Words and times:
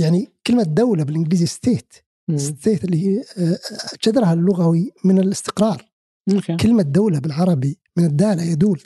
يعني 0.00 0.28
كلمة 0.46 0.62
دولة 0.62 1.04
بالإنجليزي 1.04 1.46
state. 1.46 1.92
state 2.36 2.84
اللي 2.84 3.06
هي 3.06 3.24
آه، 3.38 3.58
جذرها 4.04 4.32
اللغوي 4.32 4.92
من 5.04 5.18
الاستقرار. 5.18 5.90
okay. 6.32 6.56
كلمة 6.56 6.82
دولة 6.82 7.18
بالعربي 7.18 7.78
من 7.96 8.04
الداله 8.04 8.42
يدول 8.42 8.80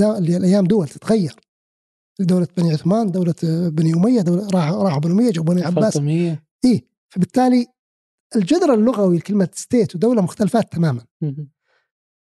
الأيام 0.00 0.64
دول 0.66 0.88
تتغير. 0.88 1.36
دولة 2.20 2.48
بني 2.56 2.72
عثمان، 2.72 3.10
دولة 3.10 3.34
آه، 3.44 3.68
بني 3.68 3.94
أمية، 3.94 4.20
دولة 4.20 4.48
راحوا 4.54 4.82
راحوا 4.82 5.00
بني 5.00 5.12
أمية 5.12 5.30
جابوا 5.30 5.54
بني 5.54 5.64
عباس، 5.64 5.96
إيه 6.64 6.86
فبالتالي 7.08 7.66
الجذر 8.36 8.74
اللغوي 8.74 9.16
لكلمة 9.16 9.48
state 9.54 9.94
ودولة 9.94 10.22
مختلفات 10.22 10.72
تماما،. 10.72 11.04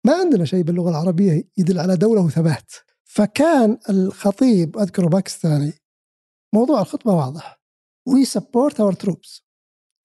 ما 0.06 0.14
عندنا 0.14 0.44
شيء 0.44 0.62
باللغة 0.62 0.90
العربية 0.90 1.48
يدل 1.56 1.78
على 1.78 1.96
دولة 1.96 2.20
وثبات، 2.20 2.72
فكان 3.04 3.78
الخطيب 3.90 4.78
أذكره 4.78 5.06
باكستاني 5.08 5.72
موضوع 6.54 6.80
الخطبة 6.80 7.12
واضح. 7.12 7.63
we 8.06 8.24
support 8.24 8.80
our 8.80 8.92
troops 8.92 9.44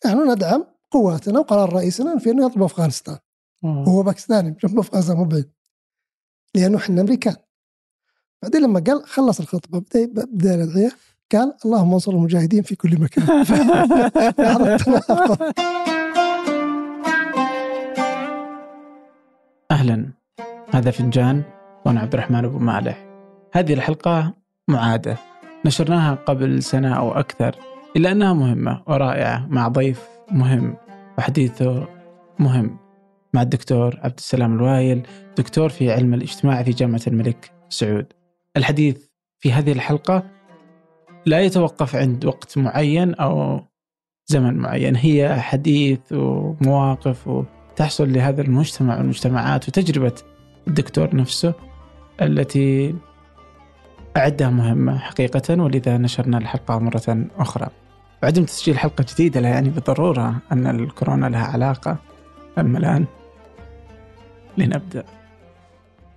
نحن 0.05 0.31
ندعم 0.31 0.65
قواتنا 0.91 1.39
وقرار 1.39 1.73
رئيسنا 1.73 2.17
في 2.17 2.31
إنه 2.31 2.45
يضرب 2.45 2.63
أفغانستان. 2.63 3.17
وهو 3.63 4.03
باكستاني 4.03 4.57
جنب 4.63 4.79
افغانستان 4.79 5.17
مو 5.17 5.23
بعيد. 5.23 5.51
لأنه 6.55 6.77
إحنا 6.77 7.01
أمريكان. 7.01 7.35
بعدين 8.43 8.61
لما 8.61 8.83
قال 8.87 9.07
خلص 9.07 9.39
الخطبة 9.39 9.79
بدا 9.79 10.05
بدأ 10.05 10.55
الأدعية 10.55 10.91
قال 11.31 11.53
اللهم 11.65 11.93
انصر 11.93 12.11
المجاهدين 12.11 12.63
في 12.63 12.75
كل 12.75 13.01
مكان. 13.01 13.27
أهلا. 19.71 20.09
هذا 20.73 20.91
فنجان 20.91 21.43
وأنا 21.85 21.99
عبد 21.99 22.13
الرحمن 22.13 22.45
أبو 22.45 22.59
مالح. 22.59 23.05
هذه 23.53 23.73
الحلقة 23.73 24.33
معادة. 24.67 25.17
نشرناها 25.65 26.15
قبل 26.15 26.63
سنة 26.63 26.97
أو 26.97 27.11
أكثر. 27.11 27.68
إلا 27.95 28.11
أنها 28.11 28.33
مهمة 28.33 28.83
ورائعة 28.87 29.47
مع 29.49 29.67
ضيف 29.67 30.07
مهم 30.31 30.75
وحديثه 31.17 31.87
مهم 32.39 32.77
مع 33.33 33.41
الدكتور 33.41 33.99
عبد 34.03 34.17
السلام 34.17 34.55
الوايل 34.55 35.07
دكتور 35.37 35.69
في 35.69 35.91
علم 35.91 36.13
الاجتماع 36.13 36.63
في 36.63 36.71
جامعة 36.71 37.01
الملك 37.07 37.51
سعود. 37.69 38.05
الحديث 38.57 39.05
في 39.39 39.51
هذه 39.51 39.71
الحلقة 39.71 40.23
لا 41.25 41.41
يتوقف 41.41 41.95
عند 41.95 42.25
وقت 42.25 42.57
معين 42.57 43.13
أو 43.13 43.59
زمن 44.27 44.57
معين. 44.57 44.95
هي 44.95 45.41
حديث 45.41 45.99
ومواقف 46.11 47.27
وتحصل 47.27 48.13
لهذا 48.13 48.41
المجتمع 48.41 48.97
والمجتمعات 48.97 49.67
وتجربة 49.67 50.15
الدكتور 50.67 51.15
نفسه 51.15 51.53
التي 52.21 52.95
أعدها 54.17 54.49
مهمة 54.49 54.97
حقيقة 54.97 55.61
ولذا 55.63 55.97
نشرنا 55.97 56.37
الحلقة 56.37 56.79
مرة 56.79 57.25
أخرى 57.37 57.67
وعدم 58.23 58.43
تسجيل 58.45 58.79
حلقة 58.79 59.05
جديدة 59.13 59.39
لا 59.39 59.49
يعني 59.49 59.69
بالضرورة 59.69 60.41
أن 60.51 60.67
الكورونا 60.67 61.25
لها 61.27 61.43
علاقة 61.45 61.97
أما 62.57 62.77
الآن 62.79 63.05
لنبدأ 64.57 65.03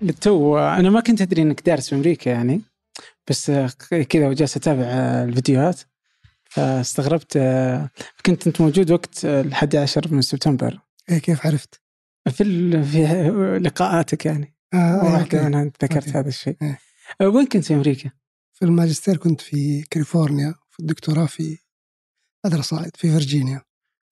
للتو 0.03 0.59
أنا 0.59 0.91
ما 0.91 1.01
كنت 1.01 1.21
أدري 1.23 1.43
أنك 1.43 1.61
دارس 1.67 1.89
في 1.89 1.95
أمريكا 1.95 2.31
يعني 2.31 2.61
بس 3.31 3.51
كذا 4.09 4.29
وجالس 4.29 4.57
أتابع 4.57 4.83
الفيديوهات 5.29 5.81
فاستغربت 6.45 7.39
كنت 8.27 8.47
أنت 8.47 8.61
موجود 8.61 8.91
وقت 8.91 9.25
الحادي 9.25 9.79
عشر 9.79 10.03
من 10.11 10.23
سبتمبر 10.23 10.79
إيه 11.11 11.19
كيف 11.19 11.47
عرفت؟ 11.47 11.81
في 12.31 12.43
ال- 12.43 12.85
في 12.85 13.03
لقاءاتك 13.63 14.27
يعني 14.27 14.55
آه 14.75 14.77
آه، 14.77 15.05
واحدة. 15.13 15.49
منها 15.49 15.65
ذكرت. 15.65 16.17
هذا 16.17 16.29
الشيء 16.29 16.57
إيه. 16.63 16.79
أه، 17.21 17.29
وين 17.29 17.47
كنت 17.47 17.65
في 17.65 17.75
أمريكا؟ 17.75 18.11
في 18.53 18.65
الماجستير 18.65 19.17
كنت 19.17 19.41
في 19.41 19.83
كاليفورنيا 19.83 20.55
في 20.71 20.81
الدكتوراه 20.81 21.27
في 21.27 21.59
ال 22.45 22.48
other 22.48 22.63
side 22.63 22.97
في 22.97 23.13
فرجينيا 23.13 23.63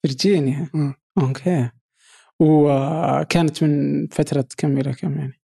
فرجينيا 0.03 0.71
مم. 0.75 0.95
أوكي. 1.19 1.71
وكانت 2.41 3.65
من 3.65 4.07
فترة 4.07 4.47
كم 4.57 4.79
إلى 4.79 4.93
كم 4.93 5.19
يعني؟ 5.19 5.41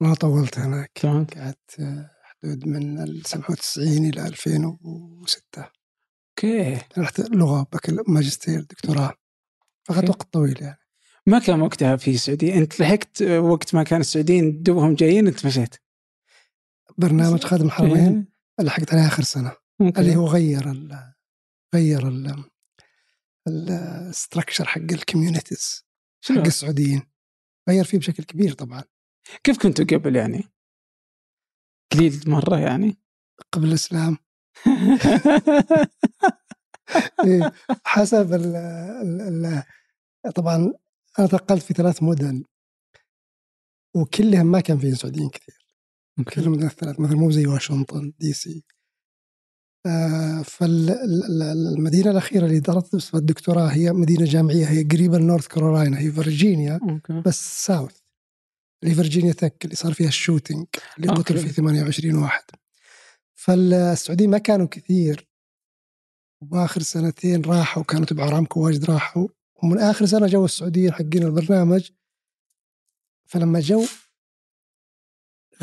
ما 0.00 0.14
طولت 0.14 0.58
هناك. 0.58 0.90
قعدت 1.36 1.80
آه، 1.80 2.10
حدود 2.22 2.66
من 2.68 3.02
ال 3.02 3.26
97 3.26 4.04
إلى 4.04 4.26
2006 4.26 5.70
أوكي. 6.30 6.80
رحت 6.98 7.20
لغة 7.20 7.66
ماجستير 8.08 8.60
دكتوراه. 8.60 9.12
فأخذت. 9.84 10.08
وقت 10.08 10.32
طويل 10.32 10.62
يعني. 10.62 10.78
ما 11.26 11.38
كان 11.38 11.60
وقتها 11.60 11.96
في 11.96 12.10
السعودية؟ 12.10 12.54
أنت 12.54 12.80
لحقت 12.80 13.22
وقت 13.22 13.74
ما 13.74 13.82
كان 13.82 14.00
السعوديين 14.00 14.62
دوبهم 14.62 14.94
جايين 14.94 15.26
أنت 15.26 15.46
مشيت. 15.46 15.74
برنامج 16.98 17.44
خادم 17.44 17.66
الحرمين 17.66 18.26
إيه. 18.60 18.66
لحقت 18.66 18.94
عليه 18.94 19.06
آخر 19.06 19.22
سنة 19.22 19.52
أوكي. 19.80 20.00
اللي 20.00 20.16
هو 20.16 20.26
غير 20.26 20.70
ال 20.70 21.12
غير 21.74 22.08
ال 22.08 22.44
structure 23.48 24.64
حق 24.64 24.80
ال 24.92 24.99
communities؟ 24.99 25.86
حق 26.28 26.36
السعوديين 26.36 27.02
غير 27.68 27.84
فيه 27.84 27.98
بشكل 27.98 28.24
كبير 28.24 28.52
طبعا 28.52 28.84
كيف 29.44 29.58
كنتوا 29.58 29.84
قبل 29.84 30.16
يعني؟ 30.16 30.44
قليل 31.92 32.22
مرة 32.26 32.58
يعني 32.58 32.98
قبل 33.52 33.68
الإسلام 33.68 34.16
إيه، 37.24 37.52
حسب 37.84 38.32
ال 38.34 38.56
ال 38.56 39.46
ال 39.46 40.32
طبعا 40.32 40.72
أنا 41.18 41.26
تنقلت 41.26 41.62
في 41.62 41.74
ثلاث 41.74 42.02
مدن 42.02 42.44
وكلهم 43.94 44.46
ما 44.46 44.60
كان 44.60 44.78
فيهم 44.78 44.94
سعوديين 44.94 45.28
كثير 45.28 45.55
كلهم 46.24 46.52
مدن 46.52 46.66
الثلاث 46.66 47.00
مثلا 47.00 47.16
مو 47.16 47.30
زي 47.30 47.46
واشنطن 47.46 48.12
دي 48.18 48.32
سي. 48.32 48.64
فالمدينة 50.44 52.10
الأخيرة 52.10 52.46
اللي 52.46 52.60
درست 52.60 52.96
فيها 52.96 53.20
الدكتوراه 53.20 53.66
هي 53.68 53.92
مدينة 53.92 54.24
جامعية 54.24 54.66
هي 54.66 54.82
قريبة 54.82 55.18
لنورث 55.18 55.46
كارولاينا 55.46 55.98
هي 55.98 56.12
فرجينيا 56.12 56.80
أوكي. 56.82 57.22
بس 57.26 57.66
south 57.66 57.98
اللي 58.82 58.94
فيرجينيا 58.94 59.32
تك 59.32 59.64
اللي 59.64 59.76
صار 59.76 59.92
فيها 59.92 60.08
ال 60.08 60.14
shooting 60.14 60.66
اللي 60.98 61.08
أوكي. 61.08 61.22
قتل 61.22 61.38
فيه 61.38 61.48
28 61.48 62.14
واحد. 62.14 62.44
فالسعوديين 63.34 64.30
ما 64.30 64.38
كانوا 64.38 64.66
كثير. 64.66 65.28
وآخر 66.50 66.82
سنتين 66.82 67.44
راحوا 67.44 67.82
كانوا 67.82 68.06
تبع 68.06 68.28
أرامكو 68.28 68.60
واجد 68.64 68.84
راحوا. 68.84 69.28
ومن 69.62 69.78
آخر 69.78 70.06
سنة 70.06 70.26
جو 70.26 70.44
السعوديين 70.44 70.92
حقين 70.92 71.22
البرنامج. 71.22 71.90
فلما 73.26 73.60
جو 73.60 73.84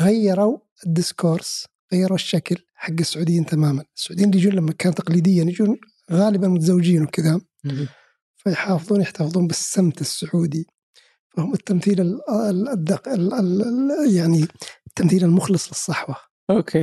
غيروا 0.00 0.58
ال 0.86 0.94
discourse 0.94 1.66
غيروا 1.92 2.14
الشكل 2.16 2.56
حق 2.74 2.94
السعوديين 3.00 3.46
تماما. 3.46 3.84
السعوديين 3.96 4.28
اللي 4.28 4.40
يجون 4.40 4.52
لما 4.52 4.72
كان 4.72 4.94
تقليديا 4.94 5.44
يجون 5.44 5.76
غالبا 6.12 6.48
متزوجين 6.48 7.02
وكذا. 7.02 7.40
فيحافظون 8.36 9.00
يحتفظون 9.00 9.46
بالسمت 9.46 10.00
السعودي. 10.00 10.66
فهم 11.36 11.54
التمثيل 11.54 12.00
ال 12.00 12.30
ال 12.30 12.68
الدق 12.68 13.08
ال 13.08 13.34
ال 13.34 14.16
يعني 14.16 14.46
التمثيل 14.86 15.24
المخلص 15.24 15.68
للصحوة. 15.68 16.16
أوكي. 16.50 16.78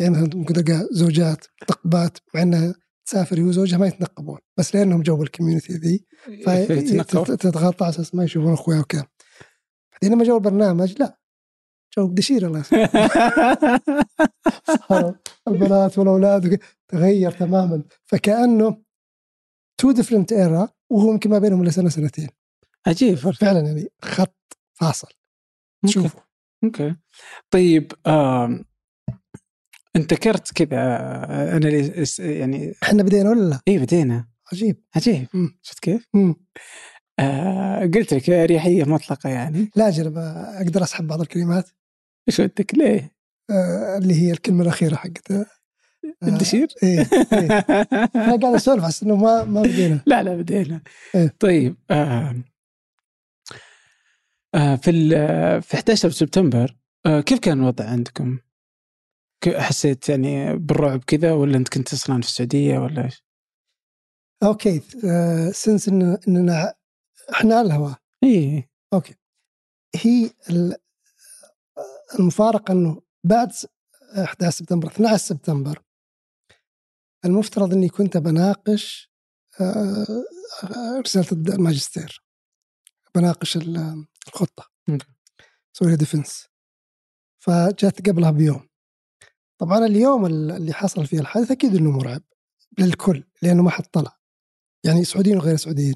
يعني 0.00 0.10
مثلا 0.10 0.30
ممكن 0.34 0.54
تلقى 0.54 0.88
زوجات 0.92 1.46
متنقبات 1.62 2.18
مع 2.34 2.42
إنها 2.42 2.74
تسافر 3.06 3.38
هي 3.38 3.42
وزوجها 3.42 3.78
ما 3.78 3.86
يتنقبون. 3.86 4.38
بس 4.56 4.74
لأنهم 4.74 5.02
جو 5.02 5.22
ال 5.22 5.27
community 5.27 5.72
ذي. 5.72 6.06
فتتغطى 7.12 7.84
على 7.84 7.94
أساس 7.94 8.14
ما 8.14 8.24
يشوفون 8.24 8.52
أخويا 8.52 8.80
وكذا. 8.80 9.06
بعدين 9.92 10.16
لما 10.16 10.24
جو 10.24 10.36
البرنامج 10.36 10.94
لا. 10.98 11.21
جو 11.98 12.06
بدشير 12.08 12.46
الله 12.46 12.64
البنات 15.48 15.98
والأولاد 15.98 16.58
تغير 16.88 17.30
تماما 17.30 17.82
فكأنه 18.04 18.82
two 19.80 19.90
different 19.90 20.32
era 20.32 20.68
وهو 20.90 21.10
يمكن 21.12 21.30
ما 21.30 21.38
بينهم 21.38 21.62
الا 21.62 21.70
سنة 21.70 21.88
سنتين 21.88 22.28
عجيب 22.86 23.14
فعلا 23.14 23.60
يعني 23.60 23.88
خط 24.02 24.36
فاصل. 24.74 25.08
شوفوا 25.86 26.20
أوكي 26.64 26.96
طيب 27.50 27.92
آم. 28.06 28.64
انت 29.96 30.12
ذكرت 30.14 30.52
كذا 30.52 30.76
آه، 30.78 31.56
أنا 31.56 31.68
اللي 31.68 32.02
اس- 32.02 32.20
يعني 32.20 32.74
إحنا 32.82 33.02
بدينا 33.02 33.30
ولا 33.30 33.50
لا؟ 33.50 33.60
اي 33.68 33.78
بدينا 33.78 34.28
عجيب 34.52 34.82
عجيب. 34.96 35.26
شفت 35.62 35.78
كيف؟ 35.78 36.06
مم. 36.14 36.34
آه 37.18 37.80
قلت 37.80 38.14
لك 38.14 38.30
اريحيه 38.30 38.84
مطلقة 38.84 39.30
يعني 39.30 39.70
لا 39.76 39.88
أجل 39.88 40.18
أقدر 40.18 40.82
أسحب 40.82 41.06
بعض 41.06 41.20
الكلمات 41.20 41.70
إيش 42.28 42.40
ودك 42.40 42.74
ليه؟ 42.74 43.12
آه 43.50 43.98
اللي 43.98 44.14
هي 44.14 44.32
الكلمة 44.32 44.62
الأخيرة 44.62 44.96
حقتها 44.96 45.46
آه، 46.22 46.26
الدشير؟ 46.28 46.68
إيه 46.82 46.98
إيه 47.32 47.48
أنا 48.16 48.36
قاعد 48.36 48.54
أسولف 48.54 48.86
بس 48.86 49.02
إنه 49.02 49.16
ما 49.16 49.44
ما 49.44 49.62
بدينا 49.62 50.00
لا 50.06 50.22
لا 50.22 50.34
بدينا 50.36 50.82
إيه. 51.14 51.34
طيب 51.40 51.76
آه 51.90 52.34
آه 54.54 54.76
في 54.76 54.90
ال- 54.90 55.62
في 55.62 55.74
11 55.76 56.10
سبتمبر 56.10 56.76
آه 57.06 57.20
كيف 57.20 57.38
كان 57.38 57.60
الوضع 57.60 57.84
عندكم؟ 57.84 58.38
حسيت 59.56 60.08
يعني 60.08 60.56
بالرعب 60.56 61.04
كذا 61.04 61.32
ولا 61.32 61.56
أنت 61.56 61.68
كنت 61.68 61.92
أصلا 61.92 62.20
في 62.20 62.28
السعودية 62.28 62.78
ولا 62.78 63.04
إيش؟ 63.04 63.24
أوكي 64.42 64.82
آه 65.10 65.50
since 65.50 65.88
إن 65.88 66.18
إننا 66.28 66.74
إحنا 67.32 67.54
على 67.54 67.66
الهواء 67.66 67.94
اي 68.24 68.68
أوكي 68.92 69.14
هي 69.96 70.30
ال- 70.50 70.76
المفارقة 72.18 72.72
إنه 72.72 73.02
بعد 73.24 73.52
س- 73.52 73.66
11 74.18 74.50
سبتمبر 74.58 74.88
12 74.88 75.16
سبتمبر 75.26 75.82
المفترض 77.24 77.72
إني 77.72 77.88
كنت 77.88 78.16
بناقش 78.16 79.12
رسالة 81.00 81.54
الماجستير 81.54 82.24
بناقش 83.14 83.56
ال- 83.56 84.06
الخطة. 84.28 84.70
سوريا 85.72 85.96
defense. 85.96 86.46
فجات 87.38 88.08
قبلها 88.08 88.30
بيوم. 88.30 88.68
طبعا 89.58 89.78
اليوم 89.78 90.26
اللي 90.26 90.72
حصل 90.72 91.06
فيه 91.06 91.20
الحادث 91.20 91.50
أكيد 91.50 91.74
إنه 91.76 91.90
مرعب 91.90 92.22
للكل 92.78 93.24
لأنه 93.42 93.62
ما 93.62 93.70
حد 93.70 93.84
طلع. 93.86 94.18
يعني 94.84 95.04
سعوديين 95.04 95.36
وغير 95.36 95.56
سعوديين 95.56 95.94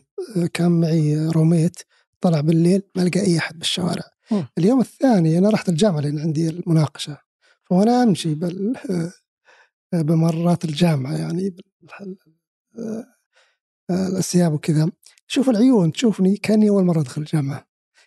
كان 0.54 0.80
معي 0.80 1.26
روميت 1.26 1.82
طلع 2.20 2.40
بالليل 2.40 2.82
ما 2.96 3.02
لقى 3.02 3.20
أي 3.20 3.38
أحد 3.38 3.58
بالشوارع. 3.58 4.04
مم. 4.32 4.46
اليوم 4.58 4.81
الثاني 4.81 5.38
أنا 5.38 5.50
رحت 5.50 5.69
الجامعة 5.69 6.00
لأن 6.00 6.19
عندي 6.19 6.49
المناقشة 6.49 7.19
فوانا 7.64 8.02
أمشي 8.02 8.34
بال 8.34 8.76
بممرات 9.94 10.64
الجامعة 10.64 11.17
يعني 11.17 11.56
آه، 12.78 13.06
آه، 13.90 14.06
الأسياب 14.08 14.52
وكذا. 14.52 14.90
شوف 15.26 15.49
العيون 15.50 15.93
تشوفني 15.93 16.37
كأني 16.37 16.69
أول 16.69 16.84
مرة 16.84 17.00
أدخل 17.00 17.23
الجامعة 17.23 17.67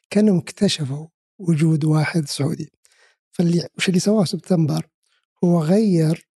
كأنهم 0.10 0.38
اكتشفوا 0.38 1.08
وجود 1.40 1.86
واحد 1.86 2.26
سعودي. 2.26 2.72
فاللي 3.32 3.68
وش 3.78 3.90
اللي 3.90 4.00
سواه 4.00 4.26
سبتمبر؟ 4.26 4.88
هو 5.44 5.64
غير 5.64 6.28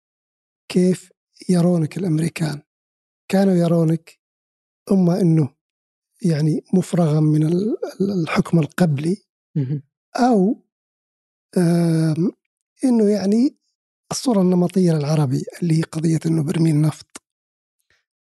كيف 0.69 1.13
يرونك 1.49 1.99
الأمريكان. 1.99 2.63
كانوا 3.29 3.55
يرونك 3.55 4.19
أما 4.93 5.21
إنه 5.21 5.55
يعني 6.23 6.65
مفرغا 6.75 7.21
من 7.21 7.43
ال- 7.47 7.77
الحكم 8.01 8.59
القبلي 8.59 9.17
آم، 11.57 12.33
إنه 12.85 13.09
يعني 13.11 13.57
الصورة 14.11 14.41
النمطية 14.41 14.93
للعربي 14.93 15.45
اللي 15.63 15.79
هي 15.79 15.83
قضية 15.83 16.21
إنه 16.27 16.43
برميل 16.43 16.81
نفط. 16.81 17.23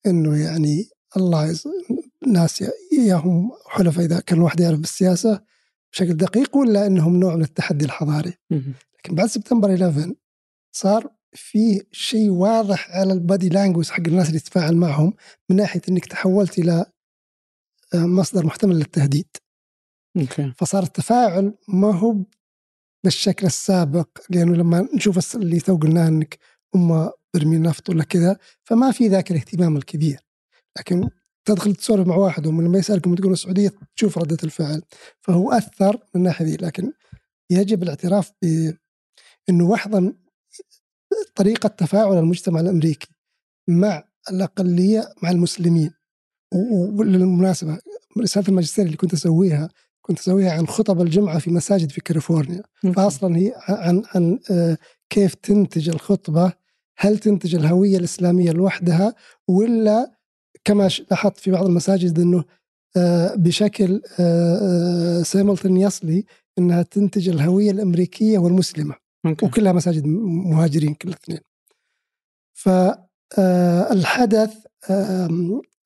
إنه 0.06 0.36
يعني 0.36 0.88
الله 1.16 1.46
يز... 1.46 1.64
ناس 2.26 2.60
يا- 2.60 2.72
يا 2.92 3.14
هم 3.14 3.50
حلفاء 3.68 4.04
إذا 4.04 4.20
كان 4.20 4.38
الواحد 4.38 4.60
يعرف 4.60 4.78
بالسياسة 4.78 5.42
بشكل 5.92 6.14
دقيق 6.16 6.56
ولا 6.56 6.86
إنهم 6.86 7.16
نوع 7.20 7.36
من 7.36 7.42
التحدي 7.42 7.84
الحضاري. 7.84 8.34
لكن 8.98 9.14
بعد 9.14 9.26
سبتمبر 9.28 9.74
11 9.74 10.14
صار 10.72 11.10
في 11.32 11.86
شيء 11.92 12.30
واضح 12.30 12.90
على 12.90 13.12
ال 13.12 13.19
body 13.19 13.48
language 13.48 13.90
حق 13.90 14.00
الناس 14.06 14.28
اللي 14.28 14.40
تتفاعل 14.40 14.76
معهم 14.76 15.14
من 15.50 15.56
ناحية 15.56 15.80
إنك 15.88 16.06
تحولت 16.06 16.58
إلى 16.58 16.86
مصدر 17.94 18.46
محتمل 18.46 18.76
للتهديد. 18.76 19.26
أوكي. 20.16 20.52
فصار 20.56 20.82
التفاعل 20.82 21.54
ما 21.68 21.94
هو 21.94 22.16
بالشكل 23.04 23.46
السابق 23.46 24.08
لأنه 24.30 24.54
لما 24.56 24.88
نشوف 24.94 25.36
اللي 25.36 25.60
تو 25.60 25.76
قلناه 25.76 26.08
إنك 26.08 26.38
هم 26.74 27.10
برمي 27.34 27.58
نفط 27.58 27.90
ولا 27.90 28.04
كذا 28.04 28.36
فما 28.64 28.90
في 28.90 29.08
ذاك 29.08 29.30
الاهتمام 29.30 29.76
الكبير. 29.76 30.20
لكن 30.78 31.08
تدخل 31.44 31.74
تسولف 31.74 32.06
مع 32.06 32.16
واحد 32.16 32.46
ومن 32.46 32.64
لما 32.64 32.78
يسألكم 32.78 33.14
تقول 33.14 33.32
السعودية 33.32 33.72
تشوف 33.96 34.18
ردة 34.18 34.36
الفعل. 34.44 34.82
فهو 35.20 35.52
أثر 35.52 35.94
من 35.94 36.00
الناحية 36.20 36.44
دي 36.44 36.56
لكن 36.56 36.92
يجب 37.50 37.82
الاعتراف 37.82 38.32
بانه 38.42 39.64
واحدة 39.64 40.14
طريقة 41.34 41.68
تفاعل 41.68 42.18
المجتمع 42.18 42.60
الأمريكي 42.60 43.08
مع 43.68 44.04
الأقلية 44.30 45.08
مع 45.22 45.30
المسلمين. 45.30 45.90
وللمناسبة 46.98 47.78
رسالة 48.18 48.48
الماجستير 48.48 48.84
اللي 48.86 48.96
كنت 48.96 49.12
أسويها 49.12 49.68
كنت 50.06 50.18
أسويها 50.18 50.52
عن 50.52 50.66
خطب 50.66 51.00
الجمعة 51.00 51.38
في 51.38 51.50
مساجد 51.50 51.90
في 51.90 52.00
كاليفورنيا. 52.00 52.62
فاصلا 52.94 53.36
هي 53.36 53.54
عن 53.68 54.02
عن 54.14 54.38
آه، 54.50 54.78
كيف 55.10 55.34
تنتج 55.34 55.88
الخطبة 55.88 56.52
هل 56.98 57.18
تنتج 57.18 57.54
الهوية 57.54 57.96
الإسلامية 57.96 58.50
لوحدها 58.50 59.14
ولا 59.48 60.12
كما 60.64 60.88
لاحظت 61.10 61.38
في 61.38 61.50
بعض 61.50 61.66
المساجد 61.66 62.18
إنه 62.18 62.44
آه، 62.96 63.34
بشكل 63.34 64.02
simultaneously 65.24 66.24
إنها 66.58 66.82
تنتج 66.82 67.28
الهوية 67.28 67.70
الأمريكية 67.70 68.38
والمسلمة. 68.38 68.94
أوكي. 69.26 69.46
وكلها 69.46 69.72
مساجد 69.72 70.06
مهاجرين 70.06 70.94
كل 70.94 71.08
الاثنين. 71.08 71.40
فالحدث 72.52 74.54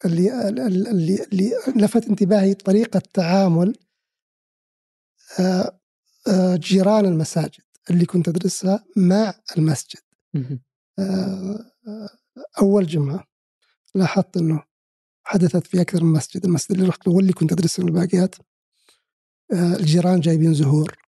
اللي 0.05 0.49
اللي 0.49 1.25
اللي 1.33 1.53
لفت 1.77 2.09
انتباهي 2.09 2.55
طريقة 2.55 3.03
تعامل 3.15 3.69
آه، 3.69 3.73
آه، 3.73 3.90
جيران 6.55 7.05
المساجد 7.05 7.63
اللي 7.91 8.07
كنت 8.07 8.29
أدرسها 8.29 8.85
مع 8.97 9.35
المسجد. 9.59 10.01
آه، 10.99 11.73
آه، 11.89 12.09
أول 12.61 12.87
جمعة 12.87 13.25
لاحظت 13.95 14.37
إنه 14.37 14.63
حدثت 15.25 15.67
في 15.67 15.81
أكثر 15.81 16.05
من 16.05 16.13
مسجد. 16.13 16.45
المسجد 16.45 16.73
اللي 16.77 16.89
رحت 16.89 17.07
له 17.07 17.13
واللي 17.13 17.33
كنت 17.33 17.53
ادرس 17.53 17.81
من 17.81 17.89
الباقيات 17.89 18.35
آه، 19.53 19.77
الجيران 19.77 20.21
جايبين 20.21 20.55
زهور 20.55 20.99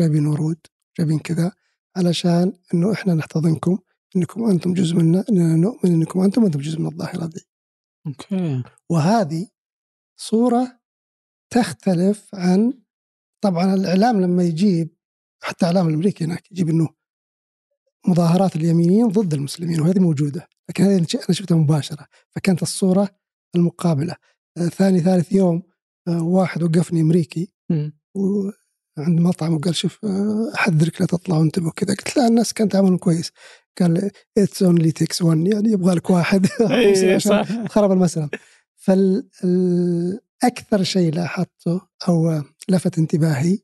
جايبين 0.00 0.26
ورود 0.26 0.58
جايبين 0.98 1.18
كذا 1.18 1.52
علشان 1.96 2.52
إنه 2.74 2.92
إحنا 2.92 3.14
نحتضنكم 3.14 3.78
إنكم 4.16 4.44
أنتم 4.50 4.74
جزء 4.74 4.96
منا 4.96 5.24
إننا 5.30 5.56
نؤمن 5.56 5.92
إنكم 5.92 6.20
أنتم 6.20 6.44
أنتم 6.44 6.60
جزء 6.60 6.78
من 6.78 6.86
الظاهرة 6.86 7.26
دي. 7.26 7.40
أوكي. 8.06 8.62
وهذه 8.88 9.48
صورة 10.16 10.80
تختلف 11.50 12.34
عن 12.34 12.81
طبعا 13.42 13.74
الإعلام 13.74 14.20
لما 14.20 14.42
يجيب 14.42 14.88
حتى 15.42 15.66
الإعلام 15.66 15.88
الأمريكي 15.88 16.24
هناك 16.24 16.52
يجيب 16.52 16.68
أنه 16.68 16.88
مظاهرات 18.08 18.56
اليمينيين 18.56 19.08
ضد 19.08 19.34
المسلمين 19.34 19.80
وهذه 19.80 19.98
موجودة 19.98 20.48
لكن 20.68 20.84
هذه 20.84 20.96
أنا 20.96 21.06
شفتها 21.30 21.56
مباشرة 21.56 22.06
فكانت 22.30 22.62
الصورة 22.62 23.08
المقابلة. 23.56 24.16
آه، 24.58 24.68
ثاني 24.68 25.00
ثالث 25.00 25.32
يوم 25.32 25.62
آه، 26.08 26.22
واحد 26.22 26.62
وقفني 26.62 27.00
أمريكي 27.00 27.52
مم. 27.70 27.92
وعند 28.14 29.20
مطعم 29.20 29.54
وقال 29.54 29.76
شوف 29.76 30.04
آه، 30.04 30.52
أحذرك 30.54 31.00
لا 31.00 31.06
تطلع 31.06 31.38
وانتبه 31.38 31.70
كذا 31.70 31.94
قلت 31.94 32.16
لا 32.16 32.26
الناس 32.26 32.52
كانت 32.52 32.72
تعاملهم 32.72 32.96
كويس. 32.96 33.32
قال 33.80 34.10
it's 34.38 34.62
only 34.62 34.92
takes 34.92 35.22
one 35.22 35.46
يعني 35.46 35.72
يبغى 35.72 35.94
لك 35.94 36.10
واحد. 36.10 36.46
صح. 37.18 37.66
خرب 37.66 37.92
المسألة. 37.92 38.30
فالأكثر 38.76 40.82
شيء 40.82 41.14
لاحظته 41.14 41.80
أو 42.08 42.42
لفت 42.68 42.98
انتباهي 42.98 43.58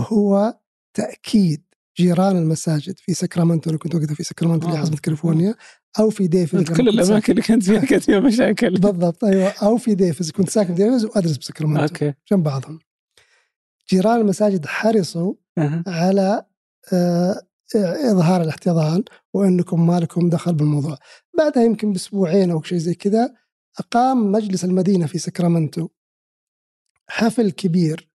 هو 0.00 0.58
تأكيد 0.94 1.62
جيران 1.96 2.36
المساجد 2.36 2.98
في 2.98 3.14
ساكرامنتو 3.14 3.70
أنا 3.70 3.78
كنت 3.78 3.94
وقتها 3.94 4.14
في 4.14 4.22
ساكرامنتو 4.22 4.68
اللي 4.68 4.78
آه. 4.78 4.96
كاليفورنيا 5.02 5.54
أو 5.98 6.10
في 6.10 6.26
ديفيز 6.26 6.62
كل 6.62 6.88
الأماكن 6.88 7.32
اللي 7.32 7.42
كانت 7.42 7.62
فيها 7.62 7.80
كانت 7.80 8.04
فيها 8.04 8.20
مشاكل 8.20 8.70
بالضبط 8.70 9.24
أيوة 9.24 9.48
أو 9.62 9.76
في 9.76 9.94
ديفيز 9.94 10.30
كنت 10.30 10.48
ساكن 10.48 10.74
في 10.74 10.84
ديفيز 10.84 11.04
وأدرس 11.04 11.36
بساكرامنتو 11.36 11.82
أوكي 11.82 12.14
جنب 12.32 12.42
بعضهم 12.42 12.78
جيران 13.90 14.20
المساجد 14.20 14.66
حرصوا 14.66 15.34
أها. 15.58 15.84
على 15.86 16.46
آه، 16.92 17.42
إظهار 18.10 18.42
الاحتضان 18.42 19.04
وإنكم 19.34 19.86
ما 19.86 20.00
لكم 20.00 20.28
دخل 20.28 20.54
بالموضوع. 20.54 20.98
بعدها 21.38 21.64
يمكن 21.64 21.92
بأسبوعين 21.92 22.50
أو 22.50 22.62
شيء 22.62 22.78
زي 22.78 22.94
كذا 22.94 23.34
أقام 23.78 24.32
مجلس 24.32 24.64
المدينة 24.64 25.06
في 25.06 25.18
ساكرامنتو 25.18 25.88
حفل 27.08 27.50
كبير 27.50 28.07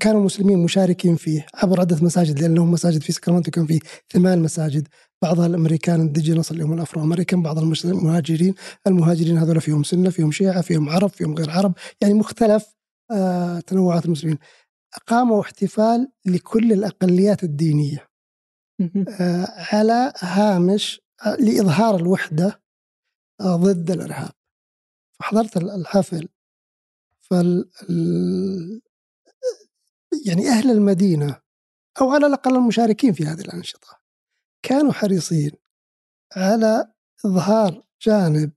كانوا 0.00 0.20
المسلمين 0.20 0.58
مشاركين 0.58 1.16
فيه 1.16 1.46
عبر 1.54 1.80
عدة 1.80 1.96
مساجد 2.02 2.38
لأن 2.40 2.54
لهم 2.54 2.70
مساجد 2.72 3.02
في 3.02 3.12
ساكرامنتو 3.12 3.50
كان 3.50 3.66
فيه 3.66 3.80
ثمان 4.12 4.42
مساجد. 4.42 4.88
بعضها 5.22 5.46
الأمريكان 5.46 6.00
indigenous 6.00 6.50
اللي 6.50 6.64
هم 6.64 6.72
الأفرو 6.72 7.02
أمريكان 7.02 7.42
بعض 7.42 7.58
المهاجرين 7.58 8.54
المهاجرين 8.86 9.38
هذول 9.38 9.60
فيهم 9.60 9.82
سنة 9.82 10.10
فيهم 10.10 10.30
شيعة 10.32 10.60
فيهم 10.62 10.88
عرب 10.90 11.10
فيهم 11.10 11.34
غير 11.34 11.50
عرب 11.50 11.72
يعني 12.00 12.14
مختلف 12.14 12.74
آه، 13.10 13.60
تنوعات 13.60 14.04
المسلمين. 14.06 14.38
أقاموا 14.94 15.40
احتفال 15.40 16.08
لكل 16.26 16.72
الأقليات 16.72 17.44
الدينية 17.44 18.06
مهم. 18.80 19.04
آه، 19.08 19.46
على 19.72 20.12
هامش 20.20 21.00
آه، 21.26 21.34
لإظهار 21.36 21.96
الوحدة 21.96 22.62
آه، 23.40 23.56
ضد 23.56 23.90
الإرهاب. 23.90 24.30
فحضرت 25.20 25.56
ال- 25.56 25.70
الحفل 25.70 26.28
فال 27.30 27.70
ال- 27.90 28.80
يعني 30.26 30.48
أهل 30.48 30.70
المدينة 30.70 31.40
أو 32.00 32.10
على 32.10 32.26
الأقل 32.26 32.56
المشاركين 32.56 33.12
في 33.12 33.24
هذه 33.24 33.40
الأنشطة 33.40 34.00
كانوا 34.62 34.92
حريصين 34.92 35.50
على 36.36 36.92
إظهار 37.26 37.82
جانب 38.02 38.52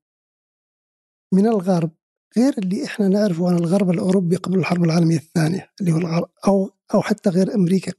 من 1.33 1.47
الغرب 1.47 1.91
غير 2.37 2.53
اللي 2.57 2.85
إحنا 2.85 3.07
نعرفه 3.07 3.47
عن 3.49 3.55
الغرب 3.57 3.89
الأوروبي 3.89 4.35
قبل 4.35 4.59
الحرب 4.59 4.83
العالمية 4.83 5.17
الثانية 5.17 5.71
اللي 5.81 5.91
هو 5.91 5.97
الغرب 5.97 6.29
أو 6.47 6.69
أو 6.93 7.01
حتى 7.01 7.29
غير 7.29 7.55
أمريكا 7.55 7.91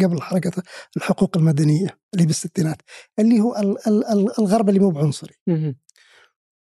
قبل 0.00 0.22
حركة 0.22 0.62
الحقوق 0.96 1.36
المدنية 1.36 1.98
اللي 2.14 2.26
بالستينات 2.26 2.82
اللي 3.18 3.40
هو 3.40 3.56
ال- 3.56 3.88
ال- 3.88 4.04
ال- 4.06 4.38
الغرب 4.38 4.68
اللي 4.68 4.80
مو 4.80 4.90
بعنصري. 4.90 5.34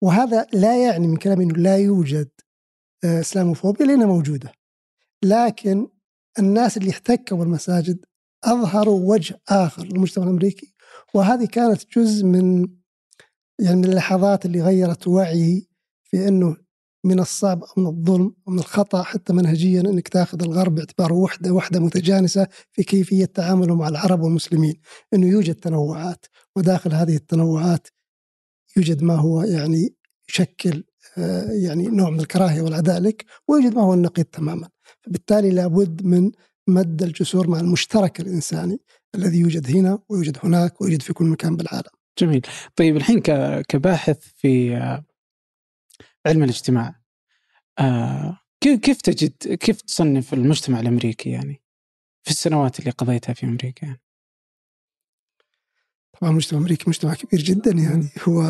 وهذا 0.03 0.47
لا 0.53 0.83
يعني 0.87 1.07
من 1.07 1.17
كلامي 1.17 1.43
إنه 1.43 1.53
لا 1.53 1.77
يوجد 1.77 2.29
إسلاموفوبيا 3.05 3.85
لانها 3.85 4.07
موجودة. 4.07 4.51
لكن 5.23 5.87
الناس 6.39 6.77
اللي 6.77 6.89
احتكوا 6.89 7.37
بالمساجد 7.37 8.05
أظهروا 8.43 9.13
وجه 9.13 9.41
آخر 9.49 9.83
للمجتمع 9.83 10.25
الأمريكي 10.25 10.73
وهذه 11.13 11.45
كانت 11.45 11.97
جزء 11.97 12.25
من 12.25 12.67
يعني 13.59 13.75
من 13.75 13.85
اللحظات 13.85 14.45
اللي 14.45 14.61
غيرت 14.61 15.07
وعيي 15.07 15.69
في 16.03 16.27
إنه 16.27 16.57
من 17.03 17.19
الصعب 17.19 17.63
أو 17.63 17.73
من 17.77 17.87
الظلم 17.87 18.35
ومن 18.45 18.59
الخطأ 18.59 19.03
حتى 19.03 19.33
منهجيا 19.33 19.81
إنك 19.81 20.07
تاخذ 20.07 20.43
الغرب 20.43 20.75
باعتباره 20.75 21.13
وحدة 21.13 21.51
وحدة 21.51 21.79
متجانسة 21.79 22.47
في 22.71 22.83
كيفية 22.83 23.25
تعامله 23.25 23.75
مع 23.75 23.87
العرب 23.87 24.21
والمسلمين، 24.21 24.81
إنه 25.13 25.27
يوجد 25.27 25.55
تنوعات 25.55 26.25
وداخل 26.55 26.93
هذه 26.93 27.15
التنوعات 27.15 27.87
يوجد 28.77 29.03
ما 29.03 29.15
هو 29.15 29.41
يعني 29.41 29.95
يشكل 30.29 30.83
يعني 31.63 31.87
نوع 31.87 32.09
من 32.09 32.19
الكراهية 32.19 32.61
والعداء 32.61 32.99
لك 32.99 33.25
ويوجد 33.47 33.75
ما 33.75 33.81
هو 33.81 33.93
النقيض 33.93 34.25
تماما 34.25 34.69
فبالتالي 35.01 35.51
لابد 35.51 36.05
من 36.05 36.31
مد 36.67 37.03
الجسور 37.03 37.47
مع 37.47 37.59
المشترك 37.59 38.19
الإنساني 38.19 38.79
الذي 39.15 39.39
يوجد 39.39 39.75
هنا 39.75 39.99
ويوجد 40.09 40.37
هناك 40.43 40.81
ويوجد 40.81 41.01
في 41.01 41.13
كل 41.13 41.25
مكان 41.25 41.55
بالعالم. 41.55 41.91
جميل. 42.19 42.41
طيب 42.75 42.97
الحين 42.97 43.19
كباحث 43.61 44.19
في 44.35 44.77
آه، 44.77 45.05
علم 46.25 46.43
الاجتماع 46.43 47.01
آه، 47.79 48.39
كيف 48.61 49.01
تجد 49.01 49.31
كيف 49.53 49.81
تصنف 49.81 50.33
المجتمع 50.33 50.79
الأمريكي 50.79 51.29
يعني 51.29 51.61
في 52.23 52.31
السنوات 52.31 52.79
اللي 52.79 52.91
قضيتها 52.91 53.33
في 53.33 53.45
أمريكا 53.45 53.85
يعني؟ 53.85 54.01
طبعا 56.21 56.31
المجتمع 56.31 56.59
الامريكي 56.59 56.83
مجتمع 56.87 57.13
كبير 57.13 57.41
جدا 57.41 57.71
يعني 57.71 58.09
هو 58.23 58.43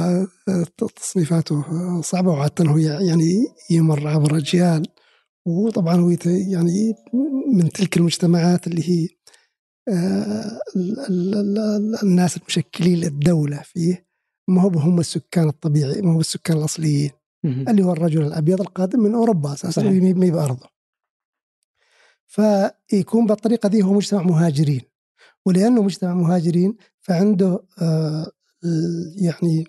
تصنيفاته 0.96 1.64
صعبة 2.02 2.32
وعاده 2.32 2.66
هو 2.66 2.78
يعني 2.78 3.48
يمر 3.70 4.08
عبر 4.08 4.38
اجيال 4.38 4.88
وطبعا 5.46 5.96
هو 5.96 6.16
يعني 6.26 6.94
من 7.54 7.70
تلك 7.70 7.98
المجتمعات 7.98 8.68
اللي 8.68 8.90
هي 8.90 9.08
آه، 9.90 10.60
الناس 12.04 12.38
المشكلين 12.38 12.98
للدولة 12.98 13.62
فيه. 13.62 14.06
ما 14.48 14.62
هو 14.62 14.70
هم 14.70 15.00
السكان 15.00 15.48
الطبيعي 15.48 16.02
ما 16.02 16.14
هو 16.14 16.20
السكان 16.20 16.58
الأصليين. 16.58 17.12
اللي 17.70 17.84
هو 17.84 17.92
الرجل 17.92 18.22
الأبيض 18.22 18.62
القادم 18.62 19.00
من 19.00 19.14
أوروبا 19.16 19.54
أساسا 19.54 19.84
ما 19.84 20.30
بأرضه 20.32 20.70
فيكون 22.28 23.26
بالطريقة 23.26 23.70
دي 23.70 23.84
هو 23.84 23.94
مجتمع 23.94 24.22
مهاجرين. 24.22 24.82
ولأنه 25.46 25.82
مجتمع 25.82 26.14
مهاجرين 26.14 26.76
فعنده 27.02 27.64
آه، 27.82 28.32
يعني 29.16 29.66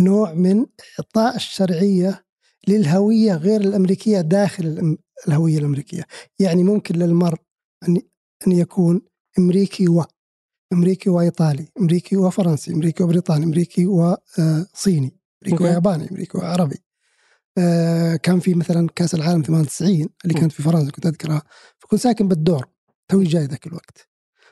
نوع 0.00 0.34
من 0.34 0.66
إعطاء 1.00 1.36
الشرعية 1.36 2.24
للهوية 2.68 3.34
غير 3.34 3.60
الأمريكية 3.60 4.20
داخل 4.20 4.96
الهوية 5.28 5.58
الأمريكية. 5.58 6.06
يعني 6.38 6.64
ممكن 6.64 6.94
للمرء 6.94 7.38
أن 7.88 8.52
يكون 8.52 9.02
أمريكي 9.38 9.88
و 9.88 10.04
أمريكي 10.72 11.10
وإيطالي 11.10 11.68
أمريكي 11.80 12.16
وفرنسي 12.16 12.72
أمريكي 12.72 13.02
وبريطاني 13.02 13.44
أمريكي 13.44 13.86
وصيني 13.86 15.16
أمريكي 15.46 15.64
وياباني 15.64 16.10
أمريكي 16.10 16.38
وعربي. 16.38 16.78
آه، 17.58 18.16
كان 18.16 18.40
في 18.40 18.54
مثلا 18.54 18.88
كأس 18.96 19.14
العالم 19.14 19.42
98 19.42 20.08
اللي 20.24 20.34
كانت 20.34 20.52
في 20.52 20.62
فرنسا 20.62 20.90
كنت 20.90 21.06
أذكرها 21.06 21.42
فكنت 21.78 22.00
ساكن 22.00 22.28
بالدور 22.28 22.66
توي 23.08 23.24
جاي 23.24 23.44
ذاك 23.44 23.66
الوقت. 23.66 24.09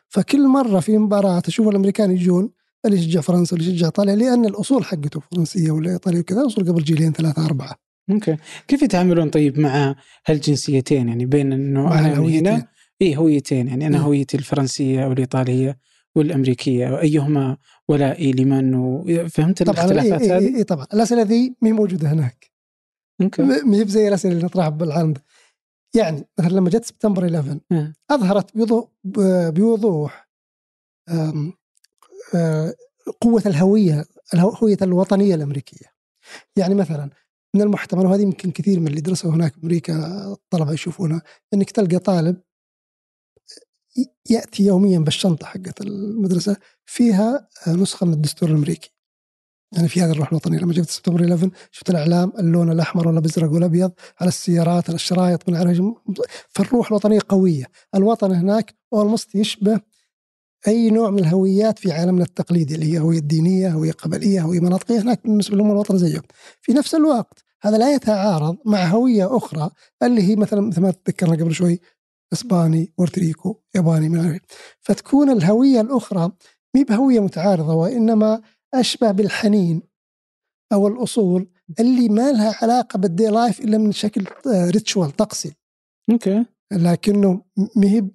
فكل 0.09 0.49
مرة 0.49 0.81
في 0.81 0.99
مباراة 0.99 1.43
أشوف 1.49 1.69
الأمريكان 1.69 2.11
يجون 2.11 2.51
اللي 2.87 2.97
يشجع 2.97 3.21
فرنسا 3.21 3.57
واللي 3.57 3.71
يشجع 3.71 3.87
إيطاليا؟ 3.87 4.17
لأن 4.17 4.45
الأصول 4.47 4.85
حقته 4.85 5.21
فرنسية 5.21 5.71
ولا 5.71 5.93
إيطالية 5.93 6.21
وكذا 6.21 6.47
أصول 6.47 6.69
قبل 6.69 6.83
جيلين 6.83 7.13
ثلاثة 7.13 7.47
أربعة. 7.47 7.75
okay، 8.11 8.37
كيف 8.69 8.83
يتعاملون 8.83 9.31
طيب 9.31 9.59
مع 9.59 9.95
هالجنسيتين؟ 10.27 11.09
يعني 11.09 11.27
بين 11.27 11.53
انه 11.53 11.99
أنا 11.99 12.15
هنا؟ 12.19 12.67
اي 13.03 13.17
هويتين. 13.17 13.69
يعني 13.69 13.87
أنا 13.87 13.99
هويتي 13.99 14.37
الفرنسية 14.37 15.07
والايطاليه 15.07 15.79
والأمريكية. 16.15 16.91
وايهما 16.91 17.57
ولائي 17.89 18.33
لمن؟ 18.33 18.73
فهمت 19.29 19.63
طبعا 19.63 19.85
الاختلافات 19.85 20.23
إيه 20.23 20.39
هذه؟ 20.39 20.57
إيه 20.57 20.63
طبعا. 20.63 20.87
الأسئلة 20.95 21.23
ذي 21.23 21.57
مي 21.63 21.73
موجودة 21.73 22.13
هناك. 22.13 22.51
okay. 23.23 23.43
ما 23.43 23.77
هي 23.77 23.85
زي 23.89 24.09
الأسئلة 24.09 24.35
اللي 24.35 24.45
نطرحها 24.45 24.69
بالعالم 24.69 25.13
ده. 25.13 25.25
يعني 25.97 26.29
مثلا 26.39 26.51
لما 26.51 26.71
جت 26.71 26.85
سبتمبر 26.85 27.25
11 27.25 27.61
أظهرت 28.11 28.57
بوضوح 28.57 28.89
بوضوح 29.51 30.29
قوة 33.21 33.43
الهوية 33.47 34.05
الهوية 34.35 34.77
الوطنية 34.83 35.35
الأمريكية. 35.35 35.87
يعني 36.57 36.75
مثلا 36.75 37.11
من 37.57 37.63
المحتمل 37.63 38.07
وهذه 38.07 38.23
يمكن 38.23 38.51
كثير 38.51 38.81
من 38.81 38.87
اللي 38.89 39.01
درسوا 39.01 39.31
هناك 39.31 39.53
في 39.55 39.61
أمريكا 39.63 39.95
الطلبة 40.33 40.73
يشوفونها 40.73 41.23
إنك 41.55 41.71
تلقى 41.71 41.99
طالب 41.99 42.43
يأتي 44.31 44.63
يوميا 44.65 44.99
بالشنطة 44.99 45.47
حقت 45.47 45.81
المدرسة 45.81 46.57
فيها 46.87 47.49
نسخة 47.69 48.07
من 48.07 48.13
الدستور 48.13 48.49
الأمريكي. 48.49 48.98
يعني 49.73 49.89
في 49.89 50.03
هذه 50.03 50.11
الروح 50.11 50.29
الوطنيه 50.29 50.59
لما 50.59 50.73
جبت 50.73 50.91
سبتمبر 50.91 51.21
11 51.21 51.51
شفت 51.71 51.91
الأعلام 51.91 52.33
اللون 52.39 52.73
الأحمر 52.73 53.09
ولا 53.09 53.23
والابيض 53.43 53.93
على 54.21 54.29
السيارات 54.29 54.91
على 54.91 54.95
الشرايط 54.95 55.49
من 55.49 55.57
عارف 55.57 55.83
فالروح 56.49 56.89
الوطنية 56.89 57.19
قوية، 57.29 57.65
الوطن 57.95 58.33
هناك 58.33 58.75
اولموست 58.93 59.35
يشبه 59.35 59.81
أي 60.69 60.91
نوع 60.91 61.11
من 61.11 61.19
الهويات 61.19 61.79
في 61.79 61.93
عالمنا 61.93 62.25
التقليدي 62.25 62.75
اللي 62.75 62.93
هي 62.93 62.99
هوية 62.99 63.19
دينية، 63.19 63.69
هوية 63.69 63.93
قبلية، 63.93 64.41
هوية 64.41 64.61
مناطقية 64.61 65.01
هناك 65.01 65.21
بالنسبة 65.25 65.57
لهم 65.57 65.71
الوطن 65.71 65.99
زيهم. 65.99 66.23
في 66.61 66.73
نفس 66.73 66.95
الوقت 66.95 67.45
هذا 67.63 67.79
لا 67.79 67.95
يتعارض 67.95 68.57
مع 68.65 68.85
هوية 68.85 69.37
أخرى 69.37 69.71
اللي 70.03 70.23
هي 70.23 70.37
مثلا 70.37 70.61
مثل 70.61 70.81
ما 70.81 70.91
تذكرنا 70.91 71.33
قبل 71.33 71.55
شوي 71.55 71.81
إسباني، 72.33 72.93
بورتريكو، 72.99 73.61
ياباني 73.75 74.09
من 74.09 74.21
عارف. 74.21 74.41
فتكون 74.81 75.31
الهوية 75.31 75.81
الأخرى 75.81 76.33
مي 76.75 76.85
بهوية 76.85 77.21
متعارضة 77.21 77.75
وإنما 77.75 78.41
أشبه 78.75 79.11
بالحنين 79.11 79.83
أو 80.73 80.89
الأصول 80.89 81.49
اللي 81.81 82.09
ما 82.09 82.33
لها 82.33 82.59
علاقة 82.63 82.99
بال 82.99 83.07
daily 83.07 83.27
life 83.27 83.61
إلا 83.61 83.79
من 83.79 83.93
شكل 83.93 84.27
ritual 84.47 85.11
طقسي. 85.11 85.55
okay. 86.11 86.45
لكنه 86.73 87.45
مهب 87.77 88.11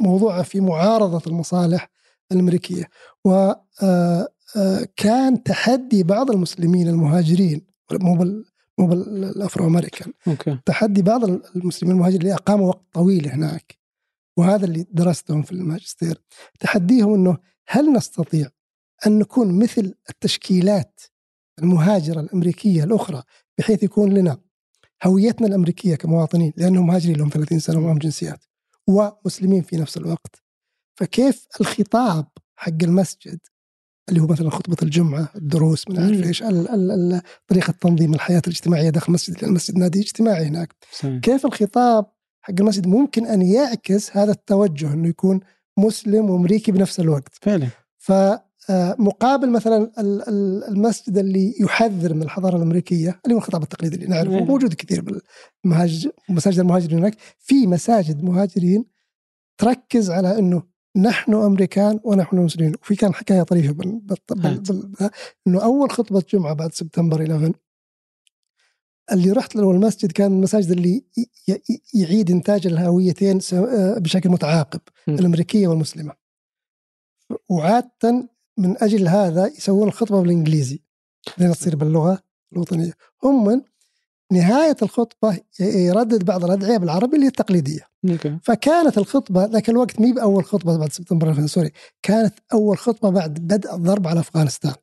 موضوع 0.00 0.42
في 0.42 0.60
معارضة 0.60 1.22
المصالح 1.26 1.90
الأمريكية. 2.32 2.88
وكان 3.24 3.56
آه، 3.82 4.28
آه، 4.56 5.36
تحدي 5.44 6.02
بعض 6.02 6.30
المسلمين 6.30 6.88
المهاجرين 6.88 7.66
مو 7.92 8.14
بال 8.14 8.44
مو 8.78 8.86
بال 8.86 9.13
Afro 9.13 9.66
American 9.66 10.12
okay. 10.28 10.58
تحدي 10.66 11.02
بعض 11.02 11.24
المسلمين 11.24 11.94
المهاجرين 11.94 12.20
اللي 12.20 12.34
أقاموا 12.34 12.68
وقت 12.68 12.82
طويل 12.92 13.28
هناك. 13.28 13.78
وهذا 14.36 14.64
اللي 14.64 14.86
درستهم 14.90 15.42
في 15.42 15.52
الماجستير. 15.52 16.22
تحديهم 16.60 17.14
إنه 17.14 17.38
هل 17.68 17.92
نستطيع 17.92 18.50
أن 19.06 19.18
نكون 19.18 19.58
مثل 19.58 19.94
التشكيلات 20.10 21.00
المهاجرة 21.58 22.20
الأمريكية 22.20 22.84
الأخرى 22.84 23.22
بحيث 23.58 23.82
يكون 23.82 24.12
لنا 24.12 24.38
هويتنا 25.04 25.46
الأمريكية 25.46 25.94
كمواطنين 25.94 26.52
لأنهم 26.56 26.86
مهاجرين 26.86 27.16
لهم 27.16 27.28
30 27.28 27.58
سنة 27.58 27.78
ومعهم 27.78 27.98
جنسيات 27.98 28.44
ومسلمين 28.86 29.62
في 29.62 29.76
نفس 29.76 29.96
الوقت. 29.96 30.42
فكيف 30.96 31.46
الخطاب 31.60 32.26
حق 32.56 32.82
المسجد 32.82 33.38
اللي 34.08 34.20
هو 34.20 34.26
مثلا 34.26 34.50
خطبة 34.50 34.76
الجمعة 34.82 35.28
الدروس 35.36 35.88
من 35.88 35.98
عارف 35.98 36.26
إيش 36.26 36.42
طريقة 37.48 37.70
تنظيم 37.80 38.14
الحياة 38.14 38.42
الاجتماعية 38.46 38.90
داخل 38.90 39.06
المسجد 39.08 39.44
المسجد 39.44 39.78
نادي 39.78 40.00
اجتماعي 40.00 40.44
هناك. 40.44 40.74
سمين. 40.90 41.20
كيف 41.20 41.46
الخطاب 41.46 42.06
حق 42.42 42.54
المسجد 42.60 42.86
ممكن 42.86 43.26
أن 43.26 43.42
يعكس 43.42 44.16
هذا 44.16 44.32
التوجه 44.32 44.92
أنه 44.92 45.08
يكون 45.08 45.40
مسلم 45.78 46.30
وأمريكي 46.30 46.72
بنفس 46.72 47.00
الوقت؟ 47.00 47.34
فعلا. 47.98 48.43
مقابل 48.98 49.50
مثلا 49.50 49.92
المسجد 50.68 51.18
اللي 51.18 51.54
يحذر 51.60 52.14
من 52.14 52.22
الحضارة 52.22 52.56
الأمريكية 52.56 53.20
اللي 53.24 53.34
هو 53.34 53.38
الخطاب 53.38 53.62
التقليدي 53.62 53.96
اللي 53.96 54.06
نعرفه 54.06 54.30
نعم. 54.30 54.44
موجود 54.44 54.74
كثير 54.74 55.20
بالمساجد 55.64 56.12
مساجد 56.28 56.58
المهاجرين 56.58 56.98
هناك. 56.98 57.16
في 57.38 57.66
مساجد 57.66 58.24
مهاجرين 58.24 58.84
تركز 59.58 60.10
على 60.10 60.38
إنه 60.38 60.62
نحن 60.96 61.34
أمريكان 61.34 62.00
ونحن 62.04 62.36
مسلمين. 62.36 62.74
وفي 62.82 62.96
كان 62.96 63.14
حكاية 63.14 63.42
طريفة 63.42 63.72
بال... 63.72 64.00
بال... 64.00 64.60
بال... 64.60 65.10
إنه 65.46 65.64
أول 65.64 65.90
خطبة 65.90 66.22
جمعة 66.32 66.54
بعد 66.54 66.72
سبتمبر 66.72 67.22
11 67.22 67.52
اللي 69.12 69.30
رحت 69.32 69.56
له 69.56 69.70
المسجد 69.70 70.12
كان 70.12 70.32
المساجد 70.32 70.70
اللي 70.70 71.04
يعيد 71.94 72.30
إنتاج 72.30 72.66
الهويتين 72.66 73.38
آه، 73.52 73.98
بشكل 73.98 74.28
متعاقب 74.28 74.80
الأمريكية 75.08 75.68
والمسلمة. 75.68 76.12
وعادة 77.48 78.28
من 78.58 78.82
أجل 78.82 79.08
هذا 79.08 79.46
يسوون 79.46 79.88
الخطبة 79.88 80.20
بالإنجليزي. 80.22 80.82
لين 81.38 81.52
تصير 81.52 81.76
باللغة 81.76 82.22
الوطنية. 82.52 82.92
هم 83.24 83.64
نهاية 84.32 84.76
الخطبة 84.82 85.40
يردد 85.60 86.24
بعض 86.24 86.44
الأدعية 86.44 86.76
بالعربي 86.76 87.14
اللي 87.14 87.24
هي 87.26 87.28
التقليدية. 87.28 87.88
فكانت 88.42 88.98
الخطبة 88.98 89.44
ذاك 89.44 89.68
الوقت 89.70 90.00
مي 90.00 90.12
بأول 90.12 90.44
خطبة 90.44 90.78
بعد 90.78 90.92
سبتمبر 90.92 91.30
2000 91.30 91.46
sorry 91.46 91.70
كانت 92.02 92.34
أول 92.52 92.78
خطبة 92.78 93.10
بعد 93.10 93.34
بدء 93.34 93.74
الضرب 93.74 94.06
على 94.06 94.20
أفغانستان. 94.20 94.74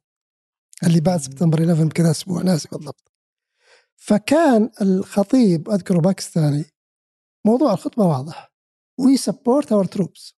اللي 0.84 1.02
بعد 1.02 1.20
سبتمبر 1.20 1.60
11 1.60 1.86
بكذا 1.86 2.12
أسبوع 2.12 2.42
ناسي 2.42 2.68
بالضبط. 2.72 3.12
فكان 3.96 4.70
الخطيب 4.82 5.70
اذكره 5.70 6.00
باكستاني 6.00 6.66
موضوع 7.46 7.74
الخطبة 7.74 8.06
واضح. 8.06 8.52
we 9.00 9.18
support 9.18 9.72
our 9.72 9.86
troops 9.86 10.36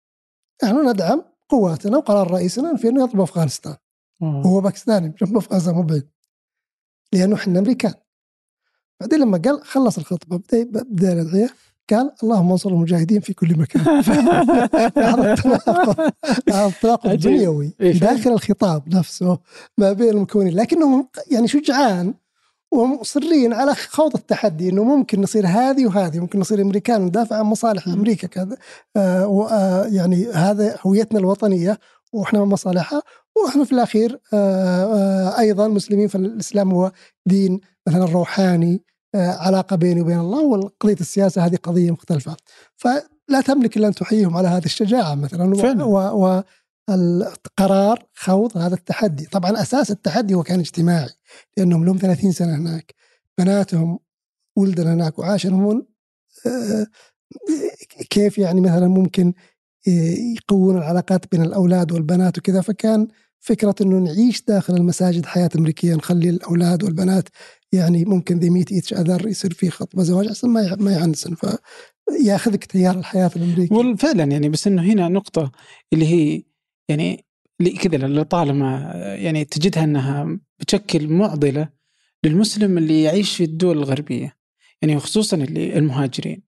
نحن 0.64 0.88
ندعم 0.88 1.31
قواتنا 1.52 1.96
وقرار 1.96 2.30
رئيسنا 2.30 2.76
في 2.76 2.88
إنه 2.88 3.04
يضرب 3.04 3.20
أفغانستان. 3.20 3.76
وهو 4.20 4.60
باكستاني 4.60 5.14
جنب 5.22 5.36
أفغانستان 5.36 5.74
مو 5.74 5.82
بعيد 5.82 6.08
لأنه 7.12 7.36
إحنا 7.36 7.58
أمريكان 7.58 7.94
بعدين 9.00 9.18
لما 9.20 9.38
قال 9.44 9.64
خلص 9.64 9.98
الخطبة 9.98 10.36
بدأ 10.36 10.62
بدأ 10.84 11.12
الأدعية 11.12 11.50
قال 11.90 12.12
اللهم 12.22 12.50
انصر 12.50 12.70
المجاهدين 12.70 13.20
في 13.20 13.34
كل 13.34 13.58
مكان 13.58 13.82
هذا 14.96 15.32
التناقض 15.32 16.00
هذا 16.48 16.66
التناقض. 16.66 17.10
بنيوي. 17.26 17.74
داخل 17.80 18.32
الخطاب 18.32 18.94
نفسه 18.94 19.38
ما 19.78 19.92
بين 19.92 20.08
المكونين 20.08 20.54
لكنهم 20.54 21.08
يعني 21.30 21.48
شجعان 21.48 22.14
ومصرين 22.72 23.52
على 23.52 23.74
خوض 23.74 24.14
التحدي 24.14 24.68
إنه 24.68 24.84
ممكن 24.84 25.20
نصير 25.20 25.46
هذه 25.46 25.86
وهذه 25.86 26.18
ممكن 26.20 26.38
نصير 26.40 26.60
أمريكان 26.62 27.02
وندافع 27.02 27.36
عن 27.36 27.44
مصالح. 27.44 27.88
أمريكا 27.88 28.26
كذا 28.26 28.56
آه 28.96 29.26
و- 29.26 29.46
آه 29.46 29.86
يعني 29.86 30.26
هذا 30.32 30.76
هويتنا 30.86 31.18
الوطنية 31.18 31.78
وإحنا 32.12 32.44
مصالحها 32.44 33.02
وإحنا 33.36 33.64
في 33.64 33.72
الأخير 33.72 34.18
آه 34.34 34.84
آه 34.84 35.38
أيضا 35.38 35.68
مسلمين 35.68 36.08
فالإسلام 36.08 36.72
هو 36.72 36.92
دين 37.26 37.60
مثلا 37.88 38.04
روحاني 38.04 38.82
آه 39.14 39.30
علاقة 39.36 39.76
بيني 39.76 40.00
وبين 40.00 40.18
الله 40.18 40.40
وقضيه 40.42 40.96
السياسة 41.00 41.46
هذه 41.46 41.56
قضية 41.62 41.90
مختلفة 41.90 42.36
فلا 42.76 43.40
تملك 43.46 43.76
إلا 43.76 43.88
أن 43.88 43.94
تحييهم 43.94 44.36
على 44.36 44.48
هذه 44.48 44.64
الشجاعة 44.64 45.14
مثلا 45.14 45.54
فعلا. 45.54 45.84
و, 45.84 46.24
و 46.24 46.42
القرار 46.90 48.06
خوض 48.14 48.56
هذا 48.58 48.74
التحدي. 48.74 49.26
طبعا 49.26 49.62
أساس 49.62 49.90
التحدي 49.90 50.34
هو 50.34 50.42
كان 50.42 50.60
اجتماعي 50.60 51.10
لأنهم 51.56 51.84
لهم 51.84 51.96
30 51.98 52.32
سنة 52.32 52.56
هناك. 52.56 52.94
بناتهم 53.38 53.98
ولدن 54.56 54.86
هناك 54.86 55.18
وعاشرهم 55.18 55.86
آه، 56.46 56.86
كيف 58.10 58.38
يعني 58.38 58.60
مثلا 58.60 58.88
ممكن 58.88 59.32
آه، 59.88 60.14
يقوون 60.36 60.78
العلاقات 60.78 61.32
بين 61.32 61.42
الأولاد 61.42 61.92
والبنات 61.92 62.38
وكذا. 62.38 62.60
فكان 62.60 63.08
فكرة 63.40 63.74
إنه 63.80 63.98
نعيش 63.98 64.42
داخل 64.44 64.76
المساجد 64.76 65.26
حياة 65.26 65.50
أمريكية 65.56 65.94
نخلي 65.94 66.30
الأولاد 66.30 66.84
والبنات 66.84 67.28
يعني 67.72 68.04
ممكن 68.04 68.38
ذي 68.38 68.50
ميت 68.50 68.72
ايتش 68.72 68.94
اذر 68.94 69.28
يصير 69.28 69.54
في 69.54 69.70
خطبه 69.70 70.02
زواج 70.02 70.26
أحسن 70.26 70.48
ما 70.48 70.76
ما 70.76 70.92
يعنسن. 70.92 71.34
فيأخذك 71.34 72.64
تيار 72.64 72.98
الحياة 72.98 73.30
الامريكي 73.36 73.74
وفعلا 73.74 74.24
يعني 74.24 74.48
بس 74.48 74.66
إنه 74.66 74.82
هنا 74.82 75.08
نقطة 75.08 75.52
اللي 75.92 76.06
هي 76.06 76.42
يعني 76.88 77.24
كذا 77.80 78.08
لطالما 78.08 78.92
يعني 79.18 79.44
تجدها 79.44 79.84
إنها 79.84 80.38
بتشكل 80.60 81.08
معضلة 81.08 81.68
للمسلم 82.24 82.78
اللي 82.78 83.02
يعيش 83.02 83.36
في 83.36 83.44
الدول 83.44 83.78
الغربية 83.78 84.36
يعني 84.82 84.98
خصوصا 84.98 85.36
اللي 85.36 85.78
المهاجرين. 85.78 86.42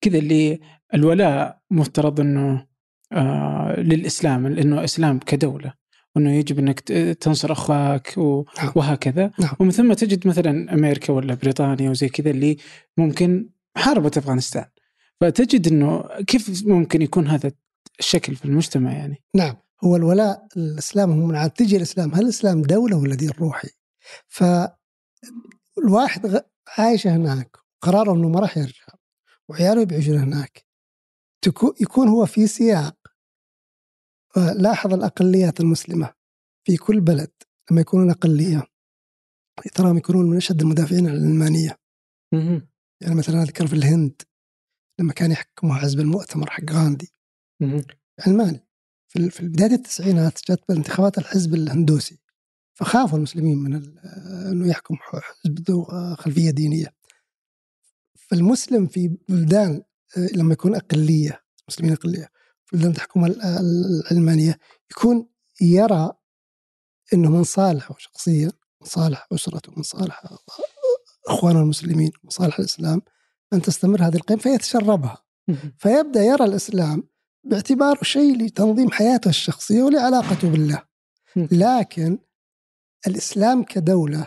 كذا 0.00 0.18
اللي 0.18 0.60
الولاء 0.94 1.60
مفترض 1.70 2.20
إنه 2.20 2.66
آه 3.12 3.80
للإسلام 3.80 4.48
لأنه 4.48 4.84
إسلام 4.84 5.18
كدولة 5.18 5.74
وإنه 6.16 6.32
يجب 6.32 6.58
إنك 6.58 6.80
تنصر 7.20 7.52
أخوك 7.52 8.18
نعم. 8.18 8.72
وهكذا. 8.74 9.30
نعم. 9.40 9.54
ومن 9.60 9.70
ثم 9.70 9.92
تجد 9.92 10.28
مثلا 10.28 10.74
أمريكا 10.74 11.12
ولا 11.12 11.34
بريطانيا 11.34 11.90
وزي 11.90 12.08
كذا 12.08 12.30
اللي 12.30 12.56
ممكن 12.96 13.50
حاربت 13.76 14.18
أفغانستان. 14.18 14.64
فتجد 15.20 15.68
إنه 15.68 16.04
كيف 16.26 16.66
ممكن 16.66 17.02
يكون 17.02 17.26
هذا 17.26 17.52
الشكل 17.98 18.36
في 18.36 18.44
المجتمع 18.44 18.92
يعني؟ 18.92 19.22
نعم. 19.36 19.56
هو 19.84 19.96
الولاء 19.96 20.46
الإسلام 20.56 21.10
هو 21.10 21.26
من 21.26 21.36
عاد 21.36 21.50
تجي 21.50 21.76
الإسلام 21.76 22.14
هل 22.14 22.22
الإسلام 22.22 22.62
دولة 22.62 22.96
ولا 22.96 23.14
دين 23.14 23.30
روحي؟ 23.30 23.68
فالواحد 25.76 26.44
عايش 26.78 27.06
هناك 27.06 27.56
قراره 27.82 28.14
إنه 28.14 28.28
ما 28.28 28.40
راح 28.40 28.56
يرجع 28.58 28.84
وعياله 29.48 29.84
بيعيشون 29.84 30.18
هناك 30.18 30.66
تكو- 31.46 31.74
يكون 31.80 32.08
هو 32.08 32.26
في 32.26 32.46
سياق 32.46 32.96
آه، 34.36 34.52
لاحظ 34.52 34.94
الأقليات 34.94 35.60
المسلمة 35.60 36.14
في 36.66 36.76
كل 36.76 37.00
بلد 37.00 37.30
لما 37.70 37.80
يكونون 37.80 38.10
أقلية. 38.10 38.66
تراهم 39.74 39.96
يكونون 39.96 40.30
من 40.30 40.36
أشد 40.36 40.60
المدافعين 40.60 41.08
عن 41.08 41.14
العلمانيه 41.16 41.78
يعني 43.02 43.14
مثلا 43.14 43.42
اذكر 43.42 43.66
في 43.66 43.72
الهند 43.72 44.22
لما 45.00 45.12
كان 45.12 45.30
يحكمها 45.30 45.78
حزب 45.78 46.00
المؤتمر 46.00 46.50
حق 46.50 46.70
غاندي. 46.70 47.12
علماني 48.26 48.66
في 49.10 49.30
في 49.30 49.48
بداية 49.48 49.72
التسعينات 49.74 50.38
جت 50.50 50.60
بانتخابات 50.68 51.18
الحزب 51.18 51.54
الهندوسي 51.54 52.18
فخافوا 52.74 53.18
المسلمين 53.18 53.58
من 53.58 53.74
إنه 54.52 54.68
يحكم 54.68 54.96
حزب 55.00 55.70
ذو 55.70 55.82
آه، 55.82 56.14
خلفية 56.14 56.50
دينية. 56.50 56.94
فالمسلم 58.28 58.86
في 58.86 59.16
بلدان 59.28 59.82
آه، 60.16 60.28
لما 60.34 60.52
يكون 60.52 60.74
أقلية 60.74 61.42
مسلمين 61.68 61.92
أقلية 61.92 62.28
في 62.64 62.76
بلدان 62.76 62.92
تحكمها 62.94 63.26
ال- 63.28 63.42
ال- 63.42 64.00
العلمانيه 64.10 64.58
يكون 64.90 65.28
يرى 65.60 66.12
إنه 67.14 67.30
من 67.30 67.44
صالحه 67.44 67.94
شخصيا 67.98 68.52
من 68.80 68.86
صالح 68.86 69.28
أسرته 69.32 69.72
من 69.76 69.82
صالح 69.82 70.24
إخوانه 71.28 71.60
المسلمين 71.60 72.10
من 72.24 72.30
صالح 72.30 72.58
الإسلام 72.58 73.02
أن 73.52 73.62
تستمر 73.62 74.02
هذه 74.02 74.14
القيم 74.16 74.38
فيتشربها. 74.38 75.24
فيبدأ 75.78 76.22
يرى 76.22 76.44
الإسلام 76.44 77.08
باعتباره 77.44 77.98
شيء 78.02 78.36
لتنظيم 78.36 78.90
حياته 78.90 79.28
الشخصية 79.28 79.82
ولعلاقته 79.82 80.50
بالله. 80.50 80.82
لكن 81.36 82.18
الإسلام 83.06 83.62
كدولة 83.62 84.26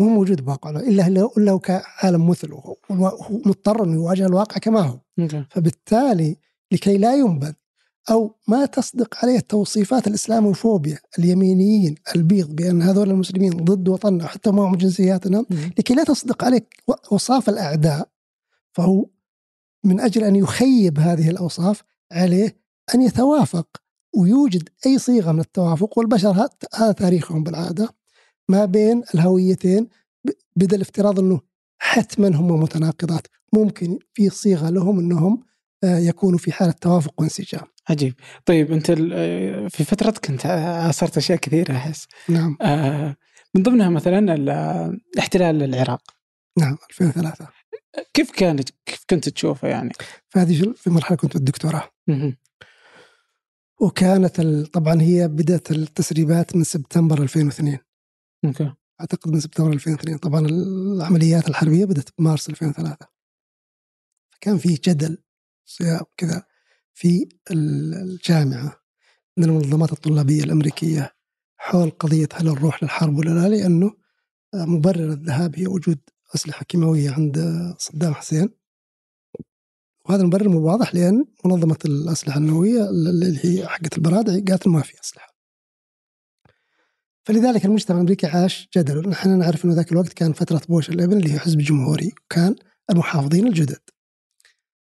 مو 0.00 0.08
موجود 0.08 0.44
بواقع 0.44 0.70
إلا 0.70 1.30
هو 1.50 1.58
كعالم 1.58 2.30
مثله 2.30 2.56
هو 2.56 2.76
هو 2.90 3.40
مضطر 3.46 3.84
إنه 3.84 3.94
يواجه 3.94 4.26
الواقع 4.26 4.58
كما 4.58 4.80
هو. 4.80 5.00
فبالتالي 5.50 6.36
لكي 6.72 6.98
لا 6.98 7.14
ينبذ 7.14 7.52
أو 8.10 8.34
ما 8.48 8.66
تصدق 8.66 9.16
عليه 9.22 9.40
توصيفات 9.40 10.06
الإسلاموفوبيا 10.06 10.98
اليمينيين 11.18 11.94
البيض 12.16 12.56
بأن 12.56 12.82
هذول 12.82 13.10
المسلمين 13.10 13.50
ضد 13.50 13.88
وطننا 13.88 14.26
حتى 14.26 14.50
معهم 14.50 14.76
جنسياتنا 14.76 15.44
لكي 15.78 15.94
لا 15.94 16.04
تصدق 16.04 16.44
عليك 16.44 16.76
اوصاف 17.12 17.48
الأعداء 17.48 18.08
فهو 18.72 19.06
من 19.84 20.00
أجل 20.00 20.24
أن 20.24 20.36
يخيب 20.36 20.98
هذه 20.98 21.30
الأوصاف 21.30 21.82
عليه 22.14 22.56
أن 22.94 23.02
يتوافق 23.02 23.66
ويوجد 24.16 24.68
أي 24.86 24.98
صيغة 24.98 25.32
من 25.32 25.40
التوافق 25.40 25.98
والبشر 25.98 26.48
هذا 26.74 26.92
تاريخهم 26.92 27.42
بالعادة 27.42 27.88
ما 28.48 28.64
بين 28.64 29.02
الهويتين 29.14 29.88
بدل 30.56 30.80
افتراض 30.80 31.18
إنه 31.20 31.40
حتما 31.78 32.28
هم 32.36 32.60
متناقضات. 32.60 33.26
ممكن 33.52 33.98
في 34.14 34.30
صيغة 34.30 34.70
لهم 34.70 34.98
إنهم 34.98 35.42
آه، 35.84 35.98
يكونوا 35.98 36.38
في 36.38 36.52
حالة 36.52 36.72
توافق 36.72 37.20
وانسجام. 37.20 37.60
عجيب. 37.88 38.14
طيب 38.46 38.72
أنت 38.72 38.90
ال- 38.90 39.70
في 39.70 39.84
فترتك 39.84 40.30
أنت 40.30 40.46
عاصرت 40.46 41.16
أشياء 41.16 41.38
كثيرة 41.38 41.72
أحس. 41.76 42.06
نعم. 42.28 42.56
آه، 42.62 43.16
من 43.54 43.62
ضمنها 43.62 43.88
مثلا 43.88 44.34
ال- 44.34 45.00
احتلال 45.18 45.62
العراق. 45.62 46.02
نعم 46.58 46.76
2003 46.90 47.48
كيف 48.14 48.30
كانت 48.30 48.70
كيف 48.86 49.04
كنت 49.10 49.28
تشوفه 49.28 49.68
يعني؟ 49.68 49.92
فهذه 50.28 50.72
في 50.76 50.90
مرحلة 50.90 51.16
كنت 51.16 51.34
بالدكتوراه 51.36 51.90
مهم. 52.08 52.36
وكانت 53.80 54.40
ال- 54.40 54.66
طبعا 54.66 55.02
هي 55.02 55.28
بدأت 55.28 55.70
التسريبات 55.70 56.56
من 56.56 56.64
سبتمبر 56.64 57.22
2002 57.22 57.78
أوكي. 58.44 58.72
أعتقد 59.00 59.30
من 59.30 59.40
سبتمبر 59.40 59.72
2002 59.72 60.18
طبعا 60.18 60.46
العمليات 60.46 61.48
الحربية 61.48 61.84
بدأت 61.84 62.08
بمارس 62.18 62.48
2003 62.50 63.06
فكان 64.30 64.58
في 64.58 64.68
جدل 64.74 65.18
صيام 65.64 66.00
كذا 66.16 66.42
في 66.94 67.28
ال- 67.50 67.94
الجامعة 67.94 68.80
من 69.36 69.44
المنظمات 69.44 69.92
الطلابية 69.92 70.44
الأمريكية 70.44 71.14
حول 71.56 71.90
قضية 71.90 72.28
هل 72.34 72.44
نروح 72.46 72.82
للحرب 72.82 73.18
ولا 73.18 73.30
لا 73.30 73.48
لأنه 73.48 73.94
مبرر 74.54 75.12
الذهاب 75.12 75.58
هي 75.58 75.66
وجود 75.66 75.98
أسلحة 76.34 76.64
كيماوية 76.64 77.10
عند 77.10 77.38
صدام 77.78 78.14
حسين. 78.14 78.48
وهذا 80.08 80.22
المبرر 80.22 80.56
واضح 80.56 80.94
لأن 80.94 81.24
منظمة 81.44 81.78
الأسلحة 81.84 82.38
النووية 82.38 82.90
اللي 82.90 83.38
هي 83.44 83.68
حقت 83.68 83.96
البرادعي 83.98 84.40
قالت 84.40 84.68
ما 84.68 84.82
في 84.82 85.00
أسلحة. 85.00 85.34
فلذلك 87.26 87.64
المجتمع 87.64 87.96
الأمريكي 87.96 88.26
عاش 88.26 88.68
جدل. 88.76 89.08
نحن 89.08 89.38
نعرف 89.38 89.64
إنه 89.64 89.74
ذاك 89.74 89.92
الوقت 89.92 90.12
كان 90.12 90.32
فترة 90.32 90.60
بوش 90.68 90.90
الإبن 90.90 91.16
اللي 91.16 91.32
هي 91.34 91.38
حزب 91.38 91.58
جمهوري 91.58 92.12
وكان 92.24 92.56
المحافظين 92.90 93.46
الجدد. 93.46 93.80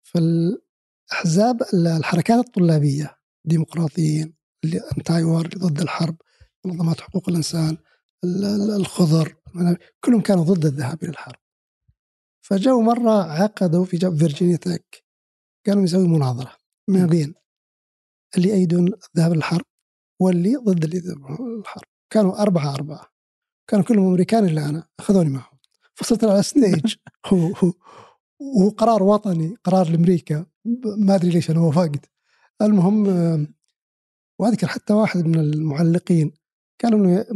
فالأحزاب 0.03 1.63
الحركات 1.75 2.47
الطلابية 2.47 3.17
ديمقراطيين 3.45 4.35
اللي 4.65 4.81
انتاي 4.99 5.23
ضد 5.59 5.81
الحرب 5.81 6.17
منظمات 6.65 7.01
حقوق 7.01 7.29
الإنسان 7.29 7.71
ال- 7.71 7.77
ال- 7.77 7.79
الخضر 8.25 9.37
كلهم 10.05 10.21
كانوا 10.21 10.45
ضد 10.45 10.67
الذهاب 10.67 11.03
إلى 11.03 11.11
الحرب. 11.11 11.39
فجو 12.41 12.81
مرة 12.81 13.23
عقدوا 13.33 13.85
في 13.85 13.99
فيرجينيا 13.99 14.57
تك 14.57 15.05
كانوا 15.65 15.85
يسوي 15.85 16.09
مناظرة 16.09 16.53
ما 16.89 17.07
بين 17.07 17.35
اللي 18.37 18.49
يأيدون 18.49 18.93
الذهاب 19.17 19.33
للحرب 19.33 19.65
واللي 20.21 20.57
ضد 20.57 20.85
اللي 20.85 20.97
يذهبون 20.97 21.59
للحرب 21.59 21.89
كانوا 22.11 22.43
أربعة 22.43 22.75
أربعة 22.75 23.07
كانوا 23.67 23.85
كلهم 23.85 24.07
أمريكان 24.07 24.45
إلا 24.45 24.69
أنا 24.69 24.89
أخذوني 25.01 25.29
معهم. 25.31 25.59
فصرت 25.95 26.25
على 26.25 26.43
ستيج 26.43 26.95
هو 27.27 27.47
هو 27.47 27.73
وهو 28.41 28.69
قرار 28.69 29.03
وطني 29.03 29.55
قرار 29.65 29.91
لأمريكا 29.91 30.47
ما 30.85 31.15
أدري 31.15 31.31
ليش 31.31 31.51
أنا 31.51 31.61
وافقت 31.61 32.11
المهم 32.63 33.07
وأذكر 34.39 34.67
حتى 34.67 34.93
واحد 34.93 35.27
من 35.27 35.39
المعلقين 35.39 36.33
قال 36.85 36.95
إنه 36.95 37.27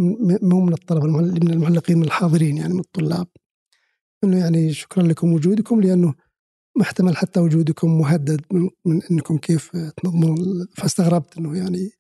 مو 0.42 0.60
من 0.60 0.72
الطلبه 0.72 1.06
من 1.06 1.50
المعلقين 1.50 1.98
من 1.98 2.04
الحاضرين 2.04 2.58
يعني 2.58 2.74
من 2.74 2.80
الطلاب. 2.80 3.26
إنه 4.24 4.38
يعني 4.38 4.72
شكرا 4.72 5.02
لكم 5.02 5.32
وجودكم 5.32 5.80
لأنه 5.80 6.14
محتمل 6.78 7.16
حتى 7.16 7.40
وجودكم 7.40 7.98
مهدد 7.98 8.40
من, 8.52 8.70
من 8.84 9.02
إنكم 9.10 9.38
كيف 9.38 9.70
تنظمون. 9.76 10.66
فاستغربت 10.76 11.38
إنه 11.38 11.56
يعني 11.56 11.90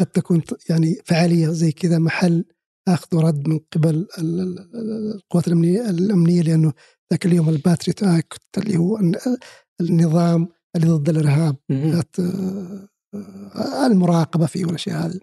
قد 0.00 0.06
تكون 0.06 0.42
يعني 0.70 0.98
فعالية 1.04 1.48
زي 1.48 1.72
كذا 1.72 1.98
محل 1.98 2.44
آخذ 2.88 3.16
ورد 3.16 3.48
من 3.48 3.58
قبل 3.72 4.06
القوات 4.18 5.48
الامنيه 5.48 5.90
الأمنية 5.90 6.42
لأنه 6.42 6.72
ذاك 7.12 7.26
اليوم 7.26 7.48
الباتريت 7.48 8.02
اكت 8.02 8.58
اللي 8.58 8.76
هو 8.76 9.00
النظام 9.80 10.48
اللي 10.76 10.86
ضد 10.86 11.08
الإرهاب 11.08 11.56
آه، 13.54 13.86
المراقبة 13.86 14.46
فيه 14.46 14.64
والأشياء 14.64 15.06
هذه. 15.06 15.20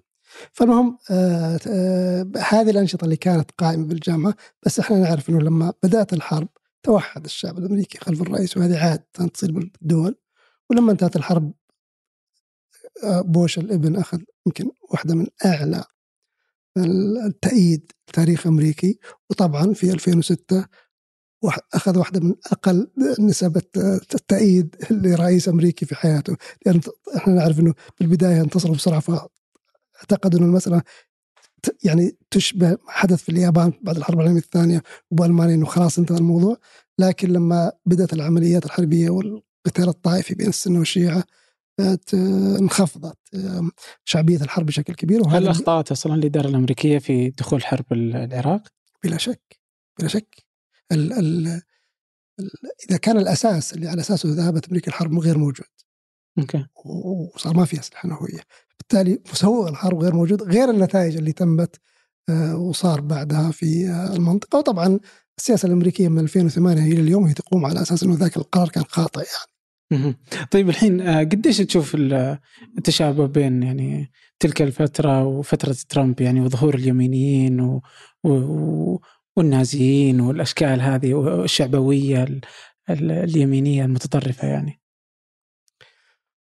فالمهم 0.53 0.97
آه 1.11 1.59
آه 1.67 2.25
هذه 2.49 2.69
الأنشطة 2.69 3.05
اللي 3.05 3.15
كانت 3.15 3.51
قائمة 3.57 3.85
بالجامعة 3.85 4.35
بس 4.65 4.79
إحنا 4.79 4.97
نعرف 4.99 5.29
إنه 5.29 5.39
لما 5.39 5.73
بدأت 5.83 6.13
الحرب 6.13 6.47
توحد 6.83 7.25
الشعب 7.25 7.57
الأمريكي 7.57 7.97
خلف 7.97 8.21
الرئيس 8.21 8.57
وهذه 8.57 8.77
عادة 8.79 9.27
تصير 9.33 9.51
بالدول 9.51 10.15
ولما 10.69 10.91
انتهت 10.91 11.15
الحرب 11.15 11.53
آه 13.03 13.21
بوش 13.21 13.57
الإبن 13.57 13.95
أخذ 13.95 14.19
يمكن 14.47 14.71
واحدة 14.91 15.15
من 15.15 15.27
أعلى 15.45 15.83
التأييد 17.25 17.91
تاريخ 18.13 18.47
أمريكي 18.47 18.99
وطبعا 19.29 19.73
في 19.73 19.91
2006 19.93 20.65
أخذ 21.73 21.97
واحدة 21.97 22.19
من 22.19 22.35
أقل 22.51 22.91
نسب 23.19 23.57
التأييد 24.13 24.75
لرئيس 24.91 25.49
أمريكي 25.49 25.85
في 25.85 25.95
حياته 25.95 26.35
لأن 26.65 26.81
إحنا 27.17 27.33
نعرف 27.33 27.59
أنه 27.59 27.73
بالبداية 27.99 28.41
انتصروا 28.41 28.75
بسرعة 28.75 28.99
فاعتقدوا 29.99 30.39
أن 30.39 30.45
المسألة 30.45 30.81
يعني 31.83 32.17
تشبه 32.31 32.69
ما 32.69 32.77
حدث 32.87 33.23
في 33.23 33.29
اليابان 33.29 33.73
بعد 33.81 33.97
الحرب 33.97 34.19
العالمية 34.19 34.41
الثانية 34.41 34.83
وبألمانيا 35.11 35.55
أنه 35.55 35.65
خلاص 35.65 35.99
انتهى 35.99 36.17
الموضوع. 36.17 36.57
لكن 36.99 37.29
لما 37.29 37.71
بدأت 37.85 38.13
العمليات 38.13 38.65
الحربية 38.65 39.09
والقتال 39.09 39.89
الطائفي 39.89 40.35
بين 40.35 40.47
السنة 40.47 40.79
والشيعة 40.79 41.23
انخفضت 42.59 43.17
شعبية 44.05 44.37
الحرب 44.37 44.65
بشكل 44.65 44.93
كبير. 44.93 45.27
هل 45.27 45.47
أخطأت 45.47 45.91
أصلا 45.91 46.15
الإدارة 46.15 46.47
الأمريكية 46.47 46.97
في 46.97 47.29
دخول 47.29 47.63
حرب 47.63 47.85
العراق؟ 47.91 48.61
بلا 49.03 49.17
شك 49.17 49.59
بلا 49.99 50.07
شك. 50.07 50.35
ال 50.91 51.13
ال 51.13 51.47
ال 52.39 52.49
إذا 52.89 52.97
كان 52.97 53.17
الأساس 53.17 53.73
اللي 53.73 53.87
على 53.87 54.01
أساسه 54.01 54.29
ذهبت 54.29 54.67
أمريكا 54.67 54.87
الحرب 54.87 55.19
غير 55.19 55.37
موجود. 55.37 55.67
أوكي. 56.39 56.65
وصار 56.85 57.57
ما 57.57 57.65
في 57.65 57.79
أسلحة 57.79 58.09
نووية. 58.09 58.41
بالتالي 58.79 59.19
مسوغ 59.31 59.69
الحرب 59.69 60.03
غير 60.03 60.13
موجود 60.13 60.43
غير 60.43 60.69
النتائج 60.69 61.17
اللي 61.17 61.31
تمت 61.31 61.79
آه، 62.29 62.57
وصار 62.57 63.01
بعدها 63.01 63.51
في 63.51 63.89
المنطقة. 64.13 64.59
وطبعا 64.59 64.99
السياسة 65.37 65.67
الأمريكية 65.67 66.07
من 66.07 66.19
2008 66.19 66.91
إلى 66.91 67.01
اليوم 67.01 67.25
هي 67.25 67.33
تقوم 67.33 67.65
على 67.65 67.81
أساس 67.81 68.03
أنه 68.03 68.15
ذاك 68.15 68.37
القرار 68.37 68.69
كان 68.69 68.83
خاطئ 68.83 69.19
يعني. 69.19 69.49
طيب 70.51 70.69
الحين 70.69 71.01
آه، 71.01 71.19
قديش 71.19 71.57
تشوف 71.57 71.95
التشابه 71.95 73.25
بين 73.25 73.63
يعني 73.63 74.11
تلك 74.39 74.61
الفترة 74.61 75.23
وفترة 75.25 75.75
ترامب 75.89 76.21
يعني 76.21 76.41
وظهور 76.41 76.75
اليمينيين 76.75 77.61
و... 77.61 77.81
و... 78.23 79.01
والنازيين 79.35 80.21
والأشكال 80.21 80.81
هذه 80.81 81.13
والشعبوية 81.13 82.39
اليمينية 82.89 83.85
المتطرفة 83.85 84.47
يعني؟ 84.47 84.79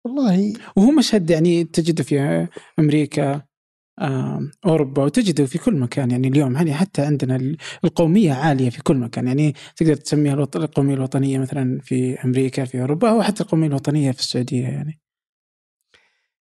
والله. 0.07 0.53
وهو 0.77 0.91
مشهد 0.91 1.31
يعني 1.31 1.65
تجده 1.65 2.05
في 2.05 2.49
أمريكا 2.79 3.43
أوروبا 4.67 5.03
وتجده 5.03 5.47
في 5.47 5.59
كل 5.59 5.77
مكان 5.77 6.11
يعني 6.11 6.29
اليوم. 6.29 6.55
يعني 6.57 6.75
حتى 6.75 7.03
عندنا 7.03 7.57
القومية 7.85 8.33
عالية 8.33 8.71
في 8.71 8.83
كل 8.83 8.97
مكان. 8.97 9.27
يعني 9.27 9.55
تقدر 9.77 9.95
تسميها 9.95 10.35
القومية 10.35 10.95
الوطنية 10.95 11.39
مثلا 11.39 11.81
في 11.81 12.25
أمريكا 12.25 12.65
في 12.65 12.81
أوروبا 12.81 13.11
أو 13.11 13.23
حتى 13.23 13.43
القومية 13.43 13.67
الوطنية 13.67 14.11
في 14.13 14.21
السعودية 14.21 14.63
يعني. 14.63 15.01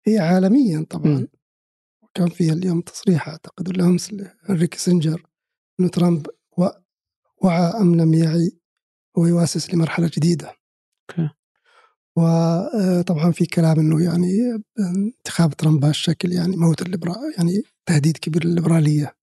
هي 0.07 0.19
عالميا 0.19 0.87
طبعا. 0.91 1.29
كان 2.15 2.29
في 2.29 2.53
اليوم 2.53 2.81
تصريح 2.81 3.29
أعتقد 3.29 3.69
ولا 3.69 3.85
امس 3.85 4.13
لهنري 4.13 4.67
كيسنجر 4.67 5.27
إنه 5.81 5.89
ترامب 5.89 6.27
وعى 7.43 7.73
أم 7.81 8.01
لم 8.01 8.15
يعي 8.15 8.53
يؤسس 9.17 9.75
لمرحلة 9.75 10.11
جديدة. 10.17 10.53
وطبعا 12.17 13.33
في 13.33 13.47
كلام 13.47 13.79
إنه 13.81 14.05
يعني 14.05 14.63
انتخاب 14.79 15.55
ترامب 15.55 15.81
بهالشكل 15.81 16.33
يعني 16.33 16.57
موت 16.57 16.83
الليبرال 16.83 17.35
يعني 17.39 17.63
تهديد 17.87 18.17
كبير 18.17 18.45
للليبرالية 18.45 19.17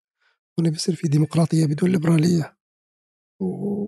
وانه 0.59 0.71
بيصير 0.71 0.95
في 0.95 1.09
ديمقراطية 1.09 1.67
بدون 1.67 1.91
ليبرالية. 1.91 2.57
و 3.41 3.87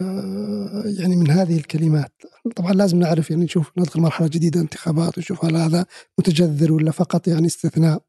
آه، 0.00 0.82
يعني 1.00 1.16
من 1.16 1.30
هذه 1.30 1.56
الكلمات 1.56 2.12
طبعا 2.56 2.72
لازم 2.72 2.98
نعرف 2.98 3.30
يعني 3.30 3.44
نشوف 3.44 3.72
ندخل 3.78 4.00
مرحلة 4.00 4.28
جديدة 4.28 4.60
انتخابات 4.60 5.18
ونشوف 5.18 5.44
هل 5.44 5.56
هذا 5.56 5.86
متجذر 6.18 6.72
ولا 6.72 6.90
فقط 6.90 7.28
يعني 7.28 7.46
استثناء. 7.46 8.02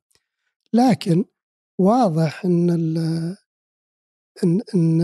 لكن 0.73 1.25
واضح 1.79 2.45
إن 2.45 2.69
إن 4.43 4.61
إن 4.75 5.01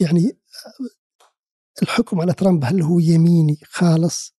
يعني 0.00 0.36
الحكم 1.82 2.20
على 2.20 2.32
ترامب 2.32 2.64
هل 2.64 2.82
هو 2.82 2.98
يميني؟ 2.98 3.58
خالص. 3.64 4.34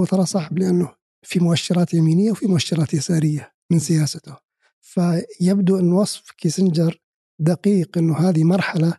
هو 0.00 0.04
ترى 0.04 0.26
صعب 0.26 0.58
لأنه 0.58 0.94
في 1.22 1.40
مؤشرات 1.40 1.94
يمينية 1.94 2.30
وفي 2.30 2.46
مؤشرات 2.46 2.94
يسارية 2.94 3.52
من 3.70 3.78
سياسته. 3.78 4.36
فيبدو 4.80 5.78
أن 5.78 5.92
وصف 5.92 6.30
كيسنجر 6.30 7.00
دقيق 7.38 7.98
أنه 7.98 8.18
هذه 8.18 8.44
مرحلة 8.44 8.98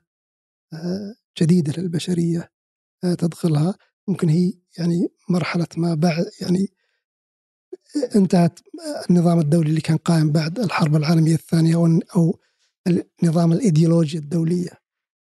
آه، 0.73 1.15
جديدة 1.41 1.73
للبشرية 1.81 2.51
آه، 3.03 3.13
تدخلها. 3.13 3.75
ممكن 4.07 4.29
هي 4.29 4.53
يعني 4.77 5.07
مرحلة 5.29 5.67
ما 5.77 5.95
بعد 5.95 6.25
يعني 6.41 6.67
انتهت 8.15 8.60
النظام 9.10 9.39
الدولي 9.39 9.69
اللي 9.69 9.81
كان 9.81 9.97
قائم 9.97 10.31
بعد 10.31 10.60
الحرب 10.60 10.95
العالمية 10.95 11.33
الثانية 11.33 11.75
أو 12.15 12.39
النظام 13.23 13.51
الإيديولوجيا 13.51 14.19
الدولية 14.19 14.71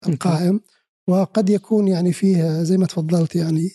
القائم. 0.07 0.61
وقد 1.07 1.49
يكون 1.49 1.87
يعني 1.87 2.13
فيه 2.13 2.63
زي 2.63 2.77
ما 2.77 2.85
تفضلت 2.85 3.35
يعني 3.35 3.69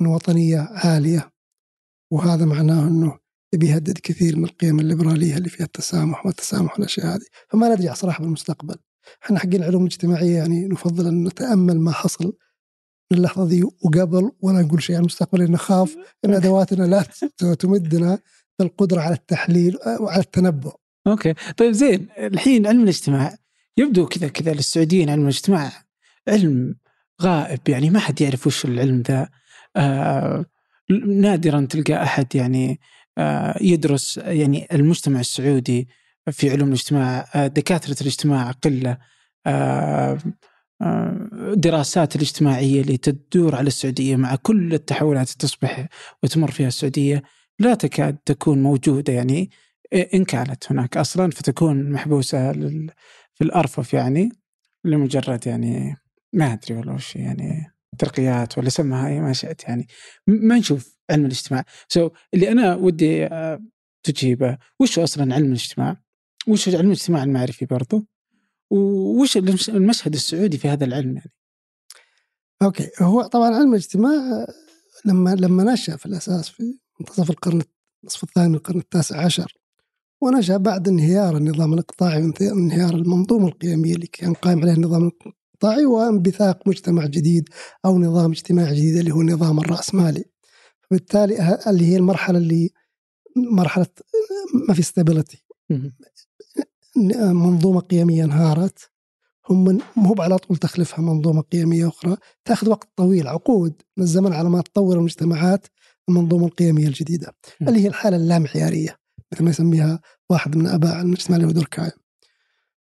أنه 0.00 0.14
وطنية 0.14 0.58
عالية 0.60 1.32
وهذا 2.12 2.44
معناه 2.44 2.88
أنه 2.88 3.18
بيهدد 3.54 3.98
كثير 4.02 4.36
من 4.36 4.44
القيم 4.44 4.80
الليبرالية 4.80 5.36
اللي 5.36 5.48
فيها 5.48 5.66
التسامح 5.66 6.26
والتسامح 6.26 6.74
والأشياء 6.74 7.06
هذه. 7.06 7.26
فما 7.48 7.74
ندري 7.74 7.94
صراحة 7.94 8.20
بالمستقبل. 8.20 8.76
إحنا 9.24 9.38
حقين 9.38 9.54
العلوم 9.54 9.82
الاجتماعية 9.82 10.36
يعني 10.36 10.68
نفضل 10.68 11.06
أن 11.06 11.24
نتأمل 11.24 11.80
ما 11.80 11.92
حصل 11.92 12.24
من 13.12 13.18
اللحظة 13.18 13.48
دي 13.48 13.64
وقبل 13.64 14.32
ولا 14.40 14.62
نقول 14.62 14.82
شيء 14.82 14.96
عن 14.96 15.00
المستقبل 15.00 15.40
لأن 15.40 15.52
نخاف 15.52 15.96
أن 16.24 16.34
أدواتنا 16.34 16.84
لا 16.84 17.54
تمدنا 17.54 18.18
بالقدرة 18.58 19.00
على 19.00 19.14
التحليل 19.14 19.78
وعلى 20.00 20.20
التنبؤ. 20.22 20.74
okay. 21.06 21.34
طيب 21.56 21.72
زين 21.72 22.08
الحين 22.18 22.66
علم 22.66 22.82
الاجتماع 22.82 23.38
يبدو 23.76 24.06
كذا 24.06 24.28
كذا 24.28 24.52
للسعوديين 24.54 25.10
علم 25.10 25.22
الاجتماع. 25.22 25.72
علم 26.28 26.74
غائب 27.22 27.68
يعني 27.68 27.90
ما 27.90 27.98
حد 27.98 28.20
يعرف 28.20 28.46
وش 28.46 28.64
العلم 28.64 29.02
ذا. 29.08 29.28
آه 29.76 30.44
نادرا 31.06 31.66
تلقى 31.70 32.02
أحد 32.02 32.34
يعني 32.34 32.80
آه 33.18 33.58
يدرس 33.60 34.16
يعني 34.16 34.68
المجتمع 34.72 35.20
السعودي 35.20 35.88
في 36.30 36.50
علوم 36.50 36.68
الاجتماع 36.68 37.26
آه 37.34 37.46
دكاترة 37.46 37.96
الاجتماع 38.00 38.50
قلة 38.50 38.98
آه 39.46 40.18
دراسات 41.54 42.16
الاجتماعية 42.16 42.80
اللي 42.80 42.96
تدور 42.96 43.56
على 43.56 43.66
السعودية 43.66 44.16
مع 44.16 44.36
كل 44.36 44.74
التحولات 44.74 45.26
اللي 45.26 45.38
تصبح 45.38 45.88
وتمر 46.22 46.50
فيها 46.50 46.68
السعودية 46.68 47.22
لا 47.58 47.74
تكاد 47.74 48.16
تكون 48.16 48.62
موجودة 48.62 49.12
يعني 49.12 49.50
إن 50.14 50.24
كانت 50.24 50.72
هناك 50.72 50.96
أصلا 50.96 51.30
فتكون 51.30 51.92
محبوسة 51.92 52.52
في 53.34 53.44
الأرفف 53.44 53.94
يعني 53.94 54.28
لمجرد 54.84 55.46
يعني 55.46 55.96
ما 56.32 56.52
أدري 56.52 56.74
والله 56.74 56.94
وش 56.94 57.16
يعني 57.16 57.72
ترقيات 57.98 58.58
ولا 58.58 58.68
سمها 58.68 59.08
اي 59.08 59.20
ما 59.20 59.32
شئت 59.32 59.64
يعني. 59.64 59.86
ما 60.26 60.58
نشوف 60.58 60.98
علم 61.10 61.26
الاجتماع. 61.26 61.64
سو 61.88 62.08
so, 62.08 62.12
اللي 62.34 62.52
أنا 62.52 62.74
ودي 62.74 63.26
آه، 63.26 63.62
تجيبه 64.02 64.58
وش 64.80 64.98
أصلا 64.98 65.34
علم 65.34 65.46
الاجتماع؟ 65.46 65.96
وش 66.48 66.68
علم 66.68 66.86
الاجتماع 66.86 67.22
المعرفي 67.22 67.66
برضو؟ 67.66 68.06
وش 68.70 69.36
المشهد 69.68 70.14
السعودي 70.14 70.58
في 70.58 70.68
هذا 70.68 70.84
العلم 70.84 71.16
يعني؟ 71.16 71.32
أوكي. 72.62 72.90
هو 73.00 73.22
طبعا 73.22 73.54
علم 73.54 73.70
الاجتماع 73.70 74.46
لما 75.04 75.34
لما 75.34 75.72
نشأ 75.72 75.96
في 75.96 76.06
الأساس 76.06 76.48
في 76.48 76.78
منتصف 77.00 77.30
القرن 77.30 77.62
النصف 78.02 78.22
الثاني 78.22 78.48
من 78.48 78.54
القرن 78.54 78.78
التاسع 78.78 79.24
عشر 79.24 79.58
ونشأ 80.22 80.56
بعد 80.56 80.88
انهيار 80.88 81.36
النظام 81.36 81.72
الإقطاعي 81.72 82.32
وانهيار 82.40 82.94
المنظومة 82.94 83.48
القيمية 83.48 83.94
اللي 83.94 84.06
كان 84.06 84.34
قائم 84.34 84.60
عليها 84.60 84.74
النظام 84.74 85.10
الاقطاعي 85.62 85.86
وانبثاق 85.86 86.68
مجتمع 86.68 87.06
جديد 87.06 87.48
أو 87.84 87.98
نظام 87.98 88.30
اجتماعي 88.30 88.74
جديد 88.74 88.96
اللي 88.96 89.10
هو 89.12 89.20
النظام 89.20 89.58
الرأسمالي. 89.58 90.24
فبالتالي 90.80 91.58
اللي 91.66 91.86
هي 91.86 91.96
المرحلة 91.96 92.38
اللي 92.38 92.70
مرحلة 93.36 93.86
ما 94.68 94.74
في 94.74 94.82
stability 94.82 95.44
مهم. 95.70 95.92
منظومة 97.42 97.80
قيمية 97.80 98.24
انهارت. 98.24 98.90
هم 99.50 99.64
من 99.64 99.80
مو 99.96 100.14
على 100.18 100.38
طول 100.38 100.56
تخلفها 100.56 101.00
منظومة 101.00 101.42
قيمية 101.42 101.88
أخرى. 101.88 102.16
تاخذ 102.44 102.68
وقت 102.68 102.88
طويل 102.96 103.28
عقود. 103.28 103.82
من 103.96 104.04
الزمن 104.04 104.32
على 104.32 104.50
ما 104.50 104.60
تطور 104.60 104.96
المجتمعات 104.98 105.66
المنظومة 106.08 106.46
القيمية 106.46 106.86
الجديدة. 106.86 107.34
م. 107.60 107.68
اللي 107.68 107.80
هي 107.80 107.88
الحالة 107.88 108.16
اللامعيارية 108.16 108.96
مثل 109.32 109.44
ما 109.44 109.50
يسميها 109.50 110.00
واحد 110.30 110.56
من 110.56 110.66
أباء 110.66 110.94
علم 110.94 111.12
الاجتماع 111.12 111.36
اللي 111.36 111.48
هو 111.48 111.52
دوركايم 111.52 111.90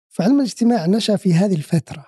فعلم 0.10 0.40
الاجتماع 0.40 0.86
نشأ 0.86 1.16
في 1.16 1.34
هذه 1.34 1.56
الفترة. 1.56 2.06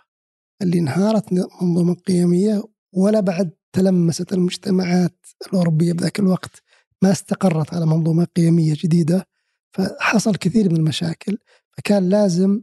اللي 0.61 0.79
انهارت 0.79 1.33
منظومة 1.61 1.93
قيمية 1.93 2.63
ولا 2.93 3.19
بعد 3.19 3.51
تلمست 3.73 4.33
المجتمعات 4.33 5.17
الأوروبية 5.47 5.93
بذاك 5.93 6.19
الوقت 6.19 6.61
ما 7.01 7.11
استقرت 7.11 7.73
على 7.73 7.85
منظومة 7.85 8.27
قيمية 8.35 8.73
جديدة 8.77 9.27
فحصل 9.73 10.35
كثير 10.35 10.69
من 10.69 10.77
المشاكل 10.77 11.37
فكان 11.77 12.09
لازم 12.09 12.61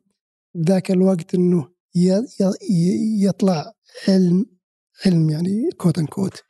بذاك 0.54 0.90
الوقت 0.90 1.34
ي- 2.70 3.24
يطلع 3.24 3.72
علم 4.08 4.46
علم 5.06 5.30
يعني 5.30 5.68
كوت 5.76 5.98
ان 5.98 6.06
كوت 6.06 6.42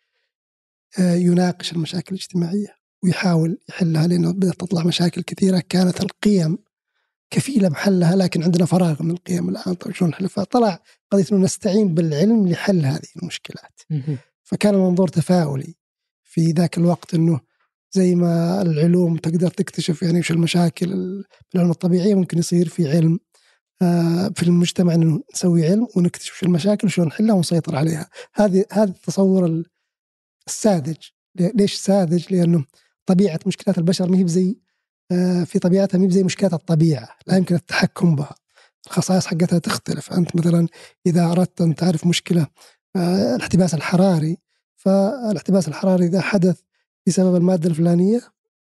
يناقش 0.98 1.72
المشاكل 1.72 2.14
الاجتماعية 2.14 2.74
ويحاول 3.04 3.58
يحلها 3.68 4.06
لأنه 4.06 4.32
بدأت 4.32 4.54
تطلع 4.60 4.84
مشاكل 4.84 5.22
كثيرة 5.22 5.62
كانت 5.68 6.00
القيم 6.00 6.58
كفيلة 7.30 7.68
بحلها 7.68 8.16
لكن 8.16 8.42
عندنا 8.42 8.66
فراغ 8.66 9.02
من 9.02 9.10
القيم 9.10 9.48
الآن 9.48 9.74
طيب 9.74 9.94
شلون 9.94 10.10
نحلها 10.10 10.28
فطلع 10.28 10.82
قضية 11.10 11.24
إنه 11.32 11.44
نستعين 11.44 11.94
بالعلم 11.94 12.48
لحل 12.48 12.84
هذه 12.86 13.08
المشكلات. 13.22 13.80
فكان 14.42 14.74
المنظور 14.74 15.08
تفاؤلي 15.08 15.74
في 16.24 16.50
ذاك 16.52 16.78
الوقت 16.78 17.14
إنه 17.14 17.40
زي 17.92 18.14
ما 18.14 18.62
العلوم 18.62 19.16
تقدر 19.16 19.48
تكتشف 19.50 20.02
يعني 20.02 20.18
وش 20.18 20.30
المشاكل 20.30 20.92
ال- 20.92 21.24
بالعلوم 21.52 21.70
الطبيعيه 21.72 22.14
ممكن 22.14 22.38
يصير 22.38 22.68
في 22.68 22.90
علم 22.90 23.18
آه، 23.82 24.28
في 24.36 24.42
المجتمع 24.42 24.94
إنه 24.94 25.22
نسوي 25.34 25.66
علم 25.66 25.86
ونكتشف 25.96 26.42
المشاكل 26.42 26.86
وشلون 26.86 27.08
نحلها 27.08 27.34
ونسيطر 27.34 27.76
عليها 27.76 28.10
هذه 28.34 28.64
هذا 28.72 28.90
التصور 28.90 29.46
ال- 29.46 29.66
الساذج 30.46 30.96
لي- 31.34 31.52
ليش 31.54 31.74
ساذج؟ 31.74 32.32
لأنه 32.34 32.64
طبيعة 33.06 33.40
مشكلات 33.46 33.78
البشر 33.78 34.08
ما 34.10 34.18
هي 34.18 34.24
بزي 34.24 34.50
آه، 34.50 34.54
في 35.44 35.58
طبيعتها 35.62 35.98
ما 35.98 36.06
بزي 36.06 36.22
مشكلات 36.22 36.52
الطبيعة 36.52 37.08
لا 37.26 37.36
يمكن 37.36 37.54
التحكم 37.54 38.16
بها. 38.16 38.34
الخصائص 38.86 39.26
حقتها 39.26 39.58
تختلف. 39.58 40.12
أنت 40.12 40.36
مثلا 40.36 40.68
إذا 41.06 41.24
أردت 41.24 41.60
أن 41.60 41.74
تعرف 41.74 42.06
مشكلة 42.06 42.46
آه، 42.96 43.36
الاحتباس 43.36 43.74
الحراري 43.74 44.36
فالاحتباس 44.76 45.68
الحراري 45.68 46.06
إذا 46.06 46.20
حدث 46.20 46.60
بسبب 47.06 47.36
المادة 47.36 47.68
الفلانية 47.68 48.20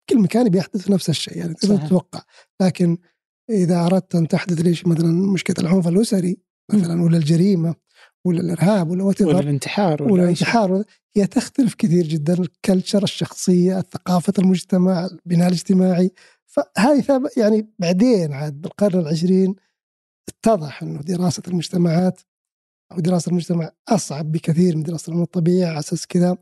كل 0.10 0.20
مكان 0.20 0.50
بيحدث 0.50 0.90
نفس 0.90 1.10
الشيء 1.10 1.38
يعني 1.38 1.54
تقدر. 1.54 1.78
تتوقع. 1.78 2.22
لكن 2.62 2.98
إذا 3.50 3.86
أردت 3.86 4.16
أن 4.16 4.28
تحدث 4.28 4.62
ليش؟ 4.62 4.88
مثلا 4.88 5.12
مشكلة 5.34 5.56
العنف 5.60 5.88
الأسري 5.88 6.38
مثلا 6.74 7.04
ولا 7.04 7.18
الجريمة. 7.18 7.76
ولا 8.26 8.42
الإرهاب 8.42 8.90
ولا 8.90 9.04
وات 9.04 9.22
ولا 9.22 9.40
الانتحار 9.40 10.04
ولا 10.04 10.16
شيء. 10.16 10.24
الانتحار 10.24 10.84
هي 11.16 11.28
تختلف 11.28 11.74
كثير 11.74 12.08
جدا 12.08 12.34
الكلتشر 12.34 13.04
الشخصية 13.04 13.82
ثقافه 13.82 14.34
المجتمع 14.40 15.06
البناء 15.06 15.48
الاجتماعي. 15.48 16.12
فهذه 16.46 17.30
يعني 17.38 17.70
بعدين 17.80 18.34
عاد 18.34 18.62
بالقرن 18.62 19.00
العشرين 19.00 19.56
اتضح 20.30 20.84
إنه 20.84 21.02
دراسة 21.02 21.44
المجتمعات 21.48 22.22
أو 22.92 23.00
دراسة 23.00 23.30
المجتمع 23.30 23.72
أصعب 23.90 24.32
بكثير 24.32 24.78
من 24.78 24.84
دراسة 24.84 25.08
العلوم 25.08 25.24
الطبيعيه 25.24 25.66
على 25.66 25.80
أساس 25.80 26.08
كذا. 26.08 26.38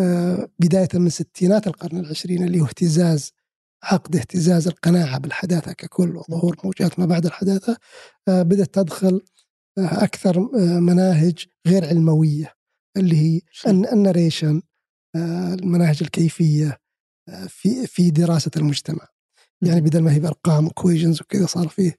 آه، 0.00 0.48
بداية 0.58 0.88
من 0.94 1.08
ستينات 1.08 1.66
القرن 1.66 1.98
العشرين 1.98 2.44
اللي 2.44 2.60
هو 2.60 2.64
اهتزاز 2.64 3.32
عقد 3.82 4.16
اهتزاز 4.16 4.68
القناعة 4.68 5.18
بالحداثة 5.18 5.72
ككل 5.72 6.16
وظهور 6.16 6.56
موجات 6.64 6.98
ما 6.98 7.06
بعد 7.06 7.26
الحداثة. 7.26 7.76
آه، 8.28 8.42
بدأت 8.42 8.74
تدخل 8.74 9.20
أكثر 9.78 10.38
آه، 10.38 10.80
مناهج 10.80 11.46
غير 11.66 11.84
علموية 11.88 12.54
اللي 12.96 13.16
هي 13.16 13.40
الن- 13.66 13.88
النريشن 13.92 14.62
آه، 15.16 15.54
المناهج 15.54 15.98
الكيفية 16.02 16.78
آه، 17.28 17.46
في 17.46 17.86
في 17.86 18.10
دراسة 18.10 18.50
المجتمع. 18.56 19.06
يعني 19.62 19.80
بدل 19.80 20.02
ما 20.02 20.12
هي 20.12 20.20
بأرقام 20.20 20.66
وكويجنز 20.66 21.20
وكذا 21.22 21.46
صار 21.46 21.68
فيه 21.68 21.96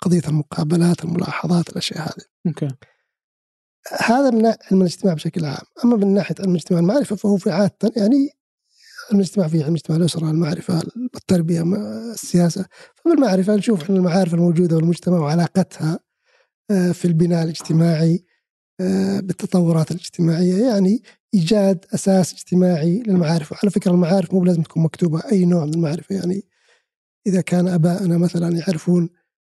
قضية 0.00 0.22
المقابلات 0.28 1.04
الملاحظات 1.04 1.68
الأشياء 1.68 2.00
هذه. 2.02 2.24
أوكي. 2.46 2.68
هذا 4.00 4.30
من 4.30 4.46
علم 4.46 4.80
الاجتماع 4.80 5.14
بشكل 5.14 5.44
عام. 5.44 5.64
أما 5.84 5.96
من 5.96 6.14
ناحية 6.14 6.34
علم 6.40 6.50
الاجتماع 6.50 6.80
المعرفة 6.80 7.16
فهو 7.16 7.36
في 7.36 7.50
عادة 7.50 7.92
يعني 7.96 8.30
علم 9.10 9.20
الاجتماع 9.20 9.48
فيه 9.48 9.64
علم 9.64 9.72
الاجتماع 9.72 9.98
الأسرة 9.98 10.30
المعرفة 10.30 10.82
التربية 11.16 11.62
السياسة. 12.12 12.66
فبالمعرفة 12.94 13.56
نشوف 13.56 13.82
إحنا 13.82 13.96
المعارف 13.96 14.34
الموجودة 14.34 14.76
والمجتمع 14.76 15.18
وعلاقتها 15.18 15.98
آه، 16.70 16.92
في 16.92 17.04
البناء 17.04 17.44
الاجتماعي 17.44 18.24
آه، 18.80 19.20
بالتطورات 19.20 19.90
الاجتماعية. 19.90 20.66
يعني 20.66 21.02
إيجاد 21.34 21.84
أساس 21.94 22.32
اجتماعي 22.32 23.02
للمعارف. 23.06 23.52
وعلى 23.52 23.70
فكرة 23.70 23.90
المعارف 23.90 24.34
مو 24.34 24.44
لازم 24.44 24.62
تكون 24.62 24.82
مكتوبة 24.82 25.22
أي 25.32 25.44
نوع 25.44 25.64
من 25.64 25.74
المعرفة. 25.74 26.14
يعني 26.14 26.44
إذا 27.26 27.40
كان 27.40 27.68
أبائنا 27.68 28.18
مثلا 28.18 28.56
يعرفون 28.58 29.10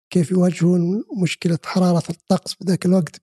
كيف 0.09 0.31
يواجهون 0.31 1.03
مشكلة 1.21 1.59
حرارة 1.65 2.03
الطقس 2.09 2.53
بذاك 2.53 2.85
الوقت 2.85 3.21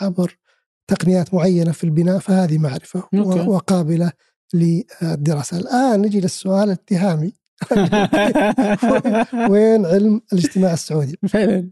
عبر 0.00 0.38
تقنيات 0.86 1.34
معينة 1.34 1.72
في 1.72 1.84
البناء 1.84 2.18
فهذه 2.18 2.58
معرفة 2.58 3.08
أوكي. 3.14 3.48
وقابلة 3.48 4.12
للدراسة. 4.54 5.56
الآن 5.58 6.02
نجي 6.02 6.20
للسؤال 6.20 6.64
الاتهامي. 6.64 7.32
وين 9.50 9.86
علم 9.86 10.20
الاجتماع 10.32 10.72
السعودي؟ 10.72 11.18
فعلا. 11.28 11.70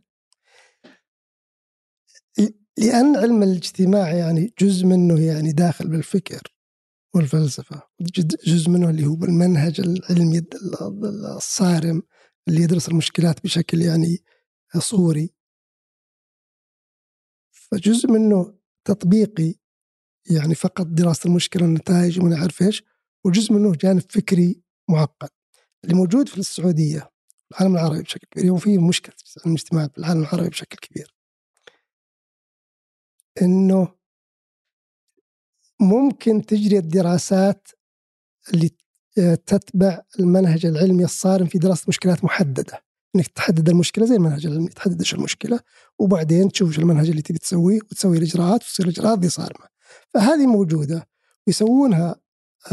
لأن 2.78 3.16
علم 3.16 3.42
الاجتماع 3.42 4.12
يعني 4.12 4.54
جزء 4.60 4.86
منه 4.86 5.20
يعني 5.20 5.52
داخل 5.52 5.88
بالفكر 5.88 6.42
والفلسفة 7.14 7.82
جزء 8.46 8.70
منه 8.70 8.90
اللي 8.90 9.06
هو 9.06 9.24
المنهج 9.24 9.80
العلمي 9.80 10.38
ال- 10.38 11.26
الصارم 11.36 12.02
اللي 12.48 12.62
يدرس 12.62 12.88
المشكلات 12.88 13.44
بشكل 13.44 13.82
يعني 13.82 14.18
صوري. 14.78 15.34
فجزء 17.52 18.10
منه 18.10 18.54
تطبيقي 18.84 19.54
يعني 20.30 20.54
فقط 20.54 20.86
دراسة 20.86 21.28
المشكلة 21.28 21.62
والنتائج 21.62 22.20
وما 22.20 22.28
نعرف 22.36 22.62
إيش 22.62 22.82
وجزء 23.24 23.52
منه 23.52 23.72
جانب 23.72 24.02
فكري 24.10 24.62
معقد 24.90 25.30
اللي 25.84 25.94
موجود 25.94 26.28
في 26.28 26.38
السعودية 26.38 27.10
العالم 27.52 27.74
العربي 27.74 28.02
بشكل 28.02 28.26
كبير 28.30 28.52
وفي 28.52 28.78
مشكلة 28.78 29.14
في 29.16 29.46
المجتمع 29.46 29.88
في 29.88 29.98
العالم 29.98 30.20
العربي 30.20 30.48
بشكل 30.48 30.76
كبير. 30.88 31.14
إنه 33.42 33.94
ممكن 35.80 36.46
تجري 36.46 36.78
الدراسات 36.78 37.68
اللي 38.54 38.70
تتبع 39.46 40.02
المنهج 40.20 40.66
العلمي 40.66 41.04
الصارم 41.04 41.46
في 41.46 41.58
دراسة 41.58 41.84
مشكلات 41.88 42.24
محددة. 42.24 42.84
إنك 43.16 43.26
تحدد 43.26 43.68
المشكلة 43.68 44.06
زي 44.06 44.14
المنهج 44.14 44.46
العلمي 44.46 44.68
تحدد 44.68 44.98
إيش 45.00 45.14
المشكلة 45.14 45.60
وبعدين 45.98 46.52
تشوف 46.52 46.68
إيش 46.68 46.78
المنهج 46.78 47.08
اللي 47.10 47.22
تبي 47.22 47.38
تسويه 47.38 47.78
وتسوي 47.82 48.18
الإجراءات 48.18 48.62
وتصير 48.62 48.86
الإجراءات 48.86 49.18
دي 49.18 49.28
صارمة. 49.28 49.71
فهذه 50.14 50.46
موجودة 50.46 51.08
ويسوونها 51.46 52.16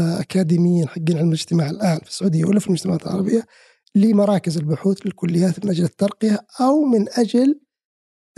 آه، 0.00 0.20
أكاديميين 0.20 0.88
حقين 0.88 1.16
علم 1.18 1.28
الاجتماع 1.28 1.70
الآن 1.70 1.98
في 1.98 2.08
السعودية 2.08 2.44
ولا 2.44 2.60
في 2.60 2.66
المجتمعات 2.66 3.02
العربية 3.06 3.46
لمراكز 3.94 4.56
البحوث 4.56 4.98
للكليات 5.06 5.64
من 5.64 5.70
أجل 5.70 5.84
الترقية 5.84 6.46
أو 6.60 6.84
من 6.84 7.06
أجل 7.08 7.60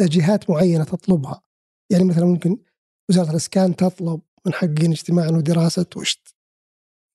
جهات 0.01 0.51
معينة 0.51 0.85
تطلبها 0.85 1.43
يعني 1.91 2.05
مثلا 2.05 2.25
ممكن 2.25 2.59
وزارة 3.11 3.31
الإسكان 3.31 3.77
تطلب 3.77 4.21
من 4.47 4.53
حقين 4.53 4.91
اجتماع 4.91 5.29
أنه 5.29 5.41
دراسة 5.41 5.87
وش 5.97 6.23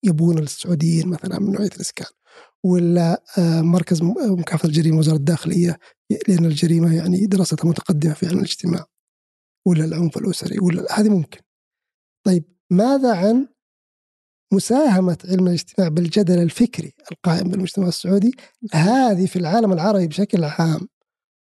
يبون 0.03 0.37
السعوديين 0.39 1.07
مثلا 1.07 1.39
من 1.39 1.51
نوعية 1.51 1.67
الإسكان 1.75 2.07
ولا 2.63 3.23
آه، 3.37 3.61
مركز 3.61 4.01
م- 4.01 4.15
مكافحة 4.39 4.67
الجريمة 4.67 4.97
وزارة 4.97 5.15
الداخلية 5.15 5.79
لأن 6.27 6.45
الجريمة 6.45 6.95
يعني 6.95 7.25
دراستها 7.25 7.69
متقدمة 7.69 8.13
في 8.13 8.27
علم 8.27 8.37
الاجتماع 8.37 8.85
ولا 9.67 9.85
العنف 9.85 10.17
الأسري 10.17 10.59
ولا 10.59 10.99
هذه 10.99 11.09
ممكن. 11.09 11.39
طيب 12.27 12.43
ماذا 12.71 13.15
عن 13.15 13.47
مساهمة 14.53 15.17
علم 15.25 15.47
الاجتماع 15.47 15.87
بالجدل 15.87 16.41
الفكري 16.41 16.93
القائم 17.11 17.49
بالمجتمع 17.49 17.87
السعودي؟ 17.87 18.31
هذه 18.73 19.25
في 19.25 19.35
العالم 19.35 19.73
العربي 19.73 20.07
بشكل 20.07 20.43
عام 20.43 20.87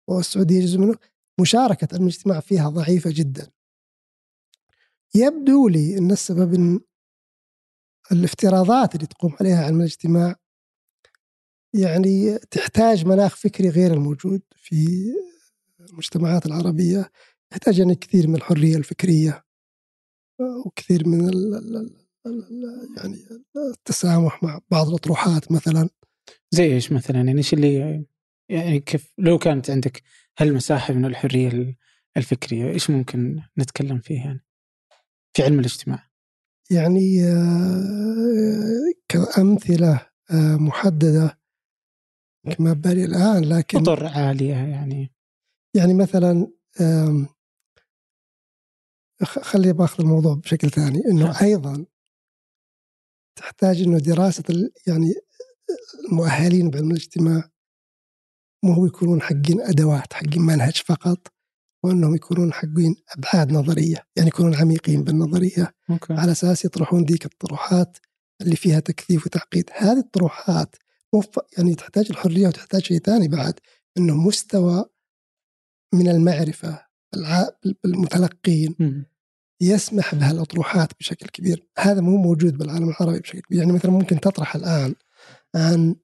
والسعوديه 0.09 0.61
جزء 0.61 0.79
منه 0.79 0.95
مشاركة 1.41 1.89
علم 1.93 2.03
الاجتماع 2.03 2.41
فيها 2.41 2.69
ضعيفة 2.69 3.11
جدا. 3.15 3.51
يبدو 5.15 5.69
لي 5.69 5.99
أن 5.99 6.11
السبب 6.11 6.55
إن 6.55 6.81
الافتراضات 8.13 8.95
اللي 8.95 9.07
تقوم 9.07 9.37
عليها 9.41 9.65
علم 9.65 9.81
الاجتماع 9.81 10.37
يعني 11.75 12.39
تحتاج 12.39 13.07
مناخ 13.07 13.37
فكري 13.37 13.69
غير 13.69 13.93
الموجود 13.93 14.43
في 14.57 14.87
المجتمعات 15.81 16.47
العربية 16.47 17.11
يحتاج 17.53 17.79
يعني 17.79 17.95
كثير 17.95 18.29
من 18.29 18.35
الحرية 18.35 18.77
الفكرية 18.77 19.48
وكثير 20.41 21.09
من 21.09 21.29
ال- 21.29 21.55
ال- 22.27 22.95
يعني 22.97 23.17
التسامح 23.57 24.43
مع 24.43 24.61
بعض 24.71 24.89
الأطروحات 24.89 25.53
مثلا. 25.53 25.89
زي 26.51 26.75
إيش 26.75 26.93
مثلا؟ 26.93 27.17
يعني 27.17 27.39
إيش 27.39 27.55
اللي 27.55 28.05
يعني 28.51 28.81
كيف 28.81 29.13
لو 29.19 29.39
كانت 29.39 29.71
عندك 29.71 30.03
هالمساحة 30.39 30.95
من 30.95 31.05
الحرية 31.05 31.77
الفكرية 32.17 32.69
إيش 32.71 32.91
ممكن 32.91 33.43
نتكلم 33.59 33.99
فيه 33.99 34.17
يعني؟ 34.25 34.45
في 35.37 35.43
علم 35.43 35.61
الاجتماع. 35.61 36.09
يعني 36.71 37.25
آه، 37.25 38.93
كأمثلة 39.09 40.07
آه، 40.31 40.57
محددة 40.57 41.39
ما 42.59 42.73
بالي 42.73 43.05
الآن 43.05 43.45
لكن 43.45 43.79
أطر 43.79 44.07
عالية 44.07 44.55
يعني. 44.55 45.13
يعني 45.77 45.95
مثلا 45.95 46.53
خلي 49.25 49.73
باخذ 49.73 50.03
الموضوع 50.03 50.35
بشكل 50.35 50.71
ثاني. 50.71 51.03
إنه 51.11 51.41
أيضا 51.43 51.87
تحتاج 53.37 53.83
إنه 53.83 53.99
دراسة 53.99 54.71
يعني 54.87 55.15
المؤهلين 56.11 56.71
بعلم 56.71 56.91
الاجتماع 56.91 57.51
مو 58.65 58.73
هو 58.73 58.87
يكونون 58.87 59.23
حقين 59.23 59.61
أدوات 59.61 60.13
حقين 60.13 60.43
منهج 60.43 60.83
فقط 60.87 61.33
وإنهم 61.85 62.15
يكونون 62.15 62.53
حقين 62.53 62.97
أبعاد 63.19 63.53
نظرية 63.53 64.07
يعني 64.17 64.29
يكونون 64.29 64.55
عميقين 64.55 65.05
بالنظرية. 65.05 65.75
مكي. 65.89 66.13
على 66.13 66.33
أساس 66.33 66.65
يطرحون 66.65 67.05
ذيك 67.05 67.25
الطروحات 67.25 67.99
اللي 68.41 68.57
فيها 68.57 68.81
تكثيف 68.81 69.27
وتعقيد. 69.27 69.71
هذه 69.77 69.99
الطروحات 69.99 70.77
يعني 71.59 71.75
تحتاج 71.75 72.07
الحرية 72.11 72.49
وتحتاج 72.49 72.83
شيء 72.83 72.99
ثاني 72.99 73.29
بعد 73.29 73.61
إنه 73.99 74.17
مستوى 74.17 74.85
من 75.95 76.09
المعرفة 76.09 76.88
بالمتلقين. 77.85 79.05
يسمح 79.61 80.15
بهالأطروحات 80.15 80.93
بشكل 81.01 81.27
كبير. 81.27 81.67
هذا 81.79 82.01
مو 82.01 82.17
موجود 82.17 82.59
بالعالم 82.59 82.89
العربي 82.89 83.21
بشكل 83.21 83.41
كبير. 83.41 83.59
يعني 83.59 83.73
مثلا 83.73 83.91
ممكن 83.91 84.21
تطرح 84.21 84.57
الآن 84.57 84.95
عن 85.57 85.97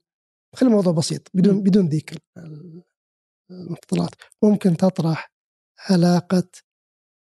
خلي 0.55 0.69
الموضوع 0.69 0.93
بسيط 0.93 1.29
بدون 1.35 1.63
بدون 1.63 1.89
ذيك 1.89 2.15
المفضلات 3.51 4.11
ممكن 4.43 4.77
تطرح 4.77 5.33
علاقة 5.91 6.49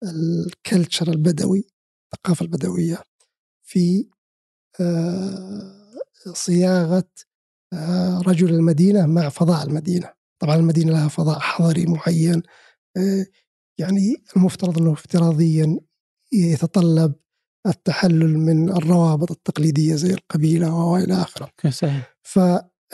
الكلتشر 0.03 1.07
البدوي 1.07 1.67
الثقافة 2.13 2.43
البدوية 2.43 3.03
في 3.63 4.09
آه، 4.81 5.95
صياغة 6.33 7.09
آه، 7.73 8.21
رجل 8.27 8.49
المدينة 8.49 9.05
مع 9.05 9.29
فضاء 9.29 9.67
المدينة. 9.67 10.13
طبعا 10.41 10.55
المدينة 10.55 10.91
لها 10.91 11.07
فضاء 11.07 11.39
حضري 11.39 11.85
معين 11.85 12.43
آه، 12.97 13.25
يعني 13.79 14.23
المفترض 14.35 14.77
أنه 14.77 14.93
افتراضيا 14.93 15.79
يتطلب 16.33 17.13
التحلل 17.67 18.37
من 18.37 18.69
الروابط 18.69 19.31
التقليدية 19.31 19.95
زي 19.95 20.13
القبيلة 20.13 20.75
وإلى 20.75 21.13
آخره. 21.13 21.51
صحيح. 21.69 22.17
ف 22.23 22.39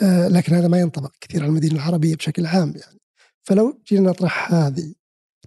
لكن 0.02 0.54
هذا 0.54 0.68
ما 0.68 0.80
ينطبق 0.80 1.12
كثير 1.20 1.42
على 1.42 1.48
المدينة 1.48 1.74
العربية 1.74 2.16
بشكل 2.16 2.46
عام 2.46 2.74
يعني. 2.76 3.00
فلو 3.42 3.82
جينا 3.88 4.10
نطرح 4.10 4.52
هذه 4.52 4.94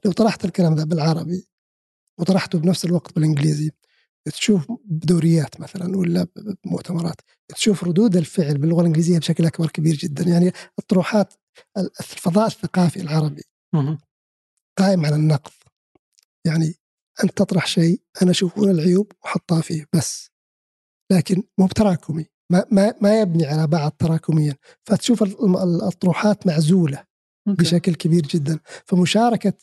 لو 0.06 0.12
طرحت 0.12 0.46
الكلام 0.46 0.76
ذا 0.76 0.84
بالعربي 0.84 1.48
وطرحته 2.20 2.60
بنفس 2.60 2.86
الوقت 2.86 3.16
بالإنجليزي 3.16 3.72
تشوف 4.26 4.68
بدوريات 4.86 5.62
مثلا 5.62 5.98
ولا 5.98 6.28
بمؤتمرات 6.64 7.22
تشوف 7.48 7.84
ردود 7.84 8.16
الفعل 8.16 8.58
باللغة 8.58 8.82
الإنجليزية 8.82 9.20
بشكل 9.20 9.46
أكبر 9.46 9.68
كبير 9.68 9.96
جدا. 9.96 10.24
يعني 10.24 10.52
الطروحات 10.80 11.34
الفضاء 11.78 12.48
الثقافي 12.48 13.02
العربي 13.02 13.44
قائم 14.80 15.06
على 15.06 15.16
النقد 15.16 15.52
يعني 16.46 16.74
أنت 17.24 17.38
تطرح 17.38 17.68
شيء 17.68 18.02
أنا 18.22 18.32
أشوف 18.32 18.58
العيوب 18.58 19.12
واحطها 19.24 19.62
فيه 19.62 19.86
بس. 19.96 20.30
لكن 21.12 21.44
مو 21.58 21.66
بتراكمي. 21.66 22.26
ما 22.52 22.66
ما 22.72 22.94
ما 23.02 23.22
يبني 23.22 23.46
على 23.46 23.68
بعض 23.68 23.92
تراكميا. 23.92 24.56
فتشوف 24.84 25.24
الطروحات 25.84 26.48
معزولة 26.48 27.06
بشكل 27.48 27.96
كبير 27.96 28.22
جدا. 28.22 28.60
فمشاركة 28.86 29.54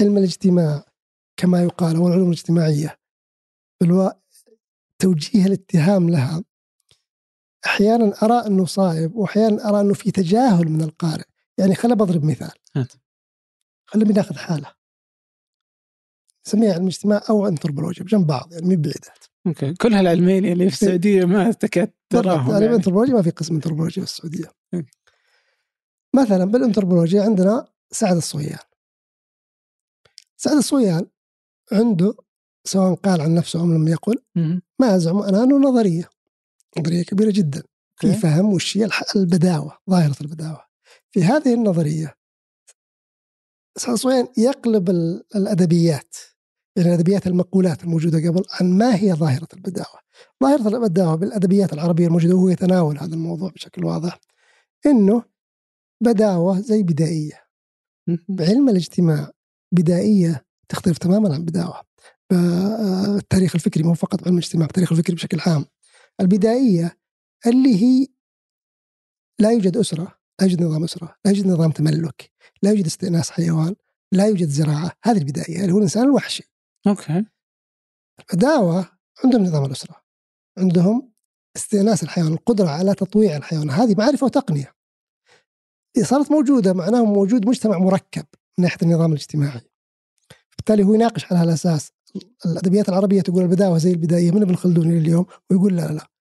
علم 0.00 0.18
الاجتماع 0.18 0.84
كما 1.36 1.62
يقال 1.62 1.96
هو 1.96 2.08
العلوم 2.08 2.26
الاجتماعية 2.26 2.98
بالو... 3.80 4.12
توجيه 4.98 5.46
الاتهام 5.46 6.10
لها. 6.10 6.44
أحيانا 7.66 8.22
أرى 8.22 8.46
أنه 8.46 8.64
صائب 8.64 9.14
واحيانا 9.16 9.68
أرى 9.68 9.80
أنه 9.80 9.94
في 9.94 10.10
تجاهل 10.10 10.68
من 10.68 10.82
القارئ. 10.82 11.24
يعني 11.58 11.74
خليني 11.74 11.96
بضرب 11.96 12.24
مثال. 12.24 12.58
خلينا 13.94 14.12
ناخذ 14.12 14.36
حاله 14.36 14.74
نسميها 16.46 16.74
علم 16.74 16.86
اجتماع 16.86 17.22
أو 17.30 17.48
انثروبولوجيا 17.48 18.04
بجنب 18.04 18.26
بعض 18.26 18.52
يعني 18.52 18.66
مو 18.66 18.82
بعيدات. 18.82 19.24
أوكي. 19.46 19.74
كل 19.74 19.94
هالعلمين 19.94 20.44
اللي 20.44 20.70
في 20.70 20.82
السعودية 20.82 21.24
ما 21.24 21.52
تكاد 21.52 21.92
تراهم 22.10 22.50
يعني 22.50 22.66
الانثروبولوجيا 22.66 23.14
ما 23.14 23.22
في 23.22 23.30
قسم 23.30 23.54
انثروبولوجيا 23.54 24.04
في 24.04 24.10
السعودية. 24.10 24.52
مثلا 26.14 26.44
بالانثروبولوجيا 26.44 27.22
عندنا 27.22 27.68
سعد 27.90 28.16
الصويان. 28.16 28.58
سعد 30.36 30.56
الصويان 30.56 31.06
عنده 31.72 32.14
سواء 32.64 32.94
قال 32.94 33.20
عن 33.20 33.34
نفسه 33.34 33.60
أو 33.60 33.66
لم 33.66 33.88
يقل 33.88 34.22
ما 34.80 34.96
أزعم 34.96 35.22
أنا 35.22 35.42
أنه 35.42 35.58
نظرية 35.58 36.10
نظرية 36.78 37.02
كبيرة 37.02 37.30
جدا. 37.30 37.62
في 37.96 38.12
فهم 38.12 38.52
وش 38.52 38.76
هي 38.76 38.88
البداوة 39.16 39.78
ظاهرة 39.90 40.16
البداوة. 40.20 40.64
في 41.10 41.24
هذه 41.24 41.54
النظرية 41.54 42.14
سعد 43.76 43.92
الصويان 43.92 44.28
يقلب 44.38 44.90
الأدبيات 45.36 46.16
يعني 46.76 46.88
الأدبيات 46.88 47.26
المقولات 47.26 47.84
الموجودة 47.84 48.28
قبل 48.28 48.42
عن 48.50 48.78
ما 48.78 48.96
هي 48.96 49.12
ظاهرة 49.12 49.48
البداوة. 49.54 49.98
ظاهرة 50.42 50.68
البداوة 50.68 51.14
بالأدبيات 51.14 51.72
العربية 51.72 52.06
الموجودة 52.06 52.34
وهو 52.34 52.48
يتناول 52.48 52.98
هذا 52.98 53.14
الموضوع 53.14 53.50
بشكل 53.50 53.84
واضح 53.84 54.20
إنه 54.86 55.22
بداوة 56.00 56.60
زي 56.60 56.82
بدائية. 56.82 57.44
بعلم 58.28 58.68
الاجتماع 58.68 59.30
بدائية 59.72 60.46
تختلف 60.68 60.98
تماما 60.98 61.34
عن 61.34 61.44
بداوة. 61.44 61.80
التاريخ 63.16 63.54
الفكري 63.54 63.82
مو 63.82 63.94
فقط 63.94 64.26
علم 64.26 64.38
الاجتماع 64.38 64.66
التاريخ 64.66 64.92
الفكري 64.92 65.16
بشكل 65.16 65.40
عام. 65.46 65.64
البدائية 66.20 66.98
اللي 67.46 67.82
هي 67.82 68.06
لا 69.40 69.50
يوجد 69.50 69.76
أسرة 69.76 70.18
لا 70.40 70.46
يوجد 70.46 70.62
نظام 70.62 70.84
أسرة 70.84 71.16
لا 71.24 71.30
يوجد 71.30 71.46
نظام 71.46 71.70
تملك 71.70 72.32
لا 72.62 72.70
يوجد 72.70 72.86
استئناس 72.86 73.30
حيوان 73.30 73.74
لا 74.12 74.26
يوجد 74.26 74.48
زراعة 74.48 74.92
هذه 75.04 75.18
البدائية 75.18 75.60
اللي 75.60 75.72
هو 75.72 75.78
الإنسان 75.78 76.04
الوحشي. 76.04 76.52
أوكي. 76.86 77.24
البداوه 78.20 78.88
عندهم 79.24 79.42
نظام 79.42 79.64
الأسرة 79.64 80.02
عندهم 80.58 81.12
استئناس 81.56 82.02
الحيوان 82.02 82.32
القدرة 82.32 82.68
على 82.68 82.94
تطويع 82.94 83.36
الحيوان 83.36 83.70
هذه 83.70 83.94
معرفة 83.98 84.24
وتقنية. 84.24 84.74
صارت 86.02 86.32
موجودة 86.32 86.72
معناه 86.72 87.04
موجود 87.04 87.48
مجتمع 87.48 87.78
مركب 87.78 88.26
من 88.58 88.64
ناحية 88.64 88.78
النظام 88.82 89.12
الاجتماعي. 89.12 89.60
بالتالي 90.56 90.84
هو 90.84 90.94
يناقش 90.94 91.32
على 91.32 91.40
هالأساس 91.40 91.92
الأدبيات 92.46 92.88
العربية 92.88 93.20
تقول 93.20 93.42
البداوة 93.42 93.78
زي 93.78 93.90
البداية 93.90 94.30
من 94.30 94.42
ابن 94.42 94.54
خلدون 94.54 94.90
إلى 94.90 94.98
اليوم؟ 94.98 95.26
ويقول 95.50 95.76
لا 95.76 95.82
لا 95.82 95.92
لا. 95.92 96.13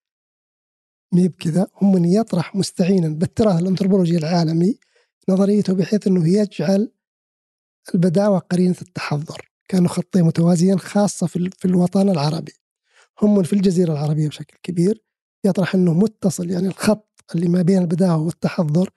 مي 1.13 1.28
بكذا 1.28 1.67
هم 1.82 1.91
من 1.91 2.06
يطرح 2.06 2.56
مستعينا 2.56 3.08
بالتراث 3.08 3.62
الأنثروبولوجي 3.62 4.17
العالمي 4.17 4.80
نظريته 5.30 5.73
بحيث 5.73 6.08
إنه 6.08 6.28
يجعل 6.30 6.91
البداوة 7.95 8.39
قرينة 8.39 8.76
التحضر 8.82 9.52
كانوا 9.67 9.89
خطين 9.89 10.23
متوازيين 10.23 10.80
خاصة 10.80 11.28
في, 11.28 11.49
في 11.58 11.65
الوطن 11.65 12.10
العربي. 12.10 12.54
هم 13.21 13.43
في 13.43 13.54
الجزيرة 13.54 13.91
العربية 13.91 14.28
بشكل 14.28 14.58
كبير 14.63 15.04
يطرح 15.45 15.76
إنه 15.76 15.93
متصل 15.93 16.49
يعني 16.49 16.67
الخط 16.67 17.23
اللي 17.36 17.47
ما 17.47 17.62
بين 17.62 17.78
البداوة 17.78 18.17
والتحضر 18.17 18.89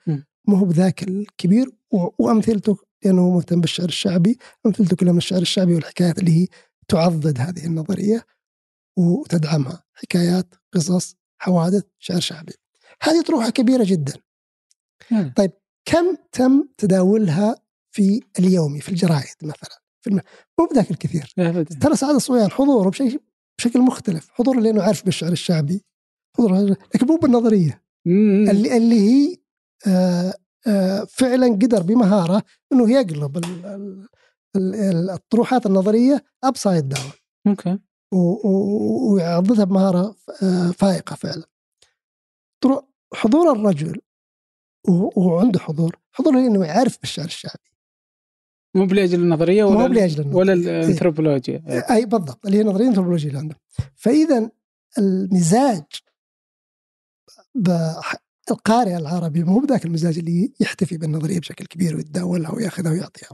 ما 0.47 0.57
هو 0.59 0.65
بذاك 0.65 1.03
الكبير 1.03 1.71
وأمثلته 2.19 2.77
لأنه 3.05 3.21
هو 3.21 3.31
مهتم 3.31 3.61
بالشعر 3.61 3.87
الشعبي 3.87 4.37
أمثلته 4.65 4.95
كلها 4.95 5.11
من 5.11 5.17
الشعر 5.17 5.41
الشعبي 5.41 5.75
والحكايات 5.75 6.19
اللي 6.19 6.31
هي 6.41 6.47
تعضد 6.87 7.39
هذه 7.39 7.65
النظرية 7.65 8.25
وتدعمها. 8.97 9.83
حكايات 9.93 10.55
قصص 10.73 11.15
حوادث 11.37 11.83
شعر 11.99 12.19
شعبي. 12.19 12.53
هذه 13.01 13.21
طروحة 13.21 13.49
كبيرة 13.49 13.83
جدا. 13.83 14.13
نعم. 15.11 15.33
طيب 15.35 15.51
كم 15.85 16.15
تم 16.31 16.67
تداولها 16.77 17.55
في 17.91 18.21
اليومي 18.39 18.81
في 18.81 18.89
الجرائد 18.89 19.35
مثلا؟ 19.43 19.81
في 20.01 20.09
الم... 20.09 20.21
مو 20.59 20.65
بذاك 20.65 20.91
الكثير. 20.91 21.33
ترى 21.81 21.95
سعد 21.95 22.15
الصويان 22.15 22.51
حضوره 22.51 22.89
بشكل 22.89 23.19
بشكل 23.59 23.79
مختلف 23.81 24.29
حضوره 24.31 24.59
لأنه 24.59 24.83
عارف 24.83 25.05
بالشعر 25.05 25.31
الشعبي 25.31 25.83
حضوره 26.37 26.61
لكن 26.95 27.07
مو 27.07 27.17
بالنظرية. 27.17 27.83
اللي 28.49 28.77
اللي 28.77 28.99
هي 28.99 29.37
آه 29.87 30.33
آه، 30.67 31.03
فعلا 31.09 31.47
قدر 31.47 31.81
بمهارة 31.81 32.43
إنه 32.73 32.91
يقلب 32.91 33.45
الطروحات 35.09 35.65
النظرية 35.65 36.23
upside 36.43 36.89
down. 36.89 37.11
okay. 37.47 37.79
ويعضدها 38.11 39.65
بمهارة 39.65 40.15
آه، 40.43 40.71
فائقة 40.71 41.15
فعلا. 41.15 41.45
حضور 43.13 43.51
الرجل 43.51 44.01
وعنده 45.15 45.59
حضور 45.59 45.99
حضور 46.11 46.33
لأنه 46.33 46.65
يعرف 46.65 46.99
بالشعر 46.99 47.25
الشعبي. 47.25 47.71
مو 48.75 48.85
لاجل 48.85 49.19
النظرية 49.19 49.63
ولا 49.63 49.77
مو 49.79 49.87
لاجل 49.87 50.21
النظرية. 50.21 50.39
ولا 50.39 50.53
الأنثروبولوجيا. 50.53 51.63
أي 51.95 52.05
بالضبط 52.05 52.45
اللي 52.45 52.57
هي 52.57 52.63
نظرية 52.63 52.83
الانثروبولوجيا 52.83 53.27
اللي 53.27 53.39
عندهم. 53.39 53.59
فإذا 53.95 54.51
المزاج 54.97 55.83
القارئ 58.51 58.97
العربي 58.97 59.43
مو 59.43 59.59
بذاك 59.59 59.85
المزاج 59.85 60.17
اللي 60.17 60.53
يحتفي 60.59 60.97
بالنظرية 60.97 61.39
بشكل 61.39 61.65
كبير 61.65 61.95
ويتداولها 61.95 62.51
ويأخذها 62.51 62.91
ويعطيها. 62.91 63.29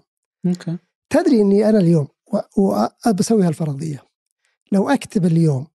أوكي. 0.46 0.78
تدري 1.10 1.42
إني 1.42 1.70
أنا 1.70 1.80
اليوم 1.80 2.08
وبسوي 2.58 3.44
هالفرضية. 3.44 4.13
لو 4.74 4.90
أكتب 4.90 5.26
اليوم 5.26 5.68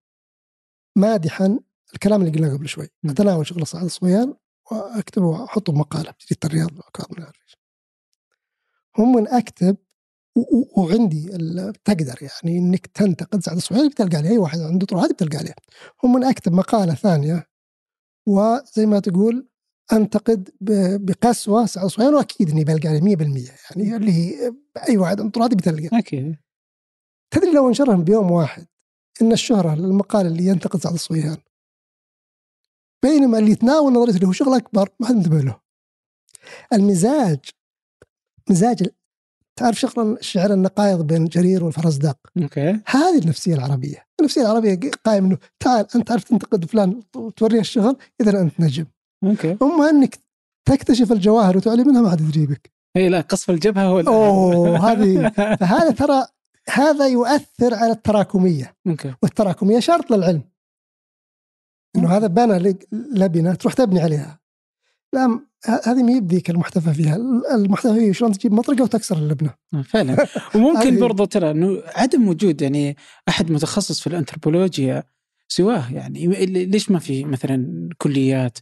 مادحا 0.96 1.58
الكلام 1.94 2.20
اللي 2.20 2.32
قلناه 2.32 2.56
قبل 2.56 2.68
شوي 2.68 2.88
اتناول 3.04 3.46
شغل 3.46 3.66
سعد 3.66 3.84
الصويان 3.84 4.34
وأكتبه 4.72 5.26
وأحطه 5.26 5.72
بمقاله 5.72 6.14
في 6.18 6.34
جريده 6.34 6.38
الرياض 6.44 6.72
ما 6.72 7.24
أعرف 7.24 7.36
إيش. 7.42 7.56
هم 8.98 9.16
من 9.16 9.28
أكتب 9.28 9.76
وعندي 10.76 11.28
تقدر 11.84 12.18
يعني 12.22 12.58
إنك 12.58 12.86
تنتقد 12.86 13.42
سعد 13.42 13.56
الصويان 13.56 13.88
بتلقى 13.88 14.16
عليه 14.16 14.30
أي 14.30 14.38
واحد 14.38 14.60
عنده 14.60 14.86
طرق 14.86 15.00
هذه 15.00 15.12
بتلقى 15.12 15.36
عليه. 15.38 15.54
هم 16.04 16.12
من 16.12 16.24
أكتب 16.24 16.52
مقالة 16.52 16.94
ثانية 16.94 17.46
وزي 18.26 18.86
ما 18.86 19.00
تقول 19.00 19.48
أنتقد 19.92 20.50
بقسوة 21.00 21.66
سعد 21.66 21.84
الصويان 21.84 22.14
وأكيد 22.14 22.50
إني 22.50 22.64
بلقى 22.64 22.88
عليه 22.88 23.00
100% 23.16 23.20
يعني 23.20 23.96
اللي 23.96 24.12
هي 24.12 24.54
أي 24.88 24.96
واحد 24.96 25.20
عنده 25.20 25.44
هذه 25.44 25.54
بتلقى. 25.54 25.98
أكيد. 25.98 26.36
تدري 27.30 27.52
لو 27.52 27.68
انشرهم 27.68 28.04
بيوم 28.04 28.30
واحد 28.30 28.66
إن 29.22 29.32
الشهره 29.32 29.74
للمقال 29.74 30.26
اللي 30.26 30.46
ينتقد 30.46 30.80
سعد 30.80 30.92
الصويان 30.92 31.36
بينما 33.02 33.38
اللي 33.38 33.50
يتناول 33.50 33.92
نظرية 33.92 34.14
اللي 34.14 34.26
هو 34.26 34.32
شغل 34.32 34.54
أكبر 34.54 34.88
ما 35.00 35.06
حد 35.06 35.14
انتبه 35.14 35.40
له. 35.40 35.60
المزاج 36.72 37.38
مزاج 38.50 38.86
تعرف 39.56 39.80
شغل 39.80 40.18
شعر 40.20 40.52
النقايض 40.52 41.06
بين 41.06 41.24
جرير 41.24 41.64
والفرزدق. 41.64 42.18
okay. 42.42 42.80
هذه 42.86 43.18
النفسية 43.18 43.54
العربية. 43.54 44.06
النفسية 44.20 44.42
العربية 44.42 44.80
قائم 45.04 45.24
إنه 45.24 45.38
تعال 45.60 45.86
أنت 45.94 46.08
تعرف 46.08 46.24
تنتقد 46.24 46.64
فلان 46.64 47.02
وتوريه 47.16 47.60
الشغل 47.60 47.96
إذا 48.20 48.40
أنت 48.40 48.60
نجم. 48.60 48.86
okay. 49.24 49.56
أما 49.62 49.90
إنك 49.90 50.18
تكتشف 50.68 51.12
الجواهر 51.12 51.56
وتعلي 51.56 51.84
منها 51.84 52.02
ما 52.02 52.10
حد 52.10 52.20
يدريبك 52.20 52.72
اي 52.96 53.08
لا 53.08 53.20
قصف 53.20 53.50
الجبهة 53.50 53.84
هو 53.84 54.00
أوه 54.00 54.92
هذه 54.92 55.28
فهذا 55.60 55.90
ترى 55.90 56.26
هذا 56.70 57.06
يؤثر 57.06 57.74
على 57.74 57.92
التراكمية. 57.92 58.76
أوكي. 58.86 59.14
والتراكمية 59.22 59.80
شرط 59.80 60.10
للعلم. 60.10 60.42
إنه 61.96 62.16
هذا 62.16 62.26
بنى 62.26 62.76
لبنة 62.92 63.54
تروح 63.54 63.74
تبني 63.74 64.00
عليها. 64.00 64.40
لا 65.12 65.40
هذه 65.84 66.02
ما 66.02 66.12
يبديك 66.12 66.50
المحتفى 66.50 66.94
فيها. 66.94 67.16
المحتفى 67.54 67.94
فيه 67.94 68.12
شلون 68.12 68.32
تجيب 68.32 68.52
مطرقة 68.52 68.82
وتكسر 68.82 69.16
اللبنة. 69.16 69.54
آه، 69.74 69.82
فعلا. 69.82 70.26
وممكن 70.54 71.00
برضو 71.00 71.24
ترى 71.24 71.50
إنه 71.50 71.82
عدم 71.86 72.28
وجود 72.28 72.62
يعني 72.62 72.96
أحد 73.28 73.52
متخصص 73.52 74.00
في 74.00 74.06
الأنثروبولوجيا 74.06 75.02
سواه 75.48 75.92
يعني. 75.92 76.26
ليش 76.46 76.90
ما 76.90 76.98
في 76.98 77.24
مثلا 77.24 77.88
كليات؟ 77.98 78.58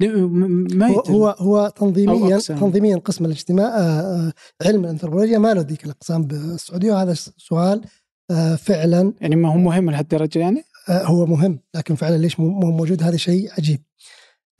ما 0.00 0.86
هو 0.86 1.00
هو, 1.00 1.28
هو 1.28 1.72
تنظيميا 1.76 2.38
تنظيميا 2.38 2.96
قسم 2.96 3.24
الاجتماع 3.24 3.66
آه، 3.66 4.00
آه، 4.00 4.32
علم 4.66 4.84
الأنثروبولوجيا. 4.84 5.38
ما 5.38 5.54
له 5.54 5.60
ذيك 5.60 5.84
الاقسام 5.84 6.22
بالسعودية 6.22 6.92
وهذا 6.92 7.14
سؤال 7.36 7.84
فعلا. 8.58 9.12
يعني 9.20 9.36
ما 9.36 9.52
هو 9.52 9.56
مهم 9.58 9.90
لهالدرجه 9.90 10.38
يعني؟ 10.38 10.64
هو 10.90 11.26
مهم 11.26 11.58
لكن 11.74 11.94
فعلا 11.94 12.16
ليش 12.16 12.40
مو 12.40 12.70
موجود؟ 12.70 13.02
هذا 13.02 13.16
شيء 13.16 13.52
عجيب. 13.52 13.82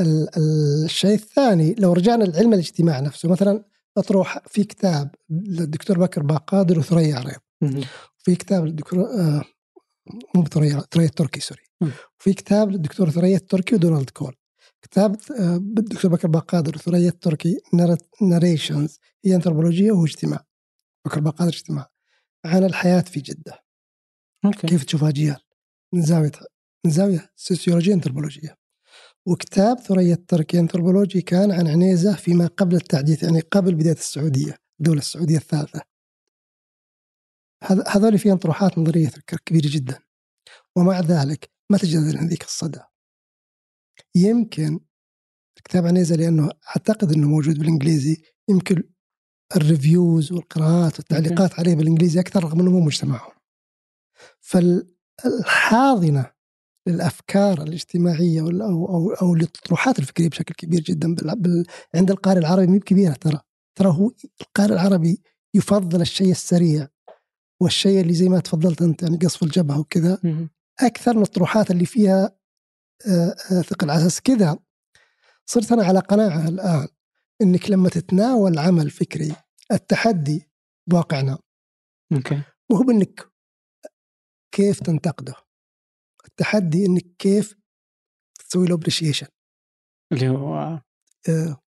الشيء 0.00 1.14
الثاني 1.14 1.74
لو 1.78 1.92
رجعنا 1.92 2.24
لعلم 2.24 2.52
الاجتماع 2.52 3.00
نفسه 3.00 3.28
مثلا 3.28 3.64
أطروح 3.98 4.38
في 4.48 4.64
كتاب 4.64 5.14
للدكتور 5.30 5.98
بكر 5.98 6.22
باقادر 6.22 6.78
وثريا 6.78 7.16
عريض. 7.16 7.40
في 8.18 8.34
كتاب 8.34 8.64
للدكتور 8.66 9.00
آه 9.04 9.42
مو 10.34 10.44
ثريا 10.44 10.82
ثريا 10.90 11.06
التركي 11.06 11.40
سوري. 11.40 11.62
وفي 12.20 12.32
كتاب 12.32 12.70
للدكتور 12.70 13.10
ثريا 13.10 13.36
التركي 13.36 13.74
ودونالد 13.74 14.10
كول. 14.10 14.34
كتاب 14.90 15.16
آه 15.40 15.56
الدكتور 15.56 16.10
بكر 16.10 16.28
باقادر 16.28 16.76
وثريا 16.76 17.08
التركي 17.08 17.60
generations 18.22 18.98
هي 19.24 19.34
انثروبولوجيا 19.34 19.92
واجتماع 19.92 20.44
بكر 21.06 21.20
باقادر 21.20 21.52
اجتماع. 21.52 21.90
عن 22.44 22.64
الحياة 22.64 23.00
في 23.00 23.20
جدة. 23.20 23.64
okay. 24.44 24.66
كيف 24.66 24.84
تشوف 24.84 25.04
أجيال 25.04 25.40
من 25.92 26.02
زاوية 26.02 26.32
من 26.84 26.90
زاوية 26.90 27.30
سوسيولوجية 27.36 27.94
انثروبولوجية 27.94 28.56
وكتاب 29.26 29.78
ثريا 29.78 30.14
التركي 30.14 30.58
انثروبولوجي 30.58 31.22
كان 31.22 31.52
عن 31.52 31.68
عنيزة 31.68 32.16
فيما 32.16 32.46
قبل 32.46 32.76
التحديث 32.76 33.22
يعني 33.22 33.40
قبل 33.40 33.74
بداية 33.74 33.92
السعودية 33.92 34.58
الدولة 34.80 34.98
السعودية 34.98 35.36
الثالثة. 35.36 35.80
هذول 37.88 38.18
فيهم 38.18 38.36
طروحات 38.36 38.78
نظرية 38.78 39.10
كبيرة 39.46 39.68
جدا. 39.68 39.98
ومع 40.76 41.00
ذلك 41.00 41.50
ما 41.70 41.78
تجد 41.78 41.98
ذيك 41.98 42.42
الصدى 42.42 42.80
يمكن 44.16 44.80
كتاب 45.64 45.86
عنيزة 45.86 46.16
لأنه 46.16 46.50
أعتقد 46.68 47.12
أنه 47.12 47.28
موجود 47.28 47.58
بالإنجليزي. 47.58 48.22
يمكن 48.48 48.82
الريفيوز 49.56 50.32
والقراءات 50.32 50.98
والتعليقات 50.98 51.60
عليه 51.60 51.74
بالإنجليزي 51.74 52.20
أكثر 52.20 52.44
رغم 52.44 52.60
أنه 52.60 52.70
مو 52.70 52.80
مجتمعهم. 52.80 53.32
فالحاضنة 54.40 56.30
للأفكار 56.88 57.62
الاجتماعية 57.62 58.40
أو 58.40 58.48
أو 58.60 59.10
أو 59.12 59.34
للطروحات 59.34 59.98
الفكرية 59.98 60.28
بشكل 60.28 60.54
كبير 60.54 60.80
جدا 60.80 61.14
بال... 61.14 61.66
عند 61.94 62.10
القارئ 62.10 62.40
العربي 62.40 62.66
مو 62.66 62.80
كبيرة 62.80 63.12
ترى. 63.12 63.40
ترى 63.78 63.88
هو 63.88 64.12
القارئ 64.40 64.74
العربي 64.74 65.22
يفضل 65.54 66.00
الشيء 66.00 66.30
السريع 66.30 66.88
والشيء 67.62 68.00
اللي 68.00 68.14
زي 68.14 68.28
ما 68.28 68.40
تفضلت 68.40 68.82
أنت 68.82 69.02
يعني 69.02 69.16
قصف 69.16 69.42
الجبهة 69.42 69.80
وكذا. 69.80 70.18
أكثر 70.80 71.16
من 71.16 71.22
الطروحات 71.22 71.70
اللي 71.70 71.86
فيها 71.86 72.35
ثقل 73.62 73.90
على 73.90 74.00
أساس 74.00 74.20
كذا 74.20 74.58
صرت 75.46 75.72
أنا 75.72 75.84
على 75.84 75.98
قناعة 75.98 76.48
الآن 76.48 76.88
إنك 77.42 77.70
لما 77.70 77.88
تتناول 77.88 78.58
عمل 78.58 78.90
فكري 78.90 79.36
التحدي 79.72 80.50
بواقعنا. 80.86 81.38
okay. 82.12 82.42
وهو 82.70 82.90
إنك 82.90 83.32
كيف 84.54 84.80
تنتقده 84.80 85.34
التحدي 86.26 86.86
إنك 86.86 87.16
كيف 87.18 87.56
تسوي 88.38 88.66
له 88.66 88.74
appreciation 88.74 89.26
اللي 90.12 90.28
هو 90.28 90.80
آه. 91.28 91.62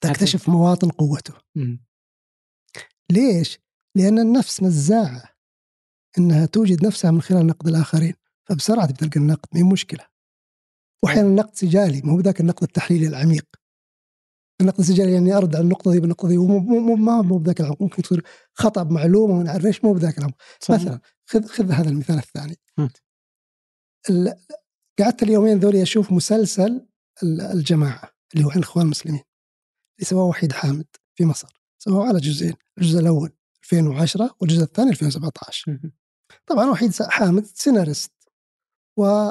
تكتشف 0.00 0.48
مواطن 0.48 0.90
قوته. 0.90 1.34
ليش؟ 3.12 3.58
لأن 3.96 4.18
النفس 4.18 4.62
نزاعة 4.62 5.22
إنها 6.18 6.46
توجد 6.46 6.86
نفسها 6.86 7.10
من 7.10 7.22
خلال 7.22 7.46
نقد 7.46 7.68
الآخرين 7.68 8.14
فبسرعة 8.48 8.90
تلقى 8.90 9.20
النقد 9.20 9.58
ما 9.58 9.72
مشكلة. 9.72 10.11
وأحيانا 11.04 11.28
النقد 11.28 11.54
سجالي 11.54 12.00
ما 12.04 12.12
هو 12.12 12.20
ذاك 12.20 12.40
النقد 12.40 12.62
التحليلي 12.62 13.06
العميق. 13.06 13.46
النقد 14.60 14.78
السجالي 14.80 15.12
يعني 15.12 15.36
أرد 15.36 15.56
على 15.56 15.64
النقطة 15.64 15.92
دي 15.92 16.00
بالنقطة 16.00 16.28
دي 16.28 16.38
ومو 16.38 16.58
مو 16.58 16.96
ما 16.96 17.22
مو 17.22 17.38
بذاك 17.38 17.60
العمق. 17.60 17.82
ممكن 17.82 18.02
تصير 18.02 18.24
خطأ 18.54 18.82
بمعلومة 18.82 19.34
وما 19.34 19.42
نعرف 19.42 19.66
إيش 19.66 19.84
مو 19.84 19.92
بذاك 19.92 20.18
العمق؟ 20.18 20.34
مثلا 20.70 21.00
خذ 21.26 21.46
خذ 21.46 21.70
هذا 21.70 21.88
المثال 21.88 22.18
الثاني. 22.18 22.56
قعدت 24.98 25.22
اليومين 25.22 25.58
ذولي 25.58 25.82
أشوف 25.82 26.12
مسلسل 26.12 26.86
الجماعة 27.22 28.10
اللي 28.34 28.44
هو 28.46 28.50
عن 28.50 28.58
الاخوان 28.58 28.84
المسلمين 28.84 29.22
اللي 29.98 30.06
سواه 30.08 30.24
وحيد 30.24 30.52
حامد 30.52 30.86
في 31.14 31.24
مصر. 31.24 31.62
سواه 31.78 32.06
على 32.06 32.20
جزئين 32.20 32.54
الجزء 32.78 33.00
الأول 33.00 33.32
2010 33.64 34.36
والجزء 34.40 34.62
الثاني 34.62 34.90
2017 34.90 35.78
طبعا 36.46 36.70
وحيد 36.70 36.92
حامد 37.02 37.46
سيناريست 37.46 38.12
و 38.98 39.30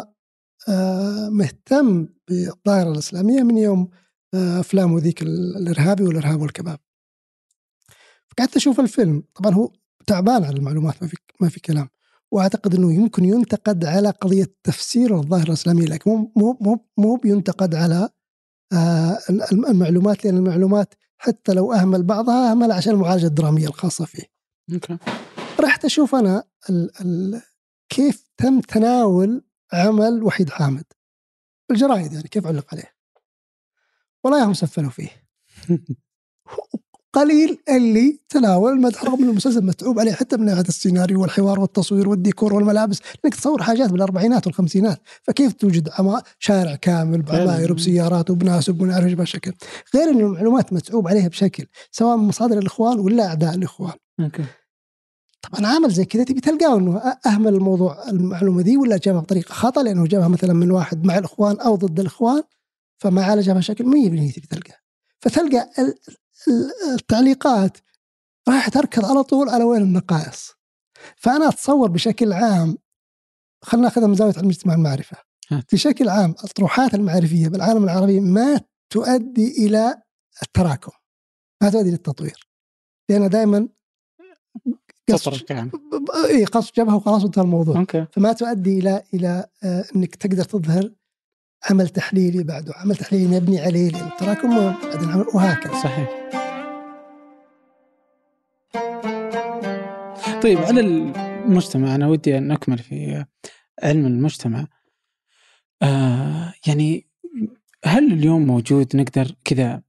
مهتم 1.30 2.07
بالظاهرة 2.28 2.91
الإسلامية 2.91 3.43
من 3.43 3.57
يوم 3.57 3.89
آه، 4.34 4.59
أفلامه 4.59 4.99
ذيك 4.99 5.22
الإرهابي 5.22 6.03
والإرهاب 6.03 6.41
والكباب 6.41 6.80
فقعدت 8.30 8.55
أشوف 8.55 8.80
الفيلم 8.80 9.24
طبعا 9.36 9.53
هو 9.53 9.72
تعبان 10.07 10.43
على 10.43 10.57
المعلومات 10.57 11.03
ما 11.03 11.07
في 11.07 11.18
ما 11.41 11.49
في 11.49 11.59
كلام 11.59 11.89
وأعتقد 12.32 12.76
إنه 12.76 12.93
يمكن 12.93 13.26
ينتقد 13.26 13.86
على 13.86 14.09
قضية 14.09 14.53
تفسير 14.64 15.16
الظاهرة 15.18 15.47
الإسلامية 15.47 15.86
لكن 15.86 16.12
مو 16.12 16.32
مو 16.36 16.57
مو 16.62 16.86
مو 16.97 17.16
بينتقد 17.16 17.76
على 17.76 18.09
آه 18.74 19.20
المعلومات 19.51 20.26
لأن 20.26 20.38
المعلومات 20.38 20.93
حتى 21.18 21.53
لو 21.53 21.74
أهمل 21.74 22.03
بعضها 22.03 22.51
أهمل 22.51 22.72
عشان 22.72 22.93
المعالجة 22.93 23.26
الدرامية 23.26 23.68
الخاصة 23.68 24.05
فيه. 24.05 24.24
أوكي. 24.74 24.97
رحت 25.59 25.86
أشوف 25.86 26.16
أنا 26.16 26.43
ال 26.70 27.01
ال 27.01 27.41
كيف 27.89 28.24
تم 28.38 28.59
تناول 28.59 29.43
عمل 29.74 30.24
وحيد 30.24 30.49
حامد. 30.49 30.84
الجرايد 31.72 32.13
يعني 32.13 32.28
كيف 32.28 32.47
علق 32.47 32.74
عليه. 32.74 32.93
والله 34.24 34.45
هم 34.45 34.53
سفلوا 34.53 34.89
فيه. 34.89 35.09
قليل 37.13 37.57
اللي 37.69 38.19
تناول 38.30 38.72
المدح 38.72 39.03
رغم 39.03 39.24
المسلسل 39.24 39.65
متعوب 39.65 39.99
عليه 39.99 40.11
حتى 40.11 40.38
من 40.38 40.45
ناحية 40.45 40.61
السيناريو 40.61 41.22
والحوار 41.22 41.59
والتصوير 41.59 42.09
والديكور 42.09 42.53
والملابس 42.53 42.99
انك 43.26 43.36
تصور 43.36 43.63
حاجات 43.63 43.89
بالأربعينات 43.89 44.47
والخمسينات 44.47 45.01
فكيف 45.24 45.53
توجد 45.53 45.89
عما 45.99 46.22
شارع 46.39 46.76
كامل 46.76 47.22
بعماير 47.22 47.72
وبسيارات 47.72 48.30
وبناس 48.30 48.69
وبنعرف 48.69 49.05
إيش 49.05 49.13
بشكل. 49.13 49.53
غير 49.95 50.09
ان 50.09 50.19
المعلومات 50.19 50.74
متعوب 50.74 51.07
عليها 51.07 51.28
بشكل 51.28 51.65
سواء 51.91 52.17
من 52.17 52.28
مصادر 52.28 52.57
الإخوان 52.57 52.99
ولا 52.99 53.28
أعداء 53.28 53.55
الإخوان. 53.55 53.93
أوكي. 54.19 54.43
طبعا 55.42 55.68
عامل 55.68 55.89
زي 55.92 56.06
كذا 56.06 56.24
تبي 56.24 56.42
تلقاه 56.42 56.78
إنه 56.78 56.98
أهمل 57.26 57.54
الموضوع 57.54 58.10
المعلومة 58.10 58.62
دي 58.62 58.78
ولا 58.78 58.98
جابها 58.98 59.22
بطريقة 59.22 59.54
خطا 59.54 59.84
لأنه 59.84 60.06
جابها 60.08 60.28
مثلا 60.28 60.54
من 60.54 60.72
واحد 60.72 61.06
مع 61.06 61.18
الإخوان 61.18 61.60
أو 61.60 61.76
ضد 61.76 62.00
الإخوان 62.00 62.44
فما 62.98 63.24
عالجها 63.26 63.54
بشكل 63.54 63.86
100% 63.86 64.34
تبي 64.36 64.48
تلقاه. 64.48 64.78
فتلقى 65.20 65.70
ال- 65.80 65.96
ال- 66.48 66.94
التعليقات 66.94 67.78
راح 68.50 68.70
تركض 68.70 69.06
على 69.06 69.24
طول 69.24 69.50
على 69.50 69.64
وين 69.64 69.82
النقائص. 69.82 70.52
فأنا 71.16 71.50
أتصور 71.50 71.89
بشكل 71.89 72.34
عام 72.34 72.78
خلينا 73.64 73.88
نأخذها 73.88 74.08
من 74.08 74.16
زاوية 74.16 74.34
علم 74.38 74.46
الاجتماع 74.46 74.76
المعرفه. 74.76 75.18
بشكل 75.74 76.10
عام 76.10 76.36
الطروحات 76.44 76.94
المعرفية 76.94 77.48
بالعالم 77.48 77.84
العربي 77.84 78.20
ما 78.20 78.62
تؤدي 78.89 79.66
إلى 79.66 80.02
التراكم 80.44 80.92
ما 81.64 81.70
تؤدي 81.70 81.92
للتطوير 81.92 82.48
لأن 83.10 83.30
دائما 83.30 83.70
يعني 85.49 85.72
اي 86.30 86.45
قص 86.45 86.72
جبهه 86.78 86.95
وخلاص 86.95 87.24
انتهى 87.24 87.41
الموضوع. 87.43 87.80
أوكي. 87.80 88.06
فما 88.12 88.34
تؤدي 88.34 88.80
إلى 88.80 89.04
إلى 89.14 89.45
آه، 89.64 89.86
إنك 89.95 90.16
تقدر 90.16 90.43
تظهر 90.43 90.91
عمل 91.70 91.89
تحليلي 91.89 92.43
بعده. 92.43 92.74
عمل 92.76 92.95
تحليلي 92.95 93.39
مبني 93.39 93.60
عليه 93.62 93.89
لأن 93.89 94.08
التراكم 94.08 94.52
عمل- 94.52 95.26
وهكذا. 95.34 95.74
صحيح. 95.74 96.10
طيب. 100.43 100.58
على 100.58 100.80
المجتمع 100.80 101.95
أنا 101.95 102.08
ودي 102.08 102.38
أن 102.38 102.47
نكمل 102.47 102.78
في 102.78 103.26
علم 103.84 104.06
المجتمع. 104.06 104.68
آه 105.82 106.54
يعني 106.68 107.08
هل 107.86 108.14
اليوم 108.14 108.45
موجود 108.45 108.95
نقدر 108.95 109.36
كذا 109.45 109.82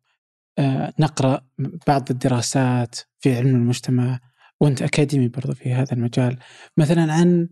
آه 0.58 0.92
نقرأ 0.98 1.46
بعض 1.86 2.10
الدراسات 2.10 2.94
في 3.20 3.36
علم 3.36 3.48
المجتمع؟ 3.56 4.20
وأنت 4.62 4.82
أكاديمي 4.82 5.28
برضو 5.28 5.54
في 5.54 5.72
هذا 5.72 5.92
المجال. 5.92 6.36
مثلا 6.76 7.12
عن 7.12 7.48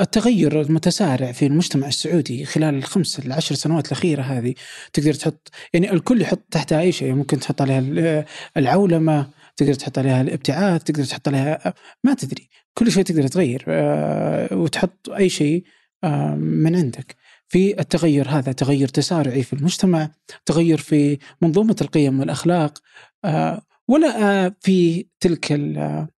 التغير 0.00 0.60
المتسارع 0.60 1.32
في 1.32 1.46
المجتمع 1.46 1.88
السعودي 1.88 2.44
خلال 2.44 2.74
الخمس 2.74 3.18
العشر 3.18 3.54
سنوات 3.54 3.86
الأخيرة 3.86 4.22
هذه 4.22 4.54
تقدر 4.92 5.14
تحط 5.14 5.50
يعني 5.72 5.92
الكل 5.92 6.22
يحط 6.22 6.40
تحتها 6.50 6.80
أي 6.80 6.92
شيء. 6.92 7.14
ممكن 7.14 7.38
تحط 7.40 7.62
عليها 7.62 7.78
ال- 7.78 8.24
العولمة 8.56 9.26
تقدر 9.56 9.74
تحط 9.74 9.98
عليها 9.98 10.20
الابتعاث 10.20 10.82
تقدر 10.84 11.04
تحط 11.04 11.28
عليها 11.28 11.74
ما 12.04 12.14
تدري. 12.14 12.48
كل 12.74 12.92
شيء 12.92 13.02
تقدر 13.02 13.26
تغير 13.26 13.64
آه، 13.68 14.54
وتحط 14.56 15.10
أي 15.10 15.28
شيء 15.28 15.64
آه، 16.04 16.34
من 16.34 16.76
عندك. 16.76 17.16
في 17.48 17.80
التغير 17.80 18.28
هذا 18.28 18.52
تغير 18.52 18.88
تسارعي 18.88 19.42
في 19.42 19.52
المجتمع 19.52 20.10
تغير 20.46 20.78
في 20.78 21.18
منظومة 21.42 21.76
القيم 21.80 22.20
والأخلاق 22.20 22.78
آه، 23.24 23.62
ولا 23.90 24.44
آه، 24.46 24.56
في 24.60 25.06
تلك 25.20 25.52
آه، 25.52 26.08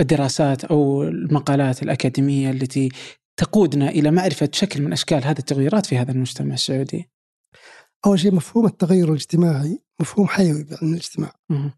الدراسات 0.00 0.64
أو 0.64 1.02
المقالات 1.02 1.82
الأكاديمية 1.82 2.50
التي 2.50 2.88
تقودنا 3.36 3.88
إلى 3.88 4.10
معرفة 4.10 4.48
شكل 4.52 4.82
من 4.82 4.92
أشكال 4.92 5.24
هذه 5.24 5.38
التغيرات 5.38 5.86
في 5.86 5.98
هذا 5.98 6.12
المجتمع 6.12 6.54
السعودي؟ 6.54 7.10
أول 8.06 8.20
شيء 8.20 8.34
مفهوم 8.34 8.66
التغير 8.66 9.08
الاجتماعي 9.08 9.82
مفهوم 10.00 10.26
حيوي 10.26 10.64
بعلم 10.64 10.92
الاجتماع. 10.92 11.34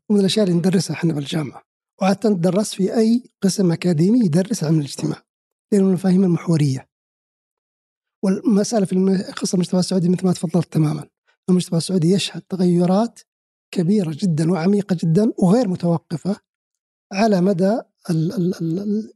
ومن 0.09 0.21
الأشياء 0.21 0.47
اللي 0.47 0.59
ندرسها 0.59 0.95
إحنا 0.95 1.13
بالجامعة. 1.13 1.63
وعاده 2.03 2.31
تدرس 2.31 2.75
في 2.75 2.97
أي 2.97 3.23
قسم 3.43 3.73
أكاديمي 3.73 4.25
يدرس 4.25 4.65
علم 4.65 4.79
الاجتماع. 4.79 5.23
لأنه 5.73 5.87
المفاهيم 5.87 6.25
المحورية. 6.25 6.89
والمسألة 8.25 8.87
في 8.87 9.25
قصه 9.37 9.57
المجتمع 9.57 9.81
السعودي 9.81 10.09
مثل 10.09 10.27
ما 10.27 10.33
تفضلت 10.33 10.73
تماما. 10.73 11.09
المجتمع 11.51 11.79
السعودي 11.79 12.11
يشهد 12.11 12.43
تغيرات 12.43 13.21
كبيرة 13.71 14.17
جدا 14.17 14.53
وعميقة 14.53 14.97
جدا 15.03 15.33
وغير 15.39 15.69
متوقفة 15.69 16.37
على 17.13 17.41
مدى 17.41 17.81
ال 18.11 18.33
ال 18.33 18.55
ال 18.55 18.79
ال 18.79 19.13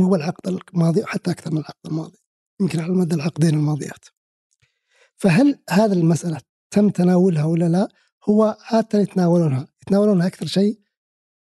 هو 0.00 0.14
العقد 0.14 0.60
الماضي 0.74 1.02
وحتى 1.02 1.30
أكثر 1.30 1.50
من 1.52 1.58
العقد 1.58 1.86
الماضي 1.86 2.18
يمكن 2.60 2.80
على 2.80 2.92
مدى 2.92 3.14
العقدين 3.14 3.54
الماضيات 3.54 4.04
فهل 5.16 5.58
هذه 5.70 5.92
المسألة 5.92 6.40
تم 6.70 6.88
تناولها 6.88 7.44
ولا 7.44 7.68
لا؟ 7.68 7.88
هو 8.28 8.56
عادة 8.60 8.98
يتناولونها 8.98 9.68
يتناولونها 9.82 10.26
أكثر 10.26 10.46
شيء 10.46 10.80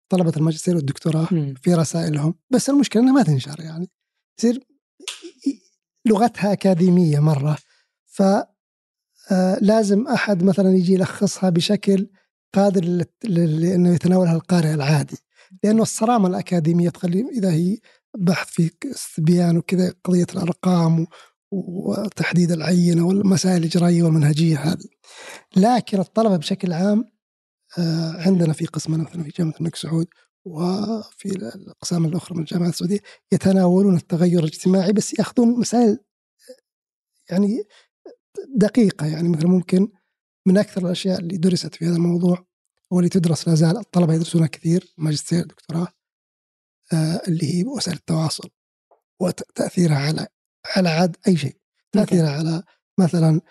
طلبة 0.10 0.34
الماجستير 0.38 0.76
والدكتوراه 0.76 1.28
مم. 1.32 1.54
في 1.62 1.74
رسائلهم 1.74 2.34
بس 2.50 2.70
المشكلة 2.70 3.04
إنها 3.04 3.14
ما 3.14 3.24
تنشر 3.24 3.60
يعني 3.60 3.90
تصير 4.38 4.68
لغتها 6.06 6.54
أكاديمية 6.54 7.20
مرة 7.20 7.58
ف 8.06 8.24
لازم 9.62 10.08
أحد 10.08 10.44
مثلا 10.44 10.76
يجي 10.76 10.94
يلخصها 10.94 11.50
بشكل 11.50 12.10
قادر 12.54 13.06
لأنه 13.24 13.94
يتناولها 13.94 14.36
القارئ 14.36 14.74
العادي. 14.74 15.18
لأنه 15.64 15.82
الصرامة 15.82 16.28
الأكاديمية 16.28 16.90
تخلي 16.90 17.30
إذا 17.30 17.52
هي 17.52 17.78
بحث 18.18 18.48
في 18.48 18.72
استبيان 18.86 19.58
وكذا 19.58 19.94
قضية 20.04 20.28
الأرقام 20.34 21.08
وتحديد 21.52 22.52
العينة 22.52 23.08
والمسائل 23.08 23.58
الإجرائية 23.58 24.04
والمنهجية 24.04 24.58
هذه. 24.58 24.90
لكن 25.56 26.00
الطلبة 26.00 26.38
بشكل 26.38 26.74
عام 26.74 27.06
آه، 27.78 28.22
عندنا 28.28 28.54
في 28.54 28.66
قسمنا 28.66 29.04
مثلا 29.04 29.24
في 29.24 29.30
جامعة 29.30 29.54
الملك 29.60 29.76
سعود 29.76 30.08
وفي 30.46 31.26
الأقسام 31.56 32.06
الأخرى 32.06 32.36
من 32.36 32.42
الجامعات 32.44 32.74
السعودية 32.74 33.00
يتناولون 33.32 33.96
التغير 33.96 34.40
الاجتماعي 34.40 34.94
بس 34.94 35.20
يأخذون 35.20 35.60
مسائل 35.60 36.00
يعني 37.30 37.64
دقيقة 38.56 39.06
يعني 39.08 39.30
مثلا 39.30 39.48
ممكن 39.48 39.88
من 40.48 40.58
أكثر 40.58 40.82
الأشياء 40.86 41.20
اللي 41.20 41.38
درست 41.38 41.76
في 41.76 41.86
هذا 41.86 41.96
الموضوع 41.96 42.46
واللي 42.92 43.10
تدرس 43.10 43.48
لا 43.48 43.56
زال 43.56 43.78
الطلبة 43.78 44.14
يدرسونها 44.14 44.48
كثير 44.48 44.94
ماجستير 44.98 45.46
دكتوراه 45.46 45.88
آه، 46.94 47.22
اللي 47.28 47.56
هي 47.60 47.64
وسائل 47.66 47.98
التواصل 47.98 48.50
وتأثيرها 49.22 49.96
على 49.98 50.28
على 50.76 50.90
عاد 50.90 51.16
أي 51.28 51.38
شيء. 51.38 51.56
تأثيرها 51.92 52.30
على 52.30 52.64
مثلا 53.00 53.42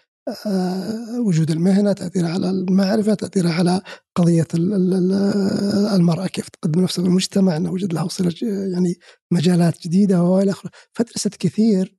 آه، 0.47 1.21
وجود 1.21 1.51
المهنة 1.51 1.93
تأثيرها 1.93 2.31
على 2.31 2.51
المعرفة 2.51 3.15
تأثيرها 3.15 3.53
على 3.53 3.81
قضية 4.15 4.47
ال- 4.55 4.73
ال- 4.75 4.95
ال- 4.95 5.87
المرأة 5.97 6.27
كيف 6.27 6.49
تقدم 6.49 6.81
نفسها 6.83 7.03
في 7.03 7.09
المجتمع 7.09 7.57
إنه 7.57 7.71
وجد 7.73 7.93
لها 7.93 8.03
وصله 8.03 8.29
ج- 8.31 8.43
يعني 8.73 8.95
مجالات 9.31 9.83
جديدة 9.83 10.23
وإلى 10.23 10.51
آخره. 10.51 10.71
فدرست 10.93 11.37
كثير 11.37 11.97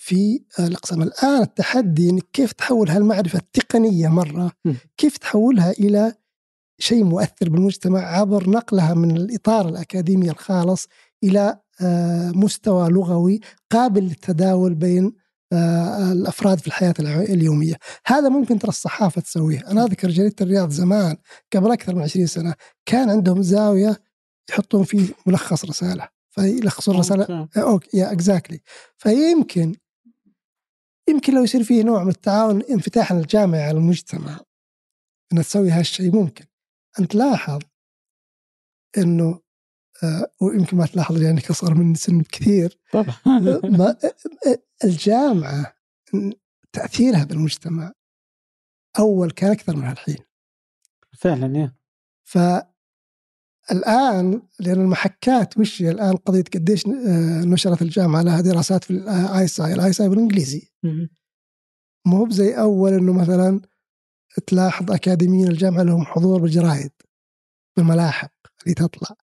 في 0.00 0.42
الاقسام 0.58 1.02
الان 1.02 1.42
التحدي 1.42 2.10
إنك 2.10 2.26
كيف 2.32 2.52
تحول 2.52 2.90
هالمعرفه 2.90 3.38
التقنية 3.38 4.08
مرة. 4.08 4.52
كيف 4.96 5.16
تحولها 5.16 5.70
إلى 5.70 6.14
شيء 6.78 7.04
مؤثر 7.04 7.48
بالمجتمع 7.48 8.00
عبر 8.00 8.50
نقلها 8.50 8.94
من 8.94 9.16
الإطار 9.16 9.68
الأكاديمي 9.68 10.30
الخالص 10.30 10.88
إلى 11.24 11.58
آه، 11.82 12.30
مستوى 12.30 12.88
لغوي 12.88 13.40
قابل 13.70 14.02
للتداول 14.02 14.74
بين 14.74 15.12
آه، 15.52 16.12
الأفراد 16.12 16.58
في 16.58 16.66
الحياة 16.66 16.94
اليومية، 17.00 17.74
هذا 18.06 18.28
ممكن 18.28 18.58
ترى 18.58 18.68
الصحافة 18.68 19.20
تسويه، 19.20 19.70
أنا 19.70 19.84
أذكر 19.84 20.08
جريدة 20.08 20.34
الرياض 20.40 20.70
زمان 20.70 21.16
قبل 21.54 21.72
أكثر 21.72 21.94
من 21.94 22.02
20 22.02 22.26
سنة 22.26 22.54
كان 22.86 23.10
عندهم 23.10 23.42
زاوية 23.42 24.02
يحطون 24.50 24.84
فيه 24.84 25.08
ملخص 25.26 25.64
رسالة، 25.64 26.08
فيلخصون 26.30 26.96
okay. 27.30 27.60
okay 27.60 27.96
yeah 27.96 28.12
exactly 28.12 28.60
فيمكن 28.96 29.74
يمكن 31.10 31.34
لو 31.34 31.44
يصير 31.44 31.62
فيه 31.62 31.82
نوع 31.82 32.04
من 32.04 32.10
التعاون 32.10 32.62
انفتاح 32.62 33.12
الجامعة 33.12 33.60
على 33.60 33.78
المجتمع 33.78 34.40
انها 35.32 35.42
تسوي 35.42 35.70
هالشيء 35.70 36.14
ممكن. 36.14 36.44
ان 37.00 37.08
تلاحظ 37.08 37.60
إنه 38.98 39.40
آه 40.02 40.32
ويمكن 40.40 40.76
ما 40.76 40.86
تلاحظ 40.86 41.16
لانك 41.16 41.50
اصغر 41.50 41.74
من 41.74 41.94
سن 41.94 42.22
كثير 42.22 42.78
طبعا. 42.92 43.14
ما 43.78 43.96
الجامعة 44.84 45.76
تأثيرها 46.72 47.24
بالمجتمع 47.24 47.92
أول 48.98 49.30
كان 49.30 49.50
أكثر 49.50 49.76
من 49.76 49.90
الحين 49.90 50.18
فعلا 51.18 51.58
يا. 51.58 51.74
فالان 53.70 54.42
لأن 54.60 54.80
المحكات 54.80 55.58
وش 55.58 55.82
هي 55.82 55.90
الآن 55.90 56.16
قضية 56.16 56.44
قديش 56.54 56.86
آه، 56.86 57.44
نشرت 57.44 57.82
الجامعة 57.82 58.22
لها 58.22 58.40
دراسات 58.40 58.84
في 58.84 58.90
ال 58.90 59.44
ISI 59.44 59.60
ال 59.60 59.90
ISI 59.90 60.08
بالإنجليزي. 60.08 60.72
مو 62.06 62.16
هو 62.16 62.24
بزي 62.24 62.54
أول 62.54 62.92
إنه 62.92 63.12
مثلا 63.12 63.60
تلاحظ 64.46 64.90
أكاديميين 64.92 65.48
الجامعة 65.48 65.82
لهم 65.82 66.04
حضور 66.04 66.40
بالجرايد 66.40 66.90
بالملاحق 67.76 68.32
اللي 68.62 68.74
تطلع. 68.74 69.16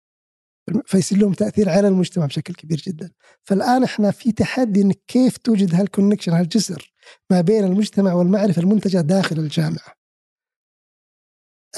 فيصير 0.87 1.19
لهم 1.19 1.33
تأثير 1.33 1.69
على 1.69 1.89
المجتمع 1.89 2.27
بشكل 2.27 2.55
كبير 2.55 2.79
جدا. 2.87 3.11
فالآن 3.43 3.85
إحنا 3.85 4.11
في 4.11 4.33
تحدي 4.33 4.83
انك 4.83 5.01
كيف 5.07 5.37
توجد 5.37 5.75
هالكونكشن 5.75 6.33
هالجسر 6.33 6.93
ما 7.31 7.41
بين 7.41 7.65
المجتمع 7.65 8.13
والمعرفة 8.13 8.63
المنتجة 8.63 9.01
داخل 9.01 9.39
الجامعة. 9.39 9.97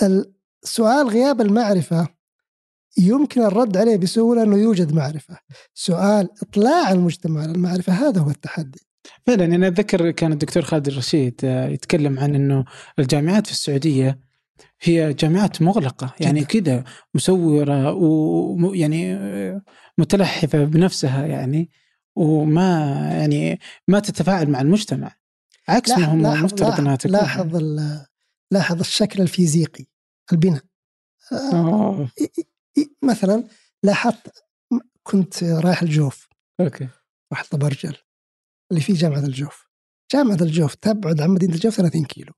ال- 0.02 0.34
سؤال 0.64 1.08
غياب 1.08 1.40
المعرفة 1.40 2.17
يمكن 2.98 3.42
الرد 3.42 3.76
عليه 3.76 3.96
بسهولة 3.96 4.42
أنه 4.42 4.56
يوجد 4.56 4.92
معرفة. 4.92 5.38
سؤال 5.74 6.28
إطلاع 6.42 6.92
المجتمع 6.92 7.42
على 7.42 7.52
المعرفة 7.52 7.92
هذا 7.92 8.20
هو 8.20 8.30
التحدي. 8.30 8.80
فعلا 9.26 9.44
أنا 9.44 9.68
أتذكر 9.68 10.10
كان 10.10 10.32
الدكتور 10.32 10.62
خالد 10.62 10.88
الرشيد 10.88 11.40
آه، 11.44 11.68
يتكلم 11.68 12.18
عن 12.18 12.34
أنه 12.34 12.64
الجامعات 12.98 13.46
في 13.46 13.52
السعودية 13.52 14.18
هي 14.80 15.12
جامعات 15.12 15.62
مغلقة. 15.62 16.14
يعني 16.20 16.44
كذا 16.44 16.84
مسورة 17.14 17.92
ويعني 17.92 19.14
آه، 19.14 19.62
متلحفة 19.98 20.64
بنفسها 20.64 21.26
يعني 21.26 21.70
وما 22.16 22.80
يعني 23.12 23.60
ما 23.88 24.00
تتفاعل 24.00 24.50
مع 24.50 24.60
المجتمع. 24.60 25.12
عكس 25.68 25.90
ما 25.90 26.04
هم 26.04 26.26
المفترض 26.26 26.80
أنها 26.80 26.96
تكون. 26.96 27.12
لاحظ 27.12 27.56
لاحظ 28.50 28.80
الشكل 28.80 29.22
الفيزيقي 29.22 29.86
البناء. 30.32 30.62
أوه. 31.32 32.08
مثلا 33.04 33.44
لاحظت 33.82 34.44
كنت 35.02 35.44
رايح 35.44 35.82
الجوف. 35.82 36.28
أوكي. 36.60 36.88
رحت 37.32 37.52
طبرجل 37.52 37.96
اللي 38.70 38.82
فيه 38.82 38.94
جامعة 38.94 39.18
الجوف. 39.18 39.68
جامعة 40.12 40.38
الجوف 40.40 40.74
تبعد 40.74 41.20
عن 41.20 41.30
مدينة 41.30 41.54
الجوف 41.54 41.76
30 41.76 42.04
كيلو. 42.04 42.32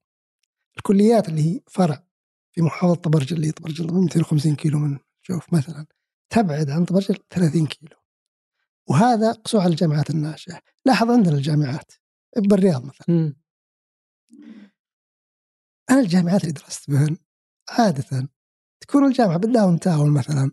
الكليات 0.76 1.28
اللي 1.28 1.42
هي 1.42 1.60
فرع 1.70 2.06
في 2.52 2.62
محافظة 2.62 2.94
طبرجل 2.94 3.36
اللي 3.36 3.46
هي 3.46 3.52
طبرجل 3.52 3.94
250 3.94 4.56
كيلو 4.56 4.78
من 4.78 4.98
الجوف 5.22 5.52
مثلا 5.54 5.86
تبعد 6.30 6.70
عن 6.70 6.84
طبرجل 6.84 7.16
30 7.30 7.66
كيلو. 7.66 7.96
وهذا 8.88 9.32
قسوه 9.32 9.62
على 9.62 9.70
الجامعات 9.70 10.10
الناشئه 10.10 10.60
لاحظ 10.86 11.10
عندنا 11.10 11.34
الجامعات. 11.36 11.92
بالرياض 12.36 12.84
مثلا. 12.84 13.16
م. 13.16 13.34
أنا 15.90 16.00
الجامعات 16.00 16.40
اللي 16.42 16.52
درست 16.52 16.90
بهن 16.90 17.16
عادة 17.70 18.28
تكون 18.80 19.06
الجامعة 19.06 19.36
بالداون 19.36 19.80
تاون 19.80 20.10
مثلا 20.10 20.50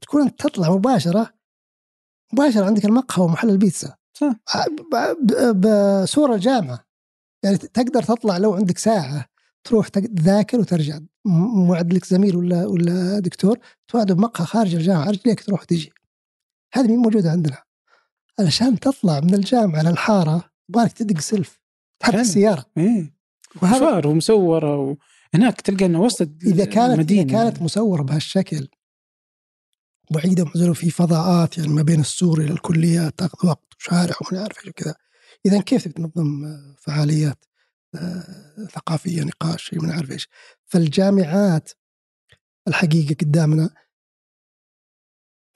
تكون 0.00 0.22
انت 0.22 0.40
تطلع 0.42 0.70
مباشرة 0.70 1.32
مباشرة 2.32 2.64
عندك 2.64 2.84
المقهى 2.84 3.24
ومحل 3.24 3.50
البيتزا. 3.50 3.96
صح. 4.14 4.34
بصورة 5.52 6.34
الجامعة 6.34 6.84
يعني 7.44 7.56
تقدر 7.56 8.02
تطلع 8.02 8.36
لو 8.36 8.54
عندك 8.54 8.78
ساعة 8.78 9.26
تروح 9.64 9.88
تذاكر 9.88 10.60
وترجع. 10.60 10.98
موعد 11.24 11.92
لك 11.92 12.04
زميل 12.04 12.36
ولا 12.36 12.66
ولا 12.66 13.18
دكتور 13.18 13.58
توعده 13.88 14.14
بمقهى 14.14 14.46
خارج 14.46 14.74
الجامعة 14.74 15.10
رجليك 15.10 15.44
تروح 15.44 15.62
وتجي 15.62 15.92
هذه 16.74 16.86
مين 16.86 16.98
موجودة 16.98 17.30
عندنا. 17.30 17.58
علشان 18.38 18.80
تطلع 18.80 19.20
من 19.20 19.34
الجامعة 19.34 19.82
للحارة 19.82 20.50
يبغالك 20.68 20.92
تدق 20.92 21.20
سلف 21.20 21.60
تحرك 22.00 22.14
السيارة. 22.14 22.66
إيه. 22.76 23.14
وهذا 23.62 24.06
ومسورة 24.06 24.96
هناك 25.34 25.60
تلقى 25.60 25.86
إنه 25.86 26.00
وسط 26.00 26.28
إذا 26.42 26.64
كانت 26.64 26.94
المدينة 26.94 27.22
اذا 27.22 27.32
كانت 27.32 27.62
مصورة 27.62 28.02
بهالشكل 28.02 28.68
بعيده 30.10 30.42
ومعزوله 30.42 30.72
في 30.72 30.90
فضاءات 30.90 31.58
يعني 31.58 31.72
ما 31.72 31.82
بين 31.82 32.00
السور 32.00 32.40
إلى 32.40 32.52
الكليات 32.52 33.18
تاخذ 33.18 33.48
وقت 33.48 33.74
وشارع 33.78 34.14
وما 34.20 34.42
عارف 34.42 34.58
إيش 34.58 34.68
وكذا. 34.68 34.94
إذا 35.46 35.60
كيف 35.60 35.88
تنظم 35.88 36.56
فعاليات 36.78 37.44
آه، 37.94 38.66
ثقافية 38.72 39.22
نقاش 39.22 39.74
ما 39.74 39.94
عارف 39.94 40.10
إيش. 40.10 40.28
فالجامعات 40.66 41.70
الحقيقة 42.68 43.14
قدامنا 43.20 43.70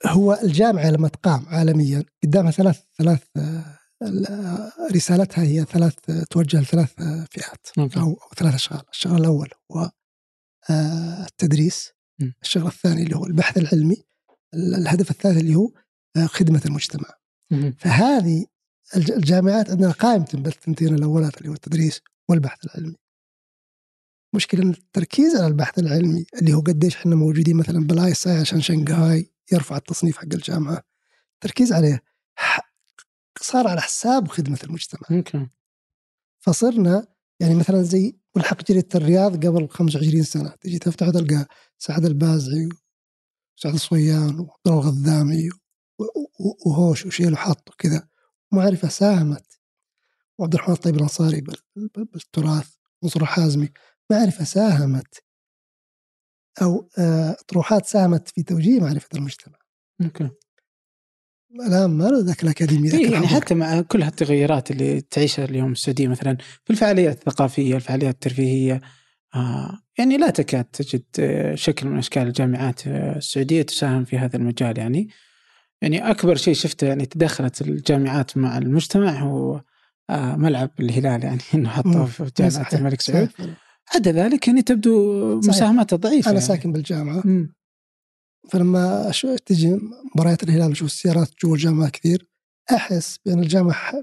هو 0.05 0.39
الجامعة 0.43 0.89
لما 0.89 1.07
تقام 1.07 1.45
عالميا 1.47 2.03
قدامها 2.23 2.51
ثلاث 2.51 2.83
ثلاث 2.97 3.23
آه، 3.37 3.74
رسالتها 4.91 5.43
هي 5.43 5.65
ثلاث 5.65 5.95
توجه 6.29 6.61
لثلاث 6.61 6.93
فئات. 7.31 7.67
أو 7.97 8.19
ثلاث 8.37 8.53
أشغال، 8.53 8.81
الشغل 8.89 9.15
الأول 9.21 9.49
هو 9.71 9.91
آه، 10.69 11.25
التدريس، 11.25 11.91
الشغل 12.41 12.67
الثاني 12.67 13.03
اللي 13.03 13.15
هو 13.15 13.25
البحث 13.25 13.57
العلمي، 13.57 14.03
الهدف 14.53 15.11
الثالث 15.11 15.37
اللي 15.37 15.55
هو 15.55 15.71
آه، 16.17 16.25
خدمة 16.25 16.61
المجتمع. 16.65 17.09
فهذه 17.77 18.45
الجامعات 18.95 19.69
عندنا 19.69 19.91
قائمة 19.91 20.27
بالثنتين 20.33 20.95
الاولات 20.95 21.37
اللي 21.37 21.49
هو 21.49 21.53
التدريس 21.53 22.01
والبحث 22.29 22.65
العلمي. 22.65 22.95
مشكلة 24.35 24.63
إن 24.63 24.69
التركيز 24.69 25.35
على 25.35 25.47
البحث 25.47 25.79
العلمي 25.79 26.25
اللي 26.41 26.53
هو 26.53 26.59
قديش 26.59 26.95
إحنا 26.95 27.15
موجودين 27.15 27.57
مثلا 27.57 27.87
بال 27.87 28.11
ISI 28.11 28.37
عشان 28.37 28.61
شنغهاي 28.61 29.31
يرفع 29.51 29.77
التصنيف 29.77 30.17
حق 30.17 30.23
الجامعة 30.33 30.83
التركيز 31.33 31.73
عليه 31.73 32.03
صار 33.41 33.67
على 33.67 33.81
حساب 33.81 34.27
خدمة 34.27 34.59
المجتمع. 34.63 35.01
ممكن 35.09 35.49
فصرنا 36.39 37.07
يعني 37.39 37.55
مثلا 37.55 37.81
زي 37.83 38.15
ملحق 38.35 38.63
جريدة 38.71 38.87
الرياض 38.95 39.45
قبل 39.45 39.69
25 39.69 40.23
سنة 40.23 40.49
تجي 40.61 40.79
تفتح 40.79 41.09
تلقى 41.09 41.47
سعد 41.77 42.05
البازعي 42.05 42.69
وسعد 43.57 43.73
الصويان 43.73 44.39
وعبد 44.39 44.67
الغذامي 44.67 45.49
وهوش 46.65 47.05
وشيل 47.05 47.33
وحط 47.33 47.69
وكذا. 47.69 48.07
معرفة 48.53 48.87
ساهمت. 48.89 49.59
وعبد 50.39 50.53
الرحمن 50.55 50.75
الطيب 50.75 50.95
الأنصاري 50.95 51.43
بالتراث 52.13 52.69
منصور 53.03 53.25
حازمي. 53.25 53.69
معرفة 54.11 54.43
ساهمت. 54.45 55.23
أو 56.61 56.89
آه، 56.97 57.31
اطروحات 57.31 57.85
ساهمت 57.85 58.29
في 58.29 58.43
توجيه 58.43 58.79
معرفة 58.79 59.09
المجتمع. 59.15 59.57
ممكن. 59.99 60.29
الان 61.61 61.89
ما 61.89 62.03
له 62.03 62.19
ذاك 62.19 62.43
الاكاديمي 62.43 62.87
ذاك 62.87 63.01
يعني 63.01 63.27
حتى 63.27 63.55
مع 63.55 63.81
كل 63.81 64.01
هالتغيرات 64.01 64.71
اللي 64.71 65.01
تعيشها 65.01 65.45
اليوم 65.45 65.71
السعودية 65.71 66.07
مثلا 66.07 66.37
في 66.65 66.69
الفعاليات 66.69 67.17
الثقافية، 67.17 67.75
الفعاليات 67.75 68.13
الترفيهية 68.13 68.81
آه 69.35 69.79
يعني 69.97 70.17
لا 70.17 70.29
تكاد 70.29 70.63
تجد 70.63 71.03
آه، 71.19 71.55
شكل 71.55 71.87
من 71.87 71.97
أشكال 71.97 72.27
الجامعات 72.27 72.87
آه، 72.87 73.17
السعودية 73.17 73.61
تساهم 73.61 74.05
في 74.05 74.17
هذا 74.17 74.35
المجال 74.35 74.77
يعني. 74.77 75.09
يعني 75.81 76.11
أكبر 76.11 76.35
شيء 76.35 76.53
شفته 76.53 76.87
يعني 76.87 77.05
تدخلت 77.05 77.61
الجامعات 77.61 78.37
مع 78.37 78.57
المجتمع 78.57 79.11
هو 79.11 79.61
آه 80.09 80.35
ملعب 80.35 80.69
الهلال 80.79 81.23
يعني 81.23 81.41
إنه 81.55 81.69
حطه 81.69 82.05
في 82.05 82.31
جامعة 82.39 82.69
الملك 82.73 83.01
سعود. 83.01 83.29
عدا 83.95 84.11
ذلك 84.11 84.47
يعني 84.47 84.61
تبدو 84.61 85.37
مساهمته 85.37 85.97
ضعيفة 85.97 86.31
أنا 86.31 86.39
يعني. 86.39 86.47
ساكن 86.47 86.71
بالجامعة. 86.71 87.27
م. 87.27 87.49
فلما 88.49 89.11
تجي 89.45 89.79
مباريات 90.15 90.43
الهلال 90.43 90.69
واشوف 90.69 90.87
السيارات 90.87 91.29
جوا 91.43 91.55
الجامعة 91.55 91.89
كثير 91.89 92.29
أحس 92.71 93.17
بأن 93.25 93.39
الجامعة 93.39 93.93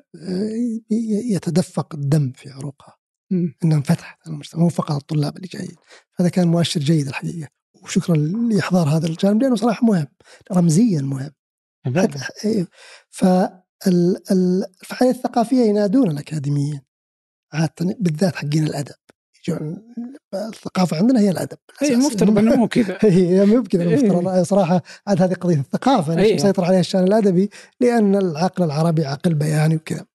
يتدفق 1.30 1.94
الدم 1.94 2.32
في 2.36 2.50
عروقها 2.50 2.96
إنها 3.32 3.76
انفتحت 3.76 4.18
على 4.26 4.34
المجتمع 4.34 4.62
مو 4.62 4.68
فقط 4.68 4.96
الطلاب 4.96 5.36
اللي 5.36 5.48
جايين. 5.48 5.76
هذا 6.20 6.28
كان 6.28 6.48
مؤشر 6.48 6.80
جيد 6.80 7.08
الحقيقة. 7.08 7.48
وشكرا 7.82 8.16
لإحضار 8.16 8.88
هذا 8.88 9.06
الجانب 9.06 9.42
لأنه 9.42 9.56
صراحة 9.56 9.86
مهم 9.86 10.06
رمزيا 10.52 11.02
مهم. 11.02 11.30
إيه. 12.44 12.66
فالفعاليات 13.10 15.16
الثقافية 15.16 15.60
ينادون 15.64 16.10
الأكاديميين 16.10 16.80
عاده 17.52 17.96
بالذات 18.00 18.36
حقين 18.36 18.64
الأدب. 18.64 18.94
الثقافة 20.34 20.96
عندنا 20.96 21.20
هي 21.20 21.30
الأدب. 21.30 21.58
هي 21.80 21.94
المفترض 21.94 22.38
أنه 22.38 22.56
مو 22.56 22.68
كذا. 22.68 22.98
هي 23.02 23.46
مو 23.46 23.60
بكذا 23.60 23.82
المفترض. 23.82 24.28
إيه. 24.28 24.42
صراحة 24.42 24.82
عاد 25.06 25.22
هذه 25.22 25.34
قضية 25.34 25.60
الثقافة 25.60 26.14
ليش 26.14 26.32
مسيطر 26.32 26.64
عليها 26.64 26.80
الشأن 26.80 27.04
الأدبي؟ 27.04 27.50
لأن 27.80 28.16
العقل 28.16 28.64
العربي 28.64 29.04
عقل 29.04 29.34
بياني 29.34 29.76
وكذا. 29.76 30.06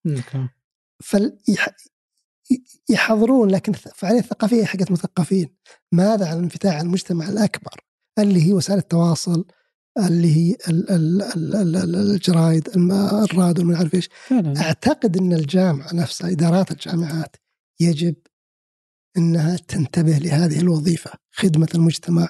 يحضرون 2.89 3.49
لكن 3.49 3.73
الفعاليه 3.73 4.19
الثقافية 4.19 4.65
حقت 4.65 4.91
مثقفين. 4.91 5.49
ماذا 5.91 6.27
عن 6.27 6.37
الانفتاح 6.37 6.73
على 6.73 6.85
المجتمع 6.85 7.29
الأكبر؟ 7.29 7.81
اللي 8.19 8.47
هي 8.47 8.53
وسائل 8.53 8.79
التواصل 8.79 9.45
اللي 10.05 10.37
هي 10.37 10.55
الجرايد 11.85 12.69
الراديو 12.69 13.65
ما 13.65 13.75
اعرف 13.75 13.93
إيش 13.93 14.09
أعتقد 14.57 15.17
إن 15.17 15.33
الجامعة 15.33 15.93
نفسها 15.93 16.31
إدارات 16.31 16.71
الجامعات 16.71 17.35
يجب 17.79 18.15
إنها 19.17 19.57
تنتبه 19.57 20.17
لهذه 20.17 20.59
الوظيفة 20.59 21.11
خدمة 21.31 21.67
المجتمع. 21.75 22.29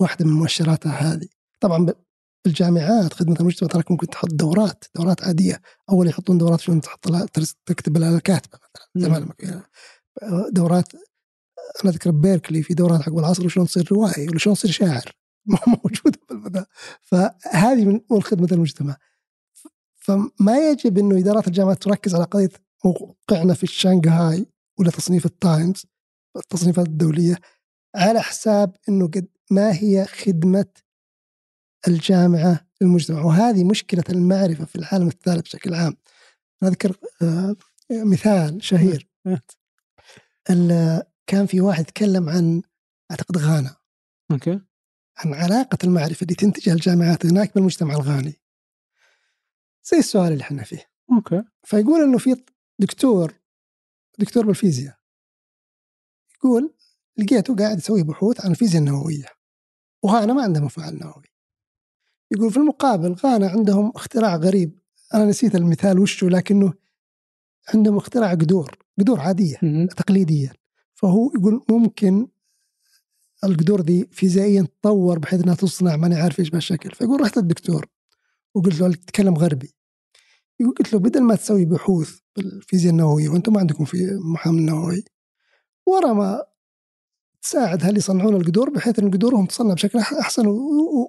واحدة 0.00 0.24
من 0.24 0.32
مؤشراتها 0.32 0.92
هذه. 0.92 1.28
طبعا 1.60 1.86
بالجامعات 2.44 3.12
خدمة 3.12 3.36
المجتمع 3.40 3.68
تراك 3.68 3.90
ممكن 3.90 4.06
تحط 4.06 4.28
دورات 4.32 4.84
دورات 4.94 5.22
عادية. 5.22 5.60
أول 5.90 6.08
يحطون 6.08 6.38
دورات 6.38 6.60
شلون 6.60 6.80
تحط 6.80 7.08
تكتب 7.66 7.98
لها 7.98 8.16
الكاتبه 8.16 8.58
مثلا 8.62 8.88
زمان 8.96 9.28
دورات 10.52 10.94
أنا 11.84 11.92
أذكر 11.92 12.10
بيركلي 12.10 12.62
في 12.62 12.74
دورات 12.74 13.02
حق 13.02 13.18
العصر 13.18 13.46
وشلون 13.46 13.66
تصير 13.66 13.88
روائي 13.92 14.28
ولا 14.28 14.38
شلون 14.38 14.56
تصير 14.56 14.70
شاعر. 14.70 15.12
موجودة 15.84 16.18
بالبدايه 16.28 16.66
فهذه 17.02 18.00
من 18.10 18.22
خدمة 18.22 18.48
المجتمع. 18.52 18.96
فما 19.94 20.70
يجب 20.70 20.98
إنه 20.98 21.18
إدارات 21.18 21.48
الجامعات 21.48 21.82
تركز 21.82 22.14
على 22.14 22.24
قضية 22.24 22.50
موقعنا 22.84 23.54
في 23.54 23.62
الشانغهاي 23.62 24.46
ولا 24.78 24.90
تصنيف 24.90 25.26
التايمز 25.26 25.86
التصنيفات 26.36 26.86
الدولية 26.86 27.36
على 27.96 28.22
حساب 28.22 28.76
أنه 28.88 29.08
قد 29.08 29.28
ما 29.50 29.72
هي 29.72 30.04
خدمة 30.04 30.66
الجامعة 31.88 32.66
للمجتمع 32.80 33.24
وهذه 33.24 33.64
مشكلة 33.64 34.04
المعرفة 34.10 34.64
في 34.64 34.76
العالم 34.76 35.08
الثالث 35.08 35.42
بشكل 35.42 35.74
عام. 35.74 35.96
أذكر 36.62 36.96
آه، 37.22 37.56
مثال 37.90 38.64
شهير. 38.64 39.08
كان 41.26 41.46
في 41.46 41.60
واحد 41.60 41.80
يتكلم 41.80 42.28
عن 42.28 42.62
أعتقد 43.10 43.38
غانا. 43.38 43.76
okay. 44.30 44.60
عن 45.18 45.34
علاقة 45.34 45.78
المعرفة 45.84 46.24
اللي 46.24 46.34
تنتجها 46.34 46.74
الجامعات 46.74 47.26
هناك 47.26 47.54
بالمجتمع 47.54 47.94
الغاني. 47.94 48.40
زي 49.84 49.98
السؤال 49.98 50.32
اللي 50.32 50.42
إحنا 50.42 50.62
فيه. 50.62 50.90
okay. 51.12 51.42
فيقول 51.64 52.02
إنه 52.02 52.18
في 52.18 52.44
دكتور 52.80 53.43
دكتور 54.18 54.46
بالفيزياء. 54.46 54.96
يقول 56.36 56.74
لقيته 57.18 57.56
قاعد 57.56 57.78
يسوي 57.78 58.02
بحوث 58.02 58.44
عن 58.44 58.50
الفيزياء 58.50 58.82
النووية 58.82 59.26
وغانا 60.02 60.32
ما 60.32 60.42
عندها 60.42 60.62
مفاعل 60.62 60.98
نووي. 60.98 61.24
يقول 62.30 62.50
في 62.50 62.56
المقابل 62.56 63.12
غانا 63.12 63.48
عندهم 63.48 63.92
اختراع 63.96 64.36
غريب 64.36 64.78
أنا 65.14 65.24
نسيت 65.24 65.54
المثال 65.54 65.98
وشه 65.98 66.26
لكنه 66.26 66.72
عندهم 67.74 67.96
اختراع 67.96 68.30
قدور 68.30 68.78
قدور 68.98 69.20
عادية 69.20 69.56
مهم. 69.62 69.86
تقليدية. 69.86 70.52
فهو 70.94 71.32
يقول 71.34 71.64
ممكن 71.70 72.28
القدور 73.44 73.80
دي 73.80 74.08
فيزيائيا 74.12 74.62
تطور 74.62 75.18
بحيث 75.18 75.42
إنها 75.42 75.54
تصنع 75.54 75.96
ماني 75.96 76.14
عارف 76.14 76.40
إيش 76.40 76.50
بهالشكل. 76.50 76.90
فيقول 76.90 77.20
رحت 77.20 77.36
للدكتور 77.36 77.86
وقلت 78.54 78.80
له 78.80 78.92
تتكلم 78.92 79.34
غربي. 79.34 79.74
قلت 80.78 80.92
له 80.92 80.98
بدل 80.98 81.22
ما 81.22 81.34
تسوي 81.34 81.64
بحوث 81.64 82.18
بالفيزياء 82.36 82.92
النووية 82.92 83.28
وأنتم 83.28 83.52
ما 83.52 83.60
عندكم 83.60 83.84
في 83.84 84.18
مفاعل 84.32 84.60
نووي 84.60 85.04
ورا 85.86 86.12
ما 86.12 86.44
تساعد 87.42 87.84
هاللي 87.84 87.96
يصنعون 87.96 88.36
القدور 88.36 88.70
بحيث 88.70 88.98
إن 88.98 89.10
قدورهم 89.10 89.46
تصنع 89.46 89.74
بشكل 89.74 89.98
أحسن 89.98 90.46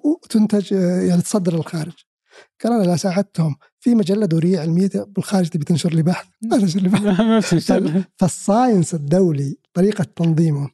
وتنتج 0.04 0.74
آه، 0.74 1.00
يعني 1.00 1.22
تصدر 1.22 1.56
للخارج. 1.56 1.92
قال 2.64 2.72
أنا 2.72 2.82
لا 2.82 2.96
ساعدتهم. 2.96 3.56
في 3.80 3.94
مجلة 3.94 4.26
دورية 4.26 4.60
علمية 4.60 4.90
بالخارج 4.94 5.48
تبي 5.48 5.64
تنشر 5.64 5.94
لي 5.94 6.02
بحث؟ 6.02 6.26
ما 6.42 6.58
تنشر 6.58 6.80
لي 6.80 6.88
بحث. 6.88 7.44
في 7.54 8.04
فال 8.16 8.33
science 8.33 8.94
الدولي 8.94 9.56
طريقة 9.72 10.04
تنظيمه 10.04 10.70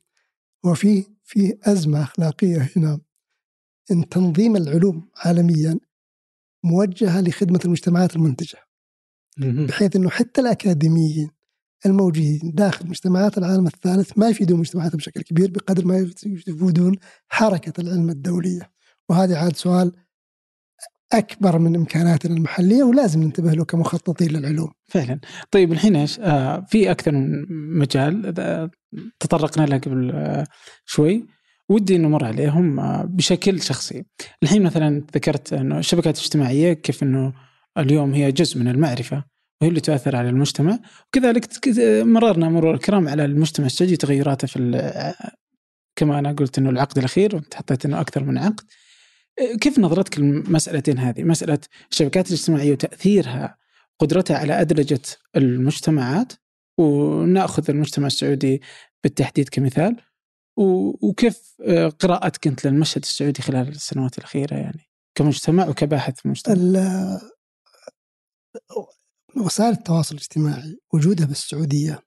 وفي 0.64 1.04
في 1.24 1.58
أزمة 1.62 2.02
أخلاقية 2.02 2.70
هنا 2.76 3.00
إن 3.90 4.08
تنظيم 4.08 4.56
العلوم 4.56 5.08
عالميا 5.16 5.78
موجهة 6.64 7.20
لخدمة 7.20 7.60
المجتمعات 7.64 8.16
المنتجة. 8.16 8.58
مهم. 9.38 9.66
بحيث 9.66 9.96
أنه 9.96 10.10
حتى 10.10 10.40
الأكاديميين 10.40 11.30
الموجودين 11.86 12.40
داخل 12.54 12.88
مجتمعات 12.88 13.38
العالم 13.38 13.66
الثالث 13.66 14.18
ما 14.18 14.28
يفيدون 14.28 14.58
مجتمعاتهم 14.58 14.96
بشكل 14.96 15.22
كبير 15.22 15.50
بقدر 15.50 15.84
ما 15.84 15.98
يفيدون 16.26 16.96
حركة 17.28 17.80
العلم 17.80 18.10
الدولية. 18.10 18.72
وهذا 19.08 19.38
عاد 19.38 19.56
سؤال 19.56 19.92
أكبر 21.12 21.58
من 21.58 21.76
إمكاناتنا 21.76 22.36
المحلية 22.36 22.82
ولازم 22.82 23.22
ننتبه 23.22 23.52
له 23.52 23.64
كمخططين 23.64 24.28
للعلوم. 24.28 24.72
فعلا. 24.86 25.20
طيب 25.50 25.72
الحين 25.72 25.96
إيش؟ 25.96 26.20
آه 26.20 26.66
في 26.68 26.90
أكثر 26.90 27.12
من 27.12 27.46
مجال 27.78 28.34
تطرقنا 29.20 29.66
له 29.66 29.78
قبل 29.78 30.10
آه 30.14 30.46
شوي. 30.84 31.26
ودي 31.72 31.98
نمر 31.98 32.24
عليهم 32.24 32.80
آه 32.80 33.04
بشكل 33.04 33.62
شخصي. 33.62 34.04
الحين 34.42 34.62
مثلا 34.62 35.04
ذكرت 35.14 35.52
إنه 35.52 35.78
الشبكات 35.78 36.16
الاجتماعية 36.16 36.72
كيف 36.72 37.02
إنه 37.02 37.32
اليوم 37.78 38.14
هي 38.14 38.32
جزء 38.32 38.58
من 38.58 38.68
المعرفة 38.68 39.24
وهي 39.60 39.68
اللي 39.68 39.80
تؤثر 39.80 40.16
على 40.16 40.28
المجتمع. 40.28 40.78
وكذلك 41.08 41.48
مررنا 42.04 42.48
مرور 42.48 42.74
الكرام 42.74 43.08
على 43.08 43.24
المجتمع 43.24 43.66
السعودي 43.66 43.96
تغيراته 43.96 44.46
في 44.46 44.58
كما 45.96 46.18
أنا 46.18 46.32
قلت 46.32 46.58
إنه 46.58 46.70
العقد 46.70 46.98
الأخير 46.98 47.36
وأنت 47.36 47.54
حطيت 47.54 47.84
إنه 47.86 48.00
أكثر 48.00 48.24
من 48.24 48.38
عقد. 48.38 48.64
كيف 49.60 49.78
نظرتك 49.78 50.18
للمسألتين 50.18 50.98
هذه؟ 50.98 51.22
مسألة 51.22 51.58
الشبكات 51.90 52.28
الاجتماعية 52.28 52.72
وتأثيرها 52.72 53.56
قدرتها 53.98 54.36
على 54.38 54.60
أدلجة 54.60 55.00
المجتمعات 55.36 56.32
ونأخذ 56.78 57.70
المجتمع 57.70 58.06
السعودي 58.06 58.62
بالتحديد 59.04 59.48
كمثال. 59.48 59.96
وكيف 60.56 61.54
آه، 61.66 61.88
قراءتك 61.88 62.46
انت 62.46 62.66
للمشهد 62.66 63.02
السعودي 63.02 63.42
خلال 63.42 63.68
السنوات 63.68 64.18
الأخيرة 64.18 64.54
يعني 64.56 64.90
كمجتمع 65.14 65.68
وكباحث 65.68 66.18
في 66.18 66.24
المجتمع؟ 66.26 66.54
ال- 66.54 67.20
وسائل 69.36 69.70
التواصل 69.72 70.14
الاجتماعي 70.14 70.78
وجودها 70.94 71.26
بالسعودية 71.26 72.02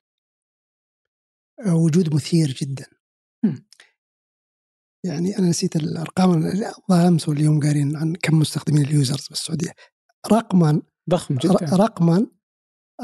وجود 1.67 2.13
مثير 2.15 2.47
جدا. 2.47 2.85
مم. 3.45 3.67
يعني 5.05 5.37
أنا 5.39 5.49
نسيت 5.49 5.75
الأرقام 5.75 6.45
الظاهر 6.45 7.07
أمس 7.07 7.29
واليوم 7.29 7.59
قارين 7.59 7.95
عن 7.95 8.13
كم 8.15 8.39
مستخدمين 8.39 8.85
اليوزرز 8.85 9.27
بالسعودية. 9.27 9.71
رقما 10.31 10.81
ضخم 11.09 11.35
جدا. 11.35 11.53
رقما 11.73 12.27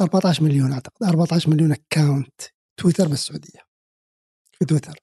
14 0.02 0.44
مليون 0.44 0.72
أعتقد 0.74 1.04
14 1.04 1.50
مليون 1.50 1.72
أكاونت 1.72 2.42
تويتر 2.80 3.08
بالسعودية. 3.08 3.60
في 4.60 4.66
تويتر. 4.66 5.01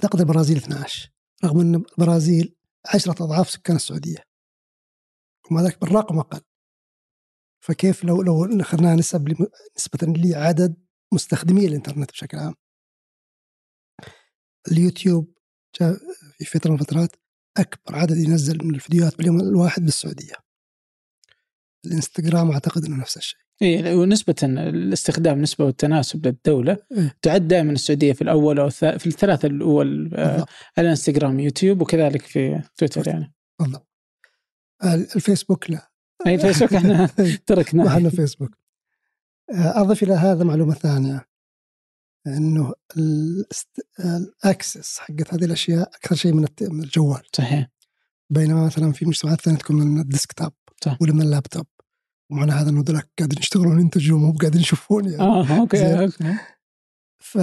أعتقد 0.00 0.20
البرازيل 0.20 0.56
12 0.56 1.10
رغم 1.44 1.60
أن 1.60 1.74
البرازيل 1.74 2.56
عشرة 2.94 3.24
أضعاف 3.24 3.50
سكان 3.50 3.76
السعودية 3.76 4.26
ومع 5.50 5.62
ذلك 5.62 5.80
بالرقم 5.80 6.18
أقل. 6.18 6.40
فكيف 7.64 8.04
لو 8.04 8.22
لو 8.22 8.60
اخذناها 8.60 8.94
نسب 8.94 9.46
نسبة 9.76 9.98
لعدد 10.02 10.76
مستخدمي 11.12 11.66
الإنترنت 11.66 12.10
بشكل 12.10 12.38
عام؟ 12.38 12.54
اليوتيوب 14.72 15.38
جاء 15.80 15.98
في 16.38 16.44
فترة 16.44 16.70
من 16.70 16.80
الفترات 16.80 17.16
أكبر 17.56 17.96
عدد 17.96 18.16
ينزل 18.16 18.64
من 18.64 18.74
الفيديوهات 18.74 19.16
باليوم 19.16 19.40
الواحد 19.40 19.82
بالسعودية. 19.82 20.34
الإنستغرام 21.86 22.50
أعتقد 22.50 22.84
أنه 22.84 22.96
نفس 22.96 23.16
الشيء. 23.16 23.49
إي 23.62 23.94
ونسبة 23.94 24.34
الاستخدام 24.42 25.42
نسبة 25.42 25.64
والتناسب 25.64 26.26
للدولة 26.26 26.76
إيه. 26.92 27.16
تعد 27.22 27.48
دائما 27.48 27.72
السعودية 27.72 28.12
في 28.12 28.22
الأول 28.22 28.58
أو 28.58 28.70
في 28.70 29.06
الثلاثة 29.06 29.46
الأول 29.46 30.10
آه، 30.14 30.46
على 30.78 30.86
الانستغرام 30.86 31.40
يوتيوب 31.40 31.80
وكذلك 31.82 32.22
في 32.22 32.62
تويتر 32.76 33.08
يعني. 33.08 33.32
بالضبط. 33.60 33.88
ال- 34.84 35.08
الفيسبوك 35.16 35.70
لا. 35.70 35.90
أي 36.26 36.38
فيسبوك 36.38 36.74
إحنا 36.74 36.94
ما 37.18 37.36
تركناه. 37.46 37.90
عندنا 37.90 38.10
فيسبوك. 38.10 38.58
آه، 39.54 39.80
أضف 39.80 40.02
إلى 40.02 40.14
هذا 40.14 40.44
معلومة 40.44 40.74
ثانية. 40.74 41.26
أنه 42.26 42.72
الاست- 42.96 43.86
ال 44.00 44.14
access 44.14 44.98
حقت 44.98 45.34
هذه 45.34 45.44
الأشياء 45.44 45.82
أكثر 45.94 46.14
شيء 46.16 46.32
من 46.32 46.46
الجوال. 46.62 47.22
صحيح. 47.36 47.68
بينما 48.30 48.66
مثلا 48.66 48.92
في 48.92 49.06
مجتمعات 49.06 49.40
ثانية 49.40 49.58
تكون 49.58 49.76
من 49.76 50.00
ال 50.00 50.06
desktop. 50.06 50.52
ولا 51.00 51.12
من 51.12 51.22
اللابتوب. 51.22 51.66
ومعنى 52.30 52.52
هذا 52.52 52.70
إنه 52.70 52.82
ذولاك 52.86 53.08
قاعدين 53.18 53.38
يشتغلون 53.38 53.80
ينتجوا 53.80 54.18
مو 54.18 54.32
قاعدين 54.32 54.60
يشوفون 54.60 55.04
يعني 55.04 55.22
آه 55.22 55.60
okay. 55.60 56.04
okay. 56.04 56.34
ف 57.18 57.38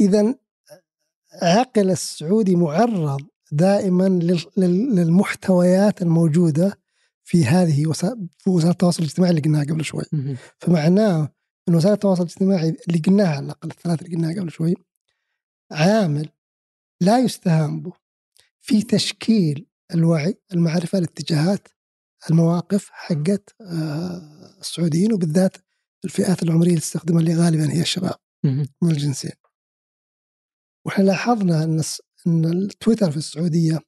اذا 0.00 0.34
عقل 1.42 1.90
السعودي 1.90 2.56
معرض 2.56 3.20
دائما 3.52 4.08
لل- 4.08 4.44
لل- 4.56 4.94
للمحتويات 4.94 6.02
الموجودة 6.02 6.78
في 7.24 7.44
هذه 7.44 7.86
وسائل 7.86 8.28
في 8.38 8.50
وسائل 8.50 8.70
التواصل 8.72 9.02
الاجتماعي 9.02 9.30
اللي 9.30 9.42
قلناها 9.42 9.64
قبل 9.64 9.84
شوي. 9.84 10.02
فمعناه 10.58 11.32
إن 11.68 11.74
وسائل 11.74 11.94
التواصل 11.94 12.22
الاجتماعي 12.22 12.76
اللي 12.88 12.98
قلناها 12.98 13.28
على 13.36 13.44
الأقل 13.44 13.70
الثلاث 13.70 14.02
اللي 14.02 14.16
قلناها 14.16 14.40
قبل 14.40 14.50
شوي 14.50 14.74
عامل 15.72 16.28
لا 17.00 17.18
يستهان 17.18 17.80
به 17.80 17.92
في 18.60 18.82
تشكيل 18.82 19.66
الوعي 19.94 20.34
المعرفة 20.52 20.98
الاتجاهات 20.98 21.68
المواقف 22.30 22.88
حقت 22.92 23.54
آه، 23.60 24.56
السعوديين 24.60 25.12
وبالذات 25.12 25.56
الفئات 26.04 26.42
العمرية 26.42 26.68
اللي 26.70 26.80
تستخدمها 26.80 27.20
اللي 27.20 27.34
غالبا 27.36 27.72
هي 27.72 27.80
الشباب. 27.80 28.14
من 28.82 28.90
الجنسين. 28.90 29.32
وإحنا 30.86 31.04
لاحظنا 31.04 31.64
إن 31.64 31.82
إن 32.26 32.44
التويتر 32.44 33.10
في 33.10 33.16
السعودية 33.16 33.78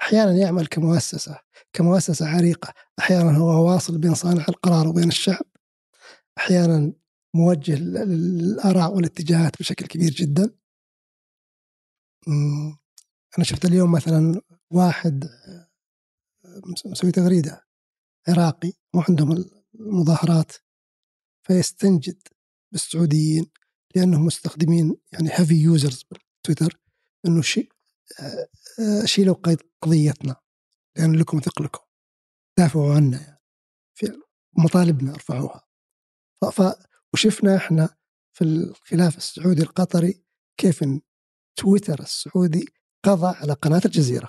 أحيانا 0.00 0.32
يعمل 0.32 0.66
كمؤسسة 0.66 1.38
كمؤسسة 1.72 2.28
عريقة، 2.28 2.74
أحيانا 2.98 3.36
هو 3.36 3.72
واصل 3.72 3.98
بين 3.98 4.14
صانع 4.14 4.44
القرار 4.48 4.88
وبين 4.88 5.08
الشعب. 5.08 5.44
أحيانا 6.38 6.92
موجه 7.34 7.74
لل- 7.74 8.38
للآراء 8.38 8.94
والاتجاهات 8.94 9.58
بشكل 9.60 9.86
كبير 9.86 10.10
جدا. 10.10 10.54
أمم، 12.28 12.76
أنا 13.38 13.44
شفت 13.44 13.64
اليوم 13.64 13.92
مثلا 13.92 14.40
واحد 14.70 15.24
آه، 15.24 15.68
مس- 16.66 16.86
مسوي 16.86 17.10
تغريدة 17.12 17.67
عراقي 18.28 18.72
وعندهم 18.94 19.44
المظاهرات 19.74 20.52
فيستنجد 21.46 22.22
بالسعوديين 22.72 23.46
لأنهم 23.94 24.26
مستخدمين 24.26 24.96
يعني 25.12 25.28
heavy 25.32 25.54
users 25.54 26.04
بالتويتر 26.10 26.80
إنه 27.26 27.42
شيء 27.42 27.72
آه، 28.20 28.48
آه، 28.80 29.04
شيلوا 29.04 29.34
قيد 29.34 29.58
قضيتنا 29.82 30.36
لأن 30.96 31.16
لكم 31.16 31.40
ثقلكم 31.40 31.84
دافعوا 32.58 32.94
عنا 32.94 33.20
يعني 33.20 33.42
في 33.94 34.20
مطالبنا 34.58 35.14
ارفعوها 35.14 35.68
ف, 36.52 36.62
وشفنا 37.14 37.56
إحنا 37.56 37.96
في 38.36 38.44
الخلاف 38.44 39.16
السعودي 39.16 39.62
القطري 39.62 40.24
كيف 40.60 40.82
إن 40.82 41.00
تويتر 41.56 42.00
السعودي 42.00 42.66
قضى 43.04 43.36
على 43.36 43.52
قناة 43.52 43.80
الجزيرة. 43.84 44.28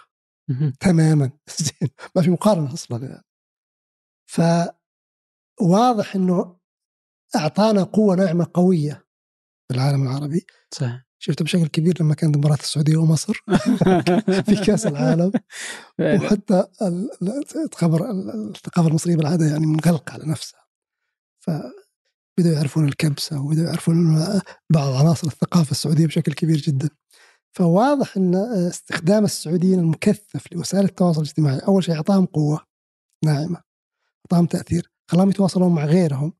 تماما. 0.79 1.31
زين. 1.59 1.89
ما 2.15 2.21
في 2.21 2.29
مقارنة 2.29 2.73
أصلا 2.73 3.05
يعني. 3.05 3.23
فواضح 4.29 6.15
إنه 6.15 6.59
أعطانا 7.35 7.83
قوة 7.83 8.15
ناعمة 8.15 8.47
قوية 8.53 9.05
في 9.67 9.75
العالم 9.75 10.03
العربي. 10.03 10.45
صح 10.71 11.05
شفته 11.21 11.45
بشكل 11.45 11.67
كبير 11.67 11.93
لما 12.01 12.13
كانت 12.15 12.37
مباراة 12.37 12.55
السعودية 12.55 12.97
ومصر. 12.97 13.33
في 14.45 14.55
كأس 14.65 14.87
العالم. 14.87 15.31
وحتى 15.99 16.67
ال- 16.81 17.09
ال- 17.21 17.43
الخبر 17.73 18.11
الثقافه 18.11 18.87
المصرية 18.87 19.15
بالعادة 19.15 19.45
يعني 19.45 19.65
منغلقه 19.65 20.13
على 20.13 20.25
نفسها. 20.25 20.65
فبدأوا 21.39 22.55
يعرفون 22.55 22.87
الكبسة 22.87 23.41
وبدأوا 23.41 23.67
يعرفون 23.67 24.15
بعض 24.69 24.93
عناصر 24.93 25.27
الثقافة 25.27 25.71
السعودية 25.71 26.07
بشكل 26.07 26.33
كبير 26.33 26.57
جدا. 26.57 26.89
فواضح 27.55 28.17
إن 28.17 28.35
استخدام 28.67 29.23
السعوديين 29.23 29.79
المكثف 29.79 30.53
لوسائل 30.53 30.85
التواصل 30.85 31.21
الاجتماعي 31.21 31.59
أول 31.59 31.83
شيء 31.83 31.95
أعطاهم 31.95 32.25
قوة 32.25 32.65
ناعمة. 33.25 33.68
أعطاهم 34.25 34.45
تأثير 34.45 34.91
خلاهم 35.07 35.29
يتواصلون 35.29 35.75
مع 35.75 35.85
غيرهم. 35.85 36.33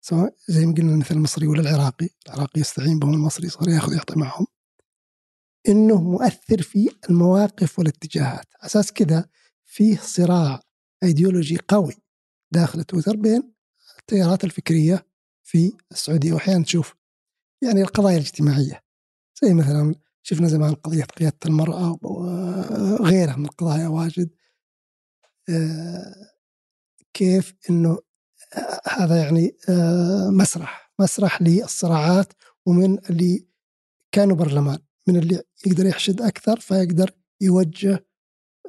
سواء 0.00 0.34
زي 0.48 0.66
ما 0.66 0.74
قلنا 0.74 0.96
مثل 0.96 1.14
المصري 1.14 1.46
ولا 1.46 1.60
العراقي 1.60 2.08
العراقي 2.26 2.60
يستعين 2.60 2.98
بهم 2.98 3.14
المصري 3.14 3.48
صار 3.48 3.68
ياخذ 3.68 3.92
يعطي 3.92 4.18
معهم. 4.18 4.46
إنه 5.68 6.02
مؤثر 6.02 6.62
في 6.62 6.90
المواقف 7.10 7.78
والاتجاهات. 7.78 8.46
على 8.56 8.66
أساس 8.66 8.92
كذا 8.92 9.28
فيه 9.64 9.96
صراع 10.02 10.60
إيديولوجي 11.02 11.58
قوي 11.68 11.94
داخل 12.52 12.84
تويتر 12.84 13.16
بين 13.16 13.52
التيارات 13.98 14.44
الفكرية 14.44 15.06
في 15.42 15.72
السعودية. 15.92 16.32
واحيانا 16.32 16.64
تشوف 16.64 16.94
يعني 17.62 17.82
القضايا 17.82 18.16
الاجتماعية. 18.16 18.82
زي 19.42 19.54
مثلا 19.54 19.94
شفنا 20.22 20.48
زمان 20.48 20.74
قضية 20.74 21.04
قياده 21.04 21.38
المرأة 21.46 21.98
وغيرها 22.02 23.36
من 23.36 23.44
القضايا 23.44 23.88
واجد. 23.88 24.30
آه، 25.48 26.37
كيف 27.14 27.54
إنه 27.70 27.98
هذا 28.88 29.16
يعني 29.16 29.56
آه، 29.68 30.30
مسرح 30.30 30.92
مسرح 30.98 31.42
للصراعات 31.42 32.32
ومن 32.66 32.98
اللي 33.10 33.46
كانوا 34.12 34.36
برلمان 34.36 34.78
من 35.08 35.16
اللي 35.16 35.42
يقدر 35.66 35.86
يحشد 35.86 36.22
أكثر 36.22 36.60
فيقدر 36.60 37.10
يوجه 37.40 38.06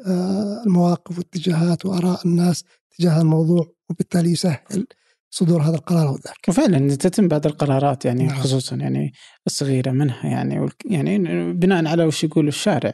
آه، 0.07 0.63
المواقف 0.65 1.17
واتجاهات 1.17 1.85
وآراء 1.85 2.27
الناس 2.27 2.63
تجاه 2.97 3.21
الموضوع 3.21 3.73
وبالتالي 3.89 4.31
يسهل 4.31 4.87
صدور 5.29 5.61
هذا 5.61 5.75
القرار 5.75 6.07
أو 6.07 6.15
ذاك. 6.15 6.49
وفعلا 6.49 6.95
تتم 6.95 7.27
بعض 7.27 7.45
القرارات 7.45 8.05
يعني 8.05 8.23
نعم. 8.23 8.39
خصوصا 8.39 8.75
يعني 8.75 9.13
الصغيرة 9.47 9.91
منها 9.91 10.25
يعني 10.25 10.69
يعني 10.85 11.17
بناء 11.53 11.85
على 11.85 12.05
وش 12.05 12.23
يقول 12.23 12.47
الشارع 12.47 12.93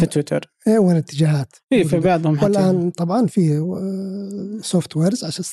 في 0.00 0.06
تويتر 0.06 0.52
إيه 0.66 0.78
وين 0.78 0.92
الاتجاهات؟ 0.96 1.56
اي 1.72 1.84
في 1.84 2.00
بعضهم 2.00 2.36
حتى 2.36 2.46
والآن 2.46 2.90
طبعا 2.90 3.26
في 3.26 3.58
softwares 4.62 5.24
عشان 5.24 5.44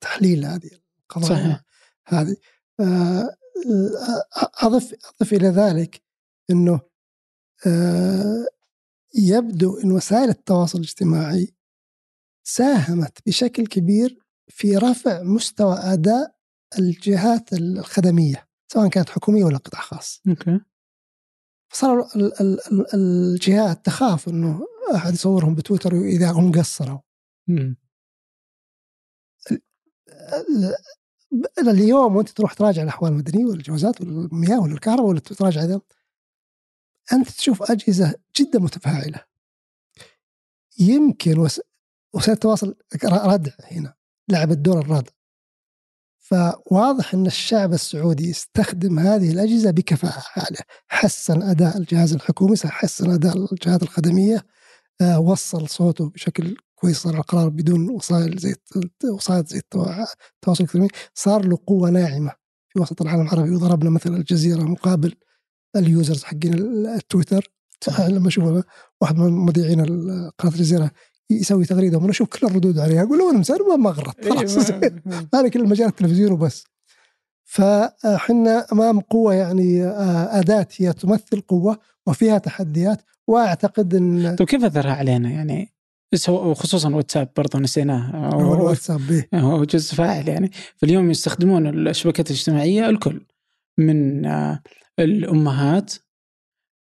تحليل 0.00 0.44
هذه 0.44 0.70
القضايا 1.02 1.40
صحيح. 1.40 1.62
هذه 2.06 2.36
آه، 2.80 2.82
آه، 2.82 4.50
أضف 4.62 4.94
أضف 5.20 5.32
إلى 5.32 5.48
ذلك 5.48 6.02
إنه 6.50 6.80
آه، 7.66 8.46
يبدو 9.14 9.78
إن 9.78 9.92
وسائل 9.92 10.28
التواصل 10.28 10.78
الاجتماعي 10.78 11.54
ساهمت 12.44 13.18
بشكل 13.26 13.66
كبير 13.66 14.18
في 14.48 14.76
رفع 14.76 15.22
مستوى 15.22 15.74
أداء 15.78 16.36
الجهات 16.78 17.52
الخدمية 17.52 18.48
سواء 18.72 18.88
كانت 18.88 19.08
حكومية 19.08 19.44
ولا 19.44 19.56
قطاع 19.56 19.80
خاص. 19.80 20.22
okay 20.28 20.60
صار 21.78 22.00
ال- 22.16 22.40
ال- 22.40 22.60
ال- 22.72 22.94
الجهات 22.94 23.86
تخاف 23.86 24.28
إنه 24.28 24.66
أحد 24.94 25.14
يصورهم 25.14 25.54
بتويتر 25.54 25.92
إذا 25.94 26.30
هم 26.30 26.52
قصروا. 26.52 27.00
اليوم 31.58 32.16
وأنت 32.16 32.28
تروح 32.28 32.52
تراجع 32.52 32.82
الأحوال 32.82 33.12
المدنيه 33.12 33.44
والجوازات 33.44 34.00
والمياه 34.00 34.60
ولا 34.60 34.74
الكهرباء 34.74 35.06
ولا 35.06 35.20
تراجع 35.20 35.64
ذا 35.64 35.80
أنت 37.12 37.30
تشوف 37.30 37.70
أجهزة 37.70 38.14
جدا 38.36 38.58
متفاعلة. 38.58 39.24
يمكن 40.78 41.38
وس... 41.38 41.60
وسائل 42.14 42.32
التواصل 42.32 42.74
ردع 43.04 43.52
هنا 43.70 43.94
لعبت 44.28 44.58
دور 44.58 44.78
الردع. 44.80 45.12
فواضح 46.30 47.14
أن 47.14 47.26
الشعب 47.26 47.72
السعودي 47.72 48.30
يستخدم 48.30 48.98
هذه 48.98 49.30
الأجهزة 49.32 49.70
بكفاءة 49.70 50.22
عالية. 50.36 50.58
حسن 50.88 51.42
أداء 51.42 51.78
الجهاز 51.78 52.12
الحكومي 52.12 52.56
حسن 52.64 53.10
أداء 53.10 53.36
الجهات 53.52 53.82
الخدمية 53.82 54.46
آه، 55.00 55.20
وصل 55.20 55.68
صوته 55.68 56.08
بشكل 56.10 56.56
كويس 56.74 56.98
صار 56.98 57.14
القرار 57.14 57.48
بدون 57.48 57.90
وسائل 57.90 58.38
زي 58.38 58.54
وسائل 59.04 59.44
زي 59.44 59.58
التوا- 59.58 59.88
التواصل 60.34 60.64
الالكتروني 60.64 60.88
صار 61.14 61.44
له 61.44 61.58
قوة 61.66 61.90
ناعمة 61.90 62.32
في 62.68 62.80
وسط 62.80 63.02
العالم 63.02 63.22
العربي. 63.22 63.50
وضربنا 63.50 63.90
مثلا 63.90 64.16
الجزيرة 64.16 64.62
مقابل 64.62 65.14
ال 65.76 65.84
users 65.84 66.24
حقين 66.24 66.54
ال- 66.54 66.86
التويتر. 66.86 67.52
آه، 67.98 68.08
لما 68.08 68.28
أشوف 68.28 68.64
واحد 69.00 69.16
من 69.16 69.32
مذيعين 69.32 69.80
قناة 70.38 70.52
الجزيرة 70.54 70.90
يسوي 71.30 71.64
تغريده 71.64 71.98
وأنا 71.98 72.10
أشوف 72.10 72.28
كل 72.28 72.46
الردود 72.46 72.78
عليها 72.78 73.02
أقول 73.02 73.18
له 73.18 73.30
أنا 73.30 73.38
مسار 73.38 73.76
ما 73.76 73.90
غرت 73.90 74.28
خلاص 74.28 74.70
إيه، 74.70 74.94
ما- 75.06 75.26
هذا 75.34 75.48
كل 75.48 75.68
مجال 75.68 75.88
التلفزيون 75.88 76.32
وبس. 76.32 76.64
فاحنا 77.44 78.66
أمام 78.72 79.00
قوة 79.00 79.34
يعني 79.34 79.84
آه، 79.84 80.38
أداة 80.40 80.68
هي 80.76 80.92
تمثل 80.92 81.40
قوة 81.40 81.78
وفيها 82.06 82.38
تحديات 82.38 83.02
وأعتقد 83.26 83.94
إن 83.94 84.34
طيب 84.36 84.48
كيف 84.48 84.64
أثرها 84.64 84.92
علينا؟ 84.92 85.30
يعني 85.30 85.72
وخصوصا 86.28 86.94
واتساب 86.94 87.28
برضه 87.36 87.58
نسيناه. 87.58 88.28
هو 88.34 88.40
هو- 88.40 88.54
الواتساب 88.54 89.00
به 89.06 89.24
هو 89.34 89.64
جزء 89.64 89.94
فاعل 89.94 90.28
يعني. 90.28 90.50
فاليوم 90.76 91.10
يستخدمون 91.10 91.88
الشبكات 91.88 92.30
الاجتماعية 92.30 92.88
الكل 92.88 93.20
من 93.78 94.26
آه، 94.26 94.62
الأمهات 94.98 95.94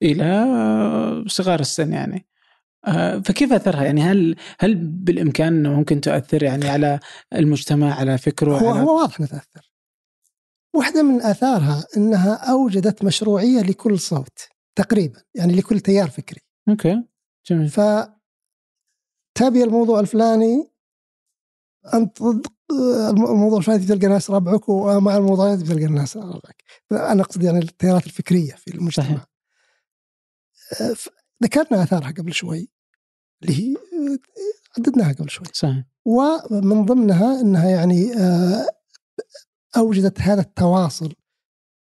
إلى 0.03 0.23
آه، 0.25 1.23
صغار 1.27 1.59
السن 1.59 1.93
يعني. 1.93 2.25
فكيف 3.25 3.53
أثرها؟ 3.53 3.83
يعني 3.83 4.01
هل 4.01 4.35
هل 4.59 4.75
بالإمكان 4.75 5.47
إنه 5.47 5.73
ممكن 5.73 6.01
تؤثر 6.01 6.43
يعني 6.43 6.69
على 6.69 6.99
المجتمع 7.33 7.93
على 7.95 8.17
فكره 8.17 8.57
هو 8.57 8.69
على 8.69 8.79
هو 8.79 8.97
واضح 8.99 9.19
إنها 9.19 9.29
تأثر. 9.29 9.71
واحدة 10.75 11.03
من 11.03 11.21
آثارها 11.21 11.85
إنها 11.97 12.51
أوجدت 12.51 13.03
مشروعية 13.03 13.61
لكل 13.61 13.99
صوت 13.99 14.39
تقريبا 14.75 15.21
يعني 15.35 15.53
لكل 15.53 15.79
تيار 15.79 16.09
فكري. 16.09 16.41
أوكي 16.69 17.03
جميل. 17.49 17.69
ف 17.69 17.81
تبي 19.37 19.63
الموضوع 19.63 19.99
الفلاني 19.99 20.71
أنت 21.93 22.23
ضد 22.23 22.47
الموضوع 23.19 23.57
الفلاني 23.57 23.85
تلقى 23.85 24.07
ناس 24.07 24.31
ربعك 24.31 24.69
ومع 24.69 25.17
الموضوع 25.17 25.55
تلقى 25.55 25.85
الناس 25.85 26.17
ربعك. 26.17 26.63
أنا 26.91 27.21
أقصد 27.21 27.43
يعني 27.43 27.59
التيارات 27.59 28.05
الفكرية 28.05 28.53
في 28.53 28.75
المجتمع. 28.75 29.05
صحيح. 29.05 29.25
آه، 30.81 30.95
ذكرنا 31.43 31.83
آثارها 31.83 32.11
قبل 32.11 32.33
شوي. 32.33 32.74
اللي 33.43 33.53
هي 33.53 33.75
آه، 33.75 34.17
عددناها 34.77 35.13
قبل 35.13 35.29
شوي. 35.29 35.45
صحيح. 35.53 35.83
ومن 36.05 36.85
ضمنها 36.85 37.41
إنها 37.41 37.69
يعني 37.69 38.13
آه، 38.13 38.67
أوجدت 39.77 40.21
هذا 40.21 40.41
التواصل 40.41 41.13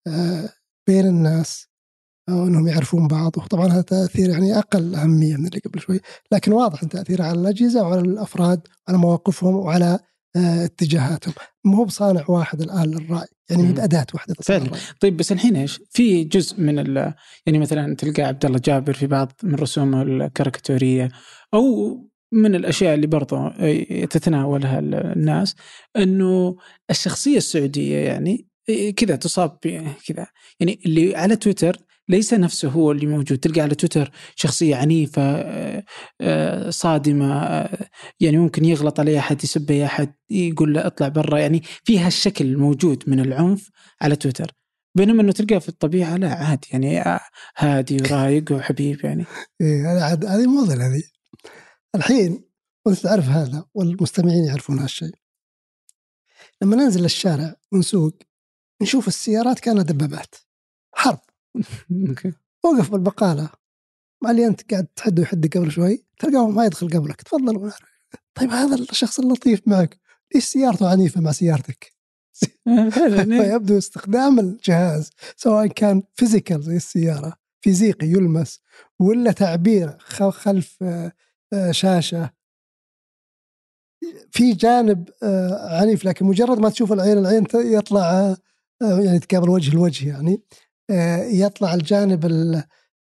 آه، 0.06 0.48
بين 0.86 1.06
الناس 1.06 1.66
وانهم 2.28 2.68
يعرفون 2.68 3.08
بعض. 3.08 3.38
وطبعا 3.38 3.66
هذا 3.66 3.82
تأثير 3.82 4.30
يعني 4.30 4.58
أقل 4.58 4.94
أهمية 4.94 5.36
من 5.36 5.46
اللي 5.46 5.58
قبل 5.58 5.80
شوي. 5.80 6.00
لكن 6.32 6.52
واضح 6.52 6.82
إن 6.82 6.88
تأثيره 6.88 7.24
على 7.24 7.40
الأجهزة 7.40 7.82
وعلى 7.82 8.00
الأفراد 8.00 8.60
وعلى 8.88 8.98
مواقفهم 8.98 9.54
وعلى 9.54 9.98
اتجاهاتهم. 10.36 11.34
ما 11.64 11.76
هو 11.76 11.84
بصانع 11.84 12.24
واحد 12.28 12.62
الآن 12.62 12.90
للرأي 12.90 13.26
يعني 13.50 13.62
مم. 13.62 13.72
باداه 13.74 14.06
واحدة 14.14 14.34
فعلا. 14.42 14.70
طيب 15.00 15.16
بس 15.16 15.32
الحين 15.32 15.56
إيش؟ 15.56 15.80
في 15.90 16.24
جزء 16.24 16.60
من 16.60 16.78
ال 16.78 17.14
يعني 17.46 17.58
مثلا 17.58 17.96
تلقى 17.96 18.22
عبد 18.22 18.44
الله 18.44 18.60
جابر 18.64 18.92
في 18.92 19.06
بعض 19.06 19.32
من 19.42 19.54
رسومه 19.54 20.02
الكاريكاتورية 20.02 21.08
أو 21.54 21.96
من 22.32 22.54
الأشياء 22.54 22.94
اللي 22.94 23.06
برضه 23.06 23.48
تتناولها 24.04 24.78
الناس 24.78 25.56
إنه 25.96 26.56
الشخصية 26.90 27.36
السعودية 27.36 27.96
يعني 27.96 28.46
كذا 28.96 29.16
تصاب 29.16 29.58
كذا 30.06 30.26
يعني 30.60 30.80
اللي 30.86 31.16
على 31.16 31.36
تويتر 31.36 31.76
ليس 32.08 32.34
نفسه 32.34 32.68
هو 32.68 32.92
اللي 32.92 33.06
موجود. 33.06 33.38
تلقى 33.38 33.60
على 33.60 33.74
تويتر 33.74 34.10
شخصية 34.36 34.76
عنيفة 34.76 35.22
آه، 35.22 35.84
آه، 36.20 36.70
صادمة 36.70 37.42
آه، 37.42 37.88
يعني 38.20 38.38
ممكن 38.38 38.64
يغلط 38.64 39.00
عليه 39.00 39.18
أحد 39.18 39.44
يسب 39.44 39.70
أي 39.70 39.84
أحد 39.84 40.14
يقول 40.30 40.74
له 40.74 40.86
اطلع 40.86 41.08
برا. 41.08 41.38
يعني 41.38 41.62
فيها 41.84 42.08
الشكل 42.08 42.44
الموجود 42.46 43.04
من 43.06 43.20
العنف 43.20 43.70
على 44.02 44.16
تويتر. 44.16 44.52
بينما 44.96 45.22
إنه 45.22 45.32
تلقاه 45.32 45.58
في 45.58 45.68
الطبيعة 45.68 46.16
لا 46.16 46.34
عادي. 46.34 46.68
يعني 46.72 47.20
هادي 47.56 47.96
ورايق 48.02 48.52
وحبيب 48.52 49.04
يعني. 49.04 49.24
إيه 49.60 49.92
هذه 49.92 50.02
عاد 50.02 50.24
هذه 50.24 50.46
موضه 50.46 50.74
هذه 50.74 51.02
الحين 51.94 52.44
وأنت 52.86 52.98
تعرف 52.98 53.28
هذا 53.28 53.64
والمستمعين 53.74 54.44
يعرفون 54.44 54.78
هالشيء 54.78 55.14
لما 56.62 56.76
ننزل 56.76 57.04
الشارع 57.04 57.54
ونسوق 57.72 58.12
نشوف 58.82 59.08
السيارات 59.08 59.60
كانها 59.60 59.82
دبابات. 59.82 60.34
حرب. 60.94 61.18
وقف 62.64 62.90
بالبقالة. 62.90 63.50
مع 64.22 64.30
اللي 64.30 64.46
أنت 64.46 64.70
قاعد 64.70 64.86
تحد 64.96 65.18
ويحد 65.18 65.46
قبل 65.56 65.70
شوي. 65.70 66.04
تلقاه 66.18 66.50
ما 66.50 66.64
يدخل 66.64 66.88
قبلك. 66.88 67.22
تفضل. 67.22 67.72
طيب 68.34 68.50
هذا 68.50 68.74
الشخص 68.74 69.18
اللطيف 69.18 69.60
معك. 69.66 70.00
ليش 70.34 70.44
سيارته 70.44 70.90
عنيفة 70.90 71.20
مع 71.20 71.32
سيارتك؟ 71.32 71.92
فيبدو 73.40 73.78
استخدام 73.78 74.38
الجهاز 74.38 75.10
سواء 75.36 75.66
كان 75.66 76.02
physical 76.14 76.62
زي 76.62 76.76
السيارة 76.76 77.36
فيزيقي 77.60 78.06
يلمس 78.06 78.60
ولا 78.98 79.32
تعبير 79.32 79.98
خلف 79.98 80.82
آه، 80.82 81.12
آه، 81.52 81.70
شاشة. 81.70 82.30
في 84.30 84.52
جانب 84.52 85.08
آه، 85.22 85.80
عنيف 85.80 86.04
لكن 86.04 86.26
مجرد 86.26 86.58
ما 86.58 86.68
تشوف 86.68 86.92
العين 86.92 87.18
العين 87.18 87.44
يطلع 87.54 88.36
يعني 88.80 89.18
تقابل 89.18 89.50
وجه 89.50 89.74
لوجه 89.74 90.08
يعني. 90.08 90.42
يطلع 91.30 91.74
الجانب 91.74 92.26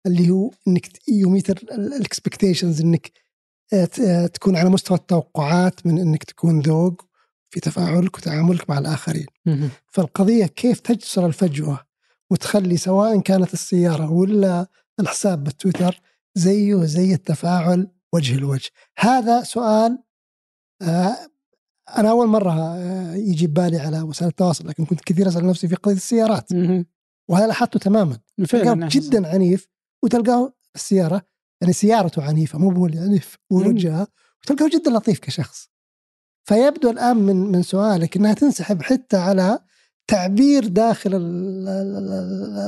اللي 0.06 0.30
هو 0.30 0.52
إنك 0.68 0.88
you 1.08 1.29
meet 1.29 1.58
the 1.72 1.94
expectations 1.94 2.82
إنك 2.82 3.12
تكون 4.34 4.56
على 4.56 4.70
مستوى 4.70 4.98
التوقعات 4.98 5.86
من 5.86 6.00
إنك 6.00 6.24
تكون 6.24 6.60
ذوق 6.60 7.06
في 7.50 7.60
تفاعلك 7.60 8.18
وتعاملك 8.18 8.70
مع 8.70 8.78
الآخرين. 8.78 9.26
فالقضية 9.88 10.46
كيف 10.46 10.80
تجسر 10.80 11.26
الفجوة 11.26 11.80
وتخلي 12.32 12.78
سواء 12.78 13.20
كانت 13.20 13.54
السيارة 13.54 14.12
ولا 14.12 14.68
الحساب 15.00 15.44
بالتويتر 15.44 16.02
زيه 16.36 16.84
زي 16.86 17.14
التفاعل 17.14 17.88
وجه 18.14 18.36
لوجه. 18.38 18.70
هذا 18.98 19.44
سؤال 19.44 20.00
آه، 20.82 21.18
أنا 21.98 22.10
أول 22.10 22.28
مرة 22.28 22.52
آه، 22.52 23.16
يجي 23.16 23.48
ببالي 23.48 23.78
على 23.78 24.02
وسائل 24.02 24.30
التواصل 24.30 24.68
لكن 24.68 24.86
كنت 24.86 25.02
كثير 25.02 25.28
أسأل 25.28 25.48
نفسي 25.48 25.68
في 25.68 25.76
قضية 25.76 25.96
السيارات. 25.96 26.54
وهذا 27.30 27.48
لاحظته 27.48 27.80
تماما. 27.80 28.18
تلقاه 28.38 28.90
جدا 28.92 29.28
عنيف 29.28 29.68
وتلقاه 30.04 30.54
السيارة 30.76 31.22
يعني 31.62 31.74
سيارته 31.74 32.24
عنيفة 32.24 32.60
مو 32.60 32.72
هو 32.72 32.86
اللي 32.86 33.00
عنيف 33.00 33.38
ووجهها 33.52 34.08
وتلقاه 34.44 34.70
جدا 34.70 34.92
لطيف 34.92 35.20
كشخص. 35.20 35.70
فيبدو 36.44 36.90
الآن 36.90 37.18
من 37.18 37.36
من 37.36 37.64
سؤالك 37.64 38.18
إنها 38.18 38.34
تنسحب 38.34 38.82
حتى 38.82 39.18
على 39.18 39.60
تعبير 40.08 40.68
داخل 40.68 41.12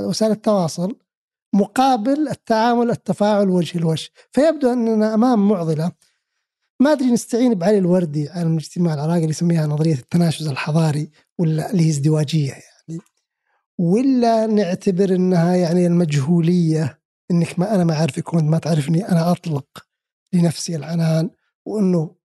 وسائل 0.05 0.31
التواصل 0.31 0.95
مقابل 1.55 2.27
التعامل 2.27 2.91
التفاعل 2.91 3.49
وجه 3.49 3.79
لوجه. 3.79 4.09
فيبدو 4.31 4.73
أننا 4.73 5.13
أمام 5.13 5.47
معضلة. 5.47 5.91
ما 6.81 6.91
أدري 6.91 7.11
نستعين 7.11 7.53
بعلي 7.53 7.77
الوردي 7.77 8.29
عالم 8.29 8.51
الاجتماع 8.51 8.93
العراقي 8.93 9.17
اللي 9.17 9.29
يسميها 9.29 9.67
نظرية 9.67 9.93
التناشز 9.93 10.47
الحضاري 10.47 11.11
ولا 11.37 11.71
اللي 11.71 11.83
هي 11.85 11.89
ازدواجية 11.89 12.49
يعني. 12.49 12.70
ولا 13.81 14.47
نعتبر 14.47 15.15
إنها 15.15 15.55
يعني 15.55 15.87
المجهولية 15.87 16.99
إنك 17.31 17.59
ما 17.59 17.75
أنا 17.75 17.83
ما 17.83 17.93
أعرفك 17.93 18.33
وأنت 18.33 18.49
ما 18.49 18.57
تعرفني 18.57 19.09
أنا 19.09 19.31
أطلق 19.31 19.65
لنفسي 20.33 20.75
العنان 20.75 21.29
وإنه 21.65 22.15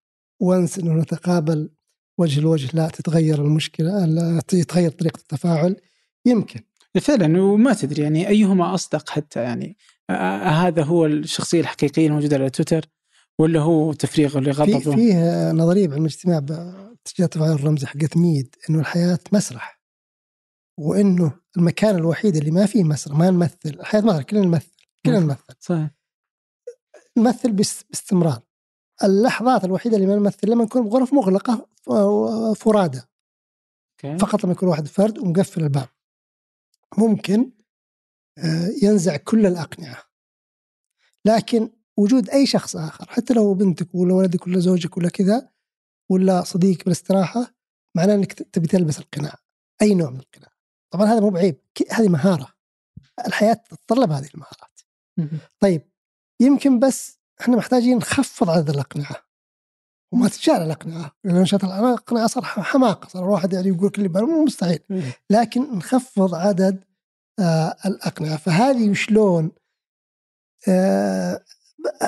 وانس 0.40 0.78
إنه 0.78 0.94
نتقابل 0.94 1.70
وجه 2.18 2.40
لوجه 2.40 2.70
لا 2.74 2.88
تتغير 2.88 3.42
المشكلة 3.42 4.04
لا 4.04 4.40
تتغير 4.48 4.90
طريقة 4.90 5.18
التفاعل 5.18 5.76
يمكن 6.26 6.60
فعلا 7.00 7.42
وما 7.42 7.74
تدري 7.74 8.02
يعني 8.02 8.28
أيهما 8.28 8.74
أصدق 8.74 9.10
حتى 9.10 9.42
يعني 9.42 9.76
هذا 10.44 10.82
هو 10.82 11.06
الشخصية 11.06 11.60
الحقيقية 11.60 12.06
الموجودة 12.06 12.36
على 12.36 12.50
تويتر 12.50 12.88
ولا 13.38 13.60
هو 13.60 13.92
تفريغ 13.92 14.38
لغضبه؟ 14.38 14.78
في 14.78 14.94
فيه 14.94 15.52
نظرية 15.52 15.88
بعلم 15.88 16.04
الاجتماع 16.04 16.38
باتجاه 16.38 17.24
التفاعل 17.24 17.52
الرمزي 17.52 17.86
حقت 17.86 18.16
ميد 18.16 18.54
إنه 18.70 18.80
الحياة 18.80 19.18
مسرح 19.32 19.75
وإنه 20.78 21.40
المكان 21.56 21.94
الوحيد 21.94 22.36
اللي 22.36 22.50
ما 22.50 22.66
فيه 22.66 22.84
مسرح 22.84 23.18
ما 23.18 23.30
نمثل 23.30 23.58
الحياة 23.64 24.00
مسرح 24.00 24.22
كلنا 24.22 24.44
نمثل 24.46 24.76
كلنا 25.06 25.18
نمثل. 25.18 25.54
صحيح. 25.60 25.90
نمثل 27.16 27.52
باستمرار. 27.52 28.42
اللحظات 29.04 29.64
الوحيدة 29.64 29.96
اللي 29.96 30.06
ما 30.06 30.16
نمثل 30.16 30.50
لما 30.50 30.64
نكون 30.64 30.88
بغرف 30.88 31.14
مغلقة 31.14 31.68
فرادى. 32.54 33.00
فقط 34.18 34.44
لما 34.44 34.52
يكون 34.52 34.68
واحد 34.68 34.86
فرد 34.86 35.18
ومقفل 35.18 35.62
الباب. 35.62 35.88
ممكن 36.98 37.52
آه، 38.38 38.70
ينزع 38.82 39.16
كل 39.16 39.46
الأقنعة. 39.46 40.02
لكن 41.24 41.70
وجود 41.96 42.30
أي 42.30 42.46
شخص 42.46 42.76
آخر 42.76 43.06
حتى 43.08 43.34
لو 43.34 43.54
بنتك 43.54 43.94
ولا 43.94 44.14
ولدك 44.14 44.46
ولا 44.46 44.60
زوجك 44.60 44.96
ولا 44.96 45.08
كذا 45.08 45.48
ولا 46.10 46.42
صديق 46.42 46.84
بالاستراحة 46.84 47.54
معناه 47.94 48.14
أنك 48.14 48.32
تبي 48.32 48.66
تلبس 48.66 48.98
القناع. 48.98 49.34
أي 49.82 49.94
نوع 49.94 50.10
من 50.10 50.20
القناع. 50.20 50.55
طبعا 50.96 51.12
هذا 51.12 51.20
مو 51.20 51.30
بعيب 51.30 51.60
هذه 51.92 52.08
مهارة. 52.08 52.48
الحياة 53.26 53.52
تتطلب 53.52 54.12
هذه 54.12 54.28
المهارات. 54.34 54.80
طيب 55.60 55.90
يمكن 56.40 56.78
بس 56.78 57.18
إحنا 57.40 57.56
محتاجين 57.56 57.96
نخفض 57.96 58.50
عدد 58.50 58.70
الأقنعة. 58.70 59.16
وما 60.12 60.28
تتشال 60.28 60.54
الأقنعة 60.54 61.12
لأن 61.24 61.42
نشاط 61.42 61.64
الأقنعة 61.64 62.26
صار 62.26 62.44
حماقة 62.44 63.08
صار 63.08 63.24
الواحد 63.24 63.52
يعني 63.52 63.68
يقول 63.68 63.90
كل 63.90 64.08
مو 64.08 64.44
مستحيل. 64.44 64.78
لكن 65.30 65.78
نخفض 65.78 66.34
عدد 66.34 66.84
آه 67.38 67.76
الأقنعة. 67.86 68.36
فهذه 68.36 68.92
شلون؟ 68.92 69.52
آه 70.68 71.44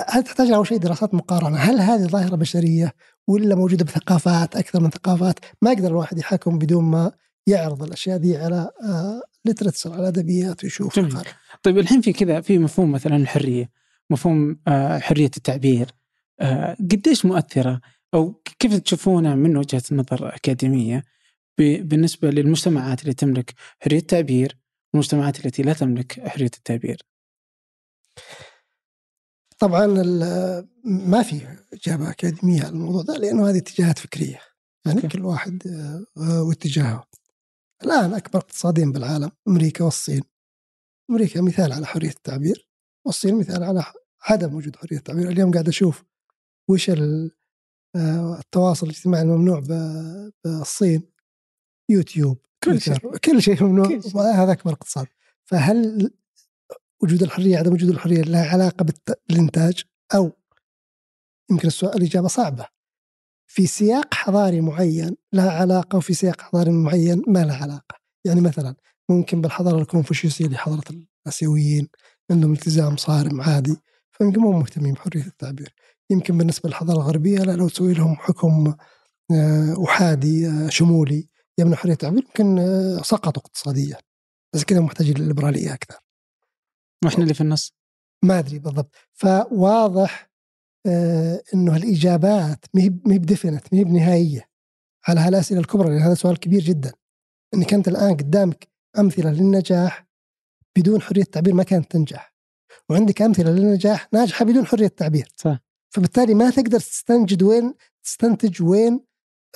هل 0.08 0.22
تحتاج 0.22 0.50
أول 0.50 0.66
شيء 0.66 0.78
دراسات 0.78 1.14
مقارنة؟ 1.14 1.56
هل 1.56 1.80
هذه 1.80 2.06
ظاهرة 2.06 2.36
بشرية 2.36 2.94
ولا 3.26 3.54
موجودة 3.54 3.84
بثقافات 3.84 4.56
أكثر 4.56 4.80
من 4.80 4.90
ثقافات؟ 4.90 5.38
ما 5.62 5.72
يقدر 5.72 5.88
الواحد 5.88 6.18
يحكم 6.18 6.58
بدون 6.58 6.84
ما 6.84 7.12
يعرض 7.48 7.82
الأشياء 7.82 8.18
دي 8.18 8.36
على 8.36 8.70
آه 8.82 9.22
لترتسر 9.44 9.92
على 9.92 10.08
أدبيات 10.08 10.64
ويشوف 10.64 10.98
طيب 11.62 11.78
الحين 11.78 12.00
في 12.00 12.12
كذا 12.12 12.40
في 12.40 12.58
مفهوم 12.58 12.92
مثلا 12.92 13.16
الحرية 13.16 13.70
مفهوم 14.10 14.60
آه 14.68 14.98
حرية 14.98 15.30
التعبير 15.36 15.90
آه 16.40 16.76
قديش 16.80 17.26
مؤثرة؟ 17.26 17.80
أو 18.14 18.42
كيف 18.58 18.74
تشوفونها 18.74 19.34
من 19.34 19.56
وجهة 19.56 19.82
نظر 19.92 20.34
أكاديمية 20.34 21.04
بالنسبة 21.58 22.30
للمجتمعات 22.30 23.02
اللي 23.02 23.14
تملك 23.14 23.54
حرية 23.80 23.98
التعبير 23.98 24.58
والمجتمعات 24.92 25.46
التي 25.46 25.62
لا 25.62 25.72
تملك 25.72 26.28
حرية 26.28 26.50
التعبير؟ 26.56 27.02
طبعا 29.58 29.86
ما 30.84 31.22
في 31.22 31.40
إجابة 31.72 32.10
أكاديمية 32.10 32.60
على 32.60 32.68
الموضوع 32.68 33.02
ده 33.02 33.16
لأنه 33.16 33.50
هذه 33.50 33.58
اتجاهات 33.58 33.98
فكرية. 33.98 34.40
يعني 34.86 35.00
كل 35.00 35.24
واحد 35.24 35.62
آه، 36.16 36.42
واتجاهه. 36.42 37.04
الآن 37.84 38.14
أكبر 38.14 38.38
اقتصادين 38.38 38.92
بالعالم 38.92 39.30
أمريكا 39.48 39.84
والصين. 39.84 40.22
أمريكا 41.10 41.40
مثال 41.40 41.72
على 41.72 41.86
حرية 41.86 42.10
التعبير 42.10 42.68
والصين 43.06 43.38
مثال 43.38 43.64
على 43.64 43.84
عدم 44.22 44.54
وجود 44.54 44.76
حرية 44.76 44.96
التعبير. 44.96 45.28
اليوم 45.28 45.52
قاعد 45.52 45.68
أشوف 45.68 46.04
وش 46.70 46.90
آه، 46.90 48.38
التواصل 48.38 48.86
الاجتماعي 48.86 49.22
الممنوع 49.22 49.62
بالصين. 50.44 51.02
يوتيوب 51.90 52.38
كل 52.64 52.80
شيء. 52.80 53.16
كل 53.16 53.42
شيء 53.42 53.64
ممنوع 53.64 53.86
هذا 54.16 54.52
أكبر 54.52 54.72
اقتصاد. 54.72 55.06
فهل 55.44 56.10
وجود 57.02 57.22
الحرية 57.22 57.58
عدم 57.58 57.72
وجود 57.72 57.88
الحرية 57.90 58.22
لها 58.22 58.48
علاقة 58.50 58.86
بالإنتاج؟ 59.28 59.84
أو 60.14 60.32
يمكن 61.50 61.68
السؤال 61.68 61.96
الإجابة 61.96 62.28
صعبة. 62.28 62.77
في 63.50 63.66
سياق 63.66 64.14
حضاري 64.14 64.60
معين 64.60 65.16
لها 65.32 65.50
علاقة 65.50 65.96
وفي 65.96 66.14
سياق 66.14 66.40
حضاري 66.40 66.70
معين 66.70 67.22
ما 67.26 67.44
لها 67.44 67.56
علاقة. 67.56 67.96
يعني 68.24 68.40
مثلا 68.40 68.74
ممكن 69.10 69.40
بالحضارة 69.40 69.80
الكونفوشيوسية 69.80 70.46
اللي 70.46 70.58
حضارة 70.58 71.04
الآسيويين 71.26 71.88
عندهم 72.30 72.52
التزام 72.52 72.96
صارم 72.96 73.40
عادي 73.40 73.76
فيمكن 74.12 74.40
مو 74.40 74.52
مهتمين 74.52 74.94
بحرية 74.94 75.26
التعبير. 75.26 75.74
يمكن 76.10 76.38
بالنسبة 76.38 76.68
للحضارة 76.68 76.96
الغربية 76.96 77.38
لا 77.38 77.52
لو 77.52 77.68
تسوي 77.68 77.94
لهم 77.94 78.16
حكم 78.16 78.74
آه، 79.30 79.84
احادي 79.84 80.48
آه، 80.48 80.68
شمولي 80.68 81.28
يمنع 81.58 81.76
حرية 81.76 81.92
التعبير 81.92 82.24
يمكن 82.24 82.58
آه، 82.58 83.02
سقطوا 83.02 83.42
اقتصاديا. 83.42 83.96
بس 84.54 84.64
كذا 84.64 84.80
محتاجين 84.80 85.18
للليبرالية 85.18 85.74
أكثر. 85.74 85.98
وإحنا 87.04 87.22
اللي 87.22 87.34
في 87.34 87.40
النص. 87.40 87.74
ما 88.24 88.38
أدري 88.38 88.58
بالضبط. 88.58 88.94
فواضح 89.14 90.27
إنه 91.54 91.76
الإجابات 91.76 92.64
ما 92.74 92.82
هي 92.82 92.88
بديفنت 92.88 93.66
ما 93.72 93.78
هي 93.78 93.84
بنهائية. 93.84 94.48
على 95.08 95.20
هالأسئلة 95.20 95.60
الكبرى 95.60 95.88
لأن 95.88 96.02
هذا 96.02 96.14
سؤال 96.14 96.38
كبير 96.38 96.62
جدا. 96.62 96.92
إنك 97.54 97.74
أنت 97.74 97.88
الآن 97.88 98.16
قدامك 98.16 98.68
أمثلة 98.98 99.30
للنجاح 99.30 100.06
بدون 100.76 101.02
حرية 101.02 101.22
التعبير 101.22 101.54
ما 101.54 101.62
كانت 101.62 101.90
تنجح. 101.90 102.34
وعندك 102.88 103.22
أمثلة 103.22 103.50
للنجاح 103.50 104.08
ناجحة 104.12 104.44
بدون 104.44 104.66
حرية 104.66 104.86
التعبير 104.86 105.32
صح. 105.36 105.58
فبالتالي 105.90 106.34
ما 106.34 106.50
تقدر 106.50 106.80
تستنجد 106.80 107.42
وين 107.42 107.74
تستنتج 108.04 108.62
وين 108.62 109.00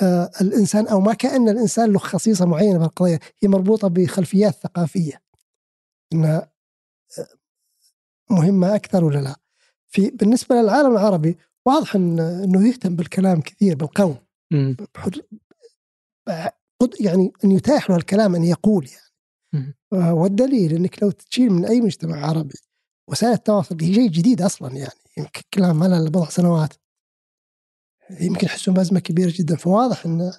آه 0.02 0.30
الإنسان 0.40 0.88
أو 0.88 1.00
ما 1.00 1.14
كأن 1.14 1.48
الإنسان 1.48 1.92
له 1.92 1.98
خصيصة 1.98 2.46
معينة 2.46 2.78
بالقضية. 2.78 3.18
هي 3.42 3.48
مربوطة 3.48 3.88
بخلفيات 3.88 4.54
ثقافية. 4.54 5.22
إنها 6.12 6.52
آه، 7.18 7.28
مهمة 8.30 8.74
أكثر 8.74 9.04
ولا 9.04 9.18
لا؟ 9.18 9.41
في 9.94 10.10
بالنسبة 10.10 10.54
للعالم 10.56 10.92
العربي 10.92 11.38
واضح 11.66 11.96
إن 11.96 12.20
إنه 12.20 12.68
يهتم 12.68 12.96
بالكلام 12.96 13.40
كثير 13.40 13.76
بالقول 13.76 14.16
يعني 17.00 17.32
إن 17.44 17.50
يتاح 17.50 17.90
له 17.90 17.96
الكلام 17.96 18.34
أن 18.34 18.44
يقول 18.44 18.88
يعني. 18.88 19.74
والدليل 19.92 20.72
إنك 20.74 21.02
لو 21.02 21.10
تشيل 21.10 21.50
من 21.50 21.64
أي 21.64 21.80
مجتمع 21.80 22.26
عربي 22.26 22.54
وسائل 23.10 23.32
التواصل 23.32 23.76
هي 23.80 23.94
شيء 23.94 24.08
جديد 24.10 24.42
أصلا 24.42 24.76
يعني 24.76 25.00
يمكن 25.18 25.42
كلام 25.54 25.78
ما 25.78 25.84
له 25.84 26.10
بضع 26.10 26.28
سنوات. 26.28 26.74
يمكن 28.20 28.46
يحسون 28.46 28.74
بأزمة 28.74 29.00
كبيرة 29.00 29.32
جدا. 29.36 29.56
فواضح 29.56 30.06
أن 30.06 30.32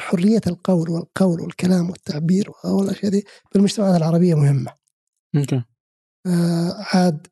حرية 0.00 0.40
القول 0.46 0.90
والقول 0.90 1.40
والكلام 1.40 1.90
والتعبير 1.90 2.50
والأشياء 2.64 3.12
دي 3.12 3.24
بالمجتمعات 3.54 3.96
العربية 3.96 4.34
مهمة. 4.34 4.74
أوكي. 5.36 5.64
آه 6.26 6.84
عاد 6.94 7.26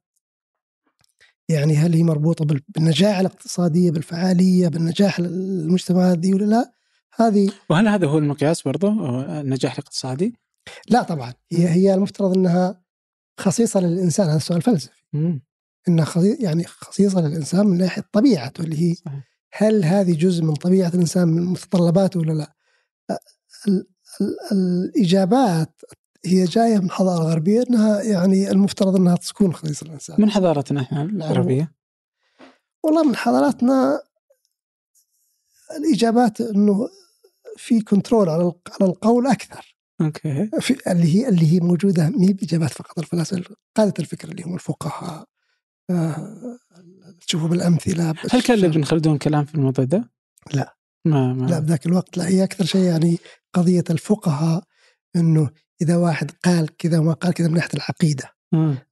يعني 1.50 1.76
هل 1.76 1.94
هي 1.94 2.02
مربوطة 2.02 2.44
بالنجاح 2.68 3.18
الاقتصادية 3.18 3.90
بالفعالية 3.90 4.68
بالنجاح 4.68 5.18
المجتمعات 5.18 6.18
دي 6.18 6.34
ولا 6.34 6.44
لا؟ 6.44 6.72
هذه 7.16 7.50
وهل 7.70 7.88
هذا 7.88 8.06
هو 8.06 8.18
المقياس 8.18 8.62
برضه 8.62 8.88
النجاح 9.40 9.72
الاقتصادي؟ 9.72 10.34
لا 10.88 11.02
طبعا 11.02 11.32
هي 11.52 11.68
هي 11.68 11.94
المفترض 11.94 12.36
إنها 12.36 12.82
خصيصه 13.40 13.80
للإنسان 13.80 14.28
هذا 14.28 14.38
سؤال 14.38 14.62
فلسفي. 14.62 15.02
مم. 15.12 15.42
إنها 15.88 16.04
خصي 16.04 16.34
يعني 16.40 16.64
خصيصه 16.66 17.20
للإنسان 17.20 17.66
من 17.66 17.78
ناحية 17.78 18.04
طبيعته 18.12 18.62
اللي 18.62 18.90
هي 18.90 18.94
صحيح. 18.94 19.24
هل 19.52 19.84
هذه 19.84 20.12
جزء 20.12 20.44
من 20.44 20.54
طبيعة 20.54 20.88
الإنسان 20.88 21.28
من 21.28 21.44
متطلباته 21.44 22.20
ولا 22.20 22.32
لا؟ 22.32 22.54
ال 23.68 23.86
ال 24.20 24.36
الإجابات 24.52 25.82
هي 26.24 26.44
جاية 26.44 26.78
من 26.78 26.90
حضارة 26.90 27.24
غربية 27.24 27.64
إنها 27.70 28.02
يعني 28.02 28.50
المفترض 28.50 28.96
إنها 28.96 29.16
تكون 29.16 29.54
خصيصه 29.54 29.86
للانسان. 29.86 30.16
من 30.18 30.30
حضارتنا 30.30 30.80
إحنا 30.80 31.02
العربية؟ 31.02 31.72
والله 32.82 33.04
من 33.04 33.16
حضاراتنا 33.16 34.02
الإجابات 35.76 36.40
إنه 36.40 36.88
في 37.56 37.80
control 37.80 38.28
على 38.28 38.52
على 38.80 38.90
القول 38.90 39.26
أكثر. 39.26 39.76
okay. 40.00 40.50
في 40.60 40.90
اللي 40.90 41.16
هي 41.16 41.28
اللي 41.28 41.52
هي 41.52 41.60
موجودة 41.60 42.08
مي 42.08 42.32
بإجابات 42.32 42.70
فقط 42.70 42.98
الفلاسفة 42.98 43.56
قادة 43.76 43.94
الفكر 43.98 44.28
اللي 44.28 44.42
هم 44.42 44.54
الفقهاء 44.54 45.24
آه، 45.90 46.58
تشوفوا 47.26 47.48
بالأمثلة 47.48 48.14
هل 48.30 48.42
كان 48.42 48.58
لابن 48.58 48.84
خلدون 48.84 49.18
كلام 49.18 49.44
في 49.44 49.54
الموضوع 49.54 49.84
ده؟ 49.84 50.10
لا. 50.54 50.76
ما 51.04 51.32
ما 51.32 51.46
لا 51.46 51.58
بذاك 51.58 51.86
الوقت 51.86 52.16
لا 52.16 52.28
هي 52.28 52.44
أكثر 52.44 52.64
شيء 52.64 52.80
يعني 52.80 53.18
قضية 53.54 53.84
الفقهاء 53.90 54.64
إنه 55.16 55.50
إذا 55.82 55.96
واحد 55.96 56.30
قال 56.44 56.76
كذا 56.76 56.98
وما 56.98 57.12
قال 57.12 57.32
كذا 57.34 57.48
من 57.48 57.54
ناحية 57.54 57.70
العقيدة. 57.74 58.24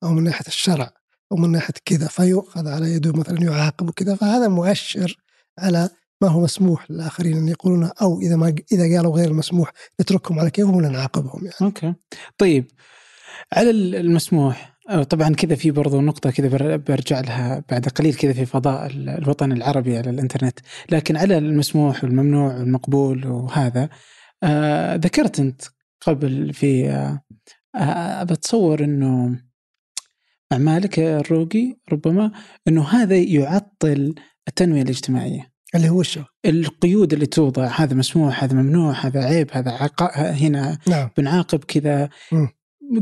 أو 0.02 0.08
من 0.12 0.24
ناحية 0.24 0.46
الشرع 0.48 0.90
أو 1.32 1.36
من 1.36 1.50
ناحية 1.52 1.74
كذا 1.84 2.06
فيؤخذ 2.06 2.68
على 2.68 2.92
يده 2.92 3.12
مثلا 3.12 3.42
يعاقب 3.42 3.88
وكذا 3.88 4.14
فهذا 4.14 4.48
مؤشر 4.48 5.16
على 5.58 5.90
ما 6.22 6.28
هو 6.28 6.40
مسموح 6.40 6.90
للآخرين 6.90 7.36
أن 7.36 7.48
يقولون 7.48 7.90
أو 8.02 8.20
إذا 8.20 8.36
ما 8.36 8.54
إذا 8.72 8.96
قالوا 8.96 9.16
غير 9.16 9.28
المسموح 9.28 9.72
نتركهم 10.00 10.38
على 10.40 10.50
كيفهم 10.50 10.76
ولا 10.76 10.88
نعاقبهم 10.88 11.40
يعني. 11.44 11.56
أوكي. 11.62 11.94
طيب 12.38 12.64
على 13.52 13.70
المسموح 13.70 14.78
أو 14.90 15.02
طبعا 15.02 15.34
كذا 15.34 15.54
في 15.54 15.70
برضو 15.70 16.00
نقطة 16.00 16.30
كذا 16.30 16.48
بر- 16.48 16.76
برجع 16.76 17.20
لها 17.20 17.64
بعد 17.70 17.88
قليل 17.88 18.14
كذا 18.14 18.32
في 18.32 18.46
فضاء 18.46 18.86
ال- 18.86 19.08
الوطن 19.08 19.52
العربي 19.52 19.98
على 19.98 20.10
الإنترنت، 20.10 20.58
لكن 20.90 21.16
على 21.16 21.38
المسموح 21.38 22.04
والممنوع 22.04 22.54
والمقبول 22.56 23.26
وهذا 23.26 23.88
آه 24.42 24.94
ذكرت 24.96 25.40
أنت 25.40 25.62
قبل 26.00 26.52
في 26.52 26.90
آه 26.90 27.22
آه 27.74 28.22
بتصور 28.22 28.84
إنه 28.84 29.40
مع 30.52 30.58
مالك 30.58 30.98
الروقي 30.98 31.76
ربما 31.92 32.32
إنه 32.68 32.88
هذا 32.88 33.16
يعطل 33.16 34.14
التنمية 34.48 34.82
الاجتماعية. 34.82 35.52
اللي 35.74 35.88
هو 35.88 36.00
الشو 36.00 36.22
القيود 36.46 37.12
اللي 37.12 37.26
توضع 37.26 37.66
هذا 37.66 37.94
مسموح 37.94 38.44
هذا 38.44 38.54
ممنوع 38.54 38.92
هذا 38.92 39.24
عيب 39.24 39.48
هذا 39.52 39.70
عقا 39.70 40.30
هنا 40.30 40.78
نعم 40.88 41.10
بنعاقب 41.16 41.64
كذا. 41.64 42.08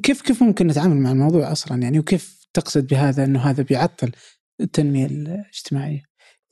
كيف 0.03 0.23
كيف 0.23 0.43
ممكن 0.43 0.67
نتعامل 0.67 0.97
مع 0.97 1.13
الموضوع 1.13 1.53
أصلا 1.53 1.83
يعني 1.83 1.99
وكيف 1.99 2.47
تقصد 2.55 2.87
بهذا 2.87 3.25
إنه 3.25 3.41
هذا 3.41 3.63
بيعطل 3.63 4.13
التنمية 4.61 5.07
الاجتماعية؟ 5.07 6.03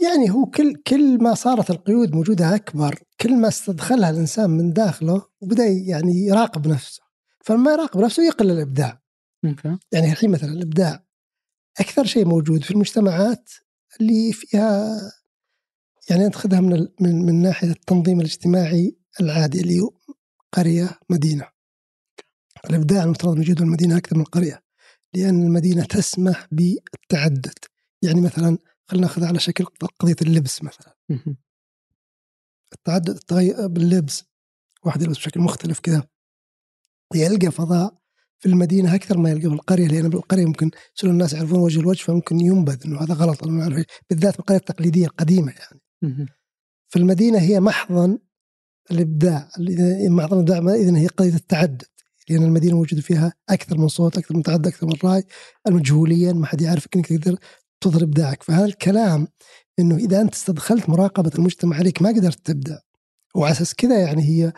يعني 0.04 0.30
هو 0.30 0.46
كل 0.46 0.74
كل 0.86 1.22
ما 1.22 1.34
صارت 1.34 1.70
القيود 1.70 2.14
موجودة 2.14 2.54
أكبر 2.54 2.98
كل 3.20 3.36
ما 3.36 3.48
استدخلها 3.48 4.10
الإنسان 4.10 4.50
من 4.50 4.72
داخله 4.72 5.22
وبدأ 5.40 5.64
يعني 5.66 6.12
يراقب 6.26 6.68
نفسه. 6.68 7.02
فلما 7.44 7.72
يراقب 7.72 8.00
نفسه 8.00 8.22
يقل 8.26 8.50
الإبداع. 8.50 9.02
أوكي. 9.44 9.78
يعني 9.92 10.12
الحين 10.12 10.30
مثلا 10.30 10.52
الإبداع 10.52 11.04
أكثر 11.80 12.04
شيء 12.04 12.24
موجود 12.26 12.64
في 12.64 12.70
المجتمعات 12.70 13.50
اللي 14.00 14.32
فيها 14.32 15.00
يعني 16.10 16.26
انت 16.26 16.34
خذها 16.36 16.60
من 16.60 16.72
ال- 16.72 16.94
من 17.00 17.26
من 17.26 17.42
ناحية 17.42 17.70
التنظيم 17.70 18.20
الاجتماعي 18.20 18.96
العادي 19.20 19.60
اللي 19.60 19.80
هو 19.80 19.90
قرية 20.52 20.98
مدينة. 21.10 21.48
الإبداع 22.70 23.04
المفترض 23.04 23.36
موجود 23.36 23.58
في 23.58 23.64
المدينة 23.64 23.96
أكثر 23.96 24.16
من 24.16 24.22
القرية 24.22 24.62
لأن 25.14 25.42
المدينة 25.42 25.84
تسمح 25.84 26.46
بالتعدد. 26.52 27.58
يعني 28.02 28.20
مثلا 28.20 28.58
خلينا 28.94 29.06
ناخذ 29.06 29.24
على 29.24 29.38
شكل 29.38 29.64
قضية 29.98 30.16
اللبس 30.22 30.62
مثلا. 30.62 30.94
التعدد 32.72 33.08
التغير 33.08 33.66
باللبس 33.66 34.24
واحد 34.84 35.02
يلبس 35.02 35.16
بشكل 35.16 35.40
مختلف 35.40 35.80
كذا 35.80 36.02
يلقى 37.14 37.50
فضاء 37.50 37.98
في 38.38 38.48
المدينة 38.48 38.94
أكثر 38.94 39.18
ما 39.18 39.30
يلقى 39.30 39.48
في 39.48 39.54
القرية 39.54 39.86
لأن 39.88 40.08
بالقريه 40.08 40.46
ممكن 40.46 40.70
يصير 40.96 41.10
الناس 41.10 41.32
يعرفون 41.32 41.58
وجه 41.58 41.80
الوجه 41.80 42.02
فممكن 42.02 42.40
ينبذ 42.40 42.82
إنه 42.84 43.00
هذا 43.00 43.14
غلط. 43.14 43.44
بالذات 44.10 44.36
بالقريه 44.36 44.58
التقليدية 44.58 45.06
القديمة 45.06 45.52
يعني. 45.52 45.80
في 46.88 46.98
المدينة 46.98 47.38
هي 47.38 47.60
محضن 47.60 48.18
الإبداع 48.90 49.48
محضن 50.08 50.40
الإبداع 50.40 50.74
اذا 50.74 50.98
هي 50.98 51.06
قضية 51.06 51.34
التعدد 51.34 51.82
لأن 52.28 52.42
المدينة 52.42 52.76
موجود 52.76 53.00
فيها 53.00 53.32
أكثر 53.48 53.78
من 53.78 53.88
صوت 53.88 54.18
أكثر 54.18 54.36
من 54.36 54.42
تعدد 54.42 54.66
أكثر 54.66 54.86
من 54.86 54.94
رأي 55.04 55.24
المجهوليا 55.66 56.32
ما 56.32 56.46
حد 56.46 56.60
يعرفك 56.60 56.96
إنك 56.96 57.06
تقدر 57.06 57.38
تظهر 57.84 58.02
ابداعك 58.02 58.42
فهذا 58.42 58.64
الكلام 58.64 59.28
إنه 59.78 59.96
إذا 59.96 60.20
أنت 60.20 60.34
استدخلت 60.34 60.88
مراقبة 60.88 61.30
المجتمع 61.34 61.76
عليك 61.76 62.02
ما 62.02 62.08
قدرت 62.08 62.46
تبدع 62.46 62.78
وعلى 63.34 63.52
أساس 63.52 63.74
كذا 63.74 64.00
يعني 64.00 64.22
هي 64.22 64.52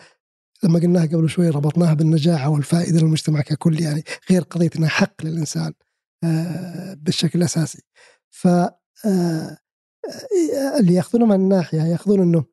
لما 0.65 0.79
قلناها 0.79 1.07
قبل 1.07 1.29
شوي 1.29 1.51
ربطناها 1.51 1.95
بالنجاعه 1.95 2.49
والفائده 2.49 3.01
للمجتمع 3.01 3.41
ككل 3.41 3.81
يعني 3.81 4.05
غير 4.31 4.43
قضية 4.43 4.71
إنها 4.77 4.89
حق 4.89 5.25
للإنسان 5.25 5.73
آه، 6.25 6.95
بالشكل 6.95 7.39
الأساسي. 7.39 7.83
ف 8.31 8.47
آه، 8.47 8.71
آه، 9.05 9.59
اللي 10.81 10.95
يأخذونه 10.95 11.27
من 11.27 11.35
الناحية 11.35 11.83
يأخذون 11.83 12.21
إنه 12.21 12.45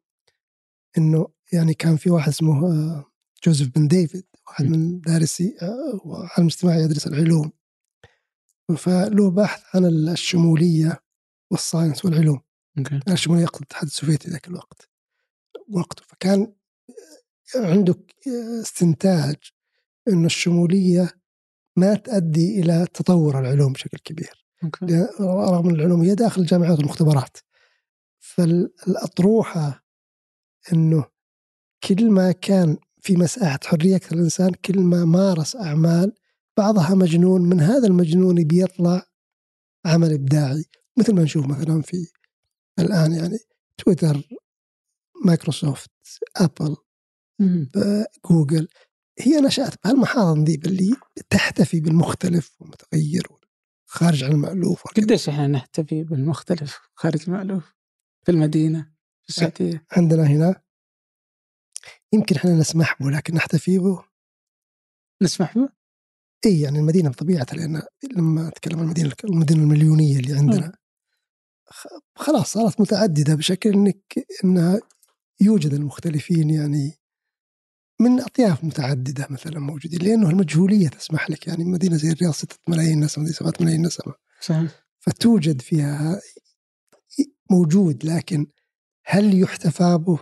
إنه 0.98 1.28
يعني 1.54 1.74
كان 1.74 1.98
في 1.98 2.10
واحد 2.10 2.28
اسمه 2.30 3.06
جوزيف 3.46 3.70
بن 3.76 3.88
ديفيد 3.88 4.26
واحد 4.48 4.66
من 4.66 5.00
دارسي 5.02 5.56
وعالم 6.06 6.46
اجتماعي 6.46 6.82
يدرس 6.84 7.08
العلوم. 7.08 7.52
فله 8.76 9.32
بحث 9.32 9.64
عن 9.76 9.86
الشمولية 9.86 11.00
وال 11.52 11.64
science 11.64 12.06
والعلوم. 12.06 12.42
okay. 12.78 13.00
الشمولية 13.08 13.42
يقصد 13.44 13.62
الاتحاد 13.62 13.84
السوفيتي 13.84 14.30
ذاك 14.30 14.48
الوقت. 14.48 14.90
وقته 15.70 16.04
فكان 16.08 16.54
عنده 17.56 17.96
استنتاج 18.62 19.36
انه 20.08 20.26
الشمولية 20.26 21.10
ما 21.78 21.96
تؤدي 21.96 22.60
إلى 22.62 22.88
تطور 22.94 23.40
العلوم 23.40 23.74
بشكل 23.74 23.98
كبير. 23.98 24.46
لأن- 24.64 25.22
رغم 25.22 25.70
إن 25.70 25.76
العلوم 25.76 26.02
هي 26.02 26.16
داخل 26.16 26.42
الجامعات 26.42 26.78
والمختبرات 26.78 27.38
فالأطروحة 28.20 29.86
إنه 30.74 31.06
كل 31.84 32.12
ما 32.12 32.32
كان 32.32 32.78
في 33.02 33.16
مساحة 33.18 33.60
حرية 33.66 33.96
أكثر 33.96 34.16
الإنسان 34.16 34.52
كل 34.54 34.80
ما 34.80 35.06
مارس 35.06 35.56
أعمال 35.56 36.14
بعضها 36.58 36.96
مجنون 36.96 37.42
من 37.42 37.60
هذا 37.60 37.88
المجنون 37.88 38.44
بيطلع 38.44 39.06
عمل 39.86 40.14
إبداعي 40.14 40.66
مثل 40.98 41.16
ما 41.16 41.24
نشوف 41.24 41.46
مثلا 41.48 41.82
في 41.82 42.08
الآن 42.80 43.14
يعني 43.14 43.38
تويتر 43.78 44.28
مايكروسوفت 45.26 45.92
أبل 46.38 46.76
مهم. 47.40 47.70
جوجل 48.32 48.68
هي 49.20 49.42
نشأت 49.42 49.84
بهالمحاضن 49.84 50.44
دي 50.44 50.56
اللي 50.66 50.96
تحتفي 51.30 51.80
بالمختلف 51.80 52.62
والمتغير 52.62 53.28
خارج 53.86 54.24
عن 54.24 54.32
المألوف. 54.32 54.84
قديش 54.88 55.30
إحنا 55.30 55.48
نحتفي 55.48 56.04
بالمختلف 56.04 56.80
خارج 56.96 57.30
المألوف 57.30 57.74
في 58.26 58.32
المدينة 58.32 58.94
في 59.24 59.30
السعودية 59.30 59.86
عندنا 59.92 60.24
هنا 60.24 60.62
يمكن 62.14 62.36
إحنا 62.36 62.54
نسمح 62.54 63.04
به 63.04 63.10
لكن 63.10 63.36
نحتفي 63.36 63.80
به 63.80 64.04
نسمح 65.22 65.58
به؟ 65.58 65.70
اي 66.46 66.62
يعني 66.62 66.80
المدينة 66.80 67.10
بطبيعتها 67.10 67.56
لأن 67.56 67.82
لما 68.16 68.48
أتكلم 68.48 68.80
عن 68.80 68.86
المدينة 68.86 69.12
المدينة 69.24 69.64
المليونية 69.64 70.20
اللي 70.20 70.34
عندنا 70.34 70.74
خلاص 72.16 72.54
صارت 72.54 72.82
متعددة 72.82 73.36
بشكل 73.36 73.70
إنك 73.70 74.26
إنها 74.44 74.80
يوجد 75.42 75.74
المختلفين 75.74 76.50
يعني 76.50 76.92
من 78.02 78.22
أطياف 78.22 78.64
متعددة 78.64 79.28
مثلا 79.30 79.60
موجودين 79.60 80.00
لأنه 80.02 80.30
المجهولية 80.30 80.88
تسمح 80.88 81.30
لك 81.30 81.48
يعني 81.48 81.64
مدينة 81.64 81.98
زي 81.98 82.12
الرياض 82.12 82.34
6 82.34 82.56
ملايين 82.68 83.00
نسمة 83.00 83.26
زي 83.26 83.34
7 83.34 83.54
ملايين 83.62 83.86
نسمة. 83.86 84.14
صحيح. 84.42 84.72
فتوجد 85.00 85.62
فيها 85.62 86.22
موجود 87.52 88.06
لكن 88.06 88.48
هل 89.06 89.40
يحتفى 89.40 89.98
به 89.98 90.20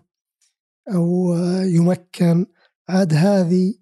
أو 0.94 1.36
يمكن؟ 1.62 2.46
عاد 2.90 3.14
هذه 3.14 3.81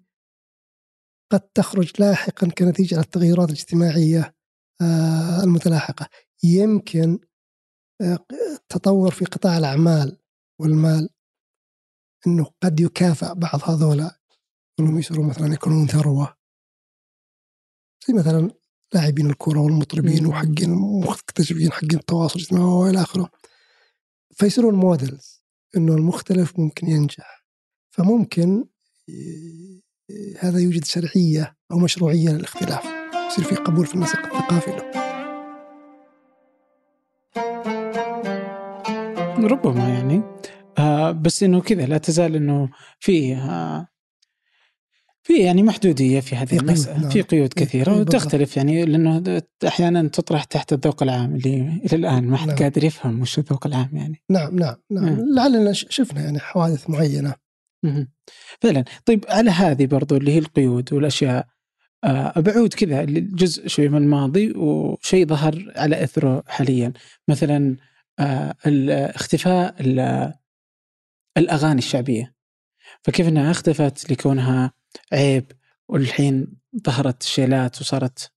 قد 1.32 1.40
تخرج 1.40 1.92
لاحقا 1.98 2.48
كنتيجة 2.48 2.94
على 2.94 3.04
التغيرات 3.04 3.48
الاجتماعية 3.48 4.34
آه، 4.80 5.44
المتلاحقة. 5.44 6.08
يمكن 6.42 7.18
آه، 8.00 8.18
تطور 8.68 9.10
في 9.10 9.24
قطاع 9.24 9.58
الأعمال 9.58 10.18
والمال 10.58 11.08
إنه 12.26 12.50
قد 12.62 12.80
يكافئ 12.80 13.34
بعض 13.34 13.70
هذولا 13.70 14.20
انهم 14.80 14.98
يصيرون 14.98 15.28
مثلا 15.28 15.54
يكونون 15.54 15.86
ثروة. 15.86 16.36
زي 18.08 18.14
مثلا 18.14 18.50
لاعبين 18.94 19.30
الكرة 19.30 19.60
والمطربين. 19.60 20.26
وحقين 20.26 20.70
مكتشفين 21.00 21.72
حقين 21.72 21.98
التواصل 21.98 22.34
الاجتماعي 22.34 22.64
وإلى 22.64 23.02
آخره. 23.02 23.30
فيصيرون 24.34 24.74
مودلز 24.74 25.44
إنه 25.76 25.94
المختلف 25.94 26.58
ممكن 26.58 26.88
ينجح. 26.88 27.46
فممكن 27.90 28.64
هذا 30.38 30.58
يوجد 30.58 30.84
شرعية 30.84 31.56
أو 31.72 31.78
مشروعية 31.78 32.30
للاختلاف 32.30 32.84
يصير 33.26 33.44
في 33.44 33.54
قبول 33.54 33.86
في 33.86 33.94
النسق 33.94 34.18
الثقافي 34.18 34.70
له 34.70 34.90
ربما 39.46 39.88
يعني 39.88 40.22
آه 40.78 41.10
بس 41.10 41.42
إنه 41.42 41.60
كذا 41.60 41.86
لا 41.86 41.98
تزال 41.98 42.36
إنه 42.36 42.68
في 42.98 43.34
آه 43.34 43.88
في 45.22 45.36
يعني 45.36 45.62
محدودية 45.62 46.20
في 46.20 46.36
هذه 46.36 46.58
المسألة 46.58 46.98
نعم. 46.98 47.10
في 47.10 47.22
قيود 47.22 47.54
في 47.54 47.64
كثيرة 47.64 47.90
بالضبط. 47.90 48.14
وتختلف 48.14 48.56
يعني 48.56 48.84
لأنه 48.84 49.42
أحيانا 49.66 50.08
تطرح 50.08 50.44
تحت 50.44 50.72
الذوق 50.72 51.02
العام 51.02 51.34
اللي 51.34 51.80
إلى 51.84 51.96
الآن 51.96 52.24
ما 52.24 52.36
حد 52.36 52.48
نعم. 52.48 52.56
قادر 52.56 52.84
يفهم 52.84 53.20
وش 53.20 53.38
الذوق 53.38 53.66
العام 53.66 53.90
يعني 53.92 54.22
نعم 54.30 54.58
نعم 54.58 54.76
نعم 54.90 55.04
مم. 55.04 55.34
لعلنا 55.34 55.72
شفنا 55.72 56.20
يعني 56.20 56.38
حوادث 56.38 56.90
معينة. 56.90 57.34
فعلا. 58.60 58.84
طيب 59.06 59.24
على 59.28 59.50
هذه 59.50 59.86
برضو 59.86 60.16
اللي 60.16 60.32
هي 60.32 60.38
القيود 60.38 60.92
والأشياء 60.92 61.48
آه، 62.04 62.40
بعود 62.40 62.74
كذا 62.74 63.04
لجزء 63.04 63.66
شوي 63.68 63.88
من 63.88 64.02
الماضي 64.02 64.52
وشيء 64.52 65.26
ظهر 65.26 65.72
على 65.76 66.04
إثره 66.04 66.42
حاليا. 66.46 66.92
مثلا 67.28 67.76
آه، 68.18 68.54
اختفاء 69.14 69.76
ال- 69.80 70.32
الأغاني 71.36 71.78
الشعبية. 71.78 72.34
فكيف 73.04 73.28
إنها 73.28 73.50
اختفت 73.50 74.10
لكونها 74.12 74.72
عيب 75.12 75.52
والحين 75.88 76.46
ظهرت 76.86 77.22
شيلات 77.22 77.80
وصارت 77.80 78.32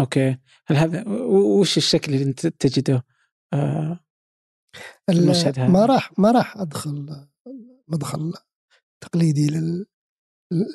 أوكي. 0.00 0.36
هل 0.66 0.76
هذا 0.76 1.08
وش 1.08 1.76
الشكل 1.76 2.14
اللي 2.14 2.24
أنت 2.24 2.46
تجده 2.46 3.04
آه، 3.52 4.00
ال- 5.08 5.18
المشهد 5.18 5.58
هذا. 5.58 5.68
ما 5.68 5.86
راح 5.86 6.18
ما 6.18 6.30
راح 6.30 6.56
أدخل 6.56 7.26
مدخل 7.88 8.32
تقليدي 9.02 9.46
لل- 9.46 9.86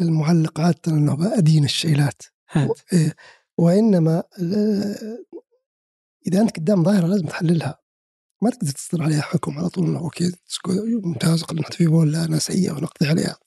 للمعلق 0.02 0.60
عاده 0.60 0.80
انه 0.88 1.38
أدين 1.38 1.64
الشيلات 1.64 2.22
إيه. 2.94 3.16
وإنما 3.58 4.24
ال- 4.40 5.26
إذا 6.28 6.41
أنت 6.41 6.56
قدام 6.58 6.84
ظاهرة 6.84 7.08
لازم 7.08 7.26
تحللها 7.26 7.80
ما 8.41 8.49
تقدر 8.49 8.72
تصدر 8.72 9.04
عليها 9.04 9.22
حكم 9.22 9.58
على 9.60 9.70
طول 9.70 9.86
إنه 9.88 9.99
أوكي 9.99 10.32
ممتاز 11.04 11.44
نحتفي 11.54 11.88
بها 11.88 11.98
ولا 11.98 12.26
أنا 12.26 12.40
سيئة 12.40 12.72
ونقضي 12.72 13.08
عليها. 13.10 13.38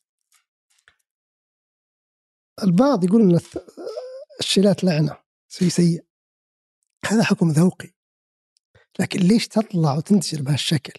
البعض 2.62 3.04
يقول 3.04 3.22
إن 3.22 3.40
الشيلات 4.40 4.84
لعنة 4.84 5.16
شيء 5.48 5.68
سيء. 5.68 6.04
هذا 7.06 7.22
حكم 7.24 7.50
ذوقي. 7.50 7.90
لكن 8.98 9.20
ليش 9.20 9.48
تطلع 9.48 9.94
وتنتشر 9.96 10.42
بهالشكل؟ 10.42 10.92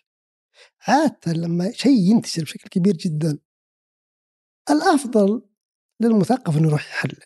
عادة 0.88 1.32
لما 1.34 1.72
شيء 1.72 2.12
ينتشر 2.12 2.44
بشكل 2.44 2.70
كبير 2.70 2.98
جدا 2.98 3.40
الأفضل 4.70 5.42
للمثقف 6.00 6.58
أنه 6.58 6.68
يروح 6.68 6.88
يحلل 6.88 7.24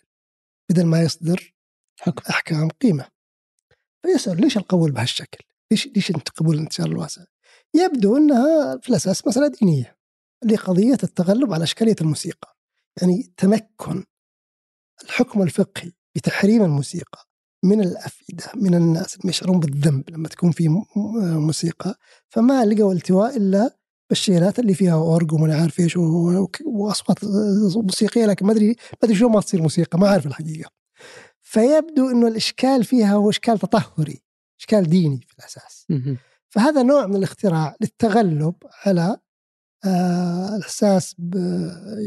بدل 0.70 0.86
ما 0.86 1.02
يصدر 1.02 1.54
حكم 2.00 2.22
أحكام 2.30 2.68
قيمة 2.68 3.08
فيسأل 4.02 4.40
ليش 4.40 4.56
القول 4.56 4.92
بهالشكل؟ 4.92 5.44
ليش 5.70 5.86
ليش 5.86 6.10
أنت 6.10 6.28
قبول 6.28 6.54
الانتشار 6.54 6.86
الواسع؟ 6.86 7.24
يبدو 7.74 8.16
أنها 8.16 8.78
في 8.78 8.88
الأساس 8.88 9.26
مسألة 9.26 9.48
دينية 9.48 9.96
لقضية 10.44 10.98
التغلب 11.02 11.52
على 11.52 11.64
إشكالية 11.64 11.96
الموسيقى 12.00 12.56
يعني 13.02 13.32
تمكن 13.36 14.04
الحكم 15.04 15.42
الفقهي 15.42 15.92
بتحريم 16.14 16.62
الموسيقى 16.62 17.28
من 17.64 17.80
الأفئدة 17.80 18.44
من 18.54 18.74
الناس 18.74 19.16
اللي 19.16 19.28
يشعرون 19.28 19.60
بالذنب 19.60 20.10
لما 20.10 20.28
تكون 20.28 20.50
في 20.50 20.68
موسيقى 21.16 21.98
فما 22.28 22.64
لقوا 22.64 22.92
التواء 22.92 23.36
إلا 23.36 23.76
بالشيلات 24.10 24.58
اللي 24.58 24.74
فيها 24.74 24.94
أورج 24.94 25.32
وما 25.32 25.60
عارف 25.60 25.80
إيش 25.80 25.96
وأصوات 26.66 27.24
موسيقية 27.76 28.26
لكن 28.26 28.46
ما 28.46 28.52
أدري 28.52 28.68
ما 28.68 28.74
أدري 29.04 29.14
شو 29.16 29.28
ما 29.28 29.40
تصير 29.40 29.62
موسيقى 29.62 29.98
ما 29.98 30.08
أعرف 30.08 30.26
الحقيقة. 30.26 30.70
فيبدو 31.40 32.10
إنه 32.10 32.28
الإشكال 32.28 32.84
فيها 32.84 33.14
هو 33.14 33.30
إشكال 33.30 33.58
تطهري 33.58 34.22
إشكال 34.60 34.88
ديني 34.90 35.20
في 35.28 35.34
الأساس. 35.38 35.86
فهذا 36.48 36.82
نوع 36.82 37.06
من 37.06 37.16
الاختراع 37.16 37.76
للتغلب 37.80 38.54
على 38.86 39.16
آه 39.84 40.56
الإحساس 40.56 41.14
ب 41.18 41.34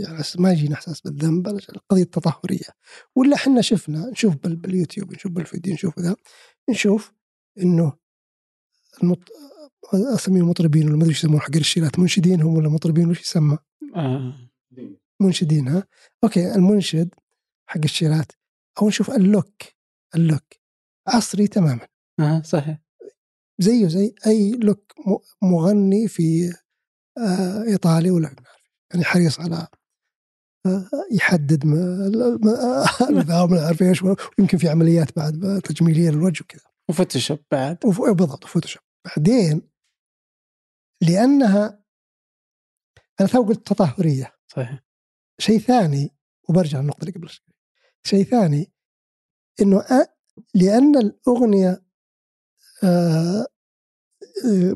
يعني 0.04 0.24
ما 0.38 0.52
يجينا 0.52 0.74
إحساس 0.74 1.02
بالذنب 1.02 1.48
القضية 1.48 2.04
التطهرية. 2.04 2.68
ولا 3.16 3.36
إحنا 3.36 3.62
شفنا 3.62 4.10
نشوف 4.10 4.36
بال- 4.36 4.56
باليوتيوب 4.56 5.14
نشوف 5.14 5.32
بالفيديو 5.32 5.74
نشوف 5.74 6.00
ذا 6.00 6.16
نشوف 6.70 7.14
إنه 7.60 7.94
المط... 9.04 9.30
أسميهم 9.94 10.50
مطربين 10.50 10.88
ولا 10.88 10.96
ما 10.96 11.02
أدري 11.04 11.10
إيش 11.10 11.20
يسمون 11.24 11.40
حق 11.42 11.56
الشيلات 11.56 12.00
منشدين 12.00 12.42
هم 12.42 12.54
ولا 12.58 12.70
مطربين 12.70 13.10
وش 13.10 13.22
يسمى؟ 13.22 13.58
آه. 13.96 14.34
منشدين 15.22 15.68
ها؟ 15.68 15.84
okay 16.24 16.56
المنشد 16.56 17.10
حق 17.70 17.82
الشيلات 17.84 18.32
أو 18.82 18.88
نشوف 18.88 19.12
ال 19.12 19.20
look. 19.20 19.62
ال 20.16 20.21
look. 20.21 20.44
عصري 21.08 21.48
تماما. 21.48 21.88
آه 22.20 22.42
صحيح. 22.42 22.80
زيه 23.60 23.88
زي 23.88 24.16
أي 24.28 24.52
look 24.52 24.94
مغني 25.42 26.08
في 26.08 26.54
آه، 27.18 27.64
ايطالي 27.64 28.12
ولا 28.12 28.36
يعني 28.94 29.06
حريص 29.06 29.40
على 29.40 29.68
آه، 30.66 30.90
يحدد 31.12 31.66
ما 31.66 33.62
عارف 33.66 33.82
إيش 33.82 34.04
ويمكن 34.04 34.58
في 34.58 34.70
عمليات 34.70 35.16
بعد 35.16 35.62
تجميلية 35.64 36.10
للوجه 36.10 36.42
وكذا. 36.44 36.64
وفوتوشوب 36.90 37.40
بعد. 37.52 37.78
وف- 37.86 38.02
بالضبط 38.02 38.46
فوتوشوب 38.46 38.82
بعدين 39.18 39.70
لأنها 41.02 41.84
أنا 43.20 43.28
تو 43.28 43.44
قلت 43.44 43.68
تطهرية. 43.68 44.36
صحيح. 44.48 44.84
شيء 45.42 45.60
ثاني 45.60 46.16
وبرجع 46.50 46.80
للنقطة 46.80 47.00
اللي 47.02 47.12
قبل 47.12 47.30
شوي. 47.30 47.46
شيء 48.04 48.24
ثاني 48.24 48.72
إنه 49.62 49.82
أ- 49.82 50.10
لأن 50.56 50.98
الأغنية 50.98 51.86
آه، 52.84 53.46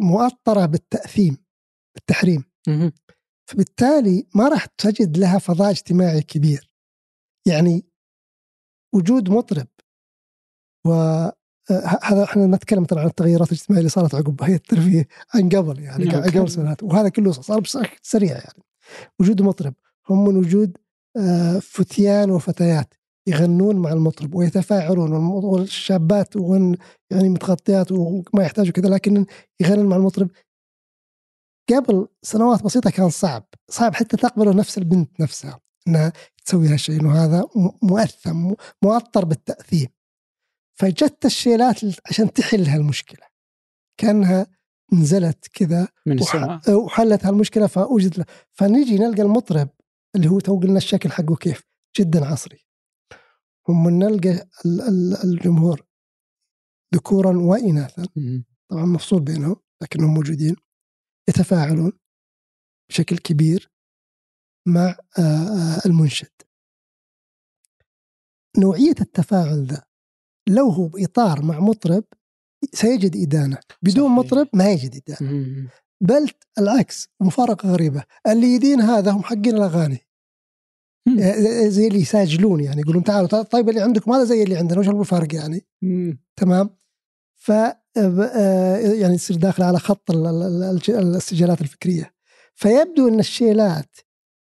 مؤطرة 0.01 0.65
بالتأثيم 0.65 1.45
بالتحريم. 1.95 2.43
فبالتالي 3.49 4.27
ما 4.35 4.47
راح 4.49 4.65
تجد 4.65 5.17
لها 5.17 5.39
فضاء 5.39 5.71
اجتماعي 5.71 6.21
كبير. 6.21 6.71
يعني 7.47 7.85
وجود 8.95 9.29
مطرب 9.29 9.67
و 10.87 10.89
هذا 12.03 12.23
إحنا 12.23 12.45
نتكلم 12.45 12.85
طبعا 12.85 13.01
عن 13.01 13.09
التغيرات 13.09 13.47
الاجتماعية 13.47 13.79
اللي 13.79 13.89
صارت 13.89 14.15
عقب 14.15 14.43
هيئه 14.43 14.55
الترفيه 14.55 15.07
عن 15.33 15.49
قبل 15.49 15.79
يعني 15.79 16.05
نعم. 16.05 16.23
قبل 16.23 16.49
سنوات. 16.49 16.83
وهذا 16.83 17.09
كله 17.09 17.31
صار 17.31 17.59
بشكل 17.59 17.97
سريع 18.01 18.31
يعني. 18.31 18.63
وجود 19.19 19.41
مطرب 19.41 19.73
هم 20.09 20.27
من 20.27 20.37
وجود 20.37 20.77
آه، 21.17 21.59
فتيان 21.59 22.31
وفتيات 22.31 22.93
يغنون 23.27 23.75
مع 23.75 23.93
المطرب 23.93 24.35
ويتفاعلون 24.35 25.13
والشابات 25.13 26.35
وهن 26.35 26.77
يعني 27.11 27.29
متغطيات 27.29 27.91
وما 27.91 28.43
يحتاجوا 28.43 28.73
كذا 28.73 28.89
لكن 28.89 29.25
يغنون 29.59 29.85
مع 29.85 29.95
المطرب. 29.95 30.29
قبل 31.69 32.07
سنوات 32.21 32.63
بسيطة 32.63 32.89
كان 32.89 33.09
صعب 33.09 33.43
صعب 33.69 33.95
حتى 33.95 34.17
تقبل 34.17 34.55
نفس 34.55 34.77
البنت 34.77 35.19
نفسها 35.19 35.59
إنها 35.87 36.13
تسوي 36.45 36.67
هالشيء 36.67 37.01
إنه 37.01 37.23
هذا 37.23 37.45
مؤثم 37.81 38.53
مؤطر 38.81 39.25
بالتاثيم 39.25 39.87
فجت 40.75 41.25
الشيلات 41.25 41.79
عشان 42.09 42.33
تحل 42.33 42.65
هالمشكلة. 42.65 43.27
كأنها 43.97 44.47
نزلت 44.93 45.47
كذا 45.53 45.87
من 46.05 46.19
السماء. 46.19 46.71
وحلت 46.71 47.25
هالمشكلة 47.25 47.67
فوجد 47.67 48.17
له. 48.17 48.25
فنجي 48.51 48.95
نلقى 48.97 49.21
المطرب 49.21 49.69
اللي 50.15 50.27
هو 50.27 50.39
تو 50.39 50.59
قلنا 50.59 50.77
الشكل 50.77 51.11
حقه 51.11 51.35
كيف؟ 51.35 51.63
جدا 51.99 52.25
عصري. 52.25 52.65
هم 53.69 53.89
نلقى 53.89 54.31
ال- 54.65 54.81
ال- 54.81 55.17
الجمهور 55.23 55.81
ذكورا 56.95 57.37
واناثا. 57.37 58.05
طبعا 58.69 58.85
مفصول 58.85 59.21
بينهم 59.21 59.55
لكنهم 59.81 60.13
موجودين 60.13 60.55
يتفاعلون 61.29 61.91
بشكل 62.89 63.17
كبير 63.17 63.71
مع 64.67 64.95
آه، 65.19 65.21
آه، 65.21 65.81
المنشد. 65.85 66.31
نوعية 68.57 68.95
التفاعل 69.01 69.65
ذا 69.65 69.83
لو 70.49 70.69
هو 70.69 70.87
بإطار 70.87 71.41
مع 71.45 71.59
مطرب 71.59 72.03
سيجد 72.73 73.15
إدانة 73.15 73.57
بدون 73.81 74.05
صحيح. 74.05 74.17
مطرب 74.17 74.47
ما 74.53 74.71
يجد 74.71 74.95
إدانة 74.95 75.31
مهم. 75.31 75.67
بل 76.01 76.29
العكس 76.59 77.07
مفارقة 77.21 77.69
غريبة 77.71 78.03
اللي 78.27 78.47
يدين 78.47 78.81
هذا 78.81 79.11
هم 79.11 79.23
حقين 79.23 79.55
الأغاني 79.57 79.99
مم. 81.07 81.19
آه، 81.19 81.67
زي 81.67 81.87
اللي 81.87 81.99
يساجلون 81.99 82.59
يعني 82.63 82.81
يقولون 82.81 83.03
تعالوا 83.03 83.43
طيب 83.43 83.69
اللي 83.69 83.81
عندكم 83.81 84.11
هذا 84.11 84.23
زي 84.23 84.43
اللي 84.43 84.55
عندنا 84.57 84.79
وش 84.79 84.89
الفرق 84.89 85.35
يعني 85.35 85.65
مم. 85.81 86.19
تمام 86.35 86.69
ف 87.35 87.51
آه، 87.97 88.77
يعني 88.77 89.17
تصير 89.17 89.37
داخل 89.37 89.63
على 89.63 89.79
خط 89.79 90.11
ال- 90.11 90.25
ال- 90.27 90.63
ال- 90.89 91.15
السجالات 91.15 91.61
الفكرية 91.61 92.13
فيبدو 92.55 93.07
أن 93.07 93.19
الشيلات 93.19 93.95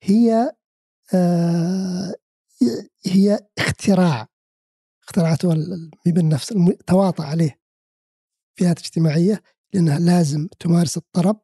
هي 0.04 0.52
آه 1.14 2.16
هي 3.06 3.40
اختراع 3.58 4.28
اخترعته 5.10 5.56
بالنفس 6.06 6.54
تواطأ 6.88 7.24
عليه. 7.24 7.60
فئات 8.60 8.80
اجتماعية 8.80 9.42
لأنها 9.74 10.00
لازم 10.00 10.48
تمارس 10.60 10.98
الطرب 10.98 11.40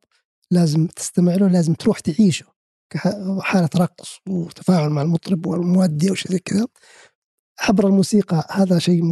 لازم 0.52 0.88
تستمع 0.88 1.36
له 1.36 1.48
لازم 1.48 1.74
تروح 1.74 2.00
تعيشه 2.00 2.46
كحاله 2.90 3.70
رقص 3.76 4.20
وتفاعل 4.30 4.90
مع 4.90 5.02
المطرب 5.02 5.46
والمؤدي 5.46 6.10
أو 6.10 6.16
شيء 6.16 6.32
زي 6.32 6.40
كذا. 6.40 6.68
عبر 7.60 7.88
الموسيقى 7.88 8.48
هذا 8.52 8.80
شيء 8.80 9.04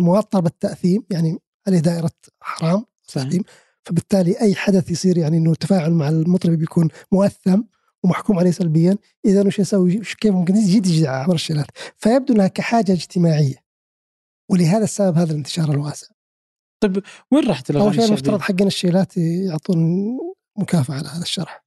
موطر 0.00 0.40
بالتأثيم 0.40 1.04
يعني 1.10 1.38
عليه 1.66 1.78
دائرة 1.78 2.10
حرام 2.40 2.84
تأثيم 3.08 3.42
فبالتالي 3.84 4.40
أي 4.40 4.54
حدث 4.54 4.90
يصير 4.90 5.18
يعني 5.18 5.36
إنه 5.36 5.52
التفاعل 5.52 5.92
مع 5.92 6.08
المطرب 6.08 6.52
بيكون 6.52 6.88
مؤثم 7.12 7.60
ومحكوم 8.04 8.38
عليه 8.38 8.50
سلبيا. 8.50 8.96
إذا 9.24 9.46
وش 9.46 9.58
يسوي؟ 9.58 9.96
كيف 9.96 10.34
ممكن 10.34 10.56
يجي 10.56 11.08
عبر 11.08 11.34
الشيلات 11.34 11.66
فيبدو 11.96 12.34
إنها 12.34 12.46
كحاجة 12.48 12.92
اجتماعية. 12.92 13.69
ولهذا 14.50 14.84
السبب 14.84 15.16
هذا 15.16 15.30
الانتشار 15.30 15.70
الواسع. 15.70 16.06
طيب 16.82 17.02
وين 17.32 17.48
راحت 17.48 17.70
الأغاني 17.70 17.88
أول 17.88 17.94
شيء 17.94 18.04
المفترض 18.04 18.40
حقنا 18.40 18.66
الشيلات 18.66 19.16
يعطون 19.16 19.78
مكافأة 20.58 20.94
على 20.94 21.08
هذا 21.08 21.22
الشرح. 21.22 21.64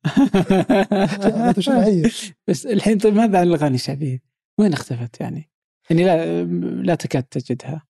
بس 2.47 2.65
الحين 2.65 2.97
طيب 2.97 3.13
ماذا 3.13 3.39
عن 3.39 3.47
الأغاني 3.47 3.75
الشعبية؟ 3.75 4.19
وين 4.59 4.73
اختفت 4.73 5.21
يعني؟ 5.21 5.51
يعني 5.89 6.03
لا 6.03 6.43
لا 6.83 6.95
تكاد 6.95 7.23
تجدها. 7.23 7.87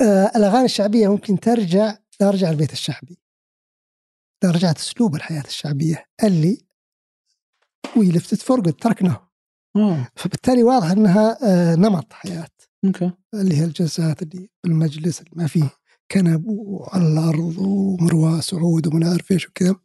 آه 0.00 0.30
الأغاني 0.36 0.64
الشعبية 0.64 1.08
ممكن 1.08 1.40
ترجع 1.40 1.96
ترجع 2.18 2.50
البيت 2.50 2.72
الشعبي. 2.72 3.18
رجعت 4.44 4.78
أسلوب 4.78 5.14
الحياة 5.14 5.44
الشعبية. 5.46 6.04
اللي 6.24 6.66
we 7.96 8.12
left 8.12 8.32
it 8.32 8.42
for 8.42 8.70
تركناه 8.70 9.30
فبالتالي 10.16 10.62
واضح 10.62 10.90
إنها 10.90 11.38
آه 11.44 11.74
نمط 11.74 12.12
حياة. 12.12 12.48
okay 12.86 13.12
اللي 13.34 13.56
هي 13.56 13.64
الجلسات 13.64 14.22
اللي 14.22 14.48
بالمجلس 14.64 15.20
اللي 15.20 15.30
ما 15.34 15.46
فيه 15.46 15.70
كنب 16.10 16.46
وعلى 16.46 17.08
الأرض 17.08 17.58
ومروة 17.58 18.40
سعود 18.40 18.86
وما 18.86 19.10
عارف 19.10 19.32
إيش 19.32 19.48
وكذا. 19.48 19.76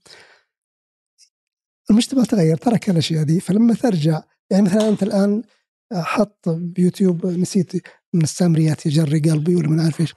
المجتمع 1.89 2.23
تغير 2.23 2.57
ترك 2.57 2.89
الأشياء 2.89 3.23
دي. 3.23 3.39
فلما 3.39 3.73
ترجع 3.73 4.23
يعني 4.51 4.63
مثلا 4.63 4.89
أنت 4.89 5.03
الآن 5.03 5.43
حط 5.93 6.49
بيوتيوب 6.49 7.25
نسيت 7.25 7.87
من 8.13 8.21
السامريات 8.23 8.85
يجري 8.85 9.19
قلبي 9.19 9.55
ولا 9.55 9.67
ما 9.67 9.83
عارف 9.83 10.01
إيش. 10.01 10.13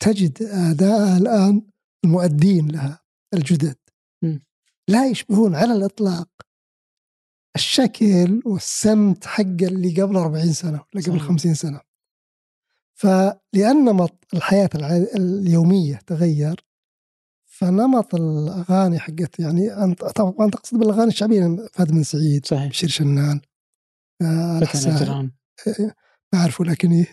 تجد 0.00 0.42
أداء 0.42 1.16
الآن 1.16 1.62
المؤدين 2.04 2.68
لها 2.68 3.00
الجدد. 3.34 3.76
لا 4.88 5.06
يشبهون 5.06 5.54
على 5.54 5.72
الإطلاق. 5.72 6.28
الشكل 7.56 8.42
والسمت 8.44 9.26
حق 9.26 9.40
اللي 9.40 10.02
قبل 10.02 10.16
40 10.16 10.52
سنة 10.52 10.84
ولا 10.94 11.04
قبل 11.04 11.20
50 11.20 11.54
سنة. 11.54 11.80
فلأن 13.00 13.84
نمط 13.84 14.26
الحياة 14.34 14.70
اليومية 15.16 16.00
تغير 16.06 16.64
فنمط 17.46 18.14
الأغاني 18.14 18.98
حقت 18.98 19.38
يعني 19.38 19.84
أنت 19.84 20.04
طبعا 20.04 20.50
تقصد 20.50 20.78
بالأغاني 20.78 21.08
الشعبية 21.08 21.56
فهد 21.72 21.90
بن 21.90 22.02
سعيد 22.02 22.46
صحيح. 22.46 22.68
بشير 22.68 22.88
شنان 22.88 23.40
آه 24.22 24.58
الحسان 24.58 25.30
آه، 25.66 25.94
ما 26.32 26.38
أعرفه 26.40 26.64
لكن 26.64 26.92
إيه. 26.92 27.06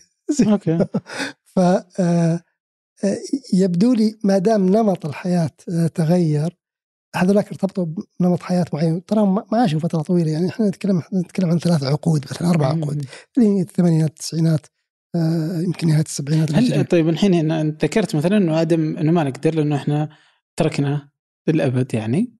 أوكي. 0.52 0.86
ف 1.56 1.60
آه، 1.60 1.84
آه، 2.00 3.18
يبدو 3.54 3.94
لي 3.94 4.20
ما 4.24 4.38
دام 4.38 4.70
نمط 4.70 5.06
الحياة 5.06 5.52
تغير 5.96 6.58
هذولاك 7.16 7.48
ارتبطوا 7.48 7.86
بنمط 8.20 8.44
حياة 8.44 8.66
معين. 8.74 9.06
ترى 9.06 9.26
ما 9.26 9.46
عاشوا 9.54 9.80
فترة 9.80 10.02
طويلة 10.02 10.32
يعني 10.32 10.50
إحنا 10.50 10.68
نتكلم 10.68 11.02
نتكلم 11.14 11.50
عن 11.50 11.60
ثلاث 11.60 11.84
عقود 11.84 12.26
مثلا 12.32 12.50
أربع 12.50 12.68
عقود. 12.68 13.06
اللي 13.38 13.50
هي 13.50 13.62
الثمانينات 13.62 14.10
التسعينات 14.10 14.66
آه، 14.66 14.77
يمكن 15.66 15.88
نهايه 15.88 16.04
السبعينات 16.04 16.52
هل 16.52 16.86
طيب 16.86 17.10
الحين 17.10 17.52
انت 17.52 17.86
ذكرت 17.86 18.16
مثلا 18.16 18.38
إنه 18.38 18.62
آدم 18.62 18.98
إنه 18.98 19.12
ما 19.12 19.24
نقدر 19.24 19.56
لأنه 19.56 19.76
إحنا 19.76 20.10
تركنا 20.56 21.10
للأبد 21.48 21.94
يعني. 21.94 22.38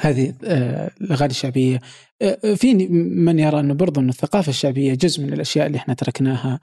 هذه 0.00 0.34
آه، 0.44 0.90
الأغاني 1.00 1.30
الشعبية. 1.30 1.80
آه، 2.22 2.54
في 2.54 2.74
من 2.98 3.38
يرى 3.38 3.60
إنه 3.60 3.74
برضو 3.74 4.00
إنه 4.00 4.08
الثقافة 4.08 4.50
الشعبية 4.50 4.94
جزء 4.94 5.22
من 5.22 5.32
الأشياء 5.32 5.66
اللي 5.66 5.78
إحنا 5.78 5.94
تركناها. 5.94 6.60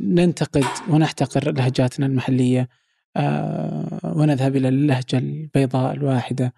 ننتقد 0.00 0.64
ونحتقر 0.88 1.52
لهجاتنا 1.52 2.06
المحلية. 2.06 2.68
ونذهب 4.04 4.56
إلى 4.56 4.68
اللهجة 4.68 5.18
البيضاء 5.18 5.94
الواحدة. 5.94 6.54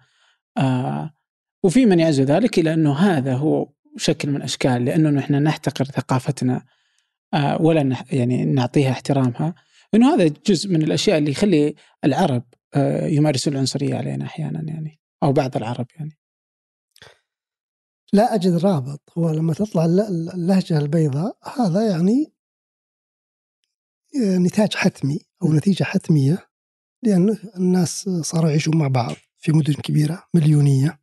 وفي 1.63 1.85
من 1.85 1.99
يعزو 1.99 2.23
ذلك 2.23 2.59
إلى 2.59 2.73
إنه 2.73 2.93
هذا 2.93 3.35
هو 3.35 3.69
شكل 3.97 4.29
من 4.29 4.41
أشكال 4.41 4.85
لأنه 4.85 5.19
إحنا 5.19 5.39
نحتقر 5.39 5.85
ثقافتنا. 5.85 6.55
آه، 6.55 6.76
ولا 7.59 8.05
يعني 8.11 8.45
نعطيها 8.45 8.91
احترامها. 8.91 9.55
انه 9.93 10.13
هذا 10.13 10.33
جزء 10.45 10.69
من 10.69 10.81
الأشياء 10.81 11.17
اللي 11.17 11.31
يخلي 11.31 11.75
العرب 12.03 12.43
آه، 12.73 13.07
يمارسون 13.07 13.53
العنصرية 13.53 13.95
علينا 13.95 14.25
أحيانا 14.25 14.63
يعني 14.67 14.99
أو 15.23 15.31
بعض 15.31 15.57
العرب 15.57 15.85
يعني. 15.99 16.17
لا 18.13 18.35
أجد 18.35 18.65
رابط. 18.65 19.01
هو 19.17 19.29
لما 19.31 19.53
تطلع 19.53 19.85
اللهجة 19.85 20.77
البيضاء 20.77 21.37
هذا 21.59 21.89
يعني 21.89 22.33
آه، 24.23 24.37
نتاج 24.37 24.75
حتمي 24.75 25.19
أو 25.43 25.53
نتيجة 25.53 25.83
حتمية 25.83 26.47
لأن 27.03 27.37
الناس 27.55 28.09
صاروا 28.09 28.49
يعيشون 28.49 28.77
مع 28.77 28.87
بعض 28.87 29.15
في 29.37 29.51
مدن 29.51 29.73
كبيرة 29.73 30.23
مليونية. 30.33 30.99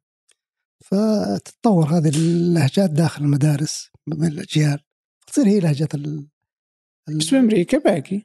فتتطور 0.85 1.87
هذه 1.87 2.09
اللهجات 2.09 2.91
داخل 2.91 3.25
المدارس 3.25 3.91
بين 4.07 4.33
الأجيال. 4.33 4.81
تصير 5.35 5.47
هي 5.47 5.61
لهجة 5.61 5.89
ال... 5.94 6.28
بس 7.09 7.27
في 7.27 7.36
أمريكا 7.39 7.78
باقي. 7.78 8.23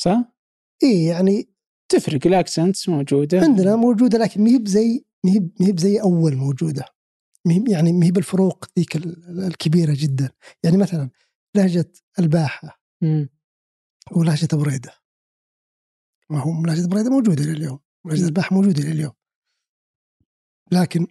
صح؟ 0.00 0.32
إي 0.82 1.04
يعني 1.04 1.48
تفرق 1.88 2.26
ال 2.26 2.34
accents 2.34 2.88
موجودة. 2.88 3.40
عندنا 3.40 3.76
موجودة 3.76 4.18
لكن 4.18 4.44
ما 4.44 4.50
هي 4.50 4.58
بزي 4.58 5.04
ما 5.24 5.32
هي 5.60 5.72
بزي 5.72 6.00
أول 6.00 6.36
موجودة. 6.36 6.84
يعني 7.68 7.92
ما 7.92 8.06
هي 8.06 8.10
بالفروق 8.10 8.64
ذيك 8.78 8.96
الكبيرة 8.96 9.94
جدا. 9.96 10.30
يعني 10.64 10.76
مثلا 10.76 11.10
لهجة 11.56 11.92
الباحة 12.18 12.82
ولهجة 14.10 14.56
بريدة. 14.56 14.94
ما 16.30 16.40
هو 16.40 16.64
لهجة 16.64 16.86
بريدة 16.86 17.10
موجودة 17.10 17.44
لليوم. 17.44 17.78
لهجة 18.04 18.26
الباحة 18.26 18.56
موجودة 18.56 18.82
لليوم. 18.82 19.12
لكن 20.72 21.06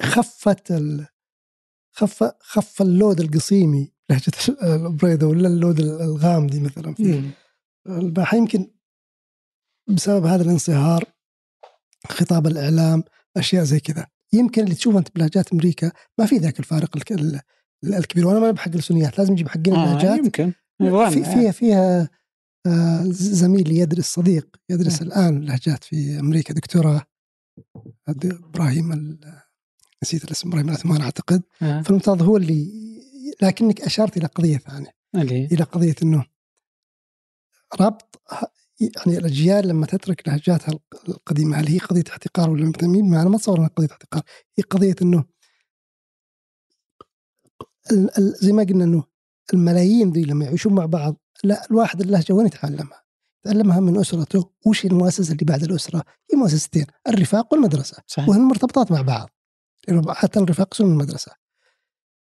خفت 0.00 0.70
ال... 0.70 1.06
خف 1.98 2.32
خف 2.40 2.82
اللود 2.82 3.20
القصيمي 3.20 3.92
لهجة 4.10 4.32
البريده 4.62 5.26
ولا 5.26 5.48
اللود 5.48 5.80
الغامدي 5.80 6.60
مثلا 6.60 6.94
في 6.94 7.30
الباحة. 7.86 8.36
يمكن 8.36 8.70
بسبب 9.88 10.26
هذا 10.26 10.42
الانصهار 10.42 11.04
خطاب 12.08 12.46
الإعلام 12.46 13.04
أشياء 13.36 13.64
زي 13.64 13.80
كذا. 13.80 14.06
يمكن 14.32 14.64
اللي 14.64 14.74
تشوفه 14.74 14.98
أنت 14.98 15.08
بلهجات 15.14 15.52
أمريكا 15.52 15.92
ما 16.18 16.26
في 16.26 16.36
ذاك 16.36 16.58
الفارق 16.60 16.96
الكبير. 17.84 18.26
وأنا 18.26 18.40
ما 18.40 18.50
بحق 18.50 18.74
السنيات 18.74 19.18
لازم 19.18 19.32
نجيب 19.32 19.48
حقين 19.48 19.74
آه 19.74 19.84
اللهجات 19.84 20.18
يمكن. 20.18 20.52
في 21.10 21.24
فيها 21.24 21.50
فيها 21.50 22.08
آه 22.66 23.04
زميلي 23.10 23.76
يدرس 23.76 24.06
صديق 24.06 24.56
يدرس 24.70 25.02
الآن 25.02 25.44
لهجات 25.44 25.84
في 25.84 26.20
أمريكا 26.20 26.54
دكتوراه 26.54 27.02
أبراهيم 28.08 29.18
نسيت 30.02 30.24
الاسم 30.24 30.48
إبراهيم 30.48 30.68
العثمان 30.68 31.00
أعتقد 31.00 31.42
آه. 31.62 31.82
فالمفترض 31.82 32.22
هو 32.22 32.36
اللي 32.36 32.88
لكنك 33.42 33.80
أشرت 33.80 34.16
إلى 34.16 34.26
قضية 34.26 34.58
ثانية 34.58 34.94
اللي. 35.14 35.44
إلى 35.44 35.64
قضية 35.64 35.94
إنه 36.02 36.26
ربط 37.80 38.22
يعني 38.80 39.18
الأجيال 39.18 39.68
لما 39.68 39.86
تترك 39.86 40.28
لهجاتها 40.28 40.78
القديمة 41.08 41.56
هل 41.56 41.68
هي 41.68 41.78
قضية 41.78 42.04
احتقار 42.10 42.50
ولا 42.50 42.72
ما 42.84 43.22
أنا 43.22 43.28
ما 43.28 43.36
أتصور 43.36 43.58
إنها 43.58 43.68
قضية 43.68 43.88
احتقار 43.92 44.22
هي 44.58 44.64
قضية 44.64 44.96
إنه 45.02 45.24
زي 48.18 48.52
ما 48.52 48.62
قلنا 48.62 48.84
إنه 48.84 49.04
الملايين 49.54 50.12
ذي 50.12 50.24
لما 50.24 50.44
يعيشون 50.44 50.74
مع 50.74 50.86
بعض 50.86 51.16
لا 51.44 51.66
الواحد 51.70 52.00
اللهجة 52.00 52.32
وين 52.32 52.46
يتعلمها؟ 52.46 53.02
يتعلمها 53.44 53.80
من 53.80 53.96
أسرته 53.96 54.50
وش 54.66 54.84
المؤسسة 54.84 55.32
اللي 55.32 55.44
بعد 55.44 55.62
الأسرة؟ 55.62 56.04
هي 56.32 56.38
مؤسستين 56.38 56.86
الرفاق 57.08 57.52
والمدرسة 57.52 57.96
صحيح. 58.06 58.28
وهن 58.28 58.40
مرتبطات 58.40 58.92
مع 58.92 59.02
بعض 59.02 59.30
حتى 60.08 60.40
الرفاق 60.40 60.74
يصيرون 60.74 60.92
المدرسة. 60.92 61.32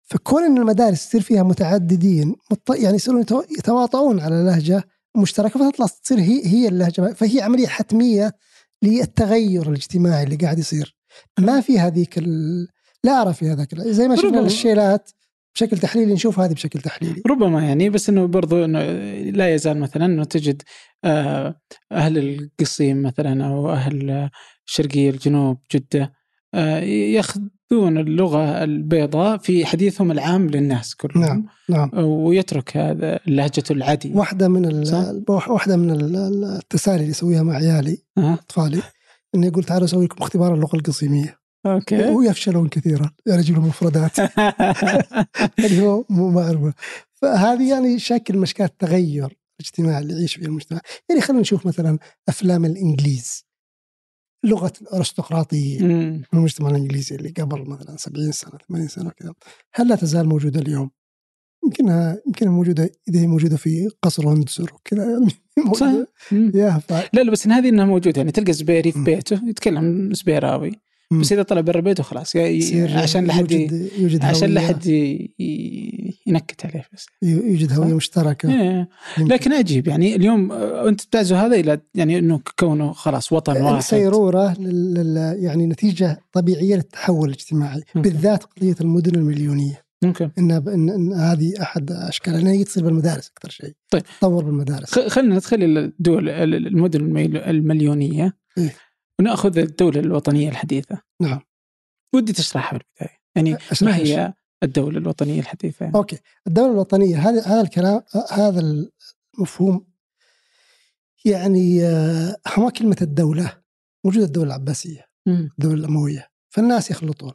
فكون 0.04 0.44
إن 0.44 0.58
المدارس 0.58 1.08
تصير 1.08 1.22
فيها 1.22 1.44
متعددين 1.44 2.36
يعني 2.70 2.96
يصيرون 2.96 3.26
يتواطؤون 3.58 4.20
على 4.20 4.36
لهجة 4.36 4.84
مشتركة 5.18 5.70
فتطلع 5.70 5.86
تصير 5.88 6.20
هي 6.20 6.46
هي 6.46 6.68
اللهجة. 6.68 7.14
فهي 7.14 7.42
عملية 7.42 7.68
حتمية 7.68 8.34
للتغير 8.84 9.70
الاجتماعي 9.70 10.24
اللي 10.24 10.36
قاعد 10.36 10.60
يصير. 10.60 10.98
ما 11.40 11.62
في 11.62 11.80
هذيك 11.80 12.18
لا 13.04 13.22
ارى 13.22 13.34
في 13.34 13.50
هذاك 13.50 13.76
زي 13.76 14.08
ما 14.08 14.16
شفنا 14.16 14.40
الشيلات 14.40 15.10
بشكل 15.56 15.78
تحليلي 15.78 16.14
نشوف 16.14 16.40
هذه 16.40 16.54
بشكل 16.54 16.82
تحليلي. 16.82 17.22
ربما 17.28 17.66
يعني 17.66 17.90
بس 17.90 18.10
إنه 18.10 18.26
برضو 18.26 18.66
إنه 18.66 18.80
لا 19.32 19.54
يزال 19.54 19.80
مثلا 19.80 20.06
إنه 20.06 20.24
تجد 20.24 20.62
آه، 21.04 21.56
أهل 21.92 22.18
القصيم 22.18 23.02
مثلا 23.02 23.46
أو 23.48 23.72
أهل 23.72 24.30
الشرقيه 24.68 25.10
الجنوب 25.10 25.58
جدة 25.72 26.14
ياخذون 26.54 27.98
اللغة 27.98 28.64
البيضاء 28.64 29.38
في 29.38 29.66
حديثهم 29.66 30.12
العام 30.12 30.50
للناس 30.50 30.96
كلهم 30.96 31.22
نعم 31.22 31.46
نعم. 31.70 31.90
ويترك 32.06 32.78
هذا 32.78 33.20
لهجته 33.28 33.74
العادية. 33.74 34.16
واحدة 34.16 34.48
من 34.48 34.66
واحدة 35.30 35.78
من 35.78 35.92
ال- 35.92 36.16
ال- 36.16 36.44
التسالي 36.44 37.00
اللي 37.02 37.12
اسويها 37.12 37.44
مع 37.44 37.54
عيالي 37.56 37.98
أه. 38.18 38.34
إطفالي 38.34 38.82
إني 39.36 39.48
أقول 39.48 39.64
تعالوا 39.64 39.86
أسوي 39.86 40.06
لكم 40.06 40.24
اختبار 40.24 40.54
اللغة 40.54 40.76
القصيميه 40.76 41.40
أوكي. 41.66 42.10
ويفشلون 42.10 42.68
كثيرا 42.68 43.12
يعني 43.28 43.44
لهم 43.44 43.68
مفردات 43.68 44.20
اللي 45.60 45.82
هو 45.82 46.06
مو 46.10 46.30
معروفه 46.30 46.74
فهذه 47.14 47.70
يعني 47.70 48.00
شكل 48.00 48.44
اشكال 48.44 48.66
التغير 48.66 49.38
الاجتماعي 49.60 50.02
اللي 50.02 50.14
يعيش 50.14 50.36
فيه 50.36 50.46
المجتمع. 50.46 50.80
يعني 51.10 51.22
خلينا 51.22 51.42
نشوف 51.42 51.66
مثلا 51.66 51.98
أفلام 52.30 52.66
الإنجليز. 52.66 53.46
لغة 54.44 54.74
الأرستقراطية. 54.82 55.78
في 56.24 56.34
المجتمع 56.34 56.70
الإنجليزي 56.70 57.16
اللي 57.16 57.30
قبل 57.30 57.70
مثلا 57.70 57.98
70 57.98 58.32
سنة 58.32 58.52
80 58.70 58.88
سنة 58.88 59.10
كذا 59.10 59.34
هل 59.74 59.88
لا 59.88 59.96
تزال 59.96 60.28
موجودة 60.30 60.60
اليوم؟ 60.60 60.92
يمكنها 61.66 62.22
يمكنها 62.28 62.52
موجودة 62.52 62.92
إذا 63.10 63.20
هي 63.20 63.28
موجودة 63.28 63.58
في 63.58 63.90
قصر 64.02 64.28
ويندسور 64.28 64.74
وكذا 64.74 65.20
صح 65.74 65.86
موجودة. 65.86 66.08
مم. 66.32 66.52
يا 66.56 66.78
ف... 66.78 66.92
لا 67.14 67.22
لا 67.24 67.32
بس 67.32 67.48
هذه 67.48 67.70
إنها 67.70 67.86
موجودة 67.86 68.14
يعني 68.18 68.32
تلقى 68.32 68.54
زبيري 68.54 68.92
في. 68.92 69.04
بيته 69.04 69.42
يتكلم 69.50 70.14
زبيراوي. 70.14 70.72
بس 71.12 71.32
إذا 71.32 71.44
طلع 71.44 71.62
برا 71.62 71.80
بيته 71.82 72.04
خلاص 72.04 72.36
عشان 72.96 73.26
لا 73.26 73.34
حد 73.34 73.52
ي- 73.52 73.56
يوجد 73.62 73.90
يوجد 74.00 74.26
عشان 74.26 74.50
لا 74.50 74.62
هوية- 74.62 74.64
حد 74.64 74.86
ي- 74.86 75.34
ي- 75.40 76.20
ينكت 76.28 76.66
عليه 76.66 76.86
بس 76.94 77.06
يوجد 77.24 77.74
هوية. 77.74 77.94
مشتركة 77.94 78.62
إيه. 78.62 78.90
لكن 79.18 79.54
عجيب 79.54 79.88
يعني 79.88 80.16
اليوم 80.16 80.52
آه، 80.52 80.90
أنت 80.90 81.02
تعزو 81.02 81.36
هذا 81.36 81.56
إلى 81.56 81.80
يعني 81.96 82.20
إنه 82.20 82.40
كونه 82.60 82.92
خلاص 82.92 83.32
وطن 83.32 83.62
واحد 83.62 83.76
السيروره. 83.78 84.56
يعني 85.36 85.66
نتيجة 85.68 86.20
طبيعية 86.34 86.76
للتحول 86.76 87.30
الاجتماعي. 87.30 87.84
بالذات 87.96 88.44
قضية 88.44 88.76
المدن 88.82 89.16
المليونية 89.16 89.82
ممكن 90.04 90.30
إن, 90.38 90.52
إن, 90.52 91.14
هذه 91.14 91.54
أحد 91.62 91.92
اشكالها 91.92 92.38
لانها 92.38 92.52
هي 92.54 92.64
تصير 92.64 92.84
بالمدارس 92.84 93.32
أكثر 93.38 93.50
شيء 93.50 93.74
طيب. 93.90 94.04
تطور 94.20 94.44
بالمدارس 94.46 95.00
خلينا 95.00 95.36
ندخل 95.36 95.64
إلى 95.64 95.80
الدول 95.80 96.30
ال- 96.30 96.68
المدن 96.68 97.02
المليونية 97.36 98.34
إيه. 98.58 98.74
ونأخذ 99.22 99.58
الدولة 99.58 100.00
الوطنية 100.00 100.50
الحديثة. 100.50 101.02
نعم. 101.22 101.40
ودي 102.14 102.34
تشرحها 102.34 102.80
بالبداية. 102.80 103.20
يعني 103.36 103.58
ما؟ 103.82 103.96
هي 103.96 104.34
الدولة 104.64 104.98
الوطنية 104.98 105.40
الحديثة 105.40 105.84
يعني. 105.86 105.98
أوكي. 105.98 106.20
الدولة 106.48 106.72
الوطنية 106.72 107.30
هذا 107.30 107.42
هذا 107.42 107.62
الكلام 107.62 108.02
هذا 108.32 108.90
المفهوم 109.38 109.88
يعني 111.26 111.86
آه، 111.86 112.38
هو 112.48 112.72
كلمة 112.72 112.98
الدولة 113.02 113.62
موجودة 114.06 114.26
الدولة 114.26 114.48
العباسية. 114.48 115.06
الدولة 115.28 115.76
الأموية 115.76 116.28
فالناس 116.50 116.92
يخلطون. 116.92 117.34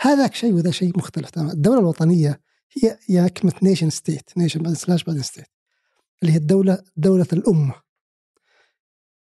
هذاك 0.00 0.34
شيء 0.34 0.52
وذا 0.52 0.70
شيء 0.70 0.98
مختلف 0.98 1.30
تماما. 1.30 1.52
الدولة 1.52 1.80
الوطنية 1.80 2.40
هي 2.82 2.98
هي 3.06 3.28
كلمة 3.28 3.54
nation 3.62 3.90
state 3.90 4.38
nation 4.38 4.74
slash 4.74 5.04
بعدين 5.04 5.22
state 5.22 5.46
اللي 6.22 6.32
هي 6.32 6.36
الدولة 6.36 6.82
دولة 6.96 7.26
الأمة. 7.32 7.74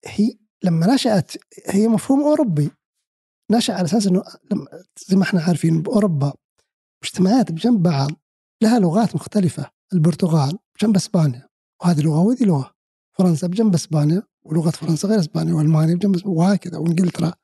هي 0.07 0.39
لما 0.63 0.95
نشأت 0.95 1.33
هي 1.67 1.89
مفهوم 1.89 2.21
أوروبي. 2.21 2.71
نشأ 3.51 3.75
على 3.75 3.85
أساس 3.85 4.07
إنه 4.07 4.25
لما 4.53 4.85
زي 5.07 5.17
ما 5.17 5.23
إحنا 5.23 5.43
عارفين 5.43 5.83
بأوروبا 5.83 6.33
مجتمعات 7.03 7.53
بجنب 7.53 7.83
بعض 7.83 8.11
لها 8.63 8.79
لغات 8.79 9.15
مختلفة 9.15 9.71
البرتغال 9.93 10.59
بجنب 10.75 10.97
إسبانيا 10.97 11.49
وهذه 11.81 12.01
لغة 12.01 12.19
وهذه 12.19 12.45
لغة. 12.45 12.75
فرنسا 13.13 13.47
بجنب 13.47 13.75
إسبانيا 13.75 14.23
ولغة 14.43 14.71
فرنسا 14.71 15.09
غير 15.09 15.19
إسبانيا 15.19 15.55
وألمانيا 15.55 15.95
بجنب 15.95 16.15
إسبانيا 16.15 16.39
وهكذا 16.39 16.79
وإنجلترا. 16.79 17.35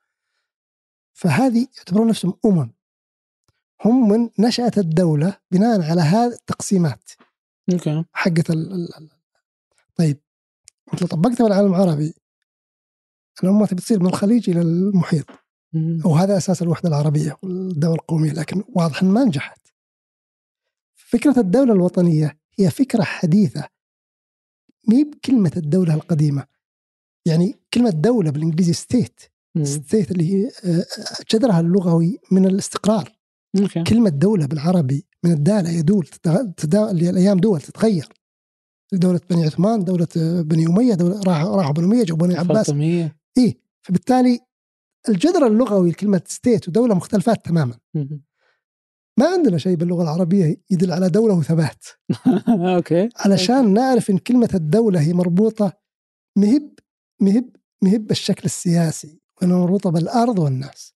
فهذه 1.13 1.67
يعتبرون 1.77 2.07
نفسهم 2.07 2.33
أمم. 2.45 2.73
هم 3.85 4.09
من 4.09 4.29
نشأت 4.39 4.77
الدولة 4.77 5.37
بناء 5.51 5.81
على 5.81 6.01
هذه 6.01 6.33
التقسيمات. 6.33 7.11
أوكي. 7.73 8.05
حقت 8.13 8.49
ال 8.49 8.99
طيب 9.95 10.21
أنت 10.93 11.01
لو 11.01 11.07
طبقتها 11.07 11.43
على 11.45 11.53
العالم 11.53 11.73
العربي 11.75 12.13
الأمة 13.43 13.65
تبي 13.65 13.81
تصير 13.81 13.99
من 13.99 14.05
الخليج 14.05 14.49
إلى 14.49 14.61
المحيط. 14.61 15.25
وهذا 16.05 16.37
أساس 16.37 16.61
الوحدة 16.61 16.89
العربية 16.89 17.37
والدولة 17.43 17.95
القومية 17.95 18.31
لكن 18.31 18.63
واضح 18.75 19.03
ما 19.03 19.23
نجحت. 19.23 19.59
فكرة 20.95 21.39
الدولة 21.39 21.73
الوطنية 21.73 22.37
هي 22.59 22.69
فكرة 22.69 23.03
حديثة. 23.03 23.67
مي 24.89 25.03
بكلمة 25.03 25.51
الدولة 25.57 25.93
القديمة. 25.93 26.45
يعني 27.25 27.55
كلمة 27.73 27.89
دولة 27.89 28.31
بالإنجليزي 28.31 28.73
state. 28.73 29.19
state 29.63 30.11
اللي 30.11 30.33
هي 30.33 30.51
آه، 30.65 30.85
جذرها 31.31 31.59
اللغوي 31.59 32.19
من 32.31 32.45
الاستقرار. 32.45 33.11
okay 33.59 33.83
كلمة 33.83 34.09
دولة 34.09 34.45
بالعربي 34.45 35.05
من 35.23 35.31
الدالة 35.31 35.69
يدول. 35.69 36.07
اللي 36.75 37.09
الأيام 37.09 37.37
دول 37.39 37.61
تتغير. 37.61 38.09
دولة 38.93 39.19
بني 39.29 39.45
عثمان 39.45 39.83
دولة 39.83 40.07
آه، 40.17 40.41
بني 40.41 40.67
أمية 40.67 40.93
دولة 40.93 41.21
راحوا 41.27 41.71
بني 41.71 41.85
أمية 41.85 42.03
جو 42.03 42.15
بني 42.15 42.35
عباس. 42.37 42.65
فاطمية. 42.65 43.24
إيه 43.37 43.57
فبالتالي 43.81 44.39
الجذر 45.09 45.47
اللغوي 45.47 45.89
لكلمة 45.91 46.21
state 46.25 46.67
ودولة 46.67 46.95
مختلفات 46.95 47.45
تماما. 47.45 47.77
ما 49.19 49.27
عندنا 49.27 49.57
شيء 49.57 49.75
باللغة 49.75 50.03
العربية 50.03 50.61
يدل 50.69 50.91
على 50.91 51.09
دولة 51.09 51.33
وثبات. 51.33 51.85
okay. 52.75 53.09
علشان 53.15 53.73
نعرف 53.73 54.09
إن 54.09 54.17
كلمة 54.17 54.49
الدولة 54.53 55.01
هي 55.01 55.13
مربوطة 55.13 55.73
مهب 56.37 56.69
مهب 57.21 57.49
مهب 57.81 58.07
بالشكل 58.07 58.41
السياسي 58.45 59.19
وإنها 59.41 59.57
مربوطة 59.57 59.89
بالأرض 59.89 60.39
والناس. 60.39 60.95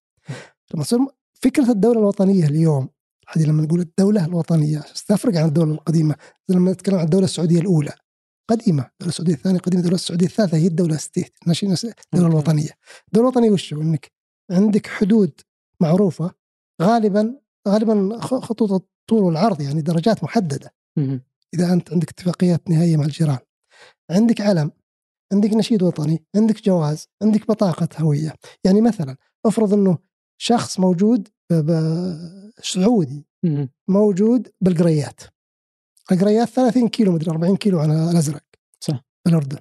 لما 0.73 0.83
تصير 0.83 0.99
فكرة 1.33 1.71
الدولة 1.71 1.99
الوطنية 1.99 2.45
اليوم 2.45 2.89
هذه 3.27 3.45
لما 3.45 3.63
نقول 3.63 3.79
الدولة 3.79 4.25
الوطنية 4.25 4.79
تفرق 5.07 5.37
عن 5.37 5.47
الدولة 5.47 5.73
القديمة 5.73 6.15
زي 6.47 6.55
لما 6.55 6.71
نتكلم 6.71 6.95
عن 6.95 7.05
الدولة 7.05 7.25
السعودية 7.25 7.59
الأولى. 7.59 7.93
قديمة 8.49 8.83
الدولة 8.83 9.09
السعودية 9.09 9.33
الثانية 9.33 9.59
قديمة 9.59 9.79
الدولة 9.79 9.95
السعودية 9.95 10.25
الثالثة 10.25 10.57
هي 10.57 10.67
الدولة 10.67 10.97
state 10.97 11.33
الدولة. 12.13 12.27
الوطنية 12.27 12.69
الدولة 13.07 13.29
الوطنية 13.29 13.51
وش؟ 13.51 13.73
إنك 13.73 14.11
عندك 14.51 14.87
حدود 14.87 15.31
معروفة 15.81 16.31
غالبا 16.81 17.39
غالبا 17.67 18.19
خطوط 18.21 18.71
الطول 18.71 19.23
والعرض 19.23 19.61
يعني 19.61 19.81
درجات 19.81 20.23
محددة. 20.23 20.73
إذا 21.53 21.73
أنت 21.73 21.93
عندك 21.93 22.09
اتفاقيات 22.09 22.69
نهائية 22.69 22.97
مع 22.97 23.05
الجيران 23.05 23.37
عندك 24.11 24.41
علم 24.41 24.71
عندك 25.33 25.53
نشيد 25.53 25.83
وطني 25.83 26.23
عندك 26.35 26.61
جواز 26.63 27.07
عندك 27.21 27.47
بطاقة 27.47 27.87
هوية 27.99 28.33
يعني 28.63 28.81
مثلا 28.81 29.17
افرض 29.45 29.73
إنه 29.73 29.97
شخص 30.41 30.79
موجود 30.79 31.27
سعودي. 32.63 33.25
موجود 33.87 34.51
بالقريات 34.61 35.21
القريات 36.11 36.49
30 36.49 36.89
كيلو 36.89 37.11
مدري 37.11 37.31
40 37.31 37.57
كيلو 37.57 37.79
عن 37.79 37.91
الأزرق. 37.91 38.43
صح. 38.79 39.03
بالاردن 39.25 39.57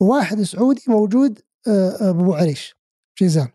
وواحد 0.00 0.42
سعودي 0.42 0.82
موجود 0.88 1.40
آه، 1.68 1.90
آه، 1.90 2.12
بأبو 2.12 2.34
عريش 2.34 2.74
جيزان. 3.18 3.48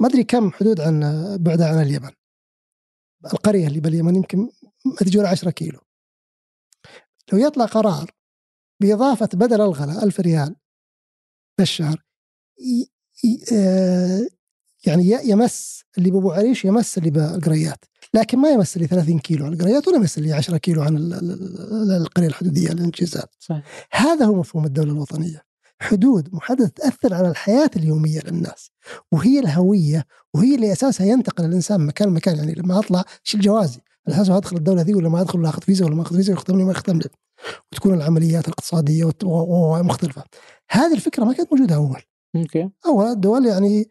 ما 0.00 0.08
أدري 0.08 0.24
كم 0.24 0.50
حدود 0.50 0.80
عن 0.80 1.02
آه، 1.02 1.36
بعدها 1.36 1.68
عن 1.68 1.82
اليمن. 1.82 2.10
القرية 3.24 3.66
اللي 3.66 3.80
باليمن 3.80 4.16
يمكن 4.16 4.38
ما 4.84 4.96
تجي 4.96 5.18
ولا 5.18 5.28
10 5.28 5.50
كيلو. 5.50 5.80
لو 7.32 7.38
يطلع 7.38 7.64
قرار 7.64 8.10
بإضافة 8.80 9.28
بدل 9.34 9.60
الغلاء 9.60 10.04
ألف 10.04 10.20
ريال 10.20 10.56
بالشهر 11.58 12.04
يعني 14.86 15.10
يمس 15.24 15.84
اللي 15.98 16.10
بأبو 16.10 16.32
عريش 16.32 16.64
يمس 16.64 16.98
اللي 16.98 17.10
بالقريات 17.10 17.84
لكن 18.14 18.38
ما 18.38 18.48
يمس 18.50 18.76
اللي 18.76 18.86
30 18.88 19.18
كيلو 19.18 19.46
عن 19.46 19.52
القريات 19.52 19.88
ولا 19.88 19.96
يمس 19.96 20.18
اللي 20.18 20.32
10 20.32 20.56
كيلو 20.56 20.82
عن 20.82 20.96
ال- 20.96 21.14
ال- 21.14 21.32
ال- 21.72 21.92
القرية 22.02 22.26
الحدودية 22.26 22.68
الانجازات 22.72 23.34
صح 23.40 23.62
هذا 23.92 24.24
هو 24.26 24.34
مفهوم 24.34 24.64
الدولة 24.64 24.92
الوطنية. 24.92 25.42
حدود 25.82 26.28
محددة 26.34 26.66
تأثر 26.68 27.14
على 27.14 27.28
الحياة 27.28 27.70
اليومية 27.76 28.20
للناس 28.24 28.70
وهي 29.12 29.38
الهوية 29.40 30.06
وهي 30.34 30.54
اللي 30.54 30.72
أساسها 30.72 31.06
ينتقل 31.06 31.44
الإنسان 31.44 31.80
من 31.80 31.86
مكان 31.86 32.08
لمكان. 32.08 32.36
يعني 32.36 32.54
لما 32.54 32.78
أطلع 32.78 33.04
شيل 33.22 33.40
جوازي 33.40 33.80
على 34.08 34.16
أساس 34.16 34.30
أدخل 34.30 34.56
الدولة 34.56 34.82
ذي 34.82 34.94
ولا 34.94 35.08
ما 35.08 35.20
أدخل 35.20 35.38
ولا 35.38 35.48
أخذ 35.48 35.62
فيزا 35.62 35.84
ولا 35.84 35.94
ما 35.94 36.02
أخذ 36.02 36.16
فيزا 36.16 36.32
ويختم 36.32 36.58
لي 36.58 36.64
ما 36.64 36.70
يختم 36.70 36.98
لي. 36.98 37.08
وتكون 37.72 37.94
العمليات 37.94 38.44
الاقتصادية 38.48 39.04
والت- 39.04 39.24
و- 39.24 39.28
و- 39.28 39.82
مختلفة 39.82 40.24
هذه 40.70 40.94
الفكرة 40.94 41.24
ما 41.24 41.32
كانت 41.32 41.52
موجودة 41.52 41.74
أول. 41.74 42.02
أوكي. 42.36 42.70
أول 42.86 43.06
الدول 43.06 43.46
يعني 43.46 43.88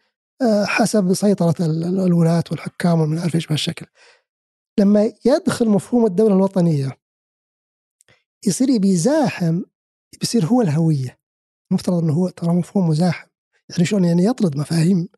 حسب 0.64 1.14
سيطرة 1.14 1.54
ال- 1.60 1.84
ال- 1.84 2.00
الولاة 2.00 2.44
والحكام 2.50 3.00
ومن 3.00 3.18
عارف 3.18 3.34
إيش 3.34 3.46
بهالشكل. 3.46 3.86
لما 4.80 5.12
يدخل 5.26 5.68
مفهوم 5.68 6.06
الدولة 6.06 6.34
الوطنية 6.34 6.98
يصير 8.46 8.78
بيزاحم 8.78 9.62
بيصير 10.20 10.44
هو 10.44 10.62
الهوية. 10.62 11.20
مفترض 11.72 12.02
إنه 12.02 12.12
هو 12.12 12.28
ترى 12.28 12.54
مفهوم 12.54 12.88
مزاحم. 12.88 13.28
يعني 13.70 13.84
شلون؟ 13.84 14.04
يعني 14.04 14.24
يطرد 14.24 14.56
مفاهيم 14.56 15.08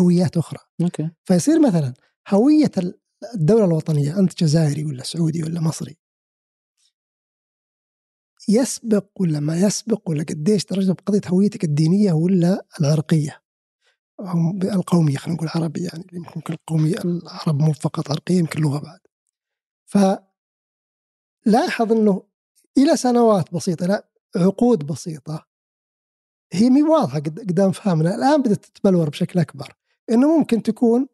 هويات 0.00 0.36
أخرى. 0.36 0.58
أوكي. 0.82 1.10
فيصير 1.24 1.60
مثلا 1.66 1.94
هوية 2.28 2.70
ال- 2.78 3.00
الدولة 3.34 3.64
الوطنية 3.64 4.18
أنت 4.18 4.42
جزائري 4.44 4.84
ولا 4.84 5.02
سعودي 5.02 5.42
ولا 5.42 5.60
مصري 5.60 5.96
يسبق 8.48 9.06
ولا 9.20 9.40
ما 9.40 9.56
يسبق 9.60 10.10
ولا 10.10 10.22
قديش 10.22 10.64
ترجم 10.64 10.92
بقضيه 10.92 11.20
هويتك 11.28 11.64
الدينية 11.64 12.12
ولا 12.12 12.66
العرقيه 12.80 13.43
هم 14.20 14.62
القومية 14.62 15.16
خلينا 15.16 15.36
نقول 15.36 15.48
عربي 15.54 15.84
يعني 15.84 16.06
يمكن 16.12 16.52
القومية 16.52 16.96
العرب 17.04 17.60
مو 17.62 17.72
فقط 17.72 18.10
عرقية 18.10 18.38
يمكن 18.38 18.60
لغة 18.60 18.78
بعد 18.78 19.00
فلاحظ 21.46 21.92
إنه 21.92 22.22
إلى 22.78 22.96
سنوات 22.96 23.54
بسيطة 23.54 23.86
لا 23.86 24.08
عقود 24.36 24.86
بسيطة 24.86 25.46
هي 26.52 26.70
مي 26.70 26.82
واضحة 26.82 27.18
قدام 27.18 27.72
فهمنا 27.72 28.14
الآن 28.14 28.42
بدأت 28.42 28.64
تتبلور 28.64 29.10
بشكل 29.10 29.40
أكبر 29.40 29.76
إنه 30.10 30.38
ممكن 30.38 30.62
تكون 30.62 31.08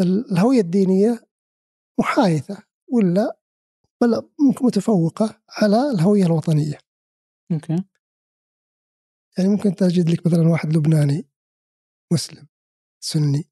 الهوية 0.00 0.60
الدينية 0.60 1.26
محايثة 2.00 2.62
ولا 2.92 3.38
بل 4.00 4.22
ممكن 4.40 4.66
متفوقة 4.66 5.42
على 5.48 5.90
الهوية 5.90 6.26
الوطنية. 6.26 6.78
أوكي. 7.52 7.84
يعني 9.38 9.48
ممكن 9.48 9.74
تجد 9.74 10.10
لك 10.10 10.26
مثلا 10.26 10.48
واحد 10.48 10.76
لبناني 10.76 11.26
مسلم 12.14 12.46
سني. 13.00 13.50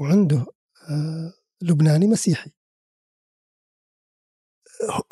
وعنده 0.00 0.46
آه، 0.90 1.32
لبناني 1.62 2.06
مسيحي. 2.06 2.50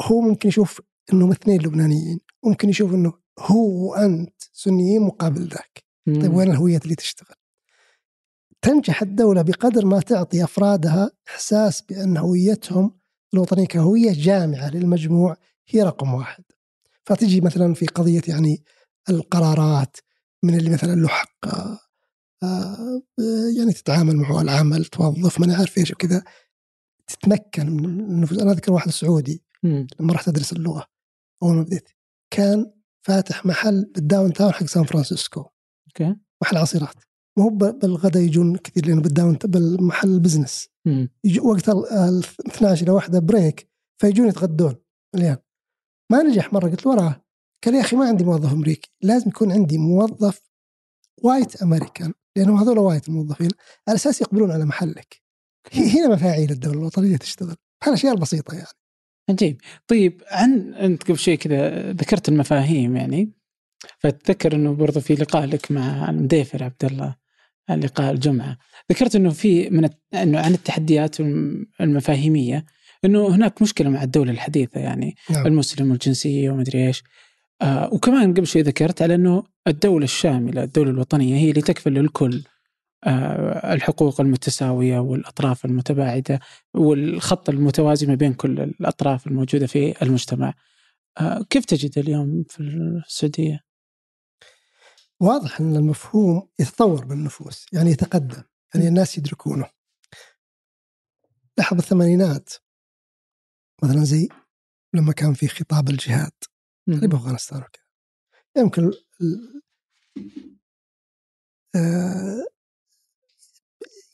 هو 0.02 0.20
ممكن 0.20 0.48
يشوف 0.48 0.80
إنهم 1.12 1.30
اثنين 1.30 1.60
لبنانيين 1.62 2.20
ممكن 2.44 2.68
يشوف 2.68 2.94
إنه 2.94 3.12
هو 3.38 3.90
وأنت 3.90 4.42
سنيين 4.52 5.02
مقابل 5.02 5.48
ذاك. 5.48 5.84
طيب 6.06 6.34
وين 6.34 6.50
الهوية 6.50 6.80
اللي 6.84 6.94
تشتغل؟ 6.94 7.36
تنجح 8.62 9.02
الدولة 9.02 9.42
بقدر 9.42 9.86
ما 9.86 10.00
تعطي 10.00 10.44
أفرادها 10.44 11.10
إحساس 11.28 11.82
بأن 11.82 12.16
هويتهم 12.16 13.00
الوطنية 13.34 13.66
كهوية 13.66 14.12
جامعة 14.12 14.70
للمجموع 14.70 15.36
هي 15.68 15.82
رقم 15.82 16.14
واحد. 16.14 16.44
فتجي 17.06 17.40
مثلا 17.40 17.74
في 17.74 17.86
قضية 17.86 18.22
يعني 18.28 18.64
القرارات 19.10 19.96
من 20.42 20.54
اللي 20.54 20.70
مثلا 20.70 20.94
له 20.94 21.08
حق 21.08 21.46
آه، 21.46 21.78
يعني 23.58 23.72
تتعامل 23.72 24.16
معه 24.16 24.40
العمل 24.40 24.84
توظف 24.84 25.40
ما 25.40 25.56
عارف 25.56 25.78
إيش 25.78 25.90
وكذا 25.90 26.24
تتمكن 27.06 27.70
من 27.70 27.84
النفوذ. 28.00 28.40
أنا 28.40 28.52
أذكر 28.52 28.72
واحد 28.72 28.90
سعودي 28.90 29.44
لما 30.00 30.12
رحت 30.12 30.28
ادرس 30.28 30.52
اللغة 30.52 30.86
أول 31.42 31.54
ما 31.54 31.62
بديت 31.62 31.88
كان 32.30 32.72
فاتح 33.06 33.46
محل 33.46 33.84
بال 33.94 34.32
downtown 34.32 34.52
حق 34.52 34.66
سان 34.66 34.84
فرانسيسكو. 34.84 35.40
okay. 35.86 36.16
محل 36.42 36.56
عصيرات 36.56 36.94
مو 37.38 37.48
بالغداء 37.48 38.22
يجون 38.22 38.56
كثير 38.56 38.86
لأنه 38.86 39.00
بال 39.00 39.13
down 39.13 39.38
بالمحل 39.44 40.08
ال 40.08 40.14
business. 40.14 40.68
يجو 41.24 41.50
وقت 41.52 41.68
ال 41.68 42.24
12 42.48 42.82
إلى 42.82 42.90
واحدة 42.90 43.18
break 43.18 43.68
فيجون 44.00 44.28
يتغدون 44.28 44.74
مليان 45.14 45.36
ما 46.12 46.22
نجح 46.22 46.52
مرة. 46.52 46.70
قلت 46.70 46.86
له 46.86 46.92
وراه 46.92 47.24
قال 47.64 47.74
يا 47.74 47.80
أخي 47.80 47.96
ما 47.96 48.08
عندي 48.08 48.24
موظف 48.24 48.52
أمريكي 48.52 48.90
لازم 49.02 49.28
يكون 49.28 49.52
عندي 49.52 49.78
موظف 49.78 50.40
white 51.22 51.62
American 51.62 52.12
لأنهم 52.36 52.56
هذول 52.56 52.78
white 52.78 53.08
الموظفين 53.08 53.50
على 53.88 53.96
أساس 53.96 54.20
يقبلون 54.20 54.50
على 54.50 54.64
محلك. 54.64 55.22
هنا 55.74 56.08
مفاعيل 56.08 56.50
الدولة 56.50 56.78
الوطنية 56.78 57.16
تشتغل. 57.16 57.56
هالاشياء 57.84 58.14
البسيطه 58.14 58.54
يعني. 58.54 58.68
عجيب. 59.30 59.60
طيب 59.86 60.22
عن 60.30 60.74
أنت 60.74 61.02
قبل 61.02 61.18
شوي 61.18 61.36
كذا 61.36 61.92
ذكرت 61.92 62.28
المفاهيم 62.28 62.96
يعني 62.96 63.32
فأتذكر 63.98 64.54
إنه 64.54 64.74
برضو 64.74 65.00
في 65.00 65.14
لقاء 65.14 65.46
لك 65.46 65.70
مع 65.72 66.10
المديفر 66.10 66.64
عبد 66.64 66.84
الله 66.84 67.16
لقاء 67.70 68.12
الجمعة. 68.12 68.58
ذكرت 68.92 69.16
إنه 69.16 69.30
في 69.30 69.70
من 69.70 69.88
إنه 70.14 70.40
عن 70.40 70.54
التحديات 70.54 71.16
المفاهيمية 71.80 72.64
إنه 73.04 73.34
هناك 73.34 73.62
مشكلة 73.62 73.90
مع 73.90 74.02
الدولة 74.02 74.30
الحديثة 74.30 74.80
يعني 74.80 75.16
نعم. 75.30 75.46
المسلم 75.46 75.90
والجنسية 75.90 76.50
ومدري 76.50 76.86
إيش. 76.86 77.02
آه 77.62 77.94
وكمان 77.94 78.34
قبل 78.34 78.46
شوي 78.46 78.62
ذكرت 78.62 79.02
على 79.02 79.14
إنه 79.14 79.42
الدولة 79.66 80.04
الشاملة 80.04 80.62
الدولة 80.62 80.90
الوطنية 80.90 81.36
هي 81.36 81.50
اللي 81.50 81.62
تكفل 81.62 81.92
للكل 81.92 82.44
آه 83.04 83.74
الحقوق 83.74 84.20
المتساوية 84.20 84.98
والأطراف 84.98 85.64
المتباعدة 85.64 86.40
والخط 86.74 87.48
المتوازي 87.48 88.06
ما 88.06 88.14
بين 88.14 88.34
كل 88.34 88.60
الأطراف 88.60 89.26
الموجودة 89.26 89.66
في 89.66 90.02
المجتمع. 90.02 90.54
آه 91.18 91.42
كيف 91.50 91.64
تجد 91.64 91.98
اليوم 91.98 92.44
في 92.48 92.60
السعودية؟ 92.60 93.60
واضح 95.20 95.60
أن 95.60 95.76
المفهوم 95.76 96.48
يتطور 96.60 97.04
بالنفوس 97.04 97.66
يعني 97.72 97.90
يتقدم 97.90 98.42
يعني 98.74 98.88
الناس 98.88 99.18
يدركونه. 99.18 99.70
لاحظ 101.58 101.78
الثمانينات 101.78 102.50
مثلا 103.82 104.04
زي 104.04 104.28
لما 104.94 105.12
كان 105.12 105.34
في 105.34 105.48
خطاب 105.48 105.88
الجهاد 105.88 106.32
اللي 106.88 107.08
بافغانستان 107.08 107.58
وكذا. 107.58 107.84
يمكن 108.56 108.90
آه 111.76 112.44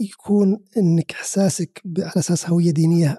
يكون 0.00 0.60
إنك 0.76 1.12
إحساسك 1.12 1.82
على 1.98 2.12
أساس 2.16 2.48
هوية 2.48 2.70
دينية 2.70 3.18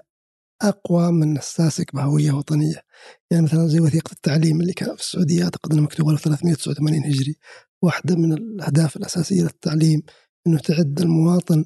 أقوى 0.62 1.12
من 1.12 1.36
إحساسك 1.36 1.94
بهوية 1.94 2.32
وطنية. 2.32 2.82
يعني 3.30 3.44
مثلا 3.44 3.66
زي 3.68 3.80
وثيقة 3.80 4.12
التعليم 4.12 4.60
اللي 4.60 4.72
كان 4.72 4.96
في 4.96 5.02
السعودية 5.02 5.44
أعتقد 5.44 5.72
انها 5.72 5.84
مكتوبه 5.84 6.16
389 6.16 7.04
هجري. 7.04 7.36
واحدة 7.82 8.16
من 8.16 8.32
الأهداف 8.32 8.96
الأساسية 8.96 9.42
للتعليم 9.42 10.02
إنه 10.46 10.58
تعد 10.58 11.00
المواطن 11.00 11.64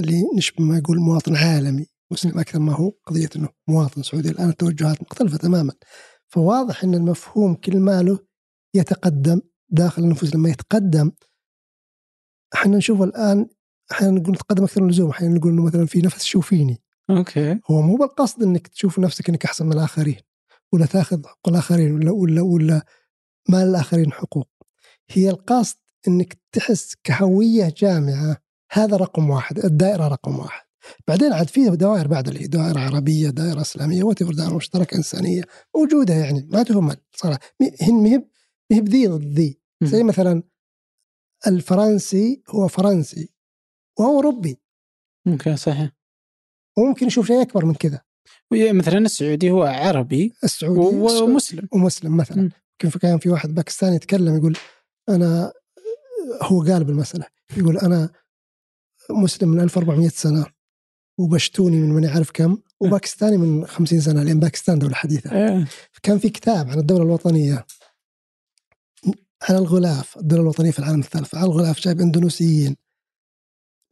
اللي 0.00 0.22
نشبه 0.36 0.64
ما 0.64 0.78
يقول 0.78 0.98
مواطن 1.00 1.36
عالمي 1.36 1.86
مسلم 2.12 2.38
أكثر 2.38 2.58
ما 2.58 2.72
هو 2.74 2.92
قضية 3.06 3.28
إنه 3.36 3.48
مواطن 3.68 4.02
سعودي. 4.02 4.28
الآن 4.30 4.48
التوجهات 4.48 5.02
مختلفة 5.02 5.36
تماما. 5.36 5.72
فواضح 6.28 6.84
إن 6.84 6.94
المفهوم 6.94 7.54
كل 7.54 7.76
ماله 7.80 8.18
يتقدم 8.74 9.40
داخل 9.68 10.02
النفوس 10.02 10.34
لما 10.34 10.48
يتقدم 10.48 11.12
إحنا 12.54 12.76
نشوف 12.76 13.02
الآن 13.02 13.46
أحيانا 13.92 14.20
نقول 14.20 14.34
نتقدم 14.34 14.64
أكثر 14.64 14.80
من 14.80 14.88
اللزوم 14.88 15.10
أحيانا 15.10 15.34
نقول 15.34 15.52
إنه 15.52 15.64
مثلا 15.64 15.86
في 15.86 16.00
نفس 16.00 16.24
شوفيني 16.24 16.82
okay. 17.10 17.60
هو 17.70 17.82
مو 17.82 17.96
بالقصد 17.96 18.42
إنك 18.42 18.66
تشوف 18.66 18.98
نفسك 18.98 19.28
إنك 19.28 19.44
أحسن 19.44 19.66
من 19.66 19.72
الآخرين 19.72 20.20
ولا 20.72 20.86
تأخذ 20.86 21.18
حقوق 21.24 21.48
الآخرين 21.48 21.94
ولا 21.94 22.10
ولا 22.10 22.42
ولا 22.42 22.82
ما 23.48 23.64
للآخرين 23.64 24.12
حقوق. 24.12 24.48
هي 25.10 25.30
القصد 25.30 25.76
إنك 26.08 26.38
تحس 26.52 26.94
كهوية 27.04 27.74
جامعة 27.76 28.36
هذا 28.72 28.96
رقم 28.96 29.30
واحد 29.30 29.58
الدائرة 29.58 30.08
رقم 30.08 30.38
واحد. 30.38 30.66
بعدين 31.08 31.32
عاد 31.32 31.48
في 31.48 31.70
دوائر 31.70 32.08
بعد 32.08 32.28
اللي 32.28 32.46
دوائر 32.46 32.78
عربية 32.78 33.30
دائره 33.30 33.60
إسلامية 33.60 34.02
وات 34.02 34.22
دائره 34.22 34.56
مشتركة 34.56 34.96
إنسانية 34.96 35.42
موجودة 35.76 36.14
يعني 36.14 36.48
ما 36.50 36.62
تهمل 36.62 36.96
صراحة. 37.14 37.40
ما 37.60 38.22
هي 38.72 38.80
بذي 38.80 39.06
ضد 39.06 39.24
ذي. 39.24 39.60
زي 39.82 40.02
مثلا 40.02 40.42
الفرنسي 41.46 42.42
هو 42.48 42.68
فرنسي 42.68 43.34
وهو 43.98 44.16
أوروبي. 44.16 44.60
ممكن 45.26 45.56
صحيح. 45.56 45.90
وممكن 46.78 47.06
يشوف 47.06 47.26
شيء 47.26 47.42
أكبر 47.42 47.64
من 47.64 47.74
كذا. 47.74 48.00
مثلا 48.52 48.98
السعودي 48.98 49.50
هو 49.50 49.62
عربي 49.62 50.32
السعودي 50.44 50.96
ومسلم 50.96 51.68
ومسلم 51.72 52.16
مثلا. 52.16 52.50
كيف 52.78 52.96
كان 52.96 53.18
في 53.18 53.28
واحد 53.28 53.54
باكستاني 53.54 53.96
يتكلم 53.96 54.36
يقول 54.36 54.58
أنا 55.08 55.52
هو 56.42 56.62
قال 56.62 56.84
بالمسألة 56.84 57.26
يقول 57.56 57.78
أنا 57.78 58.10
مسلم 59.10 59.48
من 59.48 59.60
1400 59.60 60.08
سنة 60.08 60.46
وبشتوني 61.18 61.76
من 61.76 61.90
من 61.90 62.04
يعرف 62.04 62.30
كم 62.30 62.58
وباكستاني 62.80 63.36
من 63.36 63.66
50 63.66 64.00
سنة 64.00 64.22
لأن 64.22 64.40
باكستان 64.40 64.78
دولة 64.78 64.94
حديثة. 64.94 65.32
إيه. 65.32 65.68
كان 66.02 66.18
في 66.18 66.28
كتاب 66.30 66.68
عن 66.70 66.78
الدولة 66.78 67.02
الوطنية. 67.02 67.66
على 69.42 69.58
الغلاف 69.58 70.16
الدولة 70.16 70.42
الوطنية 70.42 70.70
في 70.70 70.78
العالم 70.78 71.00
الثالث 71.00 71.34
على 71.34 71.46
الغلاف 71.46 71.80
جايب 71.80 72.00
إندونيسيين 72.00 72.76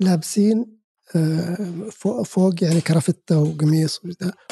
لابسين 0.01 0.81
آه، 1.17 1.91
فوق 2.25 2.65
يعني 2.65 2.81
كرافتة 2.81 3.39
وقميص 3.39 4.01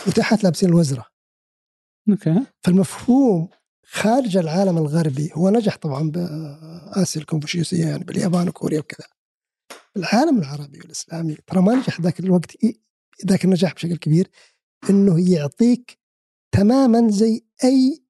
وتحت 0.07 0.45
لابسين 0.45 0.69
الوزرة. 0.69 1.07
أوكي. 2.09 2.41
فالمفهوم 2.65 3.49
خارج 3.87 4.37
العالم 4.37 4.79
الغربي 4.79 5.31
هو 5.35 5.51
نجح 5.51 5.77
طبعا 5.77 6.11
بآسيا 6.11 7.21
الكونفوشيوسية 7.21 7.87
يعني 7.87 8.05
باليابان 8.05 8.49
وكوريا 8.49 8.81
وكذا. 8.81 9.07
العالم 9.97 10.39
العربي 10.39 10.81
والإسلامي 10.81 11.37
ترى 11.47 11.63
ما 11.63 11.75
نجح 11.75 12.01
ذاك 12.01 12.21
الوقت 12.21 12.57
ذاك 13.27 13.45
النجاح 13.45 13.75
بشكل 13.75 13.97
كبير 13.97 14.31
إنه 14.91 15.31
يعطيك 15.31 15.99
تماما 16.55 17.11
زي 17.11 17.45
أي 17.65 18.02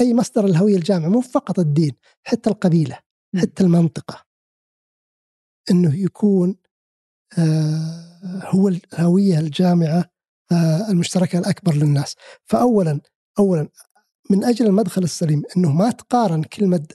أي 0.00 0.14
مصدر 0.14 0.44
الهوية 0.44 0.76
الجامعة 0.76 1.08
مو 1.08 1.20
فقط 1.20 1.58
الدين 1.58 1.92
حتى 2.24 2.50
القبيلة 2.50 2.98
حتى 3.36 3.62
المنطقة. 3.62 4.24
إنه 5.70 5.96
يكون 6.00 6.56
آه، 7.38 8.42
هو 8.44 8.68
الهوية 8.68 9.38
الجامعة 9.38 10.04
آه، 10.52 10.90
المشتركة 10.90 11.38
الأكبر 11.38 11.74
للناس. 11.74 12.16
فاولا 12.44 13.00
اولا 13.38 13.68
من 14.30 14.44
أجل 14.44 14.66
المدخل 14.66 15.02
السليم 15.02 15.42
إنه 15.56 15.72
ما 15.72 15.90
تقارن 15.90 16.42
كلمة 16.42 16.86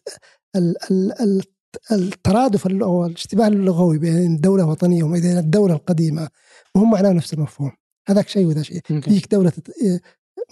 الترادف 1.92 2.68
أو 2.68 3.06
الاشتباه 3.06 3.48
اللغوي 3.48 3.98
بين 3.98 4.36
الدولة 4.36 4.64
الوطنيه 4.64 5.04
وبين 5.04 5.38
الدولة 5.38 5.74
القديمة 5.74 6.30
وهم 6.76 6.92
معناه 6.92 7.12
نفس 7.12 7.34
المفهوم. 7.34 7.72
هذاك 8.08 8.28
شيء 8.28 8.46
وذا 8.46 8.62
شيء. 8.62 8.82
أوكي. 8.92 9.12
يجيك 9.12 9.34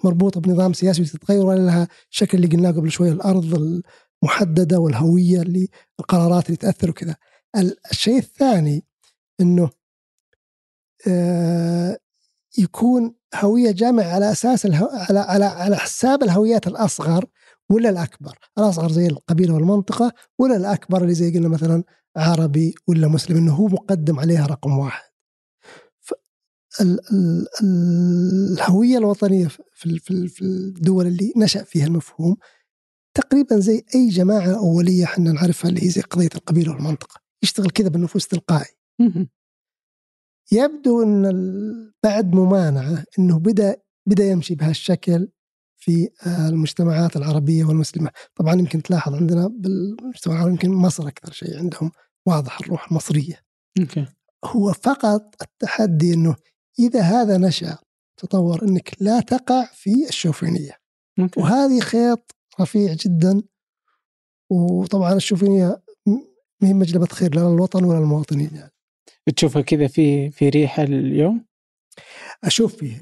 مربوطة 0.04 0.42
بنظام 0.42 0.74
سياسي 0.74 1.02
وتتغير 1.02 1.46
ولا 1.46 1.60
لها 1.66 1.88
شكل 2.10 2.38
اللي 2.38 2.48
قلناه 2.56 2.72
قبل 2.72 2.92
شوي 2.92 3.10
الأرض 3.12 3.82
المحددة 4.24 4.80
والهوية 4.80 5.42
اللي 5.42 5.68
القرارات 6.00 6.46
اللي 6.46 6.58
تأثر 6.58 6.90
وكذا. 6.90 7.16
ال- 7.58 7.78
الشيء 7.92 8.18
الثاني 8.18 8.86
أنه 9.42 9.70
آه، 11.08 11.98
يكون 12.58 13.16
هوية 13.36 13.72
جامعة 13.72 14.04
على 14.14 14.32
أساس 14.32 14.66
الهو... 14.66 14.90
على 14.94 15.20
على 15.20 15.46
على 15.46 15.78
حساب 15.78 16.24
الهويات 16.24 16.68
الأصغر 16.68 17.26
ولا 17.70 17.90
الأكبر. 17.90 18.38
الأصغر 18.58 18.92
زي 18.92 19.08
القبيلة 19.08 19.54
والمنطقة 19.54 20.12
ولا 20.40 20.56
الأكبر 20.56 21.02
اللي 21.02 21.14
زي 21.14 21.32
قلنا 21.38 21.48
مثلا 21.48 21.84
عربي 22.18 22.76
ولا 22.88 23.08
مسلم 23.08 23.38
أنه 23.38 23.54
هو 23.56 23.68
مقدم 23.68 24.20
عليها 24.20 24.46
رقم 24.48 24.78
واحد. 24.78 25.10
ف... 26.02 26.14
ال... 26.82 27.00
في 29.80 30.00
في 30.00 30.12
ال- 30.12 30.30
في 30.30 30.42
الدول 30.42 31.08
اللي 31.08 31.34
نشأ 31.38 31.64
فيها 31.64 31.86
المفهوم 31.86 32.36
تقريبا 33.18 33.60
زي 33.60 33.86
أي 33.96 34.10
جماعة 34.10 34.58
أولية 34.58 35.04
إحنا 35.04 35.32
نعرفها 35.32 35.70
اللي 35.70 35.84
هي 35.84 35.90
زي 35.90 36.02
قضية 36.02 36.30
القبيلة 36.36 36.72
والمنطقة 36.72 37.22
يشتغل 37.44 37.70
كذا 37.70 37.90
بالنفوس 37.90 38.28
تلقائي. 38.28 38.76
يبدو 40.52 41.04
إن 41.04 41.24
بعد 42.04 42.34
ممانعة 42.36 43.04
إنه 43.20 43.40
بدأ 43.40 43.76
بدأ 44.06 44.26
يمشي 44.26 44.56
بهالشكل 44.56 45.28
في 45.78 46.10
آه، 46.26 46.50
المجتمعات 46.50 47.16
العربية 47.18 47.66
والمسلمة، 47.66 48.10
طبعا 48.36 48.54
يمكن 48.54 48.82
تلاحظ 48.82 49.14
عندنا 49.16 49.48
بالمجتمع 49.48 50.34
العربي 50.34 50.52
يمكن 50.52 50.70
مصر 50.72 51.08
أكثر 51.08 51.32
شيء 51.32 51.58
عندهم 51.58 51.92
واضح 52.26 52.60
الروح 52.62 52.88
المصرية. 52.92 53.42
أوكي 53.80 54.06
هو 54.46 54.74
فقط 54.74 55.36
التحدي 55.42 56.14
إنه 56.14 56.36
إذا 56.80 57.02
هذا 57.02 57.38
نشأ 57.38 57.78
تطور 58.20 58.64
إنك 58.64 58.96
لا 59.00 59.20
تقع 59.20 59.66
في 59.74 60.08
الشوفينية، 60.10 60.72
وهذه 61.38 61.80
خيط 61.80 62.36
رفيع 62.62 62.94
جدا. 62.94 63.42
وطبعا 64.52 65.14
الشوفينية 65.14 65.82
م- 66.08 66.12
ما 66.62 66.68
هي 66.70 66.74
مجلبة 66.74 67.06
خير 67.06 67.36
لا 67.36 67.42
للوطن 67.42 67.84
ولا 67.84 67.98
للمواطنين 68.00 68.50
يعني. 68.56 68.72
تشوفها 69.36 69.62
كذا 69.62 69.88
في 69.88 70.32
في 70.32 70.50
ريحة 70.50 70.84
اليوم؟ 70.84 71.46
أشوف 72.44 72.76
فيه 72.76 72.96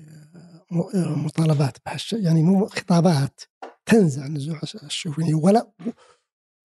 م- 0.71 1.25
مطالبات 1.25 1.77
بهالشيء 1.85 2.19
يعني 2.23 2.43
مو 2.43 2.65
خطابات 2.65 3.41
تنزع 3.85 4.27
نزوع 4.27 4.59
الشوفينية. 4.83 5.35
ولا 5.35 5.71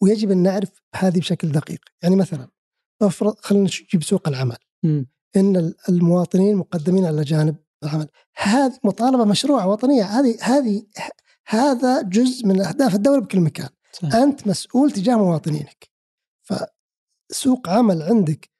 ويجب 0.03 0.31
أن 0.31 0.39
نعرف 0.43 0.83
هذه 0.97 1.19
بشكل 1.19 1.53
دقيق. 1.53 1.81
يعني 2.03 2.17
مثلا 2.17 2.49
افرض 3.03 3.35
خلينا 3.39 3.65
نجيب 3.65 4.03
سوق 4.03 4.29
العمل. 4.29 4.57
مم. 4.83 5.07
إن 5.37 5.57
ال- 5.57 5.75
المواطنين 5.89 6.57
مقدمين 6.57 7.05
على 7.05 7.23
جانب 7.23 7.57
العمل 7.85 8.09
هذه 8.37 8.79
مطالبه 8.85 9.25
مشروعه 9.25 9.69
وطنيه 9.69 10.05
هذه 10.05 10.39
هذه 10.43 10.83
هذا 11.47 12.03
جزء 12.03 12.47
من 12.47 12.61
اهداف 12.61 12.95
الدولة 12.95 13.21
بكل 13.21 13.41
مكان 13.41 13.69
صح. 13.93 14.15
انت 14.15 14.47
مسؤول 14.47 14.91
تجاه 14.91 15.17
مواطنينك 15.17 15.91
فسوق 16.43 17.69
عمل 17.69 18.03
عندك 18.03 18.51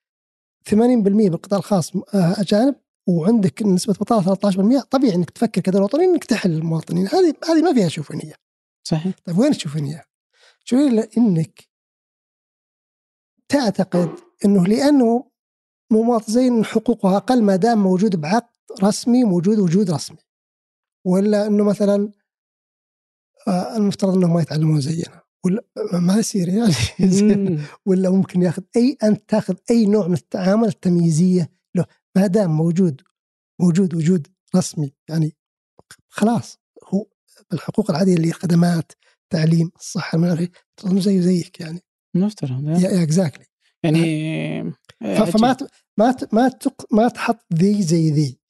80% 0.71 0.75
بالقطاع 0.75 1.59
الخاص 1.59 1.97
آه، 1.97 2.41
اجانب 2.41 2.75
وعندك 3.07 3.63
نسبه 3.63 3.93
بطاله 3.93 4.35
13% 4.81 4.85
طبيعي 4.91 5.15
انك 5.15 5.31
تفكر 5.31 5.61
كدوله 5.61 5.85
وطنيه 5.85 6.05
انك 6.05 6.25
تحل 6.25 6.53
المواطنين 6.53 7.09
هذه 7.09 7.35
هذه 7.49 7.63
ما 7.63 7.75
فيها 7.75 7.89
شوفينيه 7.89 8.35
صحيح 8.85 9.15
طيب 9.25 9.39
وين 9.39 9.51
الشوفينيه؟ 9.51 10.05
شوفينيه 10.65 11.11
انك 11.19 11.69
تعتقد 13.49 14.11
انه 14.45 14.67
لأنه 14.67 15.31
مواطن 15.91 16.33
زي 16.33 16.63
حقوقه 16.63 17.17
أقل 17.17 17.43
ما 17.43 17.57
دام 17.57 17.83
موجود 17.83 18.17
بعقد 18.17 18.49
رسمي 18.83 19.25
موجود 19.25 19.59
وجود 19.59 19.91
رسمي. 19.91 20.19
ولا 21.07 21.47
إنه 21.47 21.65
مثلا 21.65 22.13
آه، 23.49 23.77
المفترض 23.77 24.15
إنهم 24.17 24.35
ما 24.35 24.43
يتعلمون 24.43 24.81
زينا. 24.81 25.23
ولا 25.45 25.65
ما 25.93 26.17
يصير 26.19 26.49
يعني. 26.49 26.73
ولا 27.87 28.11
ممكن 28.11 28.43
ياخذ 28.43 28.63
أي 28.77 28.97
أنت 29.03 29.29
تاخذ 29.29 29.55
أي 29.71 29.87
نوع 29.87 30.07
من 30.09 30.15
التعامل 30.15 30.69
التمييزية 30.69 31.51
له. 31.75 31.85
ما 32.17 32.27
دام 32.27 32.51
موجود 32.51 33.03
موجود 33.61 33.95
وجود 33.95 34.27
رسمي 34.57 34.93
يعني 35.09 35.37
خلاص. 36.09 36.59
هو 36.95 37.07
الحقوق 37.53 37.91
العادية 37.91 38.15
اللي 38.15 38.33
خدمات 38.33 38.93
تعليم 39.31 39.71
الصحة 39.77 40.17
المناخي 40.17 40.49
تظن 40.77 41.01
زيه 41.01 41.21
زيك 41.21 41.61
يعني. 41.61 41.81
مفترض 42.17 42.69
يا 42.69 43.03
اكزاكتلي 43.03 43.45
يعني 43.83 43.99
فما 45.39 45.53
ت- 45.53 45.69
ما 45.99 46.17
ما 46.33 46.49
تق- 46.49 46.87
ما 46.95 47.09
تحط 47.09 47.45
ذي 47.55 47.83
زي 47.83 48.11
ذي. 48.11 48.41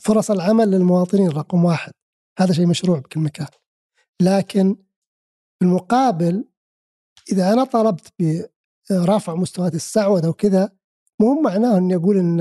فرص 0.00 0.30
العمل 0.30 0.70
للمواطنين 0.70 1.28
رقم 1.28 1.64
واحد. 1.64 1.92
هذا 2.38 2.52
شيء 2.52 2.66
مشروع 2.66 2.98
بكل 2.98 3.20
مكان. 3.20 3.46
لكن 4.22 4.76
بالمقابل 5.60 6.44
إذا 7.32 7.52
أنا 7.52 7.64
طلبت 7.64 8.14
برفع 8.90 9.34
مستويات 9.34 9.74
السعودة 9.74 10.28
وكذا 10.28 10.70
مو 11.20 11.40
معناه 11.40 11.78
إني 11.78 11.94
أقول 11.94 12.18
إن 12.18 12.40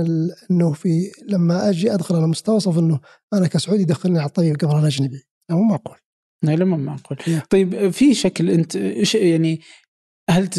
إنه 0.51 0.73
في 0.73 1.11
لما 1.27 1.69
أجي 1.69 1.93
أدخل 1.93 2.15
على 2.15 2.27
مستوصف 2.27 2.77
إنه 2.79 2.99
أنا 3.33 3.47
كسعودي 3.47 3.85
دخلني 3.85 4.19
على 4.19 4.27
الطبيب 4.27 4.55
قبل 4.55 4.79
الاجنبي 4.79 5.23
لا 5.49 5.55
مو 5.55 5.63
معقول. 5.63 5.97
لا 6.43 6.65
ما 6.65 6.77
معقول. 6.77 7.17
Yeah. 7.17 7.45
طيب 7.49 7.89
في 7.89 8.13
شكل 8.13 8.49
أنت 8.49 8.75
يعني 9.15 9.61
هل 10.29 10.49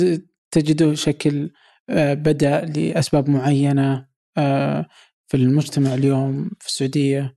تجده 0.51 0.95
شكل 0.95 1.51
آه، 1.91 2.15
بدأ 2.15 2.61
لأسباب 2.61 3.31
معينة؟ 3.31 4.09
آه، 4.39 4.89
في 5.29 5.37
المجتمع 5.37 5.95
اليوم 5.95 6.51
في 6.61 6.69
السعودية 6.69 7.37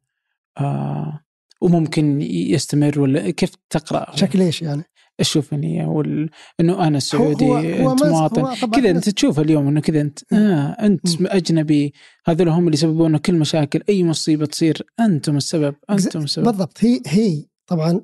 آه، 0.59 1.19
وممكن 1.61 2.21
يستمر 2.21 2.99
ولا 2.99 3.29
كيف 3.29 3.51
تقرأ؟ 3.69 4.15
شكل 4.15 4.41
إيش 4.41 4.61
يعني؟ 4.61 4.83
الشوفينيه 5.19 5.85
وال... 5.85 6.29
إنه 6.59 6.87
أنا 6.87 6.99
سعودي 6.99 7.45
هو- 7.45 7.55
هو 7.57 7.91
أنت 7.91 8.03
مواطن. 8.03 8.69
كذا 8.71 8.89
أنت 8.89 9.09
تشوف 9.09 9.39
اليوم 9.39 9.67
إنه 9.67 9.81
كذا 9.81 10.01
أنت. 10.01 10.33
آه 10.33 10.67
أنت 10.79 11.21
مم. 11.21 11.27
أجنبي. 11.27 11.93
هذول 12.25 12.49
هم 12.49 12.63
اللي 12.65 12.73
يسببون 12.73 13.17
كل 13.17 13.33
مشاكل. 13.35 13.83
أي 13.89 14.03
مصيبة 14.03 14.45
تصير 14.45 14.85
أنتم 14.99 15.37
السبب 15.37 15.75
أنتم 15.89 16.19
السبب. 16.19 16.45
بالضبط. 16.45 16.77
هي 16.83 17.01
هي 17.07 17.45
طبعا 17.67 18.01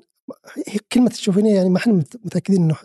هي 0.68 0.78
كلمة 0.92 1.10
الشوفينيه 1.10 1.54
يعني 1.54 1.68
ما 1.68 1.76
إحنا 1.78 1.92
مت- 1.92 2.16
متأكدين 2.24 2.62
إنه 2.62 2.76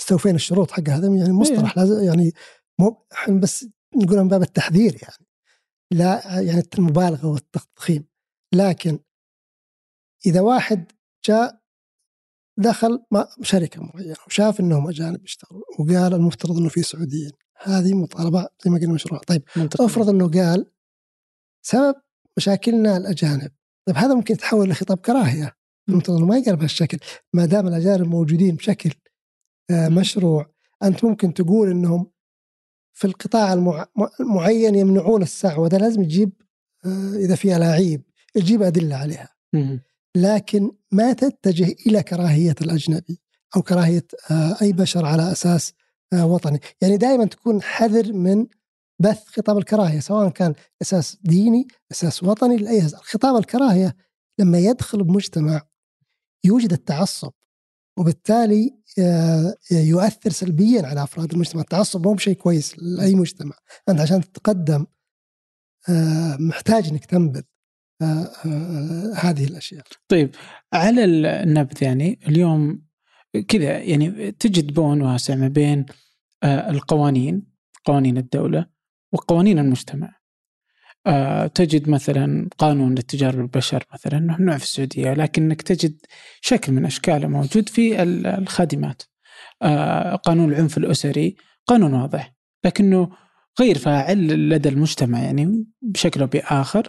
استوفينا 0.00 0.34
الشروط 0.34 0.70
حق 0.70 0.88
هذا 0.88 1.06
يعني 1.08 1.32
مصطلح 1.32 1.78
لازم 1.78 2.02
يعني 2.04 2.32
مو 2.78 3.06
إحنا 3.12 3.40
بس 3.40 3.66
نقولها 3.96 4.22
من 4.22 4.28
باب 4.28 4.42
التحذير 4.42 4.96
يعني. 5.02 5.25
لا 5.92 6.40
يعني 6.40 6.62
المبالغة 6.78 7.26
والتضخيم. 7.26 8.04
لكن 8.54 8.98
إذا 10.26 10.40
واحد 10.40 10.92
جاء 11.24 11.60
دخل 12.58 13.04
ما- 13.10 13.28
شركة 13.42 13.82
معينة 13.82 14.16
وشاف 14.26 14.60
إنهم 14.60 14.88
أجانب 14.88 15.24
يشتغلوا 15.24 15.62
وقال 15.78 16.14
المفترض 16.14 16.56
إنه 16.56 16.68
في 16.68 16.82
سعوديين 16.82 17.30
هذه 17.62 17.94
مطالبة 17.94 18.48
زي 18.64 18.70
ما 18.70 18.78
قلنا 18.78 18.92
مشروع 18.94 19.20
طيب 19.20 19.42
منطقي. 19.56 19.84
افرض 19.84 20.08
إنه 20.08 20.30
قال 20.30 20.70
سبب 21.62 21.94
مشاكلنا 22.36 22.96
الأجانب. 22.96 23.50
طيب 23.86 23.96
هذا 23.96 24.14
ممكن 24.14 24.34
يتحول 24.34 24.70
لخطاب 24.70 24.98
كراهية. 24.98 25.56
المفترض 25.88 26.16
إنه 26.16 26.26
ما 26.26 26.38
يقال 26.38 26.56
بهالشكل. 26.56 26.98
ما 27.34 27.46
دام 27.46 27.68
الأجانب 27.68 28.06
موجودين 28.06 28.56
بشكل 28.56 28.90
آه، 29.70 29.88
مشروع 29.88 30.50
أنت 30.82 31.04
ممكن 31.04 31.34
تقول 31.34 31.70
إنهم 31.70 32.10
في 32.96 33.06
القطاع 33.06 33.52
المع- 33.52 33.86
المعين 34.20 34.74
يمنعون 34.74 35.22
الساعة 35.22 35.60
وهذا 35.60 35.78
لازم 35.78 36.02
تجيب 36.04 36.32
آه، 36.86 37.14
إذا 37.16 37.34
في 37.34 37.56
ألاعيب 37.56 38.02
تجيب 38.34 38.62
أدلة 38.62 38.96
عليها. 38.96 39.28
لكن 40.16 40.70
ما 40.92 41.12
تتجه 41.12 41.74
إلى 41.86 42.02
كراهية 42.02 42.54
الأجنبي 42.60 43.20
أو 43.56 43.62
كراهية 43.62 44.06
آه، 44.30 44.56
أي 44.62 44.72
بشر 44.72 45.04
على 45.06 45.32
أساس 45.32 45.72
آه، 46.12 46.26
وطني، 46.26 46.60
يعني 46.80 46.96
دائما 46.96 47.24
تكون 47.24 47.62
حذر 47.62 48.12
من 48.12 48.46
بث 48.98 49.24
خطاب 49.26 49.58
الكراهية 49.58 50.00
سواء 50.00 50.28
كان 50.28 50.54
أساس 50.82 51.18
ديني، 51.22 51.66
أساس 51.92 52.22
وطني 52.22 52.56
لأي. 52.56 52.88
خطاب 52.88 53.36
الكراهية 53.36 53.96
لما 54.38 54.58
يدخل 54.58 55.04
بمجتمع 55.04 55.62
يوجد 56.44 56.72
التعصب 56.72 57.32
وبالتالي 57.98 58.76
آه، 58.98 59.56
يؤثر 59.70 60.30
سلبيا 60.30 60.86
على 60.86 61.02
أفراد 61.02 61.32
المجتمع، 61.32 61.60
التعصب 61.60 62.06
مو 62.06 62.12
بشيء 62.12 62.34
كويس 62.34 62.78
لأي 62.78 63.14
مجتمع، 63.14 63.56
أنت 63.88 64.00
عشان 64.00 64.20
تتقدم 64.20 64.86
آه، 65.88 66.36
محتاج 66.40 66.88
إنك 66.88 67.04
تنبذ 67.04 67.42
آه، 68.02 68.32
هذه 69.14 69.44
الأشياء. 69.44 69.84
طيب 70.08 70.34
على 70.72 71.04
النبذ 71.04 71.82
يعني 71.82 72.20
اليوم 72.28 72.86
كذا 73.48 73.78
يعني 73.78 74.32
تجد 74.32 74.74
بون 74.74 75.02
واسع 75.02 75.34
ما 75.34 75.48
بين 75.48 75.86
القوانين 76.44 77.46
قوانين 77.84 78.18
الدولة 78.18 78.66
وقوانين 79.12 79.58
المجتمع. 79.58 80.16
تجد 81.54 81.88
مثلا 81.88 82.48
قانون 82.58 82.94
للتجارة 82.94 83.36
بالبشر 83.36 83.84
مثلا 83.94 84.18
ممنوع 84.20 84.56
في 84.58 84.64
السعودية 84.64 85.12
لكنك 85.14 85.62
تجد 85.62 85.96
شكل 86.40 86.72
من 86.72 86.84
أشكاله 86.84 87.28
موجود 87.28 87.68
في 87.68 88.02
ال- 88.02 88.26
الخادمات. 88.26 89.02
آه، 89.62 90.16
قانون 90.16 90.52
العنف 90.52 90.78
الأسري 90.78 91.36
قانون 91.66 91.94
واضح 91.94 92.34
لكنه 92.64 93.08
غير 93.60 93.78
فاعل 93.78 94.48
لدى 94.48 94.68
المجتمع 94.68 95.22
يعني 95.22 95.64
بشكل 95.82 96.20
أو 96.20 96.26
بآخر. 96.26 96.88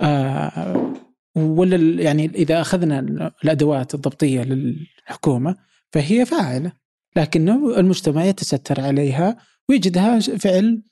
آه 0.00 0.94
ولا 1.36 2.02
يعني 2.02 2.24
إذا 2.26 2.60
أخذنا 2.60 2.98
الأدوات 3.44 3.94
الضبطية 3.94 4.42
للحكومة 4.42 5.56
فهي 5.92 6.26
فاعلة 6.26 6.72
لكنه 7.16 7.78
المجتمع 7.78 8.24
يتستر 8.24 8.80
عليها 8.80 9.36
ويجدها 9.68 10.18
فعل 10.20 10.82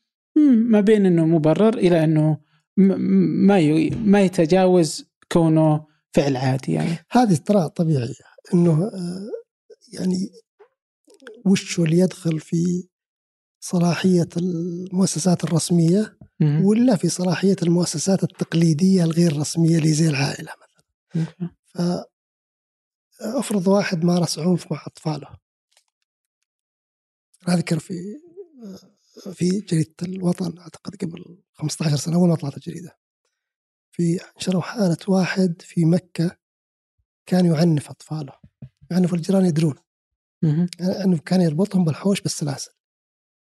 ما 0.71 0.81
بين 0.81 1.07
إنه 1.07 1.27
مبرر 1.27 1.79
إلى 1.79 2.05
إنه 2.05 2.39
ما 2.77 3.59
ما 4.05 4.23
يتجاوز 4.23 5.07
كونه 5.33 5.87
فعل 6.15 6.37
عادي 6.37 6.73
يعني. 6.73 6.99
هذه 7.11 7.37
ترى 7.37 7.69
طبيعية 7.69 8.15
إنه 8.55 8.85
آه، 8.85 9.31
يعني 9.93 10.31
وش 11.47 11.79
اللي 11.79 11.99
يدخل 11.99 12.41
في 12.41 12.89
صلاحية 13.61 14.29
المؤسسات 14.37 15.45
الرسمية 15.45 16.19
ولا 16.65 16.97
في 16.97 17.09
صلاحية 17.09 17.57
المؤسسات 17.63 18.23
التقليدية 18.23 19.05
الغير 19.05 19.39
رسمية 19.39 19.79
اللي 19.79 19.93
زي 19.93 20.09
العائلة 20.09 20.53
مثلا؟ 20.63 20.87
ف 21.67 21.81
أفرض 23.21 23.69
واحد 23.69 24.05
مارس 24.05 24.39
عنف 24.39 24.73
مع 24.73 24.83
أطفاله. 24.87 25.29
اذكر 27.49 27.79
في 27.79 27.95
في 29.33 29.61
جريدة 29.61 29.95
الوطن 30.03 30.59
أعتقد 30.59 30.97
قبل 30.97 31.39
15 31.53 31.97
سنة 31.97 32.17
أول 32.17 32.29
ما 32.29 32.35
طلعت 32.35 32.57
الجريدة. 32.57 32.99
في 33.93 34.21
نشروا 34.39 34.63
حالة 34.63 34.97
واحد 35.09 35.63
في 35.63 35.85
مكة 35.85 36.37
كان 37.27 37.47
يعنف 37.47 37.91
أطفاله. 37.91 38.33
يعنف 38.91 39.15
الجيران 39.15 39.45
يدرون. 39.45 39.75
يعني 40.79 41.19
كان 41.19 41.41
يربطهم 41.41 41.85
بالحوش 41.85 42.21
بالسلاسل. 42.21 42.73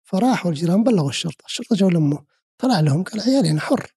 فراحوا 0.05 0.51
الجيران 0.51 0.85
بلغوا 0.85 1.09
الشرطة. 1.09 1.45
الشرطة 1.45 1.77
جو 1.77 1.89
لمه 1.89 2.25
طلع 2.59 2.81
لهم 2.81 3.03
قال 3.03 3.21
عيالي 3.21 3.51
أنا 3.51 3.61
حر. 3.61 3.97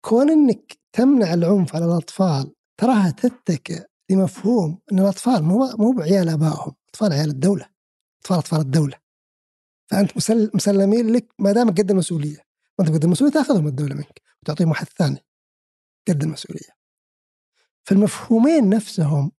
كون 0.00 0.30
إنك 0.30 0.78
تمنع 0.92 1.34
العنف 1.34 1.76
على 1.76 1.84
الأطفال 1.84 2.54
تراها 2.76 3.10
تتكئ 3.10 3.86
لمفهوم 4.10 4.78
إن 4.92 4.98
الأطفال 4.98 5.42
مو 5.42 5.76
مو 5.78 5.92
بعيال 5.92 6.28
آبائهم. 6.28 6.72
أطفال 6.88 7.12
عيال 7.12 7.30
الدولة. 7.30 7.70
أطفال 8.20 8.38
أطفال 8.38 8.60
الدولة. 8.60 9.01
فانت 9.92 10.16
مسلمين 10.54 11.12
لك 11.12 11.34
ما 11.38 11.52
دام 11.52 11.70
قد 11.70 11.90
المسؤولية. 11.90 12.38
وانت 12.78 12.90
قد 12.90 13.04
المسؤولية 13.04 13.34
تاخذهم 13.34 13.66
الدولة 13.66 13.94
منك 13.94 14.22
وتعطيهم 14.42 14.68
واحد 14.68 14.86
ثاني 14.88 15.24
قد 16.08 16.22
المسؤولية. 16.22 16.70
فالمفهومين 17.84 18.68
نفسهم 18.68 19.32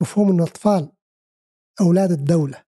مفهوم 0.00 0.30
إن 0.30 0.38
الأطفال 0.38 0.92
أولاد 1.80 2.12
الدولة 2.12 2.64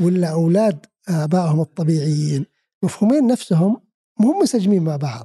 ولا 0.00 0.32
أولاد 0.32 0.86
آبائهم 1.08 1.60
الطبيعيين 1.60 2.46
مفهومين 2.82 3.26
نفسهم 3.26 3.86
مو 4.20 4.40
منسجمين 4.40 4.82
مع 4.84 4.96
بعض. 4.96 5.24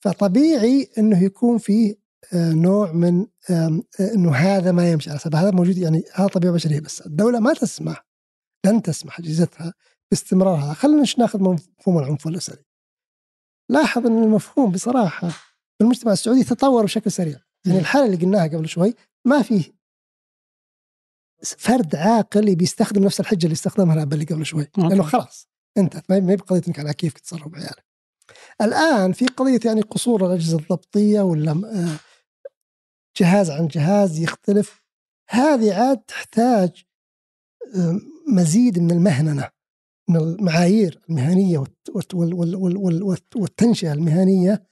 فطبيعي 0.00 0.90
إنه 0.98 1.24
يكون 1.24 1.58
فيه 1.58 2.00
آه، 2.32 2.52
نوع 2.52 2.92
من 2.92 3.26
آه، 3.50 3.82
إنه 4.00 4.32
هذا 4.32 4.72
ما 4.72 4.90
يمشي 4.90 5.10
على 5.10 5.18
سبب 5.18 5.34
هذا 5.34 5.50
موجود 5.50 5.78
يعني 5.78 6.02
هذا 6.14 6.28
طبيعة 6.28 6.54
بشرية 6.54 6.80
بس. 6.80 7.00
الدولة 7.06 7.40
ما 7.40 7.54
تسمح 7.54 8.09
لن 8.66 8.82
تسمح 8.82 9.18
اجهزتها 9.18 9.74
باستمرار 10.10 10.54
هذا 10.54 10.72
خلينا 10.72 11.04
ناخذ 11.18 11.42
مفهوم 11.42 11.98
العنف 11.98 12.26
الاسري 12.26 12.64
لاحظ 13.70 14.06
أن 14.06 14.22
المفهوم 14.22 14.72
بصراحة 14.72 15.28
في 15.28 15.80
المجتمع 15.84 16.12
السعودي 16.12 16.44
تطور 16.44 16.84
بشكل 16.84 17.12
سريع. 17.12 17.40
يعني 17.66 17.78
الحالة 17.78 18.06
اللي 18.06 18.16
قلناها 18.16 18.46
قبل 18.46 18.68
شوي 18.68 18.94
ما 19.24 19.42
فيه 19.42 19.72
فرد 21.42 21.94
عاقل 21.94 22.56
بيستخدم 22.56 23.04
نفس 23.04 23.20
الحجة 23.20 23.44
اللي 23.44 23.54
استخدمها 23.54 23.94
الاب 23.94 24.12
اللي 24.12 24.24
قبل 24.24 24.46
شوي. 24.46 24.68
لأنه 24.76 25.02
خلاص 25.02 25.48
انتهت 25.78 26.10
ما 26.10 26.16
هي 26.16 26.36
بقضيه 26.36 26.62
انك 26.68 26.78
على 26.78 26.94
كيف 26.94 27.12
تتصرف 27.12 27.48
بعيالك. 27.48 27.84
الآن 28.60 29.12
في 29.12 29.26
قضية 29.26 29.60
يعني 29.64 29.80
قصور 29.80 30.26
الأجهزة 30.26 30.58
الضبطية 30.58 31.20
ولا 31.20 31.52
آه، 31.52 31.98
جهاز 33.16 33.50
عن 33.50 33.68
جهاز 33.68 34.18
يختلف. 34.18 34.82
هذه 35.28 35.74
عاد 35.74 35.98
تحتاج 35.98 36.84
مزيد 38.28 38.78
من 38.78 38.90
المهننة 38.90 39.48
من 40.08 40.16
المعايير 40.16 41.00
المهنية 41.08 41.64
والتنشئة 43.36 43.92
المهنية 43.92 44.70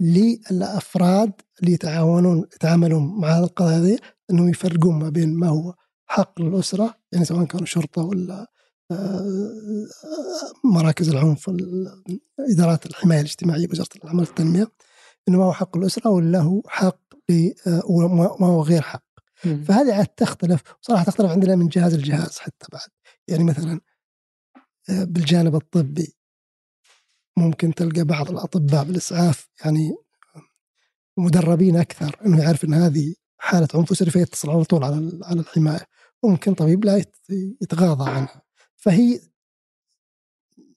للأفراد 0.00 1.32
اللي 1.60 1.72
يتعاونون 1.72 2.38
يتعاملون 2.54 3.20
مع 3.20 3.38
القضايا 3.38 3.78
هذه 3.78 3.98
إنهم 4.30 4.48
يفرقون 4.48 4.98
ما 4.98 5.08
بين 5.08 5.34
ما 5.34 5.48
هو 5.48 5.74
حق 6.06 6.40
للاسره 6.40 6.94
يعني 7.12 7.24
سواء 7.24 7.44
كانوا 7.44 7.66
شرطه 7.66 8.02
ولا 8.02 8.46
آه، 8.90 9.86
مراكز 10.64 11.08
العنف 11.08 11.50
ادارات 12.40 12.86
الحماية 12.86 13.20
الاجتماعية 13.20 13.66
بوزاره 13.66 13.88
العمل 14.04 14.20
والتنمية 14.20 14.68
إنه 15.28 15.38
ما 15.38 15.44
هو 15.44 15.52
حق 15.52 15.76
الأسرة 15.76 16.10
ولا 16.10 16.38
هو 16.40 16.62
حق 16.66 17.00
وما 17.88 18.46
هو 18.46 18.62
غير 18.62 18.82
حق. 18.82 19.05
فهذه 19.36 19.94
عاد 19.94 20.06
تختلف. 20.06 20.62
صراحة 20.80 21.04
تختلف 21.04 21.30
عندنا 21.30 21.56
من 21.56 21.68
جهاز 21.68 21.94
لجهاز 21.94 22.38
حتى 22.38 22.66
بعد. 22.72 22.88
يعني 23.28 23.44
مثلا 23.44 23.80
آه، 24.90 25.04
بالجانب 25.04 25.54
الطبي 25.54 26.16
ممكن 27.36 27.74
تلقى 27.74 28.04
بعض 28.04 28.30
الأطباء 28.30 28.84
بالإسعاف 28.84 29.48
يعني 29.64 29.96
مدربين 31.16 31.76
أكثر 31.76 32.16
إنه 32.26 32.42
يعرف 32.42 32.64
إن 32.64 32.74
هذه 32.74 33.14
حالة 33.38 33.68
عنف 33.74 33.90
اسري 33.92 34.10
فيتصل 34.10 34.50
على 34.50 34.64
طول 34.64 34.84
على 34.84 35.20
على 35.22 35.40
الحماية. 35.40 35.86
ممكن 36.24 36.54
طبيب 36.54 36.84
لا 36.84 37.04
يتغاضى 37.62 38.10
عنها. 38.10 38.42
فهي 38.76 39.20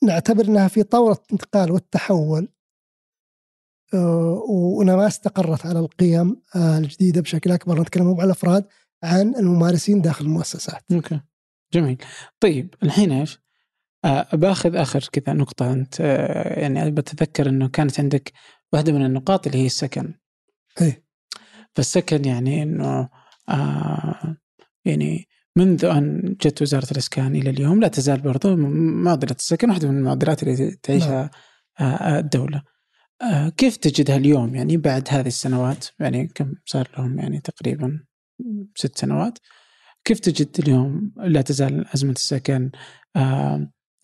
نعتبر 0.04 0.46
إنها 0.46 0.68
في 0.68 0.84
طور 0.84 1.12
الانتقال 1.12 1.72
والتحول 1.72 2.48
آه، 3.94 4.84
ما 4.84 5.08
استقرت 5.08 5.66
على 5.66 5.80
القيم 5.80 6.42
آه، 6.56 6.78
الجديدة 6.78 7.22
بشكل 7.22 7.52
أكبر 7.52 7.82
نتكلم 7.82 8.06
مو 8.06 8.14
على 8.14 8.26
الأفراد 8.26 8.66
عن 9.04 9.36
الممارسين 9.36 10.02
داخل 10.02 10.26
المؤسسات. 10.26 10.84
أوكي 10.92 11.20
جميل. 11.74 11.98
طيب 12.40 12.76
الحين 12.84 13.12
إيش؟ 13.12 13.40
آه 14.06 14.28
باخذ 14.34 14.76
آخر 14.76 15.10
كذا 15.12 15.34
نقطة 15.34 15.74
أنت 15.74 16.02
آه 16.02 16.60
يعني 16.60 16.92
بتذكر 16.92 17.50
إنه 17.50 17.68
كانت 17.68 18.00
عندك 18.00 18.34
واحدة 18.74 18.94
من 18.94 19.06
النقاط 19.06 19.48
اللي 19.48 19.58
هي 19.58 19.66
السكن. 19.66 20.14
إيه 20.82 21.04
فالسكن 21.76 22.26
يعني 22.26 22.64
إنه 22.64 23.10
آه 23.50 24.38
يعني 24.86 25.28
منذ 25.56 25.86
أن 25.86 26.36
جت 26.42 26.62
وزارة 26.62 26.92
الإسكان 26.92 27.36
إلى 27.36 27.50
اليوم 27.50 27.82
لا 27.82 27.88
تزال 27.88 28.22
برضو 28.22 28.56
معضلة 28.56 29.36
السكن 29.40 29.70
واحدة 29.70 29.88
من 29.88 29.98
المعضلات 29.98 30.44
اللي 30.44 30.72
تعيشها 30.84 31.32
نعم. 31.80 31.92
آه 31.92 32.20
الدولة. 32.20 32.64
آه 33.22 33.50
كيف 33.50 33.78
تجدها 33.78 34.16
اليوم؟ 34.18 34.56
يعني 34.56 34.78
بعد 34.78 35.08
هذه 35.10 35.28
السنوات 35.28 35.86
يعني 36.00 36.28
كم 36.28 36.54
صار 36.66 36.90
لهم 36.98 37.20
يعني 37.20 37.40
تقريبا 37.42 38.06
ست 38.76 38.98
سنوات 38.98 39.38
كيف 40.04 40.20
تجد 40.20 40.60
اليوم؟ 40.60 41.14
لا 41.18 41.42
تزال 41.42 41.88
أزمة 41.88 42.12
السكن 42.12 42.72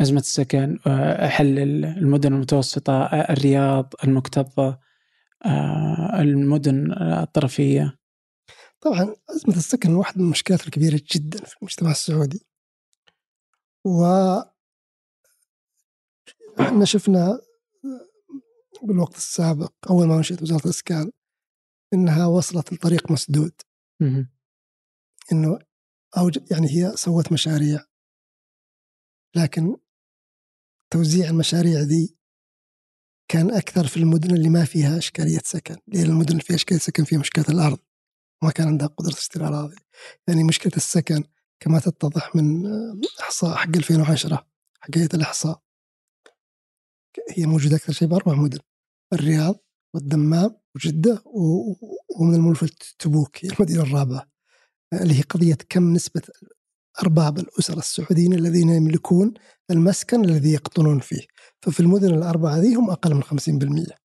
أزمة 0.01 0.19
السكن 0.19 0.79
آه 0.87 1.27
حل 1.27 1.59
المدن 1.59 2.33
المتوسطة 2.33 3.03
آه 3.03 3.33
الرياض 3.33 3.93
المكتظة 4.03 4.79
المدن 6.19 6.91
الطرفية. 7.01 7.97
طبعا 8.81 9.15
أزمة 9.29 9.57
السكن 9.57 9.95
واحدة 9.95 10.17
من 10.17 10.25
المشكلات 10.25 10.65
الكبيرة 10.65 11.01
جدا 11.11 11.37
في 11.45 11.55
المجتمع 11.61 11.91
السعودي. 11.91 12.45
و 13.85 14.05
إحنا 16.59 16.85
شفنا 16.85 17.39
بالوقت 18.83 19.15
السابق 19.15 19.73
أول 19.89 20.07
ما 20.07 20.19
نشأت 20.19 20.41
وزارة 20.41 20.65
الإسكان 20.65 21.11
إنها 21.93 22.25
وصلت 22.25 22.73
لطريق 22.73 23.11
مسدود. 23.11 23.53
إنه 25.31 25.59
أو 26.17 26.31
يعني 26.51 26.67
هي 26.69 26.95
سوت 26.95 27.31
مشاريع. 27.31 27.85
لكن 29.35 29.77
توزيع 30.93 31.29
المشاريع 31.29 31.79
ذي 31.79 32.15
كان 33.31 33.51
أكثر 33.51 33.87
في 33.87 33.97
المدن 33.97 34.35
اللي 34.35 34.49
ما 34.49 34.65
فيها 34.65 34.97
إشكالية 34.97 35.41
سكن. 35.43 35.75
لأن 35.87 36.05
المدن 36.05 36.31
اللي 36.31 36.41
فيها 36.43 36.55
إشكالية 36.55 36.79
سكن 36.79 37.03
فيها 37.03 37.19
مشكلة 37.19 37.45
الأرض. 37.49 37.79
ما 38.43 38.51
كان 38.51 38.67
عندها 38.67 38.87
قدرة 38.87 39.11
تشتري 39.11 39.47
أراضي. 39.47 39.75
يعني 40.27 40.43
مشكلة 40.43 40.73
السكن 40.77 41.23
كما 41.59 41.79
تتضح 41.79 42.35
من 42.35 42.65
إحصاء 43.19 43.55
حق 43.55 43.75
2010 43.75 44.47
حق 44.79 44.97
هيئة 44.97 45.09
الإحصاء. 45.13 45.64
هي 47.31 47.45
موجودة 47.45 47.75
أكثر 47.75 47.93
شيء 47.93 48.07
بأربع 48.07 48.33
مدن 48.33 48.59
الرياض 49.13 49.55
والدمام 49.93 50.57
وجدة 50.75 51.23
ومن 52.19 52.35
المنفى 52.35 52.67
تبوك 52.99 53.45
هي 53.45 53.49
المدينة 53.49 53.83
الرابعة. 53.83 54.29
اللي 54.93 55.17
هي 55.17 55.21
قضية 55.21 55.57
كم 55.69 55.93
نسبة 55.93 56.21
أرباب 57.01 57.39
الأسر 57.39 57.77
السعوديين 57.77 58.33
الذين 58.33 58.69
يملكون 58.69 59.33
المسكن 59.71 60.25
الذي 60.25 60.53
يقطنون 60.53 60.99
فيه. 60.99 61.21
ففي 61.61 61.79
المدن 61.79 62.13
الأربعة 62.13 62.57
ذي 62.57 62.75
هم 62.75 62.89
أقل 62.89 63.13
من 63.15 63.23
50% 63.23 63.95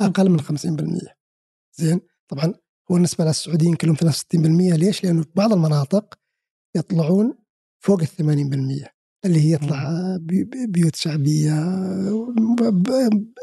أقل 0.00 0.30
من 0.30 0.40
50% 0.40 1.14
زين؟ 1.74 2.00
طبعا 2.28 2.54
هو 2.90 2.94
بالنسبة 2.94 3.24
للسعوديين 3.24 3.74
كلهم 3.74 3.96
63% 3.96 4.76
ليش؟ 4.76 5.04
لأنه 5.04 5.22
في 5.22 5.28
بعض 5.34 5.52
المناطق 5.52 6.14
يطلعون 6.76 7.38
فوق 7.84 8.00
ال 8.00 8.08
80% 8.86 8.93
اللي 9.24 9.40
هي 9.54 9.58
بي- 10.18 10.66
بيوت 10.66 10.96
شعبية 10.96 11.54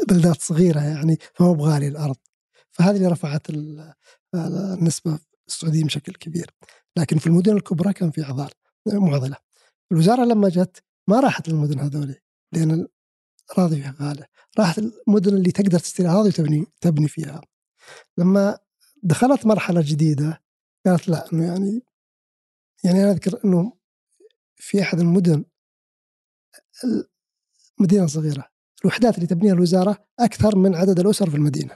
بلدات 0.09 0.41
صغيرة 0.41 0.79
يعني 0.79 1.17
فما 1.33 1.51
بغالي 1.51 1.87
الأرض 1.87 2.15
فهذه 2.71 2.95
اللي 2.95 3.07
رفعت 3.07 3.49
ال- 3.49 3.93
النسبة 4.35 5.19
السعودية 5.47 5.83
بشكل 5.83 6.13
كبير. 6.13 6.51
لكن 6.97 7.17
في 7.17 7.27
المدن 7.27 7.55
الكبرى 7.55 7.93
كان 7.93 8.11
في 8.11 8.23
اعضال 8.23 8.49
معضلة. 8.87 9.35
الوزارة 9.91 10.25
لما 10.25 10.49
جت 10.49 10.83
ما 11.07 11.19
راحت 11.19 11.49
للمدن 11.49 11.79
هذولي 11.79 12.15
لأن 12.53 12.87
الأراضي 13.51 13.75
فيها 13.75 13.95
غالية. 14.01 14.25
راحت 14.59 14.79
المدن 15.07 15.33
اللي 15.35 15.51
تقدر 15.51 15.79
تشتري 15.79 16.07
أراضي 16.07 16.29
وتبني 16.29 16.65
تبني 16.81 17.07
فيها. 17.07 17.41
لما 18.17 18.57
دخلت 19.03 19.45
مرحلة 19.45 19.81
جديدة 19.85 20.41
قالت 20.85 21.07
لا 21.09 21.33
إنه 21.33 21.45
يعني 21.45 21.81
يعني 22.83 23.03
أنا 23.03 23.11
أذكر 23.11 23.39
إنه 23.45 23.73
في 24.55 24.81
أحد 24.81 24.99
المدن 24.99 25.45
مدينه 27.79 28.07
صغيره 28.07 28.47
الوحدات 28.81 29.15
اللي 29.15 29.27
تبنيها 29.27 29.53
الوزارة 29.53 30.05
أكثر 30.19 30.55
من 30.55 30.75
عدد 30.75 30.99
الأسر 30.99 31.29
في 31.29 31.35
المدينة. 31.35 31.75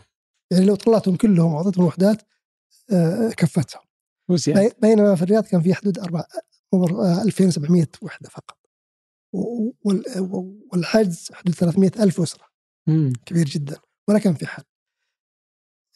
يعني 0.52 0.66
لو 0.66 0.76
طلعتهم 0.76 1.16
كلهم 1.16 1.54
وأعطيتهم 1.54 1.86
وحدات 1.86 2.22
آه، 2.94 3.30
كفتهم. 3.30 3.82
بينما 4.82 5.16
في 5.16 5.22
الرياض 5.22 5.44
كان 5.44 5.62
في 5.62 5.74
حدود 5.74 6.00
أربع 6.00 6.24
عمر، 6.74 7.02
آه، 7.06 7.22
2700 7.22 7.88
وحدة 8.02 8.30
فقط. 8.30 8.58
والحجز 10.74 11.30
حدود 11.34 11.56
300 11.56 11.92
ألف 12.00 12.22
أسرة. 12.22 12.46
مم. 12.88 13.14
كبير 13.26 13.46
جدا. 13.46 13.78
ولا 14.08 14.20
كان 14.20 14.34
في 14.34 14.48
حل. 14.48 14.64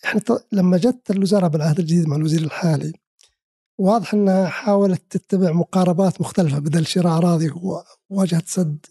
إحنا 0.06 0.22
لما 0.52 0.77
جت 0.77 1.11
الوزارة 1.11 1.48
بالعهد 1.48 1.80
الجديد 1.80 2.07
مع 2.07 2.15
الوزير 2.15 2.41
الحالي 2.41 2.94
واضح 3.80 4.14
إنها 4.14 4.47
حاولت 4.47 5.01
تتبع 5.10 5.51
مقاربات 5.51 6.22
مختلفة 6.22 6.60
بدل 6.60 6.85
شراء 6.85 7.18
أراضي 7.18 7.51
وواجهت 8.10 8.47
سد 8.47 8.85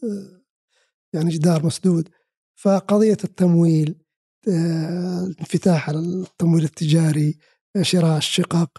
يعني 1.13 1.31
جدار 1.31 1.67
مسدود 1.67 2.09
فقضية 2.55 3.17
التمويل 3.25 3.95
على 5.89 5.99
التمويل 5.99 6.65
التجاري 6.65 7.39
شراء 7.83 8.19
الشقق 8.19 8.71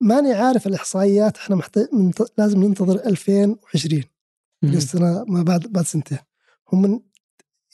ماني 0.00 0.32
عارف 0.32 0.66
الإحصائيات 0.66 1.36
إحنا 1.36 1.56
محتاج 1.56 1.88
لازم 2.38 2.64
ننتظر 2.64 3.06
2020 3.06 3.96
مم. 3.96 4.04
اللي 4.62 4.76
السنة 4.76 5.24
ما 5.24 5.42
بعد 5.42 5.60
بعد 5.60 5.84
سنتين 5.86 6.18
هم 6.72 6.82
من 6.82 7.00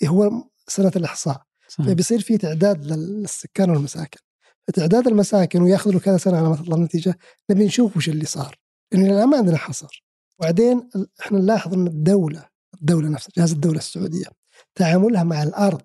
هو 0.04 0.30
سنة 0.66 0.92
الإحصاء 0.96 1.42
صح. 1.68 1.84
فبيصير 1.84 2.20
في 2.20 2.38
تعداد 2.38 2.84
للسكان 2.84 3.70
والمساكن 3.70 4.20
فتعداد 4.68 5.06
المساكن 5.06 5.62
وياخذ 5.62 5.90
له 5.90 6.00
كذا 6.00 6.16
سنة 6.16 6.36
على 6.38 6.48
ما 6.48 6.56
تطلع 6.56 6.76
النتيجة 6.76 7.18
نبي 7.50 7.64
نشوف 7.66 7.96
وش 7.96 8.08
اللي 8.08 8.24
صار. 8.24 8.58
لأن 8.92 9.06
الآن 9.06 9.28
ما 9.28 9.36
عندنا 9.36 9.56
حصر. 9.56 10.04
وبعدين 10.38 10.90
إحنا 11.20 11.38
نلاحظ 11.38 11.74
إن 11.74 11.86
الدولة 11.86 12.48
الدولة 12.80 13.08
نفسها 13.08 13.32
جهاز 13.36 13.52
الدولة 13.52 13.78
السعودية 13.78 14.26
تعاملها 14.74 15.24
مع 15.24 15.42
الأرض 15.42 15.82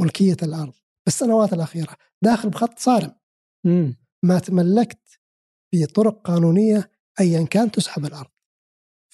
ملكية 0.00 0.36
الأرض 0.42 0.72
بالسنوات 1.06 1.52
الأخيرة 1.52 1.96
داخل 2.22 2.50
بخط 2.50 2.78
صارم. 2.78 3.14
مم. 3.66 3.96
ما 4.24 4.38
تملكت 4.38 5.20
بطرق 5.74 6.20
قانونية 6.22 6.90
ايا 7.20 7.44
كان 7.46 7.70
تسحب 7.70 8.04
الأرض. 8.04 8.30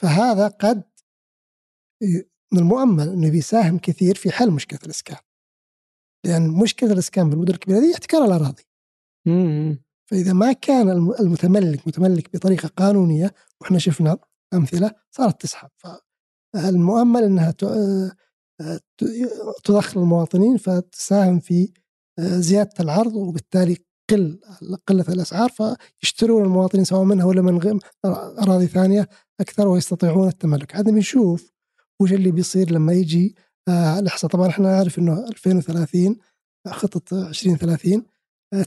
فهذا 0.00 0.48
قد 0.48 0.90
من 2.52 2.58
المؤمل 2.58 3.08
إنه 3.08 3.30
بيساهم 3.30 3.78
كثير 3.78 4.14
في 4.14 4.32
حل 4.32 4.50
مشكلة 4.50 4.80
الإسكان. 4.84 5.18
لأن 6.26 6.50
مشكلة 6.50 6.92
الإسكان 6.92 7.30
بالمدن 7.30 7.54
الكبيرة 7.54 7.80
دي 7.80 7.92
احتكار 7.94 8.24
الاراضي 8.24 8.69
فإذا 10.10 10.32
ما 10.32 10.52
كان 10.52 10.90
الم- 10.90 11.14
المتملك 11.20 11.88
متملك 11.88 12.30
بطريقة 12.36 12.68
قانونية 12.76 13.34
وإحنا 13.60 13.78
شفنا 13.78 14.18
أمثلة 14.54 14.90
صارت 15.10 15.40
تسحب. 15.42 15.68
فالمؤمل 16.54 17.22
إنها 17.24 17.50
ت- 17.50 17.64
آه، 17.64 18.80
تدخل 19.64 20.00
المواطنين 20.00 20.56
فتساهم 20.56 21.38
في 21.40 21.72
آه، 22.18 22.38
زيادة 22.38 22.70
العرض 22.80 23.14
وبالتالي 23.14 23.76
قل 24.10 24.40
قلة 24.86 25.04
الأسعار 25.08 25.50
فيشترون 26.00 26.44
المواطنين 26.44 26.84
سواء 26.84 27.04
منها 27.04 27.24
ولا 27.24 27.42
من 27.42 27.58
غير 27.58 27.78
أراضي 28.38 28.66
ثانية 28.66 29.08
أكثر 29.40 29.68
ويستطيعون 29.68 30.28
التملك. 30.28 30.76
هذا 30.76 30.90
بنشوف 30.90 31.52
وش 32.00 32.12
اللي 32.12 32.30
بيصير 32.30 32.70
لما 32.70 32.92
يجي 32.92 33.36
آه، 33.68 33.98
الاحصاء 33.98 34.30
طبعا 34.30 34.48
إحنا 34.48 34.68
نعرف 34.76 34.98
إنه 34.98 35.26
2030 35.28 36.16
خطة 36.68 37.28
2030 37.28 37.94
آه، 37.94 38.04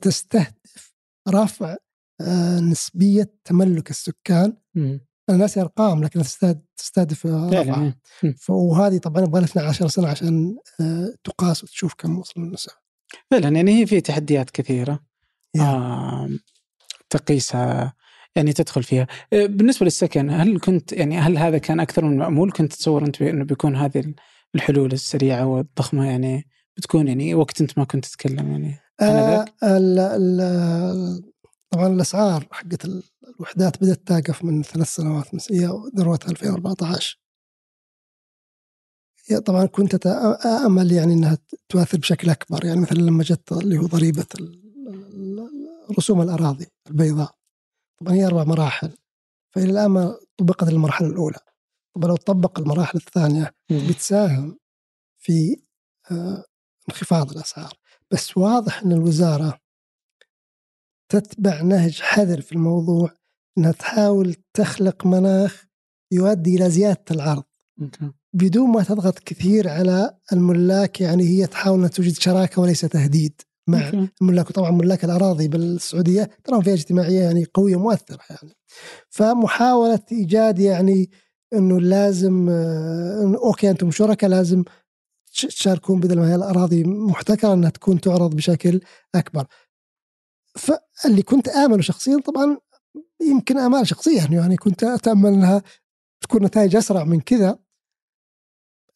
تستهدف 0.02 0.94
رفع 1.30 1.76
آه، 2.22 2.60
نسبية 2.60 3.34
تملك 3.46 3.90
السكان. 3.90 4.54
أنا 5.30 5.38
ناسي 5.38 5.62
ارقام 5.62 6.04
لكن 6.04 6.22
تستهد- 6.24 6.66
تستهدف. 6.78 7.28
ف- 8.38 8.50
وهذه 8.50 8.98
طبعا 8.98 9.24
يبغى 9.24 9.42
لها 9.42 9.50
12 9.50 9.88
سنة 9.88 10.08
عشان 10.08 10.56
آه، 10.82 11.14
تقاس 11.24 11.64
وتشوف 11.64 11.94
كم 11.94 12.20
وصل 12.20 12.42
النساء 12.42 12.74
فعلا 13.32 13.50
يعني 13.50 13.82
هي 13.82 13.86
في 13.86 14.02
تحديات 14.02 14.50
كثيرة. 14.50 15.00
يا. 15.56 15.62
آه 15.64 16.30
تقيسها 17.10 17.94
يعني 18.36 18.54
تدخل 18.54 18.84
فيها. 18.84 19.08
آه، 19.34 19.46
بالنسبة 19.46 19.84
للسكن 19.86 20.30
هل 20.30 20.60
كنت 20.60 20.94
يعني 20.94 21.20
هل 21.20 21.38
هذا 21.38 21.58
كان 21.58 21.80
أكثر 21.80 22.06
من 22.06 22.18
مأمول؟ 22.18 22.52
كنت 22.52 22.74
تتصور 22.74 23.06
أنت 23.06 23.22
انه 23.22 23.44
بيكون 23.46 23.76
هذه 23.76 24.14
الحلول 24.56 24.92
السريعة 24.92 25.46
والضخمة؟ 25.46 26.06
يعني 26.06 26.48
بتكون 26.78 27.08
يعني 27.08 27.36
وقت 27.36 27.62
أنت 27.62 27.78
ما 27.78 27.84
كنت 27.84 28.06
تتكلم 28.06 28.52
يعني. 28.52 28.80
آه، 29.02 29.04
آنذاك؟ 29.04 29.54
ال- 29.64 30.00
ال- 30.00 31.34
طبعا 31.70 31.88
الأسعار 31.88 32.48
حقت 32.52 32.86
ال- 32.86 33.04
الوحدات 33.36 33.84
بدأت 33.84 34.08
تقف 34.08 34.44
من 34.44 34.64
ثلاث 34.64 34.88
سنوات 34.96 35.52
هي 35.52 35.66
ذروتها 35.96 36.32
2014 36.32 37.20
هي 39.30 39.40
طبعا 39.40 39.66
كنت 39.66 40.06
أمل 40.66 40.92
يعني 40.92 41.14
إنها 41.14 41.38
تؤثر 41.70 41.98
بشكل 41.98 42.30
أكبر 42.30 42.66
يعني 42.66 42.82
مثلا 42.82 42.98
لما 42.98 43.24
جت 43.24 43.52
اللي 43.52 43.78
هو 43.78 43.86
ضريبة 43.86 44.26
رسوم 45.98 46.22
الأراضي 46.22 46.68
البيضاء 46.88 47.36
طبعا 48.02 48.14
هي 48.14 48.26
أربع 48.26 48.44
مراحل 48.44 48.98
فإلى 49.56 49.72
الآن 49.72 49.86
ما 49.92 50.18
طبقت 50.38 50.68
المرحله 50.70 51.08
الأولى 51.08 51.40
طبعا 51.96 52.08
لو 52.08 52.16
طبق 52.16 52.60
المراحل 52.60 52.98
الثانية. 52.98 53.56
بتساهم 53.70 54.60
في 55.18 55.62
آه، 56.12 56.44
انخفاض 56.90 57.32
الأسعار 57.32 57.74
بس 58.14 58.38
واضح 58.38 58.84
إن 58.84 58.92
الوزارة 58.92 59.60
تتبع 61.10 61.62
نهج 61.62 62.02
حذر 62.02 62.42
في 62.42 62.52
الموضوع 62.52 63.12
إنها 63.58 63.72
تحاول 63.72 64.36
تخلق 64.54 65.06
مناخ 65.06 65.66
يؤدي 66.12 66.56
إلى 66.56 66.70
زيادة 66.70 67.04
العرض. 67.12 67.44
بدون 68.34 68.70
ما 68.70 68.84
تضغط 68.84 69.20
كثير 69.20 69.70
على 69.70 70.18
الملاك 70.34 71.02
يعني 71.02 71.24
هي 71.24 71.48
تحاول 71.48 71.78
إنها 71.78 71.90
توجد 71.90 72.14
شراكة 72.14 72.62
وليس 72.62 72.82
تهديد 72.82 73.42
مع. 73.68 74.08
الملاك 74.22 74.50
وطبعا 74.50 74.72
ملاك 74.72 75.06
الأراضي 75.06 75.48
بالسعودية 75.48 76.30
تراهم 76.44 76.62
فئه 76.62 76.74
اجتماعية 76.74 77.20
يعني 77.22 77.46
قوية 77.54 77.76
مؤثره 77.76 78.20
يعني 78.30 78.54
فمحاولة 79.10 80.00
إيجاد 80.12 80.60
يعني 80.60 81.10
إنه 81.54 81.80
لازم 81.80 82.50
آه، 82.50 83.36
أوكي 83.44 83.70
أنتم 83.70 83.92
شركاء 83.92 84.30
لازم 84.30 84.64
تشاركون 85.34 86.00
بدل 86.00 86.20
ما 86.20 86.32
هي 86.32 86.36
الأراضي 86.36 86.84
محتكرة 86.84 87.54
أنها 87.54 87.70
تكون 87.70 88.02
تعرض 88.02 88.36
بشكل 88.36 88.82
أكبر. 89.16 89.46
فاللي 90.58 91.22
كنت 91.22 91.48
امله 91.48 91.82
شخصيا 91.82 92.20
طبعا 92.20 92.58
يمكن 93.22 93.58
آمال 93.58 93.88
شخصية 93.88 94.22
يعني 94.32 94.58
كنت 94.58 94.84
أتأمل 94.84 95.30
أنها 95.34 95.62
تكون 96.22 96.44
نتائج 96.46 96.76
أسرع 96.76 97.04
من 97.04 97.22
كذا. 97.22 97.60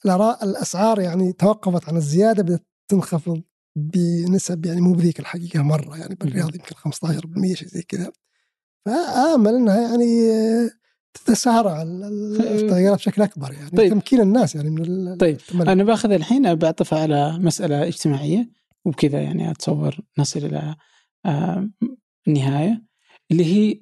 الآراء- 0.07 0.43
الأسعار 0.43 0.99
يعني 0.99 1.34
توقفت 1.34 1.89
عن 1.89 1.97
الزيادة 1.97 2.43
بدأت 2.43 2.65
تنخفض 2.91 3.41
بنسب 3.76 4.65
يعني 4.65 4.81
مو 4.81 4.93
بذيك 4.93 5.19
الحقيقة 5.19 5.61
مرة 5.61 5.97
يعني 5.97 6.15
بالرياض 6.15 6.55
يمكن 6.55 6.76
15% 6.76 7.55
شيء 7.55 7.68
زي 7.68 7.81
كذا. 7.81 8.11
فآمل 8.85 9.55
أنها 9.55 9.81
يعني 9.81 10.05
تتسارع 11.18 11.81
ال- 11.81 12.03
ال- 12.03 12.41
التغيرات 12.41 12.98
بشكل 12.98 13.22
أكبر 13.22 13.53
يعني 13.53 13.69
طيب. 13.69 13.89
تمكين 13.91 14.22
الناس 14.22 14.56
يعني 14.56 14.69
من 14.69 15.15
طيب 15.18 15.35
التملك. 15.35 15.68
أنا 15.69 15.84
بأخذ 15.84 16.11
الحين 16.11 16.56
بعطفها 16.56 16.99
على 16.99 17.39
مسألة 17.39 17.88
اجتماعية 17.88 18.49
وبكذا 18.85 19.22
يعني 19.22 19.52
أتصور 19.52 19.95
نصل 20.18 20.39
إلى 20.45 20.76
آه، 21.26 21.69
النهاية 22.27 22.84
اللي 23.31 23.45
هي 23.45 23.80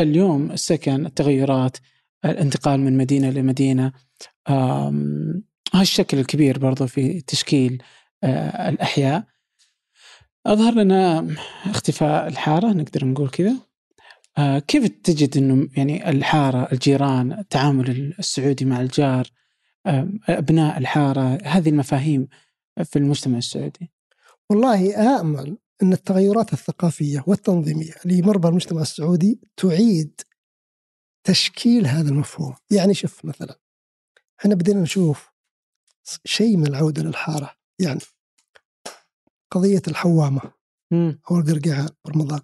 اليوم 0.00 0.50
السكن 0.52 1.06
التغيرات 1.06 1.76
الانتقال 2.24 2.80
من 2.80 2.96
مدينة 2.96 3.30
لمدينه 3.30 3.92
هالشكل 5.74 6.18
الكبير 6.18 6.58
برضو 6.58 6.86
في 6.86 7.20
تشكيل 7.20 7.82
آه، 8.24 8.68
الأحياء 8.68 9.24
أظهر 10.46 10.74
لنا 10.74 11.34
اختفاء 11.64 12.28
الحارة 12.28 12.72
نقدر 12.72 13.04
نقول 13.04 13.28
كذا 13.30 13.56
كيف 14.38 14.88
تجد 14.88 15.36
إنه 15.36 15.68
يعني 15.76 16.10
الحارة 16.10 16.72
الجيران 16.72 17.32
التعامل 17.32 18.14
السعودي 18.18 18.64
مع 18.64 18.80
الجار 18.80 19.30
آه، 19.86 20.08
أبناء 20.28 20.78
الحارة 20.78 21.38
هذه 21.44 21.68
المفاهيم 21.68 22.28
في 22.84 22.98
المجتمع 22.98 23.38
السعودي؟ 23.38 23.90
والله 24.50 24.96
امل 25.20 25.58
أن 25.82 25.92
التغيرات 25.92 26.52
الثقافية 26.52 27.24
والتنظيمية 27.26 27.92
اللي 28.04 28.18
يمر 28.18 28.38
بها 28.38 28.50
المجتمع 28.50 28.82
السعودي 28.82 29.40
تعيد 29.56 30.20
تشكيل 31.24 31.86
هذا 31.86 32.08
المفهوم، 32.08 32.54
يعني 32.70 32.94
شوف 32.94 33.24
مثلا 33.24 33.58
إحنا 34.40 34.54
بدينا 34.54 34.80
نشوف 34.80 35.32
شيء 36.24 36.56
من 36.56 36.66
العودة 36.66 37.02
للحارة. 37.02 37.50
يعني 37.78 38.00
قضية 39.50 39.82
الحوامة 39.88 40.52
مم. 40.90 41.20
أو 41.30 41.38
القرقعة 41.38 41.88
برمضان 42.04 42.40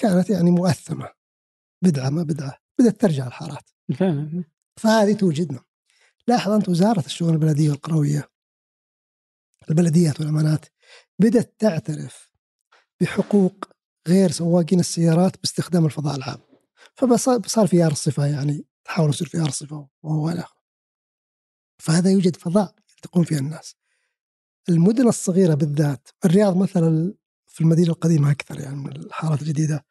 كانت 0.00 0.30
يعني 0.30 0.50
مؤثمة. 0.50 1.08
بدعة 1.82 2.10
ما 2.10 2.22
بدعة 2.22 2.58
بدأت 2.78 3.00
ترجع 3.00 3.26
الحارات. 3.26 3.70
فعلا. 3.98 4.44
فهذه 4.76 5.12
توجدنا. 5.12 5.60
لاحظ 6.28 6.50
أنت 6.50 6.68
وزارة 6.68 7.06
الشؤون 7.06 7.34
البلدية 7.34 7.70
والقروية 7.70 8.28
البلديات 9.70 10.20
والأمانات 10.20 10.66
بدأت 11.18 11.54
تعترف 11.58 12.30
بحقوق 13.00 13.68
غير 14.08 14.30
سواقين 14.30 14.80
السيارات 14.80 15.40
باستخدام 15.40 15.84
الفضاء 15.84 16.16
العام. 16.16 16.38
فصار 16.94 17.66
في 17.66 17.84
ارصفه 17.84 18.26
يعني 18.26 18.66
تحاول 18.84 19.10
يصير 19.10 19.28
في 19.28 19.40
ارصفه 19.40 19.88
وهو 20.02 20.28
آخره. 20.28 20.62
فهذا 21.78 22.10
يوجد 22.10 22.36
فضاء 22.36 22.74
يلتقون 22.90 23.24
فيها 23.24 23.38
الناس. 23.38 23.76
المدن 24.68 25.08
الصغيرة 25.08 25.54
بالذات 25.54 26.08
الرياض 26.24 26.56
مثلا 26.56 27.14
في 27.46 27.60
المدينة 27.60 27.88
القديمة 27.88 28.30
أكثر 28.30 28.60
يعني 28.60 28.76
من 28.76 28.96
الحارات 28.96 29.42
الجديدة. 29.42 29.84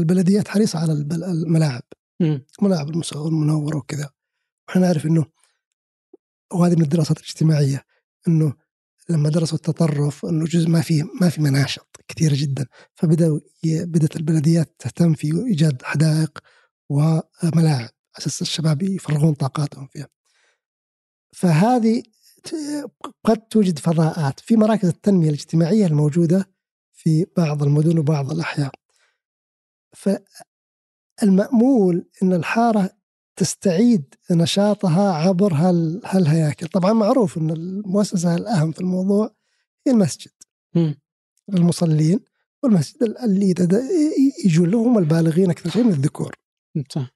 البلديات 0.00 0.48
حريصة 0.48 0.78
على 0.78 0.92
الملاعب 0.92 1.82
مم. 2.20 2.44
ملاعب 2.62 2.90
المصغر 2.90 3.28
المنورة 3.28 3.76
وكذا 3.76 4.10
وإحنا 4.68 4.82
نعرف 4.82 5.06
إنه 5.06 5.26
وهذه 6.52 6.74
من 6.74 6.82
الدراسات 6.82 7.18
الاجتماعية 7.18 7.84
إنه 8.28 8.52
لما 9.08 9.28
درسوا 9.28 9.56
التطرف 9.56 10.26
إنه 10.26 10.44
جزء 10.44 10.68
ما 10.68 10.80
في 10.80 11.02
ما 11.20 11.28
في 11.28 11.42
مناشط 11.42 11.96
كثيرة 12.08 12.34
جدا 12.36 12.66
فبدأوا 12.94 13.40
بدأت 13.64 14.16
البلديات 14.16 14.74
تهتم 14.78 15.14
في 15.14 15.44
إيجاد 15.46 15.82
حدائق 15.82 16.38
وملاعب 16.88 17.88
على 17.88 17.90
أساس 18.18 18.42
الشباب 18.42 18.82
يفرغون 18.82 19.34
طاقاتهم 19.34 19.86
فيها. 19.86 20.08
فهذه 21.32 22.02
قد 23.24 23.36
توجد 23.36 23.78
فضاءات 23.78 24.40
في 24.40 24.56
مراكز 24.56 24.88
التنمية 24.88 25.28
الاجتماعية 25.28 25.86
الموجودة 25.86 26.50
في 26.92 27.26
بعض 27.36 27.62
المدن 27.62 27.98
وبعض 27.98 28.32
الأحياء. 28.32 28.72
فالمأمول 31.20 32.08
إن 32.22 32.32
الحارة 32.32 32.90
تستعيد 33.36 34.14
نشاطها 34.30 35.12
عبر 35.12 35.54
هال 35.54 36.00
هالهياكل، 36.04 36.66
طبعا 36.66 36.92
معروف 36.92 37.38
إن 37.38 37.50
المؤسسة 37.50 38.34
الأهم 38.34 38.72
في 38.72 38.80
الموضوع 38.80 39.34
هي 39.86 39.92
المسجد 39.92 40.32
مم. 40.74 41.00
للمصلين 41.48 42.20
والمسجد 42.62 43.02
اللي 43.02 43.54
يجون 44.44 44.70
لهم 44.70 44.98
البالغين 44.98 45.50
أكثر 45.50 45.70
شيء 45.70 45.84
من 45.84 45.90
الذكور. 45.92 46.34
صح. 46.90 47.10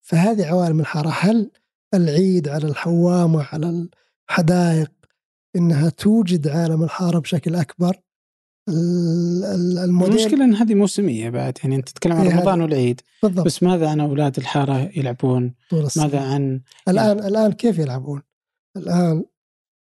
فهذه 0.00 0.46
عوالم 0.46 0.80
الحارة 0.80 1.08
هل 1.08 1.50
العيد 1.94 2.48
على 2.48 2.66
الحوامة 2.66 3.42
على 3.42 3.88
الحدائق 4.30 4.92
إنها 5.56 5.88
توجد 5.88 6.48
عالم 6.48 6.84
الحارة 6.84 7.18
بشكل 7.18 7.54
أكبر 7.54 8.00
الموديل 8.68 10.18
المشكلة 10.18 10.44
إن 10.44 10.54
هذه 10.54 10.74
موسمية 10.74 11.30
بعد 11.30 11.58
يعني 11.62 11.76
أنت 11.76 11.88
تتكلم 11.88 12.12
عن 12.12 12.26
إيه 12.26 12.34
رمضان 12.34 12.60
والعيد 12.60 13.00
بالضبط 13.22 13.46
بس 13.46 13.62
ماذا 13.62 13.88
عن 13.88 14.00
أولاد 14.00 14.36
الحارة 14.38 14.90
يلعبون؟ 14.96 15.54
طول 15.70 15.84
السنة. 15.84 16.04
ماذا 16.04 16.20
عن 16.20 16.60
الان 16.88 17.18
الآن 17.18 17.52
كيف 17.52 17.78
يلعبون؟ 17.78 18.22
الآن 18.76 19.24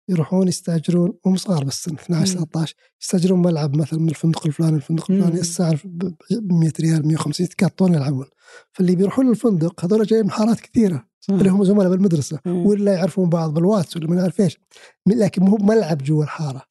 يروحون 0.08 0.48
يستأجرون 0.48 1.12
هم 1.26 1.36
صغار 1.36 1.64
بس 1.64 1.88
12 1.88 2.38
مم. 2.38 2.44
13 2.44 2.74
يستأجرون 3.02 3.42
ملعب 3.42 3.76
مثلا 3.76 4.00
من 4.00 4.08
الفندق 4.08 4.46
الفلاني 4.46 4.76
الفندق 4.76 5.10
مم. 5.10 5.16
الفلاني 5.16 5.40
الساعة 5.40 5.78
ب 5.84 6.52
100 6.52 6.72
ريال 6.80 7.06
150 7.06 7.46
يتقاطون 7.46 7.94
يلعبون 7.94 8.26
فاللي 8.72 8.96
بيروحون 8.96 9.28
للفندق 9.28 9.84
هذول 9.84 10.06
جايين 10.06 10.24
من 10.24 10.30
حارات 10.30 10.60
كثيرة 10.60 11.08
صح. 11.20 11.34
اللي 11.34 11.48
هم 11.48 11.64
زملاء 11.64 11.90
بالمدرسة 11.90 12.38
إيه. 12.46 12.52
ولا 12.52 12.92
يعرفون 12.92 13.28
بعض 13.28 13.54
بالواتس 13.54 13.96
ولا 13.96 14.08
ما 14.08 14.16
نعرف 14.16 14.40
إيش 14.40 14.58
لكن 15.06 15.42
مو 15.42 15.56
ملعب 15.56 15.98
جوا 15.98 16.24
الحارة 16.24 16.62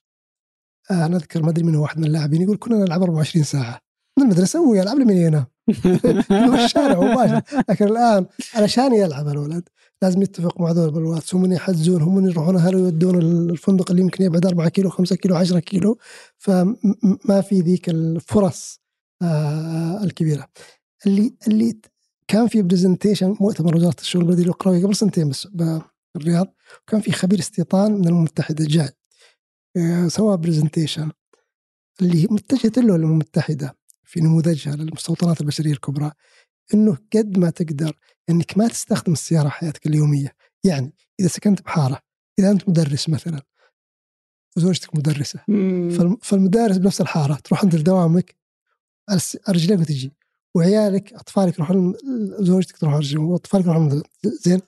أنا 0.91 1.18
أذكر 1.18 1.43
ما 1.43 1.49
أدري 1.49 1.64
من 1.64 1.76
هو 1.76 1.81
واحد 1.81 1.97
من 1.97 2.05
اللاعبين 2.05 2.41
يقول 2.41 2.57
كنا 2.57 2.77
نلعب 2.77 3.03
24 3.03 3.43
ساعة. 3.43 3.80
من 4.18 4.23
المدرسة 4.23 4.59
هو 4.59 4.73
يلعب 4.73 4.97
لمن 4.97 5.18
ينام 5.18 5.45
في 5.73 6.15
الشارع 6.65 6.99
مباشر 6.99 7.41
لكن 7.69 7.88
الآن 7.88 8.26
علشان 8.55 8.93
يلعب 8.93 9.27
الولد 9.27 9.69
لازم 10.01 10.22
يتفق 10.22 10.61
مع 10.61 10.72
ذول 10.72 10.91
بالواتس. 10.91 11.35
هم 11.35 11.51
يحجزون 11.53 12.01
هم 12.01 12.30
يروحون 12.30 12.55
اهله 12.55 12.80
يودون 12.80 13.22
الفندق 13.49 13.91
اللي 13.91 14.01
يمكن 14.01 14.23
يبعد 14.23 14.45
4 14.45 14.69
كيلو 14.69 14.89
5 14.89 15.15
كيلو 15.15 15.35
10 15.35 15.59
كيلو؟ 15.59 15.97
فما 16.38 17.41
في 17.41 17.61
ذيك 17.61 17.89
الفرص 17.89 18.81
آه 19.22 20.03
الكبيرة. 20.03 20.47
اللي 21.05 21.34
اللي 21.47 21.80
كان 22.27 22.47
في 22.47 22.61
presentation 22.61 23.36
مؤتمر 23.39 23.76
وزارة 23.76 23.95
الشؤون 24.01 24.23
البلدية 24.26 24.47
والقرويه 24.49 24.84
قبل 24.84 24.95
سنتين 24.95 25.30
بس 25.30 25.47
بالرياض 25.47 26.53
وكان 26.84 27.01
في 27.01 27.11
خبير 27.11 27.39
استيطان 27.39 27.91
من 27.91 28.07
المتحدة 28.07 28.65
جاي. 28.65 28.89
آه، 29.78 30.08
سوى 30.08 30.38
presentation 30.38 31.11
اللي 32.02 32.28
له 32.88 32.95
الأمم 32.95 33.12
المتحدة 33.12 33.78
في 34.04 34.22
نموذجها 34.22 34.76
للمستوطنات 34.76 35.41
البشرية 35.41 35.72
الكبرى 35.72 36.12
إنه 36.74 36.98
قد 37.16 37.38
ما 37.38 37.49
تقدر 37.49 37.98
إنك 38.30 38.58
ما 38.58 38.68
تستخدم 38.68 39.14
السيارة 39.14 39.49
حياتك 39.49 39.88
اليومية، 39.88 40.36
يعني 40.64 40.94
إذا 41.20 41.28
سكنت 41.28 41.62
بحارة، 41.62 41.99
إذا 42.40 42.52
أنت 42.52 42.70
مدرس 42.70 43.10
مثلا 43.10 43.41
وزوجتك 44.58 44.95
مدرسة، 44.95 45.40
مم. 45.48 45.90
فالم- 45.90 46.18
فالمدارس 46.22 46.78
بنفس 46.78 47.02
الحارة 47.02 47.36
تروح 47.44 47.64
الس- 49.12 49.38
على 49.48 49.58
رجليك 49.58 49.80
وتجي 49.80 50.12
وعيالك 50.56 51.14
أطفالك 51.14 51.56
يروحون 51.56 51.94
زوجتك 52.40 52.78
تروح 52.78 52.94
على 52.94 52.99
رجليهم 53.02 53.26
وأطفالك 53.26 53.66
يروحون. 53.66 54.02
زين 54.24 54.62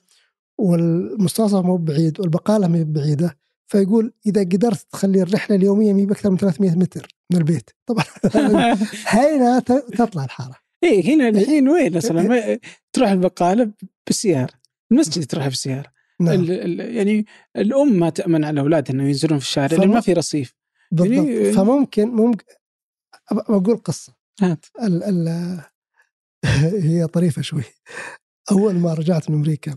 والمستوصف 0.58 1.64
مو 1.64 1.76
بعيد 1.76 2.20
والبقاله 2.20 2.68
ما 2.68 2.78
هي 2.78 2.84
بعيدة 2.84 3.38
فيقول 3.70 4.12
إذا 4.26 4.40
قدرت 4.40 4.86
تخلي 4.92 5.22
الرحلة 5.22 5.56
اليومية 5.56 5.92
ما 5.92 6.04
بأكثر 6.04 6.30
من 6.30 6.36
300 6.36 6.70
متر 6.74 7.08
من 7.32 7.38
البيت. 7.38 7.70
طبعا. 7.86 8.04
هنا 9.06 9.58
تطلع 9.98 10.24
الحارة. 10.24 10.54
إيه 10.84 11.14
هنا 11.14 11.28
الحين 11.28 11.68
وين 11.68 11.96
أصلا؟ 11.96 12.22
ما- 12.22 12.58
تروح 12.92 13.10
البقالة 13.10 13.70
بالسيارة. 14.06 14.52
المسجد 14.92 15.24
تروح 15.26 15.48
بالسيارة. 15.48 15.92
نعم. 16.20 16.34
ال 16.40 16.50
ال 16.80 16.96
يعني 16.96 17.26
الأم 17.56 17.92
ما 17.92 18.10
تأمن 18.10 18.44
على 18.44 18.60
أولادها 18.60 18.94
انه 18.94 19.04
ينزلون 19.06 19.38
في 19.38 19.44
الشارع 19.44 19.76
لأن 19.76 19.88
ما 19.88 20.00
في 20.00 20.12
رصيف. 20.12 20.54
بالضبط. 20.92 21.10
يعني- 21.28 21.52
فممكن 21.52 22.08
ممكن 22.08 22.44
بقول 23.32 23.76
قصة. 23.76 24.14
هات. 24.40 24.66
ال 24.82 25.02
ال 25.04 25.60
هي 26.90 27.06
طريفة 27.06 27.42
شوي. 27.42 27.62
أول 28.50 28.74
ما 28.74 28.94
رجعت 28.94 29.30
من 29.30 29.36
أمريكا 29.36 29.74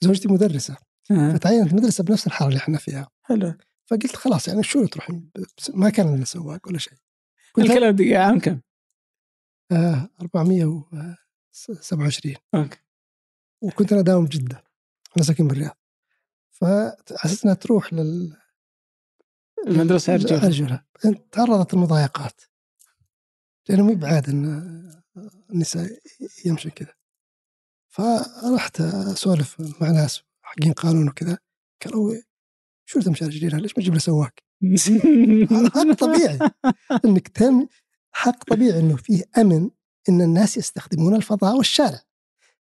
زوجتي 0.00 0.28
مدرسة. 0.28 0.76
فتعينت 1.08 1.74
مدرسه 1.74 2.04
بنفس 2.04 2.26
الحاره 2.26 2.48
اللي 2.48 2.58
إحنا 2.58 2.78
فيها. 2.78 3.08
حلو. 3.22 3.54
فقلت 3.86 4.16
خلاص 4.16 4.48
يعني 4.48 4.62
شو 4.62 4.86
تروحين 4.86 5.30
بس 5.58 5.70
ما 5.70 5.90
كان 5.90 6.08
عندنا 6.08 6.24
سواق 6.24 6.68
ولا 6.68 6.78
شيء. 6.78 6.94
الكلام 7.58 7.96
دقيقة 7.96 8.22
عام 8.22 8.38
كم؟ 8.40 8.60
آه 9.72 10.10
427 10.22 12.34
أوكي. 12.54 12.78
وكنت 13.60 13.92
أنا 13.92 14.02
داوم 14.02 14.24
جدة 14.24 14.64
أنا 15.16 15.24
ساكن 15.24 15.48
بالرياض. 15.48 15.76
فاساس 16.50 17.44
إنها 17.44 17.54
تروح 17.54 17.92
لل 17.92 18.36
المدرسة 19.66 20.14
ارجو 20.14 20.36
ارجلها 20.36 20.86
تعرضت 21.32 21.74
للمضايقات. 21.74 22.40
لأنه 23.68 23.86
مو 23.86 23.94
بعاد 23.94 24.28
إن 24.28 24.44
النساء 25.50 25.98
يمشوا 26.44 26.70
كذا. 26.70 26.94
فرحت 27.88 28.80
أسولف 28.80 29.60
مع 29.80 29.90
ناس 29.90 30.22
حقين 30.52 30.72
قانون 30.72 31.08
وكذا 31.08 31.38
قالوا 31.84 32.14
شو 32.86 33.00
تمشي 33.00 33.24
على 33.24 33.34
رجليها 33.34 33.60
ليش 33.60 33.72
ما 33.76 33.82
تجيب 33.82 33.92
لها 33.92 34.00
سواق؟ 34.00 34.32
هذا 35.52 35.70
حق 35.70 35.92
طبيعي. 35.92 36.38
إنك 37.04 37.28
تم 37.28 37.66
حق 38.12 38.44
طبيعي 38.44 38.80
إنه 38.80 38.96
فيه 38.96 39.24
أمن 39.38 39.70
إن 40.08 40.20
الناس 40.20 40.56
يستخدمون 40.56 41.14
الفضاء 41.14 41.56
والشارع. 41.56 42.00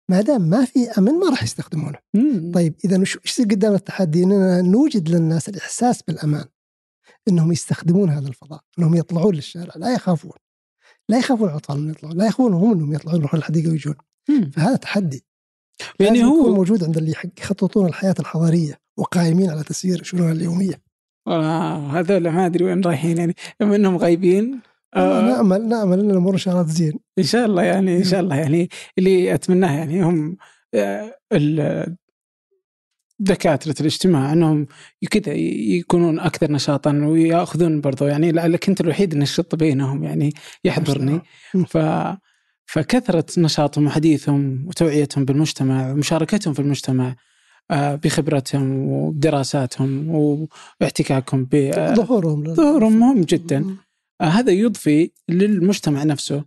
ما 0.10 0.22
دام 0.22 0.41
ما 0.41 0.66
في 0.66 0.90
أمن 0.98 1.11
ما 1.11 1.30
راح 1.30 1.44
يستخدمونه. 1.44 1.99
طيب 2.53 2.76
إذا 2.86 2.99
إيش 2.99 3.18
يصير 3.26 3.45
قدام 3.45 3.74
التحدي؟ 3.74 4.24
إننا 4.24 4.61
نوجد 4.61 5.10
للناس 5.10 5.49
الإحساس 5.49 6.02
بالأمان 6.02 6.45
إنهم 7.28 7.52
يستخدمون 7.52 8.10
هذا 8.10 8.28
الفضاء 8.28 8.61
إنهم 8.80 8.95
يطلعون 8.95 9.36
للشارع 9.36 9.74
لا 9.76 9.94
يخافون. 9.94 10.38
لا 11.10 11.18
يخافون 11.18 11.49
الاطفال 11.49 11.80
من 11.80 11.90
يطلعون 11.90 12.18
لا 12.18 12.26
يخافون 12.26 12.53
هم 12.53 12.74
إنهم 12.74 12.94
يطلعون 12.94 13.20
يروحون 13.20 13.40
الحديقه 13.40 13.70
ويجون. 13.70 13.95
فهذا 14.53 14.76
تحدي. 14.76 15.26
يعني 15.99 16.23
هو 16.23 16.56
موجود 16.56 16.84
عند 16.84 16.97
اللي 16.97 17.14
يخططون 17.39 17.88
الحياة 17.88 18.15
الحضارية 18.19 18.80
وقائمين 18.97 19.49
على 19.49 19.64
تسيير 19.64 20.03
شؤونها 20.03 20.31
اليومية. 20.31 20.81
آه 21.27 21.99
هذول 21.99 22.30
ما 22.30 22.45
أدري 22.45 22.65
وين 22.65 22.81
رايحين 22.81 23.18
يعني. 23.18 23.35
بما 23.60 23.76
إنهم 23.76 23.97
غايبين 23.97 24.60
آه. 24.95 25.22
نامل 25.22 25.68
نأمل 25.68 25.99
إن 25.99 26.11
الأمور 26.11 26.34
إن 26.34 26.38
شاء 26.38 26.53
الله 26.53 26.65
تزين. 26.65 26.99
إن 27.19 27.23
شاء 27.23 27.45
الله 27.45 27.64
يعني 27.64 27.97
إن 27.97 28.03
شاء 28.03 28.19
الله 28.19 28.35
يعني. 28.35 28.69
اللي 28.97 29.34
أتمناه 29.34 29.77
يعني 29.77 30.03
هم 30.03 30.38
آه، 30.73 31.95
دكاترة 33.19 33.76
الاجتماع 33.80 34.34
إنهم 34.34 34.68
كذا 35.11 35.34
يكونون 35.34 36.19
أكثر 36.19 36.51
نشاطا 36.51 36.91
ويأخذون 36.91 37.81
برضو 37.81 38.06
يعني 38.06 38.31
لعلك 38.31 38.69
أنت 38.69 38.81
الوحيد 38.81 39.14
النشط 39.14 39.56
بينهم 39.56 40.03
يعني 40.03 40.34
يحضرني. 40.64 41.22
ف 41.68 41.77
فكثرة 42.72 43.26
نشاطهم 43.38 43.88
وحديثهم 43.88 44.66
وتوعيتهم 44.68 45.26
بالمجتمع 45.26 45.91
ومشاركتهم 45.91 46.54
في 46.54 46.60
المجتمع 46.60 47.16
آه، 47.72 47.96
بخبرتهم 47.96 48.91
وبدراساتهم 48.91 50.10
واحتكاكهم 50.82 51.46
ب 51.46 51.56
آه، 51.56 51.94
ظهورهم 51.94 52.54
ظهورهم 52.54 53.00
مهم 53.00 53.22
جدا. 53.22 53.76
آه، 54.22 54.24
هذا 54.24 54.52
يضفي 54.52 55.12
للمجتمع 55.30 56.04
نفسه. 56.04 56.44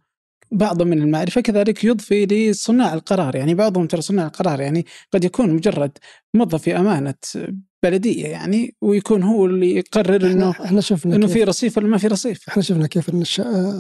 بعض 0.53 0.83
من 0.83 1.03
المعرفة 1.03 1.41
كذلك 1.41 1.85
يضفي 1.85 2.27
لصناع 2.27 2.95
القرار 2.95 3.37
يعني 3.37 3.55
بعضهم 3.55 3.87
ترى 3.87 4.01
صناع 4.01 4.27
القرار 4.27 4.61
يعني 4.61 4.87
قد 5.13 5.25
يكون 5.25 5.51
مجرد 5.51 5.99
موظف 6.35 6.63
في 6.63 6.77
أمانة 6.77 7.15
بلدية 7.83 8.27
يعني 8.27 8.75
ويكون 8.81 9.23
هو 9.23 9.47
اللي 9.47 9.77
يقرر 9.77 10.31
انه 10.31 10.51
إحنا 10.51 10.81
شفنا 10.81 11.17
إنه 11.17 11.27
في 11.27 11.45
رصيف 11.45 11.79
ولا 11.79 11.89
ما 11.89 11.99
في 11.99 12.07
رصيف. 12.07 12.49
إحنا 12.49 12.63
شفنا 12.63 12.87
كيف 12.87 13.09
إن 13.11 13.23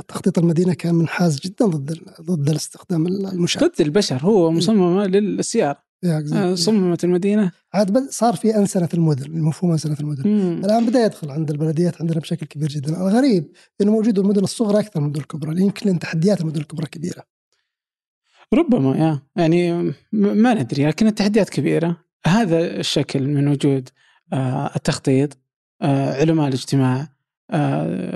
تخطيط 0.08 0.38
المدينة 0.38 0.74
كان 0.74 0.94
منحاز 0.94 1.40
جدا 1.40 1.66
ضد 1.66 1.98
ضد 2.20 2.50
الاستخدام 2.50 3.06
المشاة 3.06 3.66
ضد 3.66 3.80
البشر 3.80 4.16
هو 4.16 4.50
مصممة 4.50 5.06
للسيارة. 5.06 5.82
آه، 6.04 6.54
صممت 6.54 7.04
المدينة. 7.04 7.52
عاد 7.74 8.10
صار 8.10 8.36
في 8.36 8.56
أنسنة 8.56 8.88
المدن 8.94 9.40
مفهوم 9.40 9.72
أنسنة 9.72 9.96
المدن 10.00 10.30
مم. 10.30 10.64
الآن 10.64 10.86
بدأ 10.86 11.04
يدخل 11.04 11.30
عند 11.30 11.50
البلديات 11.50 12.00
عندنا 12.00 12.20
بشكل 12.20 12.46
كبير 12.46 12.68
جدا. 12.68 12.88
الغريب 12.88 13.50
إنه 13.80 13.92
موجود 13.92 14.18
المدن 14.18 14.44
الصغرى 14.44 14.80
أكثر 14.80 15.00
من 15.00 15.06
المدن 15.06 15.20
الكبرى 15.20 15.60
يمكن 15.60 15.86
لأن 15.86 15.98
تحديات 15.98 16.40
المدن 16.40 16.60
الكبرى 16.60 16.86
كبيرة. 16.86 17.22
ربما 18.54 18.96
يا. 18.96 19.22
يعني 19.36 19.92
ما 20.12 20.54
ندري 20.54 20.86
لكن 20.86 21.06
التحديات 21.06 21.50
كبيرة. 21.50 22.11
هذا 22.26 22.76
الشكل 22.76 23.28
من 23.28 23.48
وجود 23.48 23.88
آه، 24.32 24.70
التخطيط 24.76 25.38
آه، 25.82 26.20
علماء 26.20 26.48
الاجتماع 26.48 27.08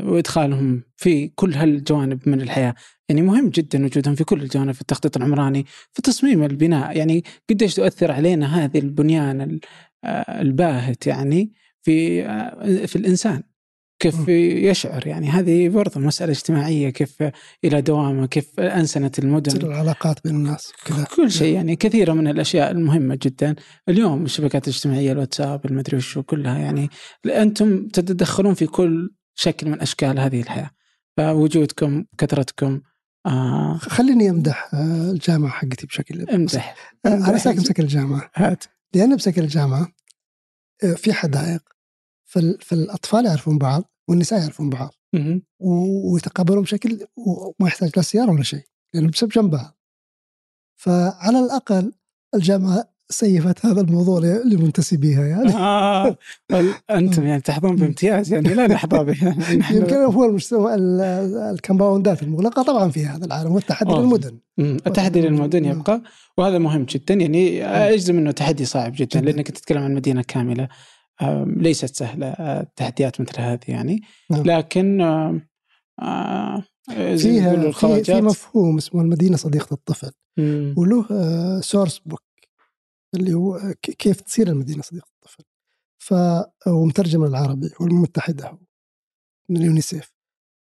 وإدخالهم 0.05 0.83
في 0.97 1.29
كل 1.29 1.55
هالجوانب 1.55 2.29
من 2.29 2.41
الحياة. 2.41 2.75
يعني 3.09 3.23
مهم 3.23 3.49
جدا 3.49 3.85
وجودهم 3.85 4.15
في 4.15 4.25
كل 4.25 4.43
الجوانب 4.43 4.73
في 4.73 4.81
التخطيط 4.81 5.17
العمراني 5.17 5.67
في 5.93 6.03
تصميم 6.03 6.43
البناء. 6.43 6.97
يعني 6.97 7.25
قديش 7.51 7.75
تؤثر 7.75 8.13
علينا 8.13 8.65
هذه 8.65 8.79
البنيان 8.79 9.61
آه، 10.05 10.41
الباهت 10.43 11.07
يعني 11.07 11.53
في 11.83 12.27
آه، 12.27 12.87
في 12.87 12.97
الإنسان. 12.97 13.43
كيف 13.99 14.29
يشعر. 14.29 15.07
يعني 15.07 15.29
هذه 15.29 15.69
برضه 15.69 16.01
مسألة 16.01 16.33
اجتماعية 16.33 16.91
كيف 16.91 17.23
إلى 17.65 17.81
دوامه 17.81 18.27
كيف 18.27 18.61
أنسنة 18.61 19.11
المدن. 19.19 19.67
العلاقات 19.67 20.25
بين 20.25 20.35
الناس 20.35 20.73
كذا. 20.85 21.05
كل 21.17 21.31
شيء. 21.31 21.55
يعني 21.55 21.77
كثيرة 21.77 22.13
من 22.13 22.29
الأشياء 22.29 22.71
المهمة 22.71 23.19
جدا. 23.23 23.55
اليوم 23.89 24.25
الشبكات 24.25 24.69
الاجتماعية 24.69 25.13
الواتساب 25.13 25.67
المدري 25.67 25.97
وشو 25.97 26.23
كلها 26.23 26.59
يعني 26.59 26.91
أنتم 27.27 27.89
تتدخلون 27.89 28.55
في 28.55 28.67
كل 28.67 29.11
شكل 29.35 29.71
من 29.71 29.81
أشكال 29.81 30.19
هذه 30.19 30.41
الحياة. 30.41 30.71
فوجودكم 31.17 32.05
كثرتكم 32.19 32.81
آه. 33.27 33.79
خليني 33.79 34.31
أمدح 34.31 34.75
آه، 34.75 35.11
الجامعة 35.11 35.51
حقتي 35.51 35.87
بشكل 35.87 36.31
امدح. 36.31 36.77
آه، 37.07 37.09
أنا 37.09 37.39
ساكن 37.39 37.63
بسكن 37.63 37.83
الجامعة. 37.83 38.31
هات. 38.35 38.65
لأن 38.95 39.17
بسكن 39.17 39.43
الجامعة 39.43 39.89
آه، 40.85 40.93
في 40.93 41.13
حدائق 41.13 41.76
فالأطفال 42.61 43.27
يعرفون 43.27 43.59
بعض 43.59 43.85
والنساء 44.09 44.41
يعرفون 44.41 44.71
بعض. 44.71 44.95
ويتقابلون 45.61 46.63
بشكل 46.63 47.07
وما 47.17 47.69
يحتاج 47.69 47.91
لا 47.97 48.03
سيارة 48.03 48.31
ولا 48.31 48.43
شيء 48.43 48.63
لأنه 48.95 49.09
بسبب 49.09 49.31
جنب 49.31 49.51
بعض 49.51 49.77
فعلى 50.77 51.39
الأقل 51.39 51.93
الجامعة 52.35 52.97
سيفت 53.09 53.67
هذا 53.67 53.81
الموضوع 53.81 54.21
لمنتسبيها 54.45 55.27
يعني. 55.27 55.55
آه. 55.55 56.17
أنتم 56.91 57.27
يعني 57.27 57.41
تحظون 57.41 57.77
بامتياز 57.81 58.33
يعني 58.33 58.55
لا 58.55 58.67
نحظى 58.67 59.05
به. 59.05 59.17
يعني 59.51 59.77
يمكن 59.77 59.97
هو 59.97 60.25
المجتمع 60.25 60.75
الكمباوندات 61.51 62.23
المغلقة 62.23 62.63
طبعا 62.63 62.91
في 62.91 63.07
هذا 63.07 63.25
العالم 63.25 63.53
والتحدي 63.53 63.93
للمدن. 63.93 64.39
التحدي 64.59 65.21
للمدن 65.21 65.65
يبقى 65.65 66.03
وهذا 66.39 66.59
مهم 66.59 66.85
جدا 66.85 67.15
يعني 67.15 67.65
أجزم 67.67 68.19
إنه 68.19 68.31
تحدي 68.31 68.65
صعب 68.65 68.93
جدا. 68.97 69.21
لأنك 69.21 69.51
تتكلم 69.51 69.83
عن 69.83 69.95
مدينة 69.95 70.23
كاملة. 70.23 70.69
ليست 71.47 71.97
سهلة 71.97 72.29
التحديات 72.61 73.21
مثل 73.21 73.41
هذه 73.41 73.61
يعني. 73.69 74.01
نعم. 74.31 74.43
لكن 74.43 75.01
آه 76.01 76.65
فيها 77.17 77.71
في, 77.71 78.05
في 78.05 78.21
مفهوم 78.21 78.77
اسمه 78.77 79.01
المدينة 79.03 79.37
صديقة 79.37 79.75
الطفل. 79.75 80.13
وله 80.77 81.07
source 81.61 81.99
book 81.99 82.23
اللي 83.15 83.35
هو 83.35 83.75
كيف 83.83 84.21
تصير 84.21 84.49
المدينة 84.49 84.83
صديقة 84.83 85.09
الطفل. 85.15 85.45
ف 85.99 86.15
ومترجم 86.67 87.25
العربي 87.25 87.71
والمتحدة 87.81 88.59
من 89.51 89.57
اليونيسيف 89.57 90.13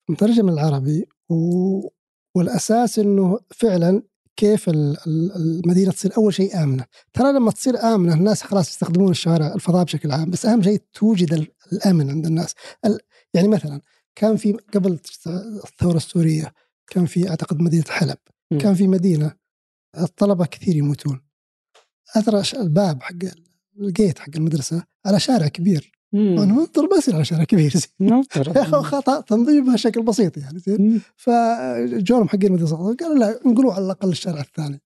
مترجم 0.09 0.49
العربي 0.49 1.05
و... 1.29 1.35
والأساس 2.35 2.99
إنه 2.99 3.39
فعلا 3.55 4.03
كيف 4.35 4.69
المدينة 4.69 5.91
تصير 5.91 6.17
أول 6.17 6.33
شيء 6.33 6.63
آمنة. 6.63 6.85
ترى 7.13 7.33
لما 7.33 7.51
تصير 7.51 7.79
آمنة 7.79 8.13
الناس 8.13 8.43
خلاص 8.43 8.69
يستخدمون 8.69 9.11
الشوارع 9.11 9.53
الفضاء 9.53 9.83
بشكل 9.83 10.11
عام 10.11 10.29
بس 10.29 10.45
أهم 10.45 10.63
شيء 10.63 10.81
توجد 10.93 11.47
الأمن 11.73 12.09
عند 12.09 12.25
الناس. 12.25 12.53
يعني 13.33 13.47
مثلا 13.47 13.81
كان 14.15 14.37
في 14.37 14.51
قبل 14.73 14.99
الثورة 15.65 15.97
السورية 15.97 16.53
كان 16.87 17.05
في 17.05 17.29
أعتقد 17.29 17.61
مدينة 17.61 17.85
حلب 17.89 18.17
كان 18.61 18.75
في 18.75 18.87
مدينة 18.87 19.33
الطلبة 19.97 20.45
كثير 20.45 20.75
يموتون. 20.75 21.21
اثر 22.15 22.61
الباب 22.61 23.03
حق 23.03 23.15
الجيت 23.79 24.19
حق 24.19 24.29
المدرسة 24.35 24.83
على 25.05 25.19
شارع 25.19 25.47
كبير. 25.47 25.91
أنا 26.13 26.53
منظر 26.53 26.97
بس 26.97 27.09
على 27.09 27.25
شارع 27.25 27.43
كبير 27.43 27.71
زين. 27.71 28.23
خطأ. 28.81 29.21
تنظيمها 29.21 29.73
بشكل 29.73 30.03
بسيط 30.03 30.37
يعني 30.37 30.59
زين. 30.59 31.01
فجورهم 31.15 32.29
حقين 32.29 32.45
المدرسة 32.45 32.95
قالوا 32.95 33.15
لا 33.17 33.39
نقولوا 33.45 33.73
على 33.73 33.85
الأقل 33.85 34.09
الشارع 34.09 34.41
الثاني. 34.41 34.81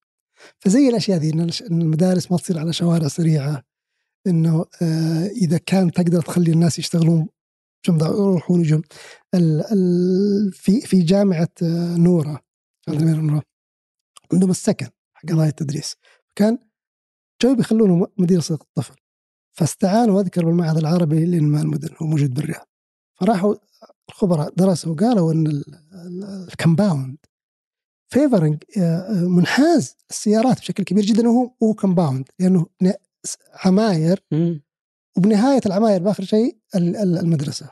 فزي 0.60 0.90
الأشياء 0.90 1.18
ذي 1.20 1.34
إن 1.34 1.50
المدارس 1.72 2.32
ما 2.32 2.38
تصير 2.38 2.60
على 2.60 2.74
شوارع 2.74 3.08
سريعة 3.08 3.64
إنه 4.28 4.66
آه 4.82 5.28
إذا 5.28 5.58
كان 5.58 5.92
تقدر 5.92 6.22
تخلي 6.22 6.52
الناس 6.52 6.80
يشتغلون 6.80 7.28
يروحون 7.90 8.62
يجون 8.62 8.82
في 10.52 10.82
في 10.82 11.02
جامعة 11.02 11.50
آه، 11.64 11.96
نوره 11.98 12.42
عندهم 14.34 14.50
السكن 14.50 14.88
حق 15.14 15.30
قضايا 15.30 15.50
التدريس. 15.50 15.96
كان 16.36 16.58
جو 17.42 17.56
بيخلونه 17.56 18.08
مدير 18.18 18.40
صديق 18.40 18.62
الطفل؟ 18.64 18.96
فاستعانوا 19.58 20.22
اذكر 20.22 20.46
بالمعهد 20.46 20.78
العربي 20.78 21.26
لانماء 21.26 21.64
المدن 21.64 21.90
هو 22.02 22.08
موجود 22.08 22.34
بالرياض. 22.34 22.68
فراحوا 23.20 23.56
الخبراء 24.10 24.54
درسوا 24.58 24.94
وقالوا 24.94 25.34
إن 25.34 25.64
ال 26.52 26.59
compound 26.59 27.18
favoring 28.10 28.64
آه، 28.78 29.12
منحاز 29.12 29.96
السيارات 30.10 30.60
بشكل 30.60 30.84
كبير 30.84 31.06
جدا 31.06 31.30
وهو 31.30 31.52
هو 31.64 31.74
compound 31.74 32.30
لأنه 32.40 32.66
عماير. 33.66 34.24
وبنهاية 35.18 35.62
العماير 35.66 36.04
بآخر 36.04 36.24
شيء 36.24 36.58
المدرسة. 36.76 37.70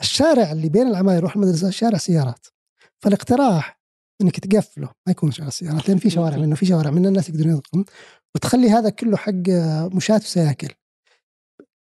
الشارع 0.00 0.52
اللي 0.52 0.68
بين 0.68 0.86
العماير 0.86 1.18
يروح 1.18 1.36
المدرسة 1.36 1.70
شارع 1.70 1.98
سيارات. 1.98 2.46
فالاقتراح 2.98 3.80
إنك 4.22 4.40
تقفله 4.40 4.86
ما 5.06 5.10
يكون 5.10 5.30
شارع 5.30 5.50
سيارات 5.50 5.88
لأن 5.88 5.98
في 5.98 6.10
شوارع 6.10 6.36
منه 6.36 6.54
في 6.54 6.66
شوارع 6.66 6.90
منه 6.90 7.08
الناس 7.08 7.28
يقدرون 7.28 7.56
يدخلون 7.56 7.84
وتخلي 8.34 8.70
هذا 8.70 8.90
كله 8.90 9.16
حق 9.16 9.48
مشاة 9.94 10.16
وسياكل. 10.16 10.68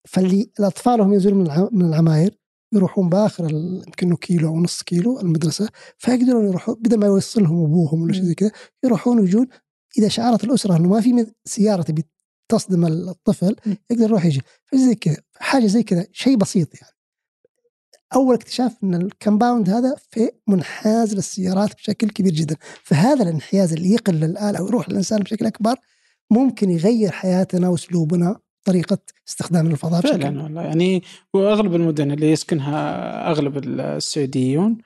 فاللي 0.05 0.51
الاطفال 0.59 1.01
هم 1.01 1.13
ينزلون 1.13 1.69
من 1.71 1.85
العماير 1.85 2.38
يروحون 2.73 3.09
بآخر 3.09 3.51
يمكن 3.51 4.15
كيلو 4.15 4.47
أو 4.47 4.59
نص 4.59 4.84
كيلو 4.84 5.19
المدرسة 5.19 5.69
فيقدرون 5.97 6.45
يروحون 6.47 6.75
بدل 6.75 6.97
ما 6.97 7.07
يوصلهم 7.07 7.65
أبوهم 7.65 8.01
ولا 8.01 8.13
شيء 8.13 8.23
زي 8.23 8.35
كذا 8.35 8.51
يروحون 8.84 9.19
ويجون 9.19 9.47
إذا 9.97 10.07
شعرت 10.07 10.43
الأسرة 10.43 10.77
إنه 10.77 10.89
ما 10.89 11.01
في 11.01 11.27
سيارة 11.45 11.81
تبي 11.81 12.05
تصدم 12.49 12.85
الطفل 12.85 13.55
يقدر 13.89 14.03
يروح 14.03 14.25
يجي. 14.25 14.41
فزي 14.65 14.95
كذا 14.95 15.17
حاجة 15.35 15.65
زي 15.67 15.84
كذا 15.84 16.07
شيء 16.11 16.38
بسيط 16.38 16.81
يعني. 16.81 16.93
أول 18.15 18.35
اكتشاف 18.35 18.84
إن 18.84 18.95
الكمباوند 18.95 19.69
هذا 19.69 19.95
في 20.11 20.31
منحاز 20.47 21.13
للسيارات 21.13 21.75
بشكل 21.75 22.09
كبير 22.09 22.34
جدا. 22.34 22.55
فهذا 22.84 23.23
الانحياز 23.23 23.73
اللي 23.73 23.91
يقل 23.91 24.23
الآلة 24.23 24.63
ويروح 24.63 24.89
للإنسان 24.89 25.19
بشكل 25.19 25.45
أكبر 25.45 25.75
ممكن 26.31 26.69
يغير 26.69 27.11
حياتنا 27.11 27.69
وأسلوبنا. 27.69 28.39
طريقة 28.64 28.98
استخدام 29.27 29.68
الفضاء 29.68 30.02
فعلا 30.02 30.44
والله. 30.44 30.61
يعني 30.61 31.03
وأغلب 31.34 31.76
المدن 31.76 32.11
اللي 32.11 32.31
يسكنها 32.31 33.31
أغلب 33.31 33.57
السعوديون 33.57 34.77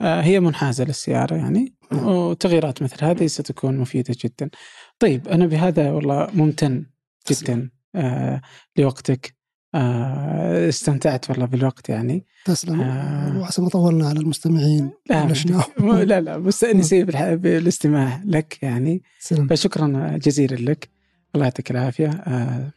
آه، 0.00 0.20
هي 0.20 0.40
منحازة 0.40 0.84
للسيارة 0.84 1.34
يعني 1.34 1.74
نعم. 1.92 2.06
وتغييرات 2.06 2.82
مثل 2.82 3.04
هذه 3.04 3.26
ستكون 3.26 3.78
مفيدة 3.78 4.14
جدا. 4.24 4.50
طيب 4.98 5.28
أنا 5.28 5.46
بهذا 5.46 5.90
والله 5.90 6.28
ممتن 6.34 6.86
جدا 7.30 7.70
آه 7.94 8.40
لوقتك. 8.76 9.34
آه 9.74 10.68
استمتعت 10.68 11.30
والله 11.30 11.46
بالوقت 11.46 11.88
يعني. 11.88 12.26
تسلم. 12.44 12.80
آه 12.80 13.38
وعسى 13.38 13.62
ما 13.62 13.68
طولنا 13.68 14.08
على 14.08 14.18
المستمعين. 14.18 14.90
لا 15.10 15.28
لا 16.04 16.20
لا 16.20 16.38
مستانسين 16.38 17.04
بالاستماع 17.42 18.22
لك 18.24 18.62
يعني. 18.62 19.02
سلم. 19.18 19.46
فشكرا 19.48 20.18
جزيلا 20.22 20.70
لك. 20.70 20.88
الله 21.34 21.44
يعطيك 21.44 21.70
العافية. 21.70 22.08
آه 22.08 22.72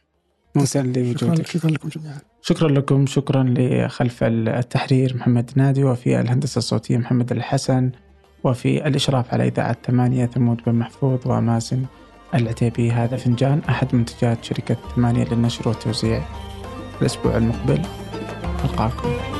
ممتن 0.54 0.92
لوجودك. 0.92 1.46
شكرا 1.46 1.70
لكم 1.70 1.88
جميعا. 1.88 2.18
شكرا 2.42 2.68
لكم. 2.68 3.06
شكرا 3.06 3.54
لخلف 3.58 4.18
التحرير 4.22 5.16
محمد 5.16 5.50
نادي 5.56 5.84
وفي 5.84 6.20
الهندسة 6.20 6.58
الصوتية 6.58 6.96
محمد 6.96 7.32
الحسن 7.32 7.90
وفي 8.44 8.86
الإشراف 8.86 9.34
على 9.34 9.48
إذاعة 9.48 9.76
ثمانية 9.86 10.26
ثمود 10.26 10.60
بن 10.66 10.74
محفوظ 10.74 11.18
ومازن 11.26 11.84
العتيبي. 12.34 12.90
هذا 12.90 13.16
فنجان 13.16 13.62
أحد 13.68 13.94
منتجات 13.94 14.44
شركة 14.44 14.76
ثمانية 14.96 15.24
للنشر 15.24 15.68
والتوزيع. 15.68 16.22
الأسبوع 17.00 17.36
المقبل 17.36 17.82
ألقاكم. 18.64 19.33